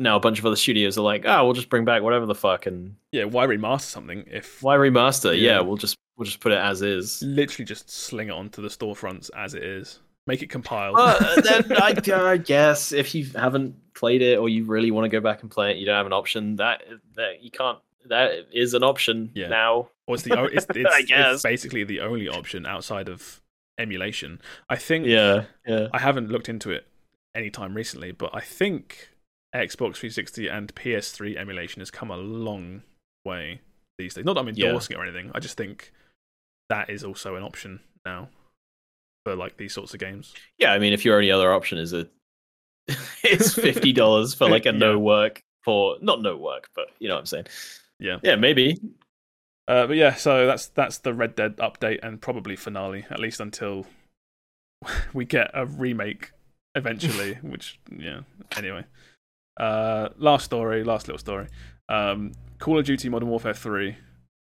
now 0.00 0.16
a 0.16 0.20
bunch 0.20 0.38
of 0.38 0.46
other 0.46 0.56
studios 0.56 0.96
are 0.98 1.02
like, 1.02 1.24
oh, 1.26 1.44
we'll 1.44 1.54
just 1.54 1.68
bring 1.68 1.84
back 1.84 2.02
whatever 2.02 2.26
the 2.26 2.34
fuck 2.34 2.66
and 2.66 2.96
Yeah, 3.12 3.24
why 3.24 3.46
remaster 3.46 3.80
something 3.82 4.24
if 4.30 4.62
why 4.62 4.76
remaster? 4.76 5.32
Yeah, 5.32 5.54
Yeah. 5.56 5.60
we'll 5.60 5.76
just 5.76 5.96
we'll 6.16 6.24
just 6.26 6.40
put 6.40 6.52
it 6.52 6.58
as 6.58 6.82
is. 6.82 7.22
literally 7.22 7.64
just 7.64 7.90
sling 7.90 8.28
it 8.28 8.32
onto 8.32 8.60
the 8.62 8.68
storefronts 8.68 9.30
as 9.36 9.54
it 9.54 9.62
is, 9.62 10.00
make 10.26 10.42
it 10.42 10.50
compile. 10.50 10.96
Uh, 10.96 11.40
then 11.40 11.64
I, 11.80 11.94
I 12.30 12.36
guess 12.36 12.92
if 12.92 13.14
you 13.14 13.26
haven't 13.34 13.74
played 13.94 14.22
it 14.22 14.38
or 14.38 14.48
you 14.48 14.64
really 14.64 14.90
want 14.90 15.04
to 15.04 15.08
go 15.08 15.20
back 15.20 15.42
and 15.42 15.50
play 15.50 15.70
it, 15.72 15.76
you 15.78 15.86
don't 15.86 15.96
have 15.96 16.06
an 16.06 16.12
option. 16.12 16.56
That 16.56 16.82
that 17.16 17.42
you 17.42 17.50
can't. 17.50 17.78
That 18.06 18.46
is 18.52 18.72
an 18.74 18.82
option 18.82 19.30
Yeah. 19.34 19.48
now. 19.48 19.90
Or 20.06 20.14
it's 20.14 20.24
the 20.24 20.44
it's, 20.44 20.66
it's, 20.74 20.94
I 20.94 20.98
it's 21.00 21.08
guess. 21.08 21.42
basically 21.42 21.84
the 21.84 22.00
only 22.00 22.26
option 22.28 22.64
outside 22.64 23.08
of 23.08 23.40
emulation. 23.78 24.40
I 24.68 24.76
think 24.76 25.06
Yeah, 25.06 25.44
yeah. 25.66 25.88
I 25.92 25.98
haven't 25.98 26.30
looked 26.30 26.48
into 26.48 26.70
it 26.70 26.86
anytime 27.34 27.74
recently, 27.74 28.12
but 28.12 28.30
I 28.34 28.40
think 28.40 29.10
Xbox 29.54 29.96
360 29.96 30.48
and 30.48 30.74
PS3 30.74 31.36
emulation 31.36 31.80
has 31.80 31.90
come 31.90 32.10
a 32.10 32.16
long 32.16 32.82
way 33.24 33.60
these 33.98 34.14
days. 34.14 34.24
Not 34.24 34.34
that 34.34 34.40
I'm 34.40 34.48
Yeah. 34.54 34.66
endorsing 34.66 34.96
it 34.96 35.00
or 35.00 35.04
anything. 35.04 35.30
I 35.34 35.40
just 35.40 35.56
think 35.56 35.92
that 36.68 36.90
is 36.90 37.02
also 37.04 37.34
an 37.36 37.42
option 37.42 37.80
now 38.04 38.28
for 39.24 39.34
like 39.34 39.56
these 39.56 39.72
sorts 39.72 39.94
of 39.94 40.00
games. 40.00 40.34
Yeah, 40.58 40.72
I 40.72 40.78
mean, 40.78 40.92
if 40.92 41.04
your 41.04 41.16
only 41.16 41.30
other 41.30 41.52
option 41.52 41.78
is 41.78 41.92
a, 41.92 42.08
it's 43.24 43.54
fifty 43.60 43.92
dollars 43.92 44.34
for 44.34 44.48
like 44.48 44.66
a 44.66 44.72
Yeah. 44.72 44.78
no 44.78 44.98
work 44.98 45.40
for 45.64 45.96
not 46.02 46.20
no 46.22 46.36
work, 46.36 46.68
but 46.74 46.88
you 46.98 47.08
know 47.08 47.14
what 47.14 47.20
I'm 47.20 47.26
saying. 47.26 47.46
Yeah. 48.00 48.18
yeah, 48.22 48.36
maybe. 48.36 48.78
Uh, 49.66 49.86
but 49.86 49.96
yeah, 49.96 50.14
so 50.14 50.46
that's 50.46 50.66
that's 50.68 50.98
the 50.98 51.12
Red 51.12 51.34
Dead 51.34 51.56
update 51.56 51.98
and 52.02 52.20
probably 52.20 52.54
finale, 52.56 53.04
at 53.10 53.18
least 53.18 53.40
until 53.40 53.86
we 55.12 55.24
get 55.24 55.50
a 55.54 55.66
remake 55.66 56.30
eventually. 56.74 57.34
which 57.42 57.78
yeah. 57.90 58.20
Anyway, 58.56 58.84
uh, 59.58 60.08
last 60.16 60.44
story, 60.44 60.84
last 60.84 61.08
little 61.08 61.18
story. 61.18 61.48
Um, 61.88 62.32
Call 62.58 62.78
of 62.78 62.84
Duty 62.84 63.08
Modern 63.08 63.28
Warfare 63.28 63.54
Three 63.54 63.96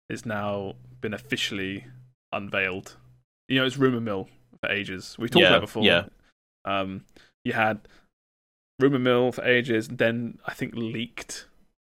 is 0.09 0.26
now 0.26 0.73
been 1.01 1.13
officially 1.13 1.85
unveiled. 2.31 2.95
You 3.47 3.59
know, 3.59 3.65
it's 3.65 3.77
rumor 3.77 3.99
mill 4.01 4.27
for 4.61 4.71
ages. 4.71 5.15
We've 5.19 5.30
talked 5.31 5.41
Yeah, 5.41 5.47
about 5.49 5.57
it 5.57 5.61
before. 5.61 5.84
yeah. 5.84 6.05
Um, 6.65 7.05
you 7.45 7.53
had 7.53 7.80
rumor 8.80 8.99
mill 8.99 9.31
for 9.31 9.43
ages, 9.43 9.88
then 9.88 10.39
I 10.45 10.53
think 10.53 10.73
leaked 10.76 11.45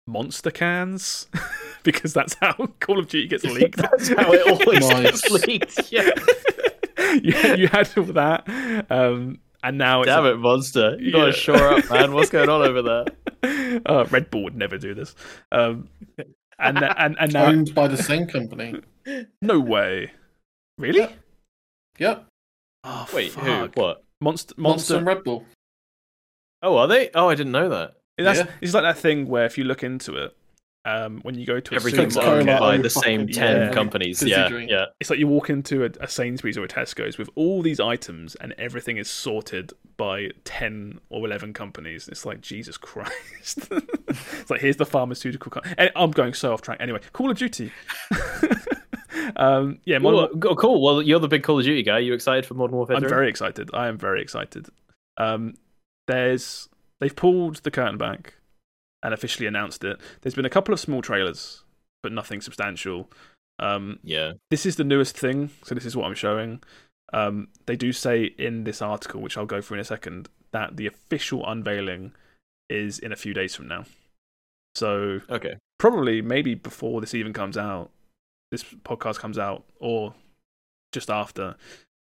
monster 0.06 0.50
cans 0.50 1.28
because 1.82 2.12
that's 2.12 2.34
how 2.40 2.52
Call 2.80 2.98
of 2.98 3.08
Duty 3.08 3.28
gets 3.28 3.44
leaked. 3.44 3.76
That's 3.78 4.08
how 4.08 4.32
it 4.32 4.46
always 4.48 4.88
Nice. 4.88 5.20
gets 5.22 5.46
leaked. 5.46 5.92
Yeah. 5.92 6.10
you, 7.22 7.34
you 7.56 7.68
had 7.68 7.90
all 7.96 8.04
that, 8.04 8.86
um, 8.90 9.38
and 9.62 9.78
now 9.78 10.02
it's 10.02 10.08
Damn 10.08 10.26
it, 10.26 10.36
monster! 10.36 10.96
You 11.00 11.12
gotta 11.12 11.26
Yeah. 11.26 11.32
shore 11.32 11.68
up, 11.74 11.90
man. 11.90 12.12
What's 12.12 12.30
going 12.30 12.48
on 12.48 12.62
over 12.62 12.82
there? 12.82 13.80
uh, 13.86 14.04
Red 14.10 14.30
Bull 14.30 14.44
would 14.44 14.56
never 14.56 14.78
do 14.78 14.94
this. 14.94 15.14
Um, 15.50 15.88
and 16.58 16.78
th- 16.78 16.92
and 16.96 17.16
and 17.18 17.32
now 17.32 17.46
Owned 17.46 17.74
by 17.74 17.88
the 17.88 17.96
same 18.02 18.26
company. 18.26 18.80
no 19.42 19.58
way, 19.60 20.12
really? 20.78 21.00
Yeah. 21.00 21.10
Yep. 21.98 22.26
Oh 22.84 23.08
Wait, 23.14 23.32
who? 23.32 23.70
What? 23.74 24.04
Monster 24.20 24.54
Monster 24.56 24.58
Monster. 24.58 24.96
and 24.98 25.06
Red 25.06 25.24
Bull. 25.24 25.44
Oh, 26.62 26.76
are 26.78 26.86
they? 26.88 27.10
Oh, 27.14 27.28
I 27.28 27.34
didn't 27.34 27.52
know 27.52 27.68
that. 27.68 27.94
That's 28.18 28.38
Yeah. 28.40 28.46
it's 28.60 28.74
like 28.74 28.84
that 28.84 28.98
thing 28.98 29.26
where 29.26 29.44
if 29.46 29.58
you 29.58 29.64
look 29.64 29.82
into 29.82 30.16
it, 30.16 30.36
um, 30.84 31.20
when 31.22 31.38
you 31.38 31.46
go 31.46 31.60
to 31.60 31.74
a 31.74 31.76
Everything's 31.76 32.14
Coca-Cola 32.14 32.38
owned 32.38 32.46
by 32.46 32.74
owned 32.74 32.84
the 32.84 32.90
same 32.90 33.28
ten 33.28 33.68
yeah. 33.68 33.72
companies. 33.72 34.18
Fizzy 34.18 34.32
Yeah, 34.32 34.48
yeah. 34.48 34.84
it's 35.00 35.10
like 35.10 35.18
you 35.18 35.28
walk 35.28 35.48
into 35.48 35.84
a, 35.84 35.90
a 36.00 36.08
Sainsbury's 36.08 36.58
or 36.58 36.64
a 36.64 36.68
Tesco's 36.68 37.18
with 37.18 37.30
all 37.36 37.62
these 37.62 37.78
items 37.78 38.34
and 38.36 38.52
everything 38.58 38.96
is 38.96 39.08
sorted 39.08 39.72
by 39.96 40.30
10 40.44 41.00
or 41.10 41.24
11 41.24 41.52
companies. 41.52 42.08
It's 42.08 42.26
like, 42.26 42.40
Jesus 42.40 42.76
Christ. 42.76 43.68
it's 44.08 44.50
like, 44.50 44.60
here's 44.60 44.76
the 44.76 44.86
pharmaceutical. 44.86 45.52
Co- 45.52 45.60
and 45.78 45.90
I'm 45.94 46.10
going 46.10 46.34
so 46.34 46.52
off 46.52 46.62
track. 46.62 46.78
Anyway, 46.80 47.00
Call 47.12 47.30
of 47.30 47.38
Duty. 47.38 47.70
um, 49.36 49.78
yeah, 49.84 49.98
Modern 49.98 50.18
Well, 50.18 50.28
go- 50.34 50.56
cool. 50.56 50.82
Well, 50.82 51.02
you're 51.02 51.20
the 51.20 51.28
big 51.28 51.44
Call 51.44 51.60
of 51.60 51.64
Duty 51.64 51.84
guy. 51.84 52.00
You 52.00 52.14
excited 52.14 52.44
for 52.46 52.54
Modern 52.54 52.76
Warfare? 52.76 52.96
I'm 52.96 53.02
3? 53.02 53.08
very 53.08 53.28
excited. 53.28 53.70
I 53.72 53.86
am 53.86 53.98
very 53.98 54.20
excited. 54.20 54.66
Um, 55.18 55.54
there's 56.08 56.68
they've 56.98 57.14
pulled 57.14 57.56
the 57.56 57.70
curtain 57.70 57.98
back 57.98 58.34
and 59.02 59.12
officially 59.14 59.46
announced 59.46 59.84
it. 59.84 60.00
There's 60.20 60.34
been 60.34 60.44
a 60.44 60.50
couple 60.50 60.72
of 60.72 60.80
small 60.80 61.02
trailers, 61.02 61.64
but 62.02 62.12
nothing 62.12 62.40
substantial. 62.40 63.10
Um, 63.58 63.98
Yeah. 64.02 64.32
this 64.50 64.66
is 64.66 64.76
the 64.76 64.84
newest 64.84 65.16
thing, 65.18 65.50
so 65.64 65.74
this 65.74 65.84
is 65.84 65.96
what 65.96 66.06
I'm 66.06 66.14
showing. 66.14 66.62
Um, 67.12 67.48
they 67.66 67.76
do 67.76 67.92
say 67.92 68.24
in 68.24 68.64
this 68.64 68.80
article, 68.80 69.20
which 69.20 69.36
I'll 69.36 69.46
go 69.46 69.60
through 69.60 69.76
in 69.76 69.80
a 69.80 69.84
second, 69.84 70.28
that 70.52 70.76
the 70.76 70.86
official 70.86 71.46
unveiling 71.46 72.12
is 72.70 72.98
in 72.98 73.12
a 73.12 73.16
few 73.16 73.34
days 73.34 73.54
from 73.54 73.68
now. 73.68 73.84
So 74.74 75.20
Okay. 75.28 75.58
probably 75.78 76.22
maybe 76.22 76.54
before 76.54 77.00
this 77.00 77.14
even 77.14 77.32
comes 77.32 77.56
out, 77.58 77.90
this 78.50 78.64
podcast 78.64 79.18
comes 79.18 79.38
out, 79.38 79.64
or 79.78 80.14
just 80.92 81.10
after, 81.10 81.56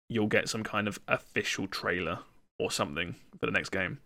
you'll 0.09 0.27
get 0.27 0.49
some 0.49 0.63
kind 0.63 0.87
of 0.87 0.99
official 1.07 1.67
trailer 1.67 2.19
or 2.59 2.71
something 2.71 3.15
for 3.39 3.45
the 3.45 3.51
next 3.51 3.69
game. 3.69 3.99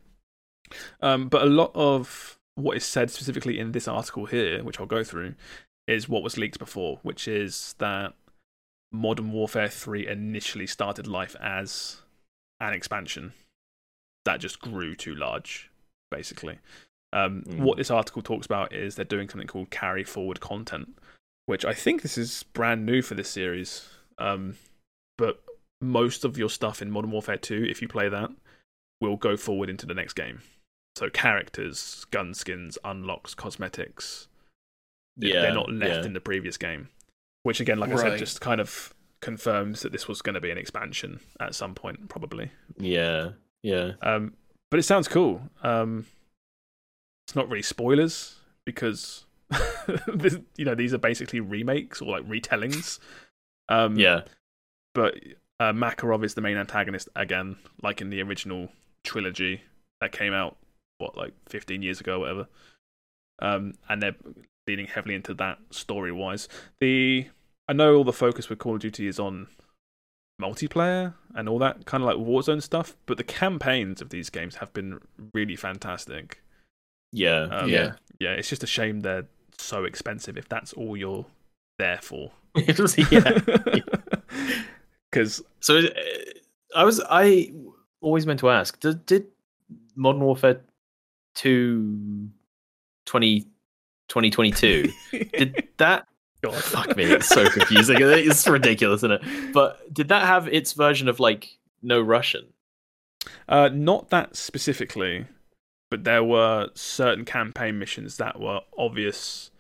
Um, 1.02 1.28
but 1.28 1.41
a 1.41 1.45
lot 1.45 1.72
of 1.76 2.38
what 2.56 2.78
is 2.78 2.84
said 2.84 3.10
specifically 3.10 3.60
in 3.60 3.72
this 3.72 3.88
article 3.88 4.26
here, 4.26 4.64
which 4.64 4.80
I'll 4.80 4.86
go 4.86 5.04
through, 5.04 5.36
is 5.88 6.08
what 6.08 6.24
was 6.24 6.38
leaked 6.38 6.60
before, 6.60 7.00
which 7.04 7.28
is 7.28 7.76
that 7.80 8.14
Modern 8.92 9.32
Warfare 9.32 9.70
3 9.70 10.08
initially 10.08 10.68
started 10.68 11.08
life 11.08 11.36
as 11.42 12.02
an 12.60 12.74
expansion 12.74 13.34
that 14.26 14.40
just 14.40 14.62
grew 14.62 14.96
too 14.96 15.16
large, 15.16 15.70
basically. 16.12 16.60
Um, 17.12 17.44
Mm. 17.44 17.60
What 17.60 17.78
this 17.78 17.92
article 17.92 18.22
talks 18.22 18.46
about 18.46 18.74
is 18.74 18.96
they're 18.96 19.06
doing 19.06 19.30
something 19.30 19.48
called 19.48 19.70
carry 19.70 20.04
forward 20.04 20.40
content, 20.40 20.98
which 21.46 21.66
I 21.66 21.74
think 21.74 22.02
this 22.02 22.18
is 22.18 22.44
brand 22.54 22.86
new 22.86 23.02
for 23.02 23.16
this 23.16 23.30
series. 23.30 23.88
Um, 24.18 24.58
but 25.18 25.44
most 25.82 26.24
of 26.24 26.38
your 26.38 26.50
stuff 26.50 26.82
in 26.82 26.90
Modern 26.90 27.12
Warfare 27.12 27.38
2, 27.38 27.66
if 27.70 27.82
you 27.82 27.88
play 27.88 28.10
that, 28.10 28.32
will 29.02 29.18
go 29.18 29.36
forward 29.36 29.70
into 29.70 29.86
the 29.86 29.94
next 29.94 30.14
game. 30.14 30.42
So 30.95 31.10
characters, 31.10 32.06
gun 32.11 32.34
skins, 32.34 32.78
unlocks, 32.84 33.34
cosmetics, 33.34 34.28
they- 35.18 35.30
Yeah. 35.34 35.41
they're 35.41 35.53
not 35.53 35.72
left 35.72 36.02
yeah. 36.02 36.06
in 36.06 36.14
the 36.14 36.22
previous 36.22 36.57
game. 36.57 36.90
Which 37.44 37.60
again, 37.60 37.78
like 37.80 37.91
I 37.91 37.95
said, 37.98 38.20
just 38.20 38.40
kind 38.41 38.61
of 38.61 38.94
confirms 39.22 39.82
that 39.82 39.91
this 39.91 40.07
was 40.07 40.22
going 40.22 40.36
to 40.36 40.41
be 40.41 40.52
an 40.52 40.57
expansion 40.57 41.20
at 41.40 41.56
some 41.56 41.76
point, 41.76 42.10
probably. 42.10 42.52
Yeah. 42.78 43.32
Yeah. 43.64 43.94
Um, 44.02 44.34
but 44.72 44.80
it 44.80 44.84
sounds 44.84 45.07
cool. 45.07 45.41
Um, 45.61 46.06
it's 47.28 47.36
not 47.36 47.49
really 47.49 47.61
spoilers 47.64 48.36
because 48.65 49.26
this, 50.07 50.38
you 50.57 50.65
know 50.65 50.76
these 50.76 50.94
are 50.94 50.98
basically 50.98 51.40
remakes 51.40 52.02
or 52.02 52.11
like 52.11 52.28
retellings. 52.28 52.99
Um, 53.70 53.98
Yeah. 53.98 54.22
but 54.94 55.15
uh, 55.60 55.72
Makarov 55.74 56.24
is 56.24 56.34
the 56.34 56.41
main 56.41 56.57
antagonist 56.57 57.10
again, 57.15 57.57
like 57.82 57.99
in 58.02 58.10
the 58.10 58.22
original 58.22 58.70
trilogy 59.03 59.61
that 60.02 60.11
came 60.11 60.34
out 60.34 60.57
what 61.04 61.18
like 61.18 61.34
15 61.50 61.82
years 61.82 62.00
ago, 62.00 62.16
or 62.16 62.20
whatever. 62.20 62.48
Um, 63.40 63.74
and 63.90 64.02
they're 64.02 64.16
leaning 64.68 64.88
heavily 64.88 65.16
into 65.16 65.34
that 65.36 65.60
story 65.72 66.12
wise. 66.12 66.48
The 66.80 67.28
I 67.68 67.74
know 67.74 67.96
all 67.96 68.04
the 68.04 68.14
focus 68.14 68.50
with 68.50 68.60
Call 68.60 68.76
of 68.76 68.82
Duty 68.82 69.08
is 69.08 69.20
on 69.20 69.48
multiplayer 70.42 71.14
and 71.36 71.48
all 71.48 71.60
that 71.60 71.86
kind 71.86 72.04
of 72.04 72.08
like 72.08 72.18
Warzone 72.18 72.62
stuff, 72.62 72.96
but 73.06 73.18
the 73.18 73.24
campaigns 73.24 74.02
of 74.02 74.10
these 74.10 74.30
games 74.30 74.56
have 74.56 74.74
been 74.74 75.00
really 75.34 75.56
fantastic. 75.56 76.42
Yeah. 77.12 77.44
Um, 77.44 77.70
yeah. 77.70 77.94
yeah, 78.20 78.32
it's 78.32 78.50
just 78.50 78.64
a 78.64 78.68
shame 78.68 79.02
they're 79.02 79.28
so 79.58 79.86
expensive 79.86 80.38
if 80.38 80.50
that's 80.50 80.74
all 80.74 80.98
you're 80.98 81.26
there 81.80 82.00
for. 82.02 82.32
yeah. 82.56 83.40
Because 85.12 85.44
So 85.60 85.78
uh, 85.78 85.90
I 86.76 86.84
was 86.84 87.00
I 87.08 87.54
always 88.02 88.26
meant 88.26 88.40
to 88.40 88.50
ask 88.50 88.80
did, 88.80 89.06
did 89.06 89.28
Modern 89.96 90.24
Warfare 90.24 90.62
2 91.35 92.30
20, 93.05 93.39
2022 93.41 94.91
did 95.11 95.68
that 95.77 96.05
God. 96.41 96.55
Fuck 96.55 96.97
me, 96.97 97.05
it's 97.05 97.30
so 97.30 97.49
confusing. 97.49 97.97
it's 98.01 98.45
ridiculous, 98.47 98.99
isn't 98.99 99.11
it? 99.14 99.53
But 99.53 99.93
did 99.93 100.10
that 100.10 100.23
have 100.26 100.47
its 100.49 100.73
version 100.73 101.07
of 101.07 101.19
like 101.22 101.57
no 101.81 102.01
Russian? 102.01 102.47
Uh, 103.47 103.69
not 103.72 104.10
that 104.10 104.35
specifically, 104.35 105.26
but 105.89 106.03
there 106.03 106.23
were 106.23 106.69
certain 106.76 107.23
campaign 107.23 107.80
missions 107.80 108.18
that 108.18 108.41
were 108.41 108.60
obvious 108.77 109.51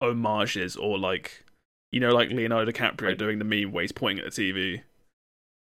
homages 0.00 0.76
or 0.76 0.96
like, 0.96 1.44
you 1.90 1.98
know, 1.98 2.14
like 2.14 2.30
Leonardo 2.30 2.70
DiCaprio 2.70 3.08
Like- 3.08 3.18
doing 3.18 3.38
the 3.40 3.44
meme 3.44 3.72
where 3.72 3.82
he's 3.82 3.90
pointing 3.90 4.24
at 4.24 4.32
the 4.32 4.52
TV, 4.52 4.82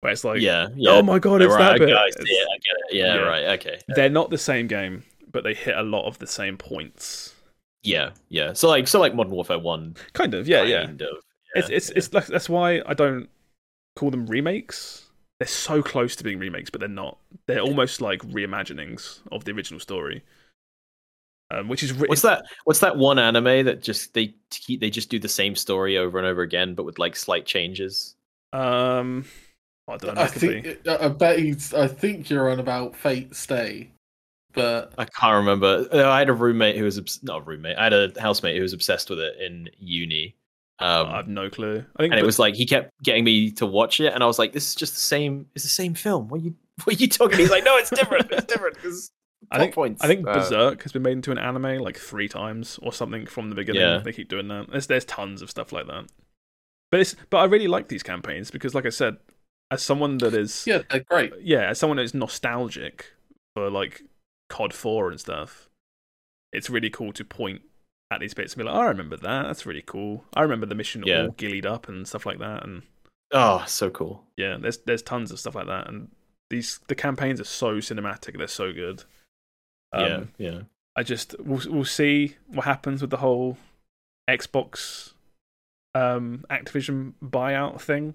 where 0.01 0.11
it's 0.11 0.25
like, 0.25 0.41
yeah, 0.41 0.67
yeah. 0.75 0.91
oh 0.91 1.01
my 1.01 1.17
god, 1.19 1.41
it's 1.41 1.53
right, 1.53 1.73
that 1.73 1.79
bit. 1.79 1.89
okay, 1.89 1.93
I 1.95 2.09
see 2.09 2.23
It's- 2.23 2.29
it, 2.29 2.47
I 2.51 2.57
get 2.57 2.75
it. 2.89 2.95
Yeah, 2.97 3.15
yeah. 3.15 3.21
right. 3.21 3.43
Okay. 3.59 3.79
They're 3.87 4.09
not 4.09 4.29
the 4.31 4.37
same 4.37 4.67
game, 4.67 5.03
but 5.31 5.43
they 5.43 5.53
hit 5.53 5.75
a 5.75 5.83
lot 5.83 6.07
of 6.07 6.19
the 6.19 6.27
same 6.27 6.57
points. 6.57 7.35
Yeah, 7.83 8.11
yeah. 8.29 8.53
So 8.53 8.67
like, 8.67 8.87
so 8.87 8.99
like 8.99 9.15
Modern 9.15 9.33
Warfare 9.33 9.59
One. 9.59 9.95
Kind 10.13 10.33
of, 10.33 10.47
yeah, 10.47 10.63
yeah. 10.63 10.83
Of, 10.83 11.01
it's 11.55 11.69
yeah, 11.69 11.75
it's 11.75 11.89
yeah. 11.89 11.93
it's 11.97 12.13
like 12.13 12.27
that's 12.27 12.49
why 12.49 12.81
I 12.85 12.93
don't 12.93 13.29
call 13.95 14.11
them 14.11 14.25
remakes. 14.27 15.05
They're 15.39 15.47
so 15.47 15.83
close 15.83 16.15
to 16.15 16.23
being 16.23 16.39
remakes, 16.39 16.69
but 16.69 16.79
they're 16.79 16.89
not. 16.89 17.17
They're 17.45 17.61
almost 17.61 18.01
like 18.01 18.21
reimaginings 18.21 19.19
of 19.31 19.45
the 19.45 19.51
original 19.51 19.79
story. 19.79 20.23
Um, 21.49 21.69
which 21.69 21.83
is 21.83 21.93
re- 21.93 22.09
What's 22.09 22.23
that? 22.23 22.43
What's 22.65 22.79
that 22.79 22.97
one 22.97 23.19
anime 23.19 23.65
that 23.65 23.81
just 23.81 24.13
they 24.13 24.35
keep 24.49 24.81
they 24.81 24.89
just 24.89 25.09
do 25.09 25.19
the 25.19 25.29
same 25.29 25.55
story 25.55 25.97
over 25.97 26.17
and 26.17 26.27
over 26.27 26.41
again, 26.41 26.73
but 26.73 26.83
with 26.83 26.99
like 26.99 27.15
slight 27.15 27.45
changes? 27.45 28.15
um 28.53 29.25
I 29.87 29.97
don't 29.97 30.15
know. 30.15 30.21
I 30.21 30.25
it 30.25 30.33
be. 30.33 30.61
think 30.61 30.87
I 30.87 31.07
bet 31.07 31.39
he's. 31.39 31.73
I 31.73 31.87
think 31.87 32.29
you're 32.29 32.49
on 32.49 32.59
about 32.59 32.95
Fate 32.95 33.33
Stay, 33.35 33.91
but 34.57 34.93
I 34.97 35.05
can't 35.05 35.35
remember. 35.37 35.87
Uh, 35.91 36.09
I 36.09 36.19
had 36.19 36.29
a 36.29 36.33
roommate 36.33 36.75
who 36.75 36.83
was 36.83 36.97
obs- 36.97 37.21
not 37.23 37.39
a 37.39 37.41
roommate. 37.41 37.77
I 37.77 37.83
had 37.85 37.93
a 37.93 38.11
housemate 38.19 38.55
who 38.57 38.61
was 38.63 38.73
obsessed 38.73 39.09
with 39.09 39.19
it 39.19 39.39
in 39.39 39.69
uni. 39.79 40.35
Um, 40.79 41.07
I 41.07 41.15
have 41.17 41.27
no 41.27 41.49
clue. 41.49 41.83
I 41.95 42.03
think 42.03 42.11
and 42.13 42.19
it 42.19 42.25
was 42.25 42.37
like 42.39 42.53
he 42.55 42.65
kept 42.65 42.91
getting 43.01 43.23
me 43.23 43.49
to 43.51 43.65
watch 43.65 43.99
it, 43.99 44.13
and 44.13 44.23
I 44.23 44.27
was 44.27 44.37
like, 44.37 44.53
"This 44.53 44.67
is 44.69 44.75
just 44.75 44.93
the 44.93 44.99
same. 44.99 45.47
It's 45.55 45.63
the 45.63 45.69
same 45.69 45.93
film. 45.95 46.27
What 46.27 46.41
are 46.41 46.43
you? 46.43 46.55
What 46.83 46.95
are 46.95 46.99
you 46.99 47.07
talking?" 47.07 47.39
He's 47.39 47.49
like, 47.49 47.63
"No, 47.63 47.77
it's 47.77 47.89
different. 47.89 48.31
It's 48.31 48.45
different." 48.53 48.77
'cause 48.77 49.09
I 49.51 49.57
think 49.59 49.73
points. 49.73 50.03
I 50.03 50.07
think 50.07 50.27
Uh, 50.27 50.33
Berserk 50.33 50.83
has 50.83 50.91
been 50.91 51.01
made 51.03 51.13
into 51.13 51.31
an 51.31 51.37
anime 51.39 51.79
like 51.79 51.97
three 51.97 52.27
times 52.27 52.79
or 52.83 52.91
something 52.93 53.25
from 53.25 53.49
the 53.49 53.55
beginning. 53.55 53.81
Yeah. 53.81 53.99
They 53.99 54.11
keep 54.11 54.29
doing 54.29 54.47
that. 54.49 54.69
There's 54.69 54.87
there's 54.87 55.05
tons 55.05 55.41
of 55.41 55.49
stuff 55.49 55.71
like 55.71 55.87
that. 55.87 56.05
But 56.91 56.99
it's 57.01 57.15
but 57.31 57.37
I 57.37 57.45
really 57.45 57.67
like 57.67 57.87
these 57.87 58.03
campaigns 58.03 58.51
because, 58.51 58.75
like 58.75 58.85
I 58.85 58.89
said, 58.89 59.17
as 59.71 59.81
someone 59.81 60.17
that 60.19 60.33
is 60.35 60.65
yeah, 60.67 60.83
they're 60.89 60.99
great. 61.09 61.33
yeah, 61.41 61.69
as 61.69 61.79
someone 61.79 61.97
that's 61.97 62.13
nostalgic 62.13 63.05
for 63.55 63.69
like 63.71 64.03
COD 64.49 64.73
Four 64.73 65.09
and 65.11 65.19
stuff, 65.19 65.69
it's 66.53 66.69
really 66.69 66.89
cool 66.89 67.13
to 67.13 67.25
point 67.25 67.61
at 68.11 68.19
these 68.21 68.33
bits 68.33 68.53
and 68.53 68.59
be 68.59 68.63
like, 68.65 68.75
oh, 68.75 68.79
I 68.81 68.85
remember 68.87 69.17
that. 69.17 69.43
That's 69.43 69.65
really 69.65 69.83
cool. 69.85 70.23
I 70.33 70.41
remember 70.41 70.65
the 70.65 70.75
mission 70.75 71.03
Yeah. 71.05 71.23
all 71.23 71.29
gillied 71.31 71.65
up 71.65 71.89
and 71.89 72.07
stuff 72.07 72.25
like 72.25 72.39
that. 72.39 72.63
And 72.63 72.83
oh, 73.33 73.63
so 73.67 73.89
cool. 73.89 74.23
yeah, 74.37 74.57
there's 74.59 74.77
there's 74.79 75.01
tons 75.01 75.31
of 75.31 75.39
stuff 75.39 75.55
like 75.55 75.67
that. 75.67 75.87
And 75.89 76.09
these 76.49 76.79
the 76.87 76.95
campaigns 76.95 77.41
are 77.41 77.45
so 77.45 77.75
cinematic. 77.77 78.37
They're 78.37 78.47
so 78.47 78.71
good. 78.71 79.03
yeah, 79.93 80.15
Um, 80.15 80.31
yeah. 80.37 80.59
I 80.95 81.03
just 81.03 81.35
we'll 81.39 81.61
we'll 81.69 81.85
see 81.85 82.37
what 82.47 82.65
happens 82.65 83.01
with 83.01 83.09
the 83.11 83.17
whole 83.17 83.57
Xbox 84.29 85.13
um 85.93 86.45
Activision 86.49 87.13
buyout 87.23 87.81
thing. 87.81 88.13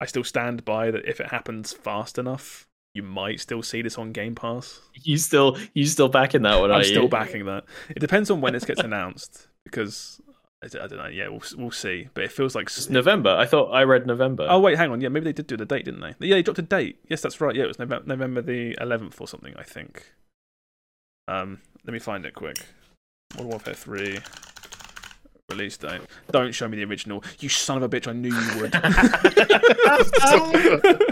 I 0.00 0.06
still 0.06 0.24
stand 0.24 0.64
by 0.64 0.90
that 0.90 1.04
if 1.04 1.20
it 1.20 1.28
happens 1.28 1.72
fast 1.72 2.18
enough, 2.18 2.66
you 2.94 3.02
might 3.02 3.40
still 3.40 3.62
see 3.62 3.82
this 3.82 3.98
on 3.98 4.12
Game 4.12 4.34
Pass. 4.34 4.80
You 4.94 5.16
still 5.16 5.56
you 5.74 5.86
still 5.86 6.08
backing 6.08 6.42
that 6.42 6.60
one? 6.60 6.70
I'm 6.70 6.80
are 6.80 6.84
still 6.84 7.04
you? 7.04 7.08
backing 7.08 7.46
that. 7.46 7.64
It 7.88 8.00
depends 8.00 8.30
on 8.30 8.40
when 8.40 8.52
this 8.52 8.64
gets 8.64 8.80
announced 8.80 9.48
because 9.64 10.20
I 10.62 10.68
d- 10.68 10.78
I 10.78 10.86
don't 10.86 10.98
know. 10.98 11.06
Yeah, 11.06 11.28
we'll 11.28 11.42
we'll 11.56 11.70
see. 11.70 12.08
But 12.14 12.24
it 12.24 12.32
feels 12.32 12.54
like 12.54 12.66
It's 12.66 12.90
November. 12.90 13.30
I 13.30 13.46
thought 13.46 13.70
I 13.70 13.84
read 13.84 14.06
November. 14.06 14.46
Oh 14.48 14.60
wait, 14.60 14.76
hang 14.76 14.90
on. 14.90 15.00
Yeah, 15.00 15.08
maybe 15.08 15.24
they 15.24 15.32
did 15.32 15.46
do 15.46 15.56
the 15.56 15.64
date, 15.64 15.86
didn't 15.86 16.00
they? 16.00 16.14
Yeah, 16.26 16.36
they 16.36 16.42
dropped 16.42 16.58
a 16.58 16.62
date. 16.62 16.98
Yes, 17.08 17.22
that's 17.22 17.40
right. 17.40 17.56
Yeah, 17.56 17.64
it 17.64 17.68
was 17.68 17.78
November, 17.78 18.06
November 18.06 18.42
the 18.42 18.76
11th 18.80 19.20
or 19.20 19.26
something, 19.26 19.54
I 19.56 19.62
think. 19.62 20.12
Um, 21.28 21.60
let 21.84 21.92
me 21.92 21.98
find 21.98 22.26
it 22.26 22.34
quick. 22.34 22.58
Modern 23.34 23.48
Warfare 23.48 23.74
3 23.74 24.18
release 25.50 25.76
date. 25.76 26.00
Don't 26.30 26.52
show 26.52 26.68
me 26.68 26.76
the 26.76 26.84
original. 26.84 27.24
You 27.40 27.48
son 27.48 27.82
of 27.82 27.82
a 27.82 27.88
bitch! 27.88 28.06
I 28.06 28.12
knew 28.12 28.34
you 28.34 28.60
would. 28.60 28.72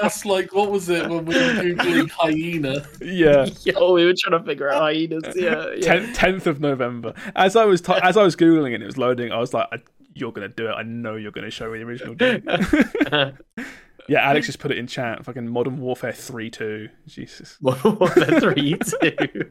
That's 0.00 0.24
like 0.24 0.52
what 0.54 0.70
was 0.70 0.88
it 0.88 1.08
when 1.08 1.24
we 1.24 1.34
were 1.34 1.52
googling 1.54 2.10
hyena? 2.18 2.86
yeah. 3.00 3.46
Oh, 3.76 3.94
we 3.94 4.04
were 4.04 4.14
trying 4.18 4.40
to 4.40 4.44
figure 4.46 4.68
out 4.70 4.80
hyenas. 4.82 5.34
Yeah, 5.36 5.66
yeah. 5.76 6.12
Tenth 6.12 6.46
of 6.46 6.60
November. 6.60 7.14
As 7.36 7.56
I 7.56 7.64
was 7.64 7.80
t- 7.80 7.92
as 8.02 8.16
I 8.16 8.22
was 8.22 8.36
googling 8.36 8.70
it, 8.70 8.74
and 8.74 8.82
it 8.82 8.86
was 8.86 8.98
loading. 8.98 9.32
I 9.32 9.38
was 9.38 9.52
like, 9.54 9.68
I, 9.72 9.78
"You're 10.14 10.32
gonna 10.32 10.48
do 10.48 10.68
it. 10.68 10.72
I 10.72 10.82
know 10.82 11.16
you're 11.16 11.32
gonna 11.32 11.50
show 11.50 11.70
me 11.70 11.78
the 11.78 11.84
original 11.84 12.14
date." 12.14 12.42
yeah, 14.08 14.20
Alex 14.28 14.46
just 14.46 14.58
put 14.58 14.70
it 14.70 14.78
in 14.78 14.86
chat. 14.86 15.24
Fucking 15.24 15.48
Modern 15.48 15.78
Warfare 15.78 16.12
three 16.12 16.50
two. 16.50 16.88
Jesus. 17.06 17.56
Modern 17.60 17.98
Warfare 17.98 18.40
Three 18.40 18.74
Two. 18.78 19.50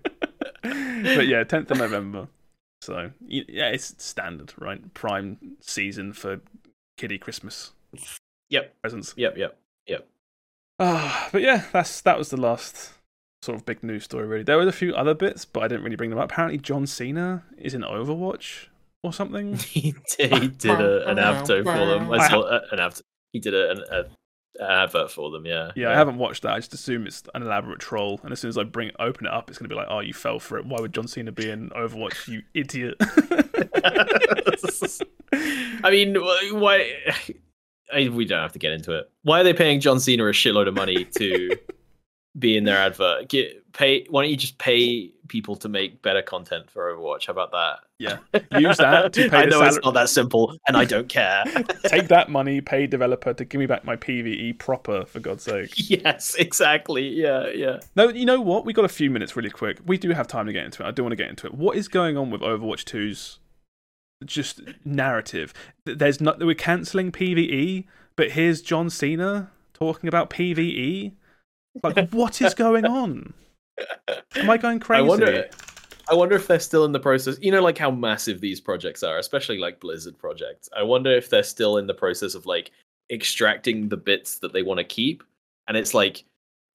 but 0.61 1.27
yeah, 1.27 1.43
10th 1.43 1.71
of 1.71 1.77
November. 1.77 2.27
So 2.81 3.11
yeah, 3.27 3.69
it's 3.69 3.95
standard, 4.03 4.53
right? 4.57 4.93
Prime 4.93 5.37
season 5.61 6.13
for 6.13 6.41
kiddie 6.97 7.17
Christmas 7.17 7.71
Yep, 8.49 8.75
presents. 8.81 9.13
Yep. 9.17 9.37
Yep, 9.37 9.57
yep. 9.87 10.07
Ah, 10.79 11.29
but 11.31 11.41
yeah, 11.41 11.63
that's 11.71 12.01
that 12.01 12.17
was 12.17 12.29
the 12.29 12.37
last 12.37 12.93
sort 13.41 13.57
of 13.57 13.65
big 13.65 13.83
news 13.83 14.03
story. 14.03 14.27
Really, 14.27 14.43
there 14.43 14.57
was 14.57 14.67
a 14.67 14.71
few 14.71 14.93
other 14.95 15.13
bits, 15.13 15.45
but 15.45 15.63
I 15.63 15.67
didn't 15.67 15.83
really 15.83 15.95
bring 15.95 16.09
them 16.09 16.19
up. 16.19 16.31
Apparently, 16.31 16.57
John 16.57 16.85
Cena 16.85 17.43
is 17.57 17.73
in 17.73 17.81
Overwatch 17.81 18.67
or 19.03 19.13
something. 19.13 19.57
He 19.57 19.95
did, 20.17 20.33
he 20.33 20.47
did 20.47 20.79
a, 20.79 21.09
an 21.09 21.19
advert 21.19 21.65
for 21.65 21.85
them. 21.85 22.11
I 22.11 22.27
saw 22.27 22.41
uh, 22.41 22.61
an 22.71 22.79
advert. 22.79 23.01
He 23.33 23.39
did 23.39 23.53
a, 23.53 23.71
an, 23.71 23.83
a, 23.91 23.99
an 24.63 24.71
advert 24.83 25.11
for 25.11 25.31
them. 25.31 25.45
Yeah, 25.45 25.71
Yeah, 25.75 25.91
I 25.91 25.95
haven't 25.95 26.17
watched 26.17 26.43
that. 26.43 26.53
I 26.53 26.59
just 26.59 26.73
assume 26.73 27.07
it's 27.07 27.23
an 27.33 27.41
elaborate 27.41 27.79
troll, 27.79 28.19
and 28.23 28.31
as 28.31 28.39
soon 28.39 28.49
as 28.49 28.57
I 28.57 28.63
bring 28.63 28.91
open 28.99 29.25
it 29.25 29.33
up, 29.33 29.49
it's 29.49 29.59
going 29.59 29.69
to 29.69 29.73
be 29.73 29.79
like, 29.79 29.87
"Oh, 29.89 29.99
you 29.99 30.13
fell 30.13 30.39
for 30.39 30.57
it. 30.57 30.65
Why 30.65 30.79
would 30.79 30.93
John 30.93 31.07
Cena 31.07 31.31
be 31.31 31.49
in 31.49 31.69
Overwatch? 31.71 32.27
You 32.27 32.43
idiot!" 32.53 32.95
I 35.83 35.91
mean, 35.91 36.15
why? 36.15 36.93
I, 37.93 38.09
we 38.09 38.26
don't 38.26 38.41
have 38.41 38.53
to 38.53 38.59
get 38.59 38.73
into 38.73 38.97
it. 38.97 39.09
Why 39.23 39.41
are 39.41 39.43
they 39.43 39.53
paying 39.53 39.80
John 39.80 39.99
Cena 39.99 40.26
a 40.26 40.31
shitload 40.31 40.68
of 40.68 40.73
money 40.73 41.05
to 41.18 41.57
be 42.39 42.57
in 42.57 42.64
their 42.64 42.77
advert? 42.77 43.30
Get, 43.30 43.72
pay. 43.73 44.05
Why 44.09 44.23
don't 44.23 44.31
you 44.31 44.38
just 44.38 44.57
pay 44.57 45.11
people 45.27 45.55
to 45.57 45.69
make 45.69 46.01
better 46.01 46.22
content 46.22 46.69
for 46.69 46.93
Overwatch? 46.93 47.27
How 47.27 47.34
about 47.34 47.51
that? 47.51 47.80
yeah, 47.99 48.18
use 48.59 48.77
that 48.77 49.11
to 49.14 49.30
pay 49.30 49.38
I 49.38 49.45
know 49.45 49.64
it's 49.64 49.80
not 49.84 49.95
that 49.95 50.09
simple, 50.09 50.55
and 50.68 50.77
I 50.77 50.85
don't 50.85 51.09
care. 51.09 51.43
Take 51.85 52.07
that 52.09 52.30
money, 52.30 52.61
pay 52.61 52.85
developer 52.85 53.34
to 53.34 53.45
give 53.45 53.57
me 53.57 53.65
back 53.65 53.85
my 53.85 53.95
PVE 53.95 54.59
proper, 54.59 55.05
for 55.05 55.19
God's 55.19 55.43
sake. 55.43 55.72
yes, 55.89 56.35
exactly. 56.35 57.07
Yeah, 57.07 57.47
yeah. 57.47 57.80
No, 57.95 58.09
you 58.09 58.26
know 58.26 58.39
what? 58.39 58.65
We 58.65 58.73
got 58.73 58.85
a 58.85 58.89
few 58.89 59.09
minutes 59.09 59.35
really 59.35 59.49
quick. 59.49 59.80
We 59.85 59.97
do 59.97 60.11
have 60.11 60.27
time 60.27 60.45
to 60.45 60.53
get 60.53 60.65
into 60.65 60.84
it. 60.84 60.88
I 60.88 60.91
do 60.91 61.03
want 61.03 61.14
to 61.14 61.15
get 61.15 61.30
into 61.30 61.47
it. 61.47 61.53
What 61.55 61.76
is 61.76 61.88
going 61.88 62.18
on 62.18 62.30
with 62.30 62.41
Overwatch 62.41 62.84
2's 62.84 63.39
just 64.26 64.61
narrative? 64.85 65.53
There's 65.85 66.22
not 66.22 66.39
we're 66.39 66.56
cancelling 66.56 67.11
PvE, 67.11 67.85
but 68.15 68.31
here's 68.31 68.61
John 68.61 68.89
Cena 68.89 69.52
talking 69.73 70.07
about 70.07 70.30
PvE. 70.30 71.14
Like, 71.84 72.10
what 72.11 72.41
is 72.41 72.53
going 72.53 72.85
on? 72.85 73.34
Am 74.35 74.49
I 74.49 74.57
going 74.57 74.80
crazy? 74.80 74.99
I 74.99 75.02
wonder. 75.02 75.49
I 76.10 76.14
wonder 76.15 76.35
if 76.35 76.48
they're 76.48 76.60
still 76.60 76.85
in 76.85 76.94
the 76.94 76.99
process. 76.99 77.38
You 77.41 77.52
know, 77.52 77.61
like 77.61 77.77
how 77.77 77.91
massive 77.91 78.39
these 78.39 78.61
projects 78.61 79.03
are, 79.03 79.18
especially 79.18 79.57
like 79.57 79.80
Blizzard 79.80 80.18
projects. 80.18 80.69
I 80.76 80.84
wonder 80.84 81.11
if 81.11 81.30
they're 81.30 81.44
still 81.44 81.77
in 81.77 81.88
the 81.88 81.94
process 81.94 82.34
of 82.34 82.45
like 82.45 82.72
extracting 83.11 83.89
the 83.89 83.98
bits 83.98 84.39
that 84.39 84.53
they 84.53 84.64
want 84.64 84.77
to 84.80 84.84
keep. 84.84 85.23
And 85.68 85.76
it's 85.76 85.94
like, 85.94 86.23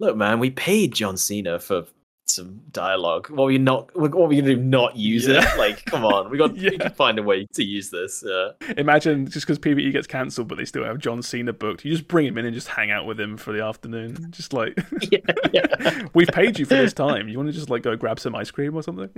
look, 0.01 0.17
man, 0.17 0.39
we 0.39 0.51
paid 0.51 0.93
John 0.93 1.17
Cena 1.17 1.59
for 1.59 1.87
some 2.33 2.61
dialogue. 2.73 3.31
What 3.31 3.47
we 3.47 3.59
not? 3.59 3.95
What 3.97 4.13
are 4.15 4.27
we 4.27 4.41
gonna 4.41 4.55
do? 4.55 4.61
Not 4.63 4.97
use 4.97 5.27
Yeah. 5.29 5.53
it? 5.55 5.59
Like, 5.59 5.85
come 5.85 6.05
on, 6.05 6.31
we 6.31 6.39
got. 6.39 6.57
Yeah. 6.63 6.71
We 6.71 6.79
can 6.79 6.93
find 6.93 7.19
a 7.19 7.23
way 7.23 7.47
to 7.55 7.65
use 7.65 7.91
this. 7.91 8.23
Yeah. 8.27 8.51
Imagine 8.77 9.27
just 9.27 9.47
because 9.47 9.59
PvE 9.59 9.91
gets 9.93 10.07
cancelled, 10.07 10.49
but 10.49 10.59
they 10.59 10.65
still 10.65 10.85
have 10.85 10.99
John 10.99 11.23
Cena 11.23 11.53
booked. 11.53 11.85
You 11.85 11.91
just 11.93 12.07
bring 12.09 12.27
him 12.27 12.39
in 12.39 12.45
and 12.45 12.55
just 12.55 12.69
hang 12.69 12.91
out 12.91 13.07
with 13.07 13.19
him 13.19 13.37
for 13.37 13.53
the 13.53 13.63
afternoon. 13.65 14.29
Just 14.31 14.53
like, 14.53 14.79
yeah, 15.11 15.19
yeah. 15.53 16.07
we've 16.15 16.29
paid 16.29 16.59
you 16.59 16.65
for 16.67 16.75
this 16.75 16.93
time. 16.93 17.29
You 17.29 17.37
want 17.39 17.49
to 17.49 17.53
just 17.53 17.71
like 17.71 17.83
go 17.83 17.97
grab 17.97 18.21
some 18.21 18.35
ice 18.35 18.51
cream 18.51 18.75
or 18.77 18.83
something? 18.83 19.09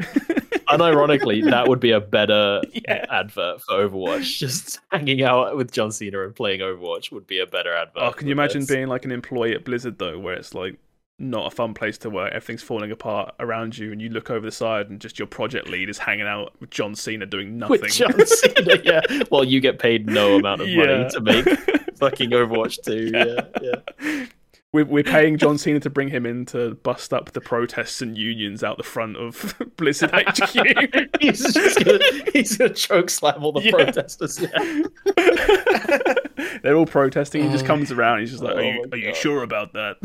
Unironically, 0.71 1.45
that 1.51 1.69
would 1.69 1.81
be 1.81 1.91
a 1.91 2.01
better 2.01 2.63
Yeah. 2.73 3.05
advert 3.11 3.61
for 3.63 3.75
Overwatch. 3.75 4.39
Just 4.39 4.81
hanging 4.91 5.23
out 5.23 5.57
with 5.57 5.71
John 5.73 5.93
Cena 5.93 6.25
and 6.25 6.35
playing 6.35 6.61
Overwatch 6.61 7.13
would 7.13 7.27
be 7.27 7.39
a 7.41 7.47
better 7.47 7.75
advert. 7.75 8.03
Oh, 8.03 8.13
can 8.13 8.27
you 8.29 8.33
imagine 8.33 8.61
this. 8.63 8.71
being 8.71 8.87
like 8.89 9.05
an 9.05 9.13
employee 9.13 9.55
at 9.55 9.65
Blizzard 9.65 9.99
though, 9.99 10.19
where 10.19 10.35
it's 10.35 10.55
like 10.55 10.79
not 11.19 11.47
a 11.47 11.51
fun 11.55 11.75
place 11.75 11.97
to 11.99 12.11
work, 12.11 12.33
everything's 12.33 12.63
falling 12.63 12.91
apart 12.91 13.35
around 13.39 13.79
you, 13.79 13.93
and 13.93 14.03
you 14.03 14.09
look 14.09 14.31
over 14.31 14.45
the 14.45 14.53
side 14.53 14.91
and 14.91 15.01
just 15.01 15.19
your 15.19 15.29
project 15.29 15.69
lead 15.69 15.89
is 15.89 15.99
hanging 15.99 16.27
out 16.27 16.53
with 16.61 16.71
John 16.71 16.95
Cena 16.95 17.25
doing 17.27 17.57
nothing. 17.59 17.81
with 17.83 17.93
John 17.93 18.13
Cena? 18.27 18.79
Yeah, 18.83 19.01
well, 19.31 19.45
you 19.45 19.61
get 19.61 19.79
paid 19.79 20.07
no 20.07 20.37
amount 20.37 20.61
of 20.63 20.69
Yeah. 20.69 20.87
money 20.87 21.11
to 21.11 21.21
make 21.21 21.45
fucking 21.99 22.31
Overwatch 22.31 22.83
2. 22.85 23.13
Yeah, 23.15 23.47
yeah. 23.63 24.27
we're, 24.73 24.85
we're 24.87 25.05
paying 25.05 25.39
John 25.39 25.57
Cena 25.57 25.79
to 25.81 25.89
bring 25.91 26.09
him 26.09 26.27
in 26.27 26.47
to 26.47 26.75
bust 26.83 27.15
up 27.15 27.31
the 27.31 27.41
protests 27.41 28.03
and 28.03 28.19
unions 28.19 28.65
out 28.65 28.77
the 28.77 28.83
front 28.83 29.17
of 29.17 29.55
Blizzard 29.77 30.11
HQ. 30.13 31.21
he's 31.21 31.53
just 31.55 31.85
gonna, 31.85 32.01
he's 32.33 32.57
gonna 32.57 32.75
choke 32.75 33.09
slam 33.09 33.45
all 33.45 33.53
the 33.53 33.63
Yeah. 33.63 33.71
protesters. 33.71 34.41
Yeah. 34.41 36.15
They're 36.63 36.77
all 36.77 36.87
protesting. 36.87 37.43
He 37.45 37.49
just 37.51 37.67
comes 37.67 37.91
around. 37.93 38.21
He's 38.21 38.31
just 38.31 38.43
like, 38.43 38.55
Oh 38.55 38.59
"Are 38.59 38.63
you, 38.63 38.85
my 38.91 38.97
are 38.97 39.01
you 39.01 39.15
sure 39.15 39.43
about 39.43 39.73
that?" 39.75 39.97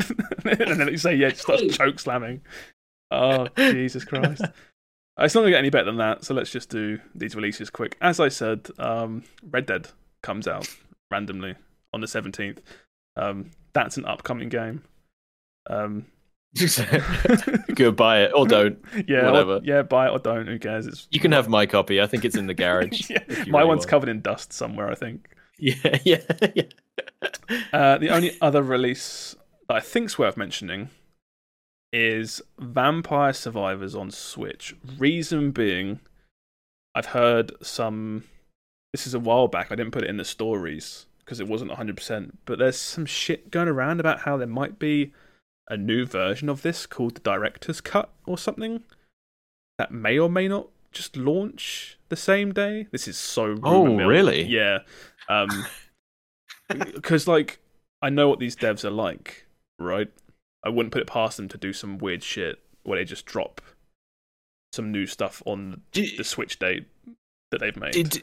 and 0.68 0.80
then 0.80 0.88
you 0.88 0.96
say, 0.98 1.14
"Yeah," 1.14 1.30
just 1.30 1.42
starts 1.42 1.76
choke 1.76 1.98
slamming. 1.98 2.40
Oh 3.10 3.48
Jesus 3.56 4.04
Christ! 4.04 4.42
It's 5.18 5.34
not 5.34 5.40
gonna 5.42 5.50
get 5.50 5.58
any 5.58 5.70
better 5.70 5.84
than 5.86 5.96
that. 5.98 6.24
So 6.24 6.34
let's 6.34 6.50
just 6.50 6.68
do 6.70 6.98
these 7.14 7.34
releases 7.34 7.70
quick. 7.70 7.96
As 8.00 8.20
I 8.20 8.28
said, 8.28 8.68
um, 8.78 9.24
Red 9.50 9.66
Dead 9.66 9.88
comes 10.22 10.46
out 10.48 10.68
randomly 11.10 11.54
on 11.92 12.00
the 12.00 12.08
seventeenth. 12.08 12.60
Um, 13.16 13.50
that's 13.72 13.96
an 13.96 14.04
upcoming 14.06 14.48
game. 14.48 14.82
Um, 15.68 16.06
Go 17.74 17.92
buy 17.92 18.22
it 18.22 18.32
or 18.34 18.46
don't. 18.46 18.78
yeah, 19.06 19.20
or- 19.26 19.32
Whatever. 19.32 19.60
yeah, 19.62 19.82
buy 19.82 20.06
it 20.08 20.10
or 20.10 20.18
don't. 20.18 20.46
Who 20.46 20.58
cares? 20.58 20.86
It's 20.86 21.06
You 21.10 21.20
can 21.20 21.32
have 21.32 21.48
my 21.48 21.66
copy. 21.66 22.00
I 22.00 22.06
think 22.06 22.24
it's 22.24 22.36
in 22.36 22.46
the 22.46 22.54
garage. 22.54 23.10
yeah. 23.10 23.22
My 23.48 23.60
really 23.60 23.68
one's 23.68 23.80
want. 23.80 23.88
covered 23.88 24.08
in 24.08 24.20
dust 24.20 24.52
somewhere. 24.52 24.90
I 24.90 24.94
think. 24.94 25.28
Yeah, 25.60 25.98
yeah, 26.04 26.22
yeah. 26.54 26.62
Uh, 27.72 27.98
the 27.98 28.08
only 28.08 28.36
other 28.40 28.62
release 28.62 29.36
that 29.68 29.76
I 29.76 29.80
think's 29.80 30.18
worth 30.18 30.36
mentioning 30.36 30.90
is 31.92 32.40
Vampire 32.58 33.32
Survivors 33.32 33.94
on 33.94 34.10
Switch. 34.10 34.74
Reason 34.98 35.50
being, 35.50 36.00
I've 36.94 37.06
heard 37.06 37.52
some. 37.62 38.24
This 38.92 39.06
is 39.06 39.14
a 39.14 39.20
while 39.20 39.48
back. 39.48 39.70
I 39.70 39.76
didn't 39.76 39.92
put 39.92 40.02
it 40.02 40.10
in 40.10 40.16
the 40.16 40.24
stories 40.24 41.06
because 41.20 41.38
it 41.38 41.46
wasn't 41.46 41.70
100%. 41.70 42.32
But 42.44 42.58
there's 42.58 42.78
some 42.78 43.06
shit 43.06 43.50
going 43.50 43.68
around 43.68 44.00
about 44.00 44.20
how 44.20 44.36
there 44.36 44.48
might 44.48 44.80
be 44.80 45.12
a 45.68 45.76
new 45.76 46.04
version 46.04 46.48
of 46.48 46.62
this 46.62 46.86
called 46.86 47.14
the 47.14 47.20
Director's 47.20 47.80
Cut 47.80 48.10
or 48.26 48.36
something 48.36 48.82
that 49.78 49.92
may 49.92 50.18
or 50.18 50.28
may 50.28 50.48
not 50.48 50.66
just 50.90 51.16
launch 51.16 51.98
the 52.08 52.16
same 52.16 52.52
day. 52.52 52.88
This 52.90 53.06
is 53.06 53.16
so. 53.16 53.56
Oh, 53.62 53.96
really? 53.96 54.42
Yeah. 54.42 54.80
Um, 55.28 55.66
because 56.68 57.26
like 57.28 57.60
I 58.02 58.10
know 58.10 58.28
what 58.28 58.38
these 58.38 58.56
devs 58.56 58.84
are 58.84 58.90
like, 58.90 59.46
right? 59.78 60.08
I 60.64 60.68
wouldn't 60.68 60.92
put 60.92 61.02
it 61.02 61.08
past 61.08 61.36
them 61.36 61.48
to 61.48 61.58
do 61.58 61.72
some 61.72 61.98
weird 61.98 62.22
shit 62.22 62.58
where 62.82 62.98
they 62.98 63.04
just 63.04 63.26
drop 63.26 63.60
some 64.72 64.92
new 64.92 65.06
stuff 65.06 65.42
on 65.46 65.82
Did, 65.92 66.18
the 66.18 66.24
Switch 66.24 66.58
date 66.58 66.86
that 67.50 67.60
they've 67.60 67.76
made. 67.76 67.92
did 67.92 68.22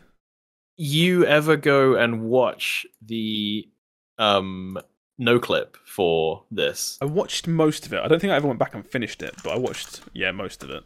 you 0.77 1.25
ever 1.25 1.57
go 1.57 1.95
and 1.95 2.21
watch 2.23 2.85
the 3.01 3.67
um 4.17 4.77
Noclip 5.19 5.75
for 5.85 6.43
this? 6.51 6.97
I 7.01 7.05
watched 7.05 7.47
most 7.47 7.85
of 7.85 7.93
it. 7.93 7.99
I 7.99 8.07
don't 8.07 8.19
think 8.19 8.31
I 8.31 8.35
ever 8.35 8.47
went 8.47 8.59
back 8.59 8.75
and 8.75 8.85
finished 8.85 9.21
it, 9.21 9.35
but 9.43 9.53
I 9.53 9.57
watched 9.57 10.01
yeah 10.13 10.31
most 10.31 10.63
of 10.63 10.69
it. 10.69 10.83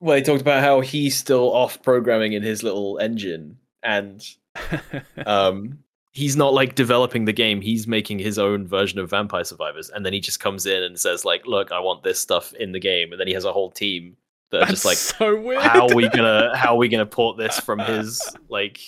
Well, 0.00 0.16
he 0.16 0.22
talked 0.22 0.40
about 0.40 0.62
how 0.62 0.80
he's 0.80 1.16
still 1.16 1.52
off 1.52 1.82
programming 1.82 2.32
in 2.32 2.42
his 2.42 2.62
little 2.62 2.98
engine, 2.98 3.58
and 3.84 4.26
um, 5.26 5.78
he's 6.12 6.36
not 6.36 6.52
like 6.54 6.74
developing 6.74 7.24
the 7.24 7.32
game. 7.32 7.60
He's 7.60 7.86
making 7.86 8.18
his 8.18 8.38
own 8.38 8.66
version 8.66 8.98
of 8.98 9.10
Vampire 9.10 9.44
Survivors, 9.44 9.90
and 9.90 10.04
then 10.04 10.12
he 10.12 10.20
just 10.20 10.40
comes 10.40 10.66
in 10.66 10.82
and 10.82 10.98
says 10.98 11.24
like, 11.24 11.46
"Look, 11.46 11.70
I 11.72 11.80
want 11.80 12.02
this 12.02 12.18
stuff 12.18 12.52
in 12.54 12.72
the 12.72 12.80
game," 12.80 13.12
and 13.12 13.20
then 13.20 13.26
he 13.28 13.34
has 13.34 13.44
a 13.44 13.52
whole 13.52 13.70
team 13.70 14.16
that 14.50 14.58
are 14.58 14.60
That's 14.60 14.70
just 14.82 14.84
like, 14.84 14.96
so 15.18 15.40
weird. 15.40 15.62
"How 15.62 15.88
are 15.88 15.94
we 15.94 16.08
gonna 16.08 16.56
how 16.56 16.74
are 16.74 16.78
we 16.78 16.88
gonna 16.88 17.06
port 17.06 17.36
this 17.36 17.60
from 17.60 17.78
his 17.80 18.20
like 18.48 18.80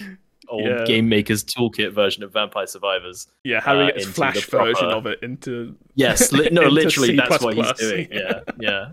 old 0.48 0.64
Yeah. 0.64 0.84
game 0.84 1.08
maker's 1.08 1.42
toolkit 1.44 1.92
version 1.92 2.22
of 2.22 2.32
Vampire 2.32 2.66
Survivors?" 2.66 3.26
yeah, 3.44 3.60
how 3.60 3.78
uh, 3.78 3.86
get 3.86 3.96
this 3.96 4.06
Flash 4.06 4.48
proper- 4.48 4.66
version 4.72 4.86
of 4.90 5.06
it 5.06 5.18
into? 5.22 5.76
Yes, 5.94 6.32
li- 6.32 6.48
no, 6.52 6.62
into 6.62 6.72
literally, 6.74 7.08
C++. 7.08 7.16
that's 7.16 7.42
what 7.42 7.54
he's 7.56 7.72
doing. 7.72 8.08
Yeah, 8.12 8.40
yeah. 8.60 8.92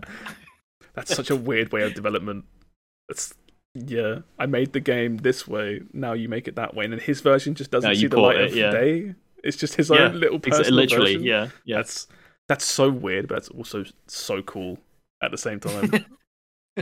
That's 0.94 1.14
such 1.14 1.30
a 1.30 1.36
weird 1.36 1.72
way 1.72 1.82
of 1.82 1.94
development. 1.94 2.44
That's 3.08 3.34
yeah. 3.74 4.20
I 4.38 4.46
made 4.46 4.72
the 4.72 4.80
game 4.80 5.18
this 5.18 5.46
way. 5.46 5.80
Now 5.92 6.12
you 6.12 6.28
make 6.28 6.48
it 6.48 6.56
that 6.56 6.74
way, 6.74 6.84
and 6.84 6.92
then 6.92 7.00
his 7.00 7.20
version 7.20 7.54
just 7.54 7.70
doesn't 7.70 7.94
see 7.96 8.06
the 8.06 8.20
light 8.20 8.36
it, 8.38 8.50
of 8.50 8.56
yeah. 8.56 8.70
day. 8.70 9.14
It's 9.42 9.56
just 9.56 9.74
his 9.74 9.90
Yeah, 9.90 10.04
own 10.06 10.20
little 10.20 10.38
personal 10.38 10.72
literally, 10.72 11.14
version. 11.14 11.26
yeah, 11.26 11.48
yeah. 11.64 11.76
That's 11.76 12.06
that's 12.48 12.64
so 12.64 12.90
weird, 12.90 13.28
but 13.28 13.38
it's 13.38 13.48
also 13.48 13.84
so 14.06 14.42
cool 14.42 14.78
at 15.22 15.30
the 15.30 15.38
same 15.38 15.60
time. 15.60 16.06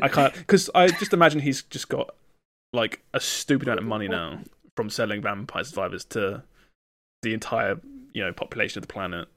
I 0.00 0.08
can't 0.08 0.32
because 0.36 0.70
I 0.74 0.88
just 0.88 1.12
imagine 1.12 1.40
he's 1.40 1.62
just 1.62 1.88
got 1.88 2.14
like 2.72 3.02
a 3.12 3.20
stupid 3.20 3.68
amount 3.68 3.80
of 3.80 3.86
money 3.86 4.08
now 4.08 4.40
from 4.76 4.88
selling 4.90 5.20
Vampire 5.22 5.64
Survivors 5.64 6.04
to 6.06 6.42
the 7.22 7.34
entire 7.34 7.80
you 8.14 8.22
know 8.24 8.32
population 8.32 8.78
of 8.78 8.86
the 8.86 8.92
planet 8.92 9.28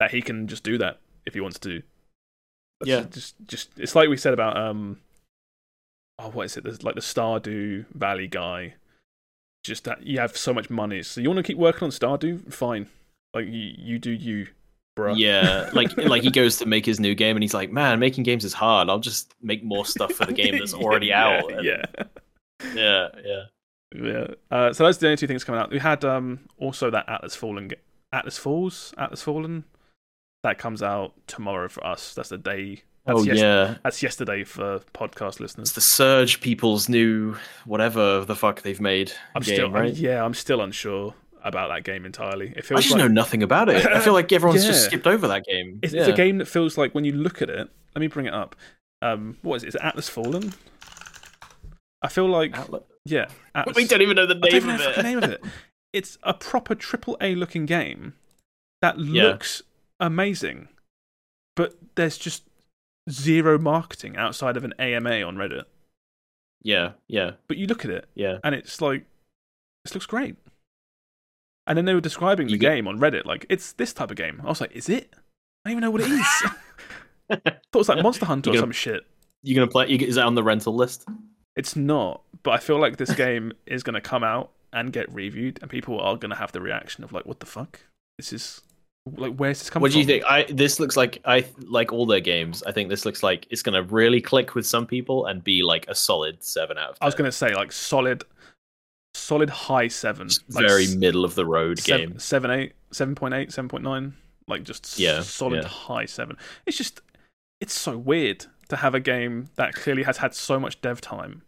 that 0.00 0.10
he 0.10 0.20
can 0.22 0.46
just 0.48 0.62
do 0.64 0.78
that 0.78 0.98
if 1.26 1.34
he 1.34 1.40
wants 1.40 1.58
to. 1.60 1.82
That's 2.80 2.88
Yeah. 2.90 3.04
just 3.10 3.34
just 3.46 3.70
it's 3.78 3.94
like 3.94 4.08
we 4.08 4.16
said 4.16 4.34
about 4.34 4.56
um 4.56 4.98
oh 6.22 6.30
what 6.30 6.46
is 6.46 6.56
it? 6.56 6.64
There's 6.64 6.82
like 6.82 6.94
the 6.94 7.00
Stardew 7.00 7.86
Valley 7.94 8.28
guy. 8.28 8.74
Just 9.64 9.84
that 9.84 10.04
you 10.04 10.18
have 10.18 10.36
so 10.36 10.52
much 10.52 10.70
money, 10.70 11.02
so 11.02 11.20
you 11.20 11.28
want 11.28 11.38
to 11.38 11.42
keep 11.44 11.56
working 11.58 11.84
on 11.84 11.90
Stardew? 11.90 12.52
Fine, 12.52 12.88
like 13.32 13.46
you 13.46 13.74
you 13.78 13.98
do 13.98 14.10
you, 14.10 14.48
bro. 14.96 15.14
Yeah, 15.14 15.70
like 15.74 15.96
like 15.96 16.22
he 16.22 16.30
goes 16.30 16.56
to 16.58 16.66
make 16.66 16.84
his 16.84 16.98
new 16.98 17.14
game 17.14 17.36
and 17.36 17.44
he's 17.44 17.54
like, 17.54 17.70
"Man, 17.70 18.00
making 18.00 18.24
games 18.24 18.44
is 18.44 18.52
hard. 18.52 18.88
I'll 18.88 18.98
just 18.98 19.32
make 19.40 19.62
more 19.62 19.86
stuff 19.86 20.12
for 20.12 20.24
the 20.26 20.32
game 20.32 20.58
that's 20.58 20.74
already 20.82 21.08
yeah, 21.08 21.24
out." 21.24 21.52
And- 21.52 21.64
Yeah, 21.64 21.84
yeah, 22.74 23.08
yeah. 23.24 23.42
yeah. 23.94 24.26
Uh, 24.50 24.72
so 24.72 24.84
that's 24.84 24.98
the 24.98 25.06
only 25.06 25.16
two 25.16 25.28
things 25.28 25.44
coming 25.44 25.60
out. 25.60 25.70
We 25.70 25.78
had 25.78 26.04
um 26.04 26.40
also 26.58 26.90
that 26.90 27.08
Atlas 27.08 27.36
Fallen, 27.36 27.70
Atlas 28.12 28.38
Falls, 28.38 28.92
Atlas 28.98 29.22
Fallen, 29.22 29.62
that 30.42 30.58
comes 30.58 30.82
out 30.82 31.12
tomorrow 31.28 31.68
for 31.68 31.86
us. 31.86 32.14
That's 32.14 32.30
the 32.30 32.38
day. 32.38 32.82
That's 33.04 33.18
oh 33.20 33.22
yes- 33.24 33.38
yeah, 33.38 33.76
That's 33.82 34.02
yesterday 34.02 34.44
for 34.44 34.78
podcast 34.94 35.28
it's 35.28 35.40
listeners. 35.40 35.72
the 35.72 35.80
Surge 35.80 36.40
people's 36.40 36.88
new 36.88 37.36
whatever 37.64 38.24
the 38.24 38.36
fuck 38.36 38.62
they've 38.62 38.80
made 38.80 39.12
I'm 39.34 39.42
game, 39.42 39.54
still, 39.56 39.70
right? 39.72 39.92
yeah, 39.94 40.24
I'm 40.24 40.34
still 40.34 40.60
unsure 40.60 41.14
about 41.42 41.68
that 41.70 41.82
game 41.82 42.04
entirely. 42.06 42.52
It 42.56 42.70
I 42.70 42.76
just 42.76 42.90
like 42.92 42.98
know 42.98 43.08
nothing 43.08 43.42
about 43.42 43.68
it. 43.68 43.84
I 43.86 43.98
feel 44.00 44.12
like 44.20 44.30
everyone's 44.32 44.64
just 44.64 44.84
skipped 44.84 45.08
over 45.08 45.26
that 45.28 45.44
game. 45.44 45.80
it's, 45.82 45.92
yeah. 45.92 46.02
it's 46.02 46.08
a 46.10 46.12
game 46.12 46.38
that 46.38 46.46
feels 46.46 46.78
like 46.78 46.94
when 46.94 47.04
you 47.04 47.12
look 47.12 47.42
at 47.42 47.50
it. 47.50 47.68
Let 47.96 48.00
me 48.00 48.06
bring 48.06 48.26
it 48.26 48.34
up. 48.34 48.54
Um, 49.02 49.36
what 49.42 49.56
is 49.56 49.64
it? 49.64 49.68
Is 49.68 49.74
it 49.74 49.80
Atlas 49.82 50.08
Fallen? 50.08 50.54
I 52.02 52.08
feel 52.08 52.26
like 52.28 52.56
Outlet- 52.56 52.84
yeah. 53.04 53.26
Atlas, 53.54 53.76
We 53.76 53.86
don't 53.86 54.02
even 54.02 54.14
know 54.16 54.26
the 54.26 54.34
name 54.36 54.68
of 54.68 54.78
the 54.78 54.98
it. 54.98 55.02
name 55.02 55.18
of 55.18 55.24
it. 55.30 55.42
It's 55.92 56.16
a 56.22 56.32
proper 56.32 56.74
triple 56.74 57.18
A 57.20 57.34
looking 57.34 57.66
game 57.66 58.14
that 58.80 58.98
Yeah. 58.98 59.24
looks 59.24 59.60
amazing, 60.00 60.68
but 61.54 61.74
there's 61.96 62.16
just 62.16 62.44
zero 63.10 63.58
marketing 63.58 64.16
outside 64.16 64.56
of 64.56 64.64
an 64.64 64.72
AMA 64.78 65.22
on 65.22 65.36
Reddit. 65.36 65.64
Yeah, 66.62 66.92
yeah, 67.08 67.32
But 67.48 67.56
you 67.56 67.66
look 67.66 67.84
at 67.84 67.90
it 67.90 68.06
yeah. 68.14 68.38
and 68.44 68.54
it's 68.54 68.80
like, 68.80 69.04
this 69.84 69.94
looks 69.94 70.06
great. 70.06 70.36
And 71.66 71.76
then 71.76 71.84
they 71.86 71.94
were 71.94 72.00
describing 72.00 72.46
the 72.48 72.56
get- 72.56 72.74
game 72.74 72.88
on 72.88 72.98
Reddit 72.98 73.24
like 73.24 73.46
it's 73.48 73.72
this 73.72 73.92
type 73.92 74.10
of 74.10 74.16
game. 74.16 74.40
I 74.44 74.48
was 74.48 74.60
like, 74.60 74.72
is 74.72 74.88
it? 74.88 75.12
I 75.64 75.70
don't 75.70 75.72
even 75.72 75.80
know 75.82 75.90
what 75.90 76.00
it 76.02 76.10
is. 76.10 76.26
I 77.30 77.36
thought 77.36 77.44
it 77.46 77.74
was 77.74 77.88
like 77.88 78.02
Monster 78.02 78.26
Hunter 78.26 78.50
or 78.50 78.52
gonna- 78.54 78.62
some 78.62 78.72
shit. 78.72 79.02
You 79.44 79.54
gonna 79.56 79.66
play? 79.66 79.88
You, 79.88 79.98
is 80.06 80.14
that 80.14 80.24
on 80.26 80.34
the 80.36 80.42
rental 80.42 80.74
list? 80.74 81.04
It's 81.56 81.74
not, 81.76 82.22
but 82.44 82.52
I 82.52 82.58
feel 82.58 82.78
like 82.78 82.96
this 82.96 83.12
game 83.16 83.52
is 83.66 83.82
going 83.82 83.94
to 83.94 84.00
come 84.00 84.24
out 84.24 84.52
and 84.72 84.90
get 84.92 85.12
reviewed, 85.12 85.58
and 85.60 85.70
people 85.70 86.00
are 86.00 86.16
going 86.16 86.30
to 86.30 86.36
have 86.36 86.52
the 86.52 86.60
reaction 86.62 87.04
of 87.04 87.12
like, 87.12 87.26
"What 87.26 87.40
the 87.40 87.46
fuck? 87.46 87.80
This 88.18 88.32
is 88.32 88.62
like, 89.06 89.34
where's 89.36 89.58
this 89.58 89.70
coming 89.70 89.82
What 89.82 89.92
do 89.92 89.98
you 89.98 90.04
from?" 90.04 90.08
think? 90.08 90.24
I 90.26 90.44
this 90.52 90.78
looks 90.80 90.96
like 90.96 91.20
I 91.24 91.44
like 91.66 91.92
all 91.92 92.06
their 92.06 92.20
games. 92.20 92.62
I 92.62 92.72
think 92.72 92.88
this 92.88 93.04
looks 93.04 93.22
like 93.22 93.46
it's 93.50 93.62
gonna 93.62 93.82
really 93.82 94.20
click 94.20 94.54
with 94.54 94.66
some 94.66 94.86
people 94.86 95.26
and 95.26 95.42
be 95.42 95.62
like 95.62 95.86
a 95.88 95.94
solid 95.94 96.42
seven 96.42 96.78
out 96.78 96.90
of. 96.90 96.98
10. 96.98 97.04
I 97.04 97.06
was 97.06 97.14
going 97.14 97.28
to 97.28 97.32
say 97.36 97.54
like 97.54 97.72
solid, 97.72 98.24
solid 99.14 99.50
high 99.50 99.88
seven, 99.88 100.28
like 100.50 100.66
very 100.66 100.84
s- 100.84 100.94
middle 100.94 101.24
of 101.24 101.34
the 101.34 101.44
road 101.46 101.78
seven, 101.78 102.10
game. 102.10 102.18
seven 102.18 102.50
eight, 102.50 102.72
seven 102.92 103.14
point 103.14 103.34
eight, 103.34 103.52
seven 103.52 103.68
point 103.68 103.84
nine, 103.84 104.14
like 104.46 104.62
just 104.62 104.98
Yeah, 104.98 105.20
solid 105.22 105.62
yeah. 105.62 105.68
high 105.68 106.06
seven. 106.06 106.36
It's 106.66 106.76
just, 106.76 107.00
it's 107.60 107.74
so 107.78 107.96
weird 107.98 108.46
to 108.68 108.76
have 108.76 108.94
a 108.94 109.00
game 109.00 109.48
that 109.56 109.74
clearly 109.74 110.04
has 110.04 110.18
had 110.18 110.34
so 110.34 110.58
much 110.60 110.80
dev 110.80 111.00
time 111.00 111.42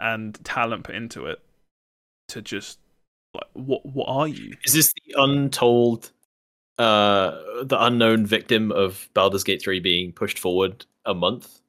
and 0.00 0.42
talent 0.44 0.84
put 0.84 0.94
into 0.94 1.26
it 1.26 1.40
to 2.28 2.40
just 2.42 2.78
like, 3.34 3.44
what 3.52 3.84
what 3.86 4.06
are 4.08 4.26
you? 4.28 4.54
Is 4.64 4.72
this 4.72 4.90
the 5.06 5.14
untold, 5.22 6.10
uh, 6.78 7.30
the 7.64 7.76
unknown 7.80 8.26
victim 8.26 8.72
of 8.72 9.08
Baldur's 9.14 9.44
Gate 9.44 9.62
three 9.62 9.80
being 9.80 10.12
pushed 10.12 10.38
forward 10.38 10.84
a 11.04 11.14
month? 11.14 11.60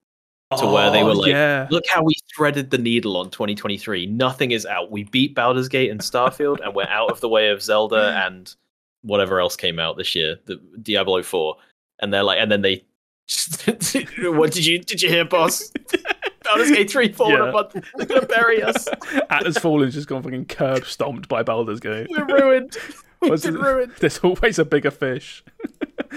To 0.60 0.68
where 0.68 0.90
they 0.92 1.04
were 1.04 1.10
Oh, 1.10 1.14
like, 1.14 1.32
yeah. 1.32 1.68
Look 1.72 1.84
how 1.90 2.04
we 2.04 2.14
threaded 2.36 2.70
the 2.70 2.78
needle 2.78 3.18
on 3.18 3.30
2023. 3.30 4.06
Nothing 4.06 4.52
is 4.52 4.66
out. 4.66 4.90
We 4.92 5.04
beat 5.04 5.36
Baldur's 5.36 5.68
Gate 5.68 5.90
and 5.92 6.00
Starfield, 6.00 6.60
and 6.64 6.74
we're 6.76 6.88
out 6.88 7.10
of 7.12 7.20
the 7.20 7.28
way 7.28 7.50
of 7.50 7.62
Zelda 7.62 8.14
and 8.26 8.54
whatever 9.02 9.40
else 9.42 9.56
came 9.56 9.80
out 9.80 9.98
this 9.98 10.16
year, 10.16 10.38
the 10.46 10.56
Diablo 10.82 11.24
4. 11.24 11.56
And 12.00 12.14
they're 12.14 12.24
like, 12.24 12.40
and 12.40 12.50
then 12.52 12.62
they, 12.62 12.86
what 14.22 14.52
did 14.52 14.66
you 14.66 14.80
did 14.80 15.02
you 15.02 15.10
hear, 15.10 15.26
boss? 15.26 15.72
Baldur's 16.44 16.70
Gate 16.72 16.92
3 16.92 17.12
forward 17.12 17.38
Yeah. 17.40 17.50
a 17.50 17.52
month. 17.52 17.76
They're 17.96 18.06
gonna 18.06 18.26
bury 18.28 18.62
us. 18.62 18.88
Atlas 19.32 19.58
Fallen's 19.58 19.96
just 19.96 20.08
gone 20.08 20.22
fucking 20.22 20.46
curb 20.46 20.86
stomped 20.86 21.28
by 21.28 21.42
Baldur's 21.42 21.80
Gate. 21.80 22.08
We're 22.10 22.26
ruined. 22.28 22.78
We've 23.26 23.32
What's 23.32 23.46
been 23.46 23.56
it- 23.56 23.62
ruined. 23.62 23.94
There's 24.00 24.20
always 24.20 24.60
a 24.60 24.66
bigger 24.66 24.92
fish. 24.92 25.44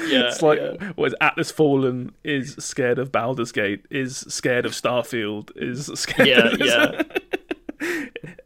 Yeah, 0.07 0.29
it's 0.29 0.43
like 0.43 0.61
yeah. 0.61 0.93
what 0.95 1.07
is 1.09 1.15
Atlas 1.21 1.51
Fallen 1.51 2.13
is 2.23 2.55
scared 2.61 3.01
of 3.01 3.11
Baldur's 3.11 3.51
Gate, 3.51 3.85
is 3.91 4.19
scared 4.29 4.65
of 4.65 4.71
Starfield, 4.73 5.51
is 5.57 5.87
scared. 5.95 6.29
Yeah, 6.29 6.49
of 6.49 6.61
yeah. 6.61 7.03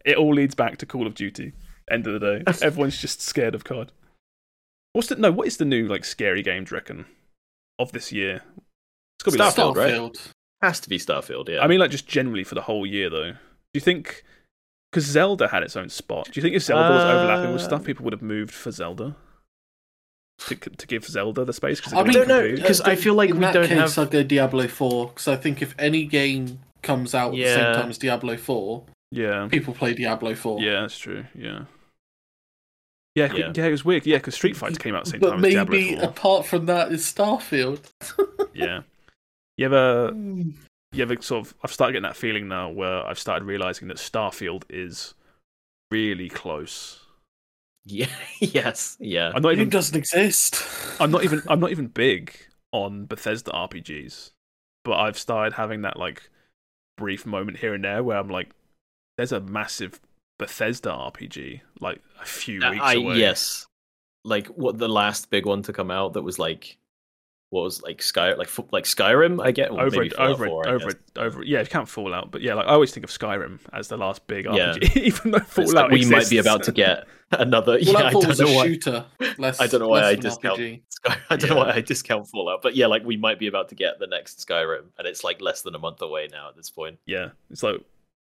it 0.05 0.17
all 0.17 0.33
leads 0.33 0.55
back 0.55 0.79
to 0.79 0.87
Call 0.87 1.07
of 1.07 1.15
Duty. 1.15 1.53
End 1.91 2.07
of 2.07 2.19
the 2.19 2.39
day, 2.39 2.53
everyone's 2.63 2.99
just 2.99 3.21
scared 3.21 3.55
of 3.55 3.65
COD. 3.65 3.93
What's 4.95 5.09
the 5.09 5.17
no? 5.17 5.31
What 5.31 5.47
is 5.47 5.59
the 5.59 5.67
new 5.67 5.87
like 5.89 6.07
scary 6.07 6.43
game? 6.43 6.65
Do 6.65 6.71
you 6.71 6.77
reckon 6.79 7.05
of 7.79 7.93
this 7.93 8.13
year? 8.13 8.43
It's 9.19 9.25
got 9.25 9.33
to 9.33 9.37
be. 9.37 9.43
Like, 9.45 9.55
Starfield, 9.55 9.77
right? 9.77 9.93
Starfield. 9.93 10.29
Has 10.63 10.81
to 10.81 10.89
be 10.89 10.99
Starfield. 10.99 11.49
Yeah. 11.51 11.61
I 11.63 11.67
mean, 11.67 11.81
like 11.81 11.91
just 11.91 12.07
generally 12.09 12.45
for 12.45 12.55
the 12.55 12.63
whole 12.63 12.87
year, 12.87 13.11
though. 13.11 13.33
Do 13.33 13.39
you 13.75 13.81
think? 13.81 14.25
Because 14.93 15.07
Zelda 15.07 15.49
had 15.49 15.63
its 15.63 15.75
own 15.75 15.89
spot. 15.89 16.27
Do 16.27 16.33
you 16.39 16.43
think 16.43 16.55
if 16.55 16.63
Zelda 16.65 16.91
was 16.95 17.03
overlapping 17.03 17.53
with 17.55 17.63
Uh, 17.63 17.65
stuff, 17.65 17.85
people 17.85 18.05
would 18.05 18.13
have 18.13 18.21
moved 18.23 18.53
for 18.53 18.71
Zelda? 18.71 19.17
To, 20.49 20.55
to 20.57 20.87
give 20.87 21.05
Zelda 21.07 21.45
the 21.45 21.53
space? 21.53 21.81
Cause 21.81 21.93
I 21.95 21.99
mean, 21.99 22.09
be 22.09 22.13
don't 22.13 22.29
know, 22.29 22.41
compete? 22.43 22.57
because 22.57 22.81
I 22.83 22.97
feel 22.97 23.15
like 23.15 23.31
in 23.31 23.37
we 23.37 23.41
that 23.43 23.55
don't 23.55 23.67
case, 23.69 23.95
have- 23.97 23.99
I'd 24.07 24.11
go 24.11 24.23
Diablo 24.23 24.67
Four 24.69 25.09
because 25.09 25.29
I 25.29 25.37
think 25.37 25.63
if 25.63 25.75
any 25.79 26.05
game 26.05 26.59
comes 26.83 27.15
out 27.15 27.29
at 27.33 27.37
the 27.37 27.45
same 27.47 27.75
time 27.75 27.89
as 27.91 27.97
Diablo 27.99 28.37
Four, 28.37 28.85
yeah, 29.13 29.49
people 29.51 29.73
play 29.73 29.95
Diablo 29.95 30.35
Four. 30.35 30.61
yeah, 30.61 30.81
that's 30.81 30.99
true. 30.99 31.25
Yeah, 31.35 31.65
yeah, 33.15 33.33
Yeah. 33.33 33.53
yeah. 33.55 33.67
It 33.67 33.71
was 33.71 33.85
weird. 33.85 34.05
Yeah, 34.05 34.17
because 34.17 34.35
Street 34.35 34.57
Fighter 34.57 34.77
came 34.81 34.95
out 34.95 35.01
at 35.01 35.05
the 35.05 35.11
same 35.13 35.21
but 35.21 35.31
time 35.31 35.45
as 35.45 35.53
Diablo 35.53 35.79
4. 35.79 35.85
maybe 35.91 36.03
apart 36.03 36.47
from 36.47 36.67
that, 36.67 36.91
is 36.93 37.03
Starfield. 37.05 37.81
Yeah. 38.55 38.83
You 39.57 39.67
ever, 39.67 40.13
you 40.93 41.03
ever 41.03 41.21
sort 41.21 41.47
of? 41.47 41.55
I've 41.63 41.73
started 41.73 41.93
getting 41.95 42.03
that 42.05 42.17
feeling 42.17 42.49
now 42.49 42.71
where 42.71 43.05
I've 43.07 43.19
started 43.19 43.45
realizing 43.45 43.89
that 43.89 43.97
Starfield 43.99 44.65
is 44.71 45.15
really 45.91 46.29
close. 46.29 47.01
yeah. 47.85 48.07
yes. 48.41 48.97
Yeah. 49.01 49.33
I'm 49.35 49.43
not 49.43 49.53
It 49.59 49.61
even. 49.61 49.69
doesn't 49.69 49.97
exist. 49.97 50.63
I'm 51.01 51.11
not 51.11 51.25
even. 51.25 51.43
I'm 51.49 51.61
not 51.61 51.71
even 51.71 51.89
big 51.89 52.37
on 52.73 53.07
Bethesda 53.07 53.51
RPGs, 53.53 54.33
but 54.85 54.99
I've 54.99 55.19
started 55.19 55.55
having 55.55 55.83
that 55.83 55.99
like 55.99 56.31
brief 56.97 57.27
moment 57.27 57.59
here 57.59 57.75
and 57.75 57.85
there 57.85 58.03
where 58.05 58.19
I'm 58.19 58.29
like, 58.31 58.51
"There's 59.19 59.33
a 59.33 59.41
massive 59.41 60.01
Bethesda 60.39 60.91
RPG 60.91 61.63
like 61.81 62.03
a 62.21 62.27
few 62.27 62.63
Uh, 62.63 62.71
weeks 62.71 62.85
I 62.85 62.95
away." 62.95 63.19
yes. 63.19 63.67
Like 64.25 64.49
what 64.49 64.79
the 64.79 64.89
last 64.89 65.31
big 65.31 65.47
one 65.47 65.63
to 65.63 65.73
come 65.73 65.91
out 65.91 66.15
that 66.15 66.23
was 66.23 66.39
like 66.39 66.79
what 67.53 67.65
was 67.65 67.83
like 67.83 68.01
Sky 68.01 68.33
like 68.33 68.49
like 68.73 68.85
Skyrim. 68.85 69.45
I 69.45 69.51
get 69.53 69.71
well, 69.73 69.85
over 69.85 70.03
it, 70.03 70.15
over 70.15 70.47
it, 70.47 70.49
4, 70.49 70.69
I 70.69 70.73
over 70.73 70.89
it, 70.89 70.99
over 71.19 71.43
it. 71.43 71.49
Yeah, 71.49 71.61
you 71.61 71.67
can't 71.67 71.87
Fallout, 71.87 72.31
but 72.31 72.41
yeah, 72.41 72.55
like 72.55 72.67
I 72.67 72.71
always 72.71 72.93
think 72.93 73.05
of 73.05 73.11
Skyrim 73.11 73.59
as 73.75 73.89
the 73.89 73.99
last 73.99 74.27
big 74.27 74.47
Yeah. 74.47 74.73
RPG, 74.73 74.97
even 75.03 75.31
though 75.33 75.39
Fallout 75.41 75.91
like 75.91 75.93
we 75.93 76.07
might 76.07 76.31
be 76.31 76.39
about 76.39 76.63
to 76.63 76.73
get 76.73 77.05
another. 77.31 77.79
Fallout 77.79 78.03
yeah, 78.03 78.09
I 78.09 78.13
don't 78.13 78.27
was 78.27 78.41
a 78.41 78.45
know 78.45 78.53
why. 78.55 78.67
shooter. 78.69 79.05
Less, 79.37 79.61
I 79.61 79.67
don't 79.67 79.81
know 79.81 79.89
why 79.89 80.03
I 80.05 80.15
discount 80.15 80.59
RPG. 80.61 80.83
Sky, 80.89 81.17
I 81.31 81.37
don't 81.37 81.51
know 81.51 81.57
why 81.57 81.73
I 81.73 81.81
discount 81.83 82.27
Fallout, 82.29 82.63
but 82.63 82.75
yeah, 82.75 82.87
like 82.87 83.05
we 83.05 83.19
might 83.19 83.39
be 83.39 83.49
about 83.49 83.69
to 83.69 83.75
get 83.75 83.99
the 83.99 84.07
next 84.07 84.47
Skyrim, 84.47 84.85
and 84.99 85.07
it's 85.07 85.23
like 85.23 85.43
less 85.43 85.61
than 85.61 85.75
a 85.75 85.79
month 85.79 86.01
away 86.01 86.29
now 86.33 86.49
at 86.49 86.57
this 86.57 86.71
point. 86.71 87.01
yeah, 87.05 87.33
it's 87.51 87.63
like 87.63 87.83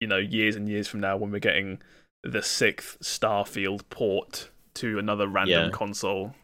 you 0.01 0.09
know 0.09 0.19
years 0.19 0.57
and 0.57 0.69
years 0.69 0.89
from 0.89 0.99
now 0.99 1.17
when 1.17 1.31
we're 1.31 1.39
getting 1.39 1.81
the 2.25 2.43
sixth 2.43 2.99
Starfield 3.01 3.83
port 3.91 4.51
to 4.75 4.99
another 4.99 5.29
random 5.29 5.67
Yeah. 5.67 5.71
console. 5.71 6.35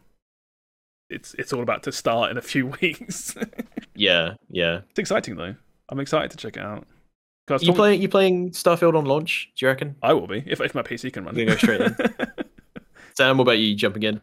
It's 1.11 1.33
it's 1.35 1.53
all 1.53 1.61
about 1.61 1.83
to 1.83 1.91
start 1.91 2.31
in 2.31 2.37
a 2.37 2.41
few 2.41 2.67
weeks. 2.81 3.35
Yeah, 3.95 4.33
yeah. 4.49 4.81
it's 4.89 4.99
exciting 4.99 5.35
though. 5.35 5.55
I'm 5.89 5.99
excited 5.99 6.31
to 6.31 6.37
check 6.37 6.57
it 6.57 6.63
out. 6.63 6.87
'Cause 7.47 7.61
I 7.61 7.65
You 7.65 7.67
talking- 7.67 7.75
playing? 7.75 8.01
You 8.01 8.09
playing 8.09 8.51
Starfield 8.51 8.95
on 8.97 9.05
launch? 9.05 9.51
Do 9.57 9.65
you 9.65 9.69
reckon? 9.69 9.95
I 10.01 10.13
will 10.13 10.27
be 10.27 10.43
if 10.47 10.61
if 10.61 10.73
my 10.75 10.81
PC 10.83 11.11
can 11.11 11.25
run. 11.25 11.35
You're 11.35 11.47
go 11.47 11.55
straight 11.57 11.81
in? 11.81 11.95
Sam, 13.17 13.37
what 13.37 13.43
about 13.43 13.59
you 13.59 13.75
jumping 13.75 14.03
in? 14.03 14.21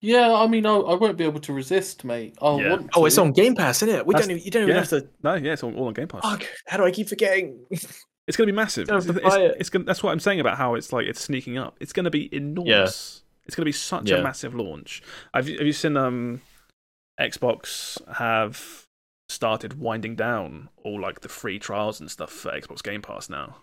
Yeah, 0.00 0.32
I 0.34 0.46
mean, 0.46 0.66
I, 0.66 0.74
I 0.74 0.94
won't 0.94 1.16
be 1.16 1.24
able 1.24 1.40
to 1.40 1.52
resist, 1.52 2.04
mate. 2.04 2.36
I 2.42 2.56
Yeah. 2.60 2.70
want 2.70 2.90
Oh, 2.94 3.06
it's 3.06 3.16
on 3.18 3.32
Game 3.32 3.54
Pass, 3.54 3.82
isn't 3.82 3.94
it? 3.94 4.06
We 4.06 4.12
That's- 4.12 4.26
don't. 4.28 4.36
Even, 4.36 4.44
you 4.44 4.50
don't 4.50 4.62
even 4.64 4.74
yeah. 4.74 4.80
have 4.80 4.88
to. 4.90 5.08
no, 5.22 5.34
yeah, 5.34 5.52
it's 5.52 5.62
all, 5.62 5.74
all 5.76 5.86
on 5.86 5.94
Game 5.94 6.08
Pass. 6.08 6.22
Fuck! 6.22 6.46
How 6.66 6.76
do 6.78 6.84
I 6.84 6.90
keep 6.90 7.08
forgetting? 7.08 7.64
It's 7.70 8.36
going 8.36 8.48
to 8.48 8.52
be 8.52 8.56
massive. 8.56 8.88
Don't 8.88 8.98
It's, 8.98 9.06
it's, 9.06 9.20
buy 9.20 9.38
it. 9.40 9.56
it's 9.60 9.70
gonna, 9.70 9.84
that's 9.84 10.02
what 10.02 10.10
I'm 10.10 10.18
saying 10.20 10.40
about 10.40 10.58
how 10.58 10.74
it's 10.74 10.92
like 10.92 11.06
it's 11.06 11.20
sneaking 11.20 11.58
up. 11.58 11.76
It's 11.80 11.92
going 11.92 12.04
to 12.04 12.10
be 12.10 12.34
enormous. 12.34 13.22
It's 13.46 13.54
going 13.54 13.62
to 13.62 13.66
be 13.66 13.72
such 13.72 14.10
a 14.10 14.22
massive 14.22 14.54
launch. 14.54 15.02
Have 15.32 15.48
you, 15.48 15.58
have 15.58 15.66
you 15.66 15.72
seen 15.72 15.96
um 15.96 16.40
Xbox 17.20 17.98
have 18.14 18.86
started 19.28 19.78
winding 19.78 20.16
down 20.16 20.68
all 20.82 21.00
like 21.00 21.20
the 21.20 21.28
free 21.28 21.58
trials 21.58 22.00
and 22.00 22.10
stuff 22.10 22.30
for 22.30 22.50
Xbox 22.50 22.82
Game 22.82 23.02
Pass 23.02 23.30
now? 23.30 23.56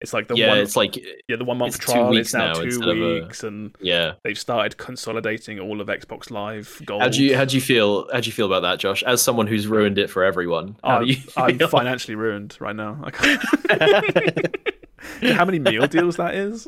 It's 0.00 0.14
like 0.14 0.28
the 0.28 0.34
yeah, 0.34 0.48
one 0.48 0.58
it's 0.58 0.76
like 0.76 0.96
yeah 1.28 1.36
the 1.36 1.44
one 1.44 1.58
month 1.58 1.78
trial 1.78 2.08
weeks 2.08 2.28
is 2.28 2.34
now, 2.34 2.54
now 2.54 2.60
two 2.62 2.80
of 2.82 2.96
a- 2.96 3.20
weeks, 3.20 3.44
and 3.44 3.76
yeah. 3.80 4.14
they've 4.24 4.38
started 4.38 4.78
consolidating 4.78 5.60
all 5.60 5.82
of 5.82 5.88
Xbox 5.88 6.30
Live 6.30 6.80
Gold. 6.86 7.02
How 7.02 7.10
do 7.10 7.22
you 7.22 7.36
how 7.36 7.44
do 7.44 7.54
you 7.54 7.60
feel? 7.60 8.10
How 8.10 8.20
do 8.20 8.26
you 8.26 8.32
feel 8.32 8.46
about 8.46 8.62
that, 8.62 8.78
Josh? 8.78 9.02
As 9.02 9.20
someone 9.20 9.46
who's 9.46 9.66
ruined 9.66 9.98
it 9.98 10.08
for 10.08 10.24
everyone, 10.24 10.76
I'm, 10.84 11.06
I'm 11.36 11.58
financially 11.58 12.14
ruined 12.14 12.56
right 12.60 12.74
now. 12.74 13.04
How 15.22 15.44
many 15.44 15.58
meal 15.58 15.86
deals 15.86 16.16
that 16.16 16.34
is? 16.34 16.66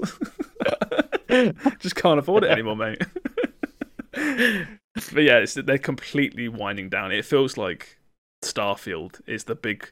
Just 1.81 1.97
can't 1.97 2.19
afford 2.19 2.45
it 2.45 2.51
anymore, 2.51 2.77
mate. 2.77 3.03
but 4.13 5.23
yeah, 5.23 5.39
it's, 5.39 5.55
they're 5.55 5.79
completely 5.79 6.49
winding 6.49 6.89
down. 6.89 7.13
It 7.13 7.25
feels 7.25 7.57
like 7.57 7.99
Starfield 8.45 9.21
is 9.27 9.45
the 9.45 9.55
big, 9.55 9.91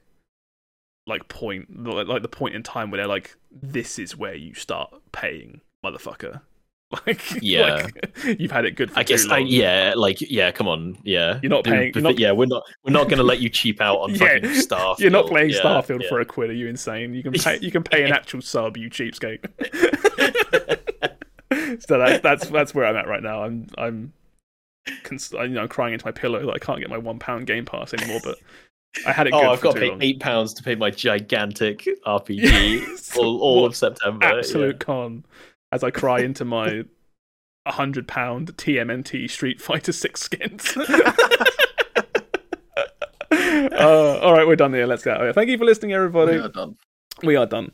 like 1.06 1.28
point, 1.28 1.84
like 1.84 2.22
the 2.22 2.28
point 2.28 2.54
in 2.54 2.62
time 2.62 2.90
where 2.90 2.98
they're 2.98 3.06
like, 3.06 3.36
"This 3.50 3.98
is 3.98 4.16
where 4.16 4.34
you 4.34 4.54
start 4.54 4.92
paying, 5.12 5.60
motherfucker." 5.84 6.42
Like, 7.06 7.22
Yeah. 7.40 7.86
like, 7.94 8.16
you've 8.40 8.50
had 8.50 8.64
it 8.64 8.72
good 8.74 8.90
for 8.90 8.98
I 8.98 9.04
guess 9.04 9.24
I, 9.28 9.38
yeah, 9.38 9.92
like 9.96 10.20
yeah, 10.20 10.50
come 10.50 10.66
on, 10.66 10.98
yeah. 11.04 11.38
You're 11.40 11.48
not 11.50 11.62
paying- 11.62 11.92
you're 11.94 12.02
not- 12.02 12.18
yeah, 12.18 12.32
we're 12.32 12.46
not 12.46 12.64
we're 12.84 12.90
not 12.92 13.08
gonna 13.08 13.22
let 13.22 13.38
you 13.38 13.48
cheap 13.48 13.80
out 13.80 13.98
on 14.00 14.10
Yeah, 14.10 14.18
fucking 14.18 14.50
Starfield. 14.50 14.98
You're 14.98 15.10
not 15.12 15.28
playing 15.28 15.50
Yeah, 15.50 15.60
Starfield 15.60 16.02
yeah. 16.02 16.08
for 16.08 16.18
a 16.18 16.24
quid. 16.24 16.50
Are 16.50 16.52
you 16.52 16.66
insane? 16.66 17.14
You 17.14 17.22
can 17.22 17.30
pay. 17.32 17.60
You 17.60 17.70
can 17.70 17.84
pay 17.84 18.02
an 18.02 18.12
actual 18.12 18.42
sub. 18.42 18.76
You 18.76 18.90
cheapskate. 18.90 19.38
So 21.80 21.98
that's 21.98 22.22
that's 22.22 22.46
that's 22.48 22.74
where 22.74 22.86
I'm 22.86 22.96
at 22.96 23.08
right 23.08 23.22
now. 23.22 23.42
I'm 23.42 23.66
I'm, 23.76 24.12
cons- 25.02 25.32
you 25.32 25.48
know, 25.48 25.62
I'm 25.62 25.68
crying 25.68 25.94
into 25.94 26.06
my 26.06 26.12
pillow 26.12 26.44
that 26.46 26.52
I 26.52 26.58
can't 26.58 26.80
get 26.80 26.90
my 26.90 26.98
one 26.98 27.18
pound 27.18 27.46
Game 27.46 27.64
Pass 27.64 27.92
anymore. 27.94 28.20
But 28.22 28.38
I 29.06 29.12
had 29.12 29.26
it. 29.26 29.30
Good 29.32 29.44
Oh, 29.44 29.52
I've 29.52 29.60
got 29.60 29.74
to 29.74 29.80
pay 29.80 29.90
long. 29.90 30.02
eight 30.02 30.20
pounds 30.20 30.54
to 30.54 30.62
pay 30.62 30.74
my 30.74 30.90
gigantic 30.90 31.86
RPG 32.06 32.42
Yes. 32.86 33.16
all, 33.16 33.40
all 33.40 33.64
of 33.64 33.76
September. 33.76 34.26
Absolute 34.26 34.80
con. 34.80 35.24
As 35.72 35.84
I 35.84 35.90
cry 35.90 36.20
into 36.20 36.44
my 36.44 36.84
hundred 37.68 38.08
pound 38.08 38.56
TMNT 38.56 39.30
Street 39.30 39.60
Fighter 39.60 39.92
Six 39.92 40.22
skins. 40.22 40.76
uh, 43.30 44.18
all 44.22 44.32
right, 44.32 44.46
we're 44.46 44.56
done 44.56 44.72
here. 44.72 44.86
Let's 44.86 45.04
go. 45.04 45.32
Thank 45.32 45.50
you 45.50 45.58
for 45.58 45.64
listening, 45.64 45.92
everybody. 45.92 46.36
Yeah, 46.38 46.48
done. 46.48 46.76
we 47.22 47.36
are 47.36 47.46
done. 47.46 47.70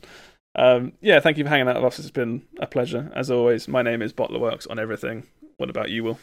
Um, 0.57 0.93
yeah, 1.01 1.21
thank 1.21 1.37
you 1.39 1.45
for 1.45 1.51
hanging 1.51 1.69
out 1.69 1.77
with 1.77 1.85
us. 1.85 1.99
It's 1.99 2.11
been 2.11 2.43
a 2.61 2.67
pleasure, 2.67 3.11
as 3.15 3.31
always. 3.31 3.69
My 3.69 3.83
name 3.83 4.01
is 4.03 4.13
Bottlerworks 4.13 4.69
on 4.71 4.79
everything. 4.79 5.25
What 5.59 5.69
about 5.71 5.91
you, 5.91 6.05
Will? 6.05 6.19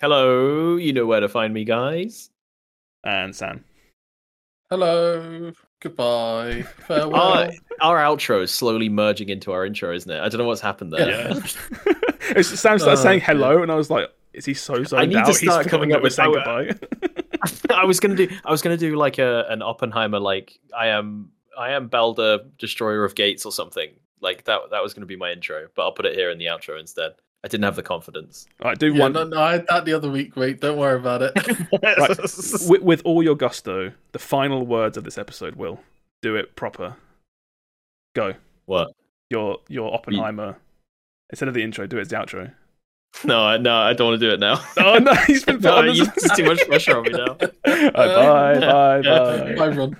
Hello, 0.00 0.76
you 0.76 0.92
know 0.94 1.04
where 1.06 1.20
to 1.20 1.28
find 1.28 1.52
me, 1.52 1.64
guys. 1.64 2.30
And 3.04 3.34
Sam. 3.36 3.64
Hello. 4.70 5.52
Goodbye. 5.80 6.62
Farewell. 6.86 7.14
Our, 7.20 7.50
our 7.82 7.98
outro 7.98 8.42
is 8.42 8.50
slowly 8.50 8.88
merging 8.88 9.28
into 9.28 9.52
our 9.52 9.66
intro, 9.66 9.94
isn't 9.94 10.10
it? 10.10 10.20
I 10.20 10.28
don't 10.28 10.38
know 10.38 10.46
what's 10.46 10.60
happened 10.60 10.92
there. 10.92 11.10
Yeah. 11.10 11.40
It's- 12.30 12.46
Sam 12.60 12.78
started 12.78 13.00
Oh, 13.00 13.02
saying 13.02 13.20
hello, 13.22 13.60
and 13.62 13.72
I 13.72 13.74
was 13.74 13.90
like, 13.90 14.08
"Is 14.32 14.44
he 14.44 14.54
so 14.54 14.84
zoned 14.84 15.08
need 15.08 15.16
out? 15.16 15.24
to 15.26 15.32
He's 15.32 15.40
start 15.40 15.64
forgotten 15.64 15.70
coming 15.90 15.92
up 15.96 16.02
with 16.02 16.12
saying 16.14 16.32
goodbye." 16.32 16.70
I 17.74 17.84
was 17.84 17.98
gonna 17.98 18.14
do. 18.14 18.28
I 18.44 18.52
was 18.52 18.62
gonna 18.62 18.76
do 18.76 18.94
like 18.94 19.18
a 19.18 19.46
an 19.48 19.62
Oppenheimer, 19.62 20.20
like 20.20 20.56
I 20.76 20.88
am. 20.88 21.32
I 21.58 21.72
am 21.72 21.88
Balder, 21.88 22.40
destroyer 22.58 23.04
of 23.04 23.14
gates, 23.14 23.44
or 23.44 23.52
something 23.52 23.90
like 24.20 24.44
that. 24.44 24.60
That 24.70 24.82
was 24.82 24.94
gonna 24.94 25.06
be 25.06 25.16
my 25.16 25.32
intro, 25.32 25.68
but 25.74 25.82
I'll 25.82 25.92
put 25.92 26.06
it 26.06 26.14
here 26.14 26.30
in 26.30 26.38
the 26.38 26.46
outro 26.46 26.78
instead. 26.78 27.12
I 27.42 27.48
didn't 27.48 27.64
have 27.64 27.76
the 27.76 27.82
confidence. 27.82 28.46
All 28.62 28.68
right, 28.68 28.78
do 28.78 28.92
Yeah, 28.92 29.00
one 29.00 29.12
no, 29.14 29.24
no, 29.24 29.40
I 29.40 29.52
had 29.52 29.66
that 29.68 29.86
the 29.86 29.94
other 29.94 30.10
week, 30.10 30.36
mate. 30.36 30.60
Don't 30.60 30.76
worry 30.76 30.98
about 30.98 31.22
it. 31.22 31.32
Right. 31.82 32.18
with, 32.68 32.82
with 32.82 33.02
all 33.06 33.22
your 33.22 33.34
gusto. 33.34 33.92
The 34.12 34.18
final 34.18 34.66
words 34.66 34.98
of 34.98 35.04
this 35.04 35.16
episode, 35.16 35.54
Will, 35.56 35.80
do 36.20 36.36
it 36.36 36.54
proper. 36.54 36.96
Go. 38.14 38.34
What? 38.66 38.92
Your 39.30 39.58
your 39.68 39.94
Oppenheimer. 39.94 40.56
Instead 41.30 41.48
of 41.48 41.54
the 41.54 41.62
intro, 41.62 41.86
do 41.86 41.96
it 41.96 42.02
as 42.02 42.08
the 42.08 42.16
outro. 42.16 42.52
No, 43.24 43.40
I- 43.44 43.56
no, 43.56 43.74
I 43.74 43.92
don't 43.94 44.08
want 44.08 44.20
to 44.20 44.26
do 44.26 44.34
it 44.34 44.40
now. 44.40 44.62
Oh 44.76 44.98
no, 44.98 45.14
he's 45.26 45.44
been 45.44 45.56
put 45.62 45.64
no, 45.64 45.76
on 45.78 45.94
you, 45.94 46.04
the 46.04 46.12
it's 46.16 46.36
too 46.36 46.44
much 46.44 46.60
pressure 46.66 46.98
on 46.98 47.04
me 47.04 47.10
now. 47.10 47.38
Alright, 47.66 47.92
bye, 47.94 48.60
bye, 48.60 49.02
bye. 49.02 49.54
Bye, 49.54 49.68
Ron. 49.68 49.96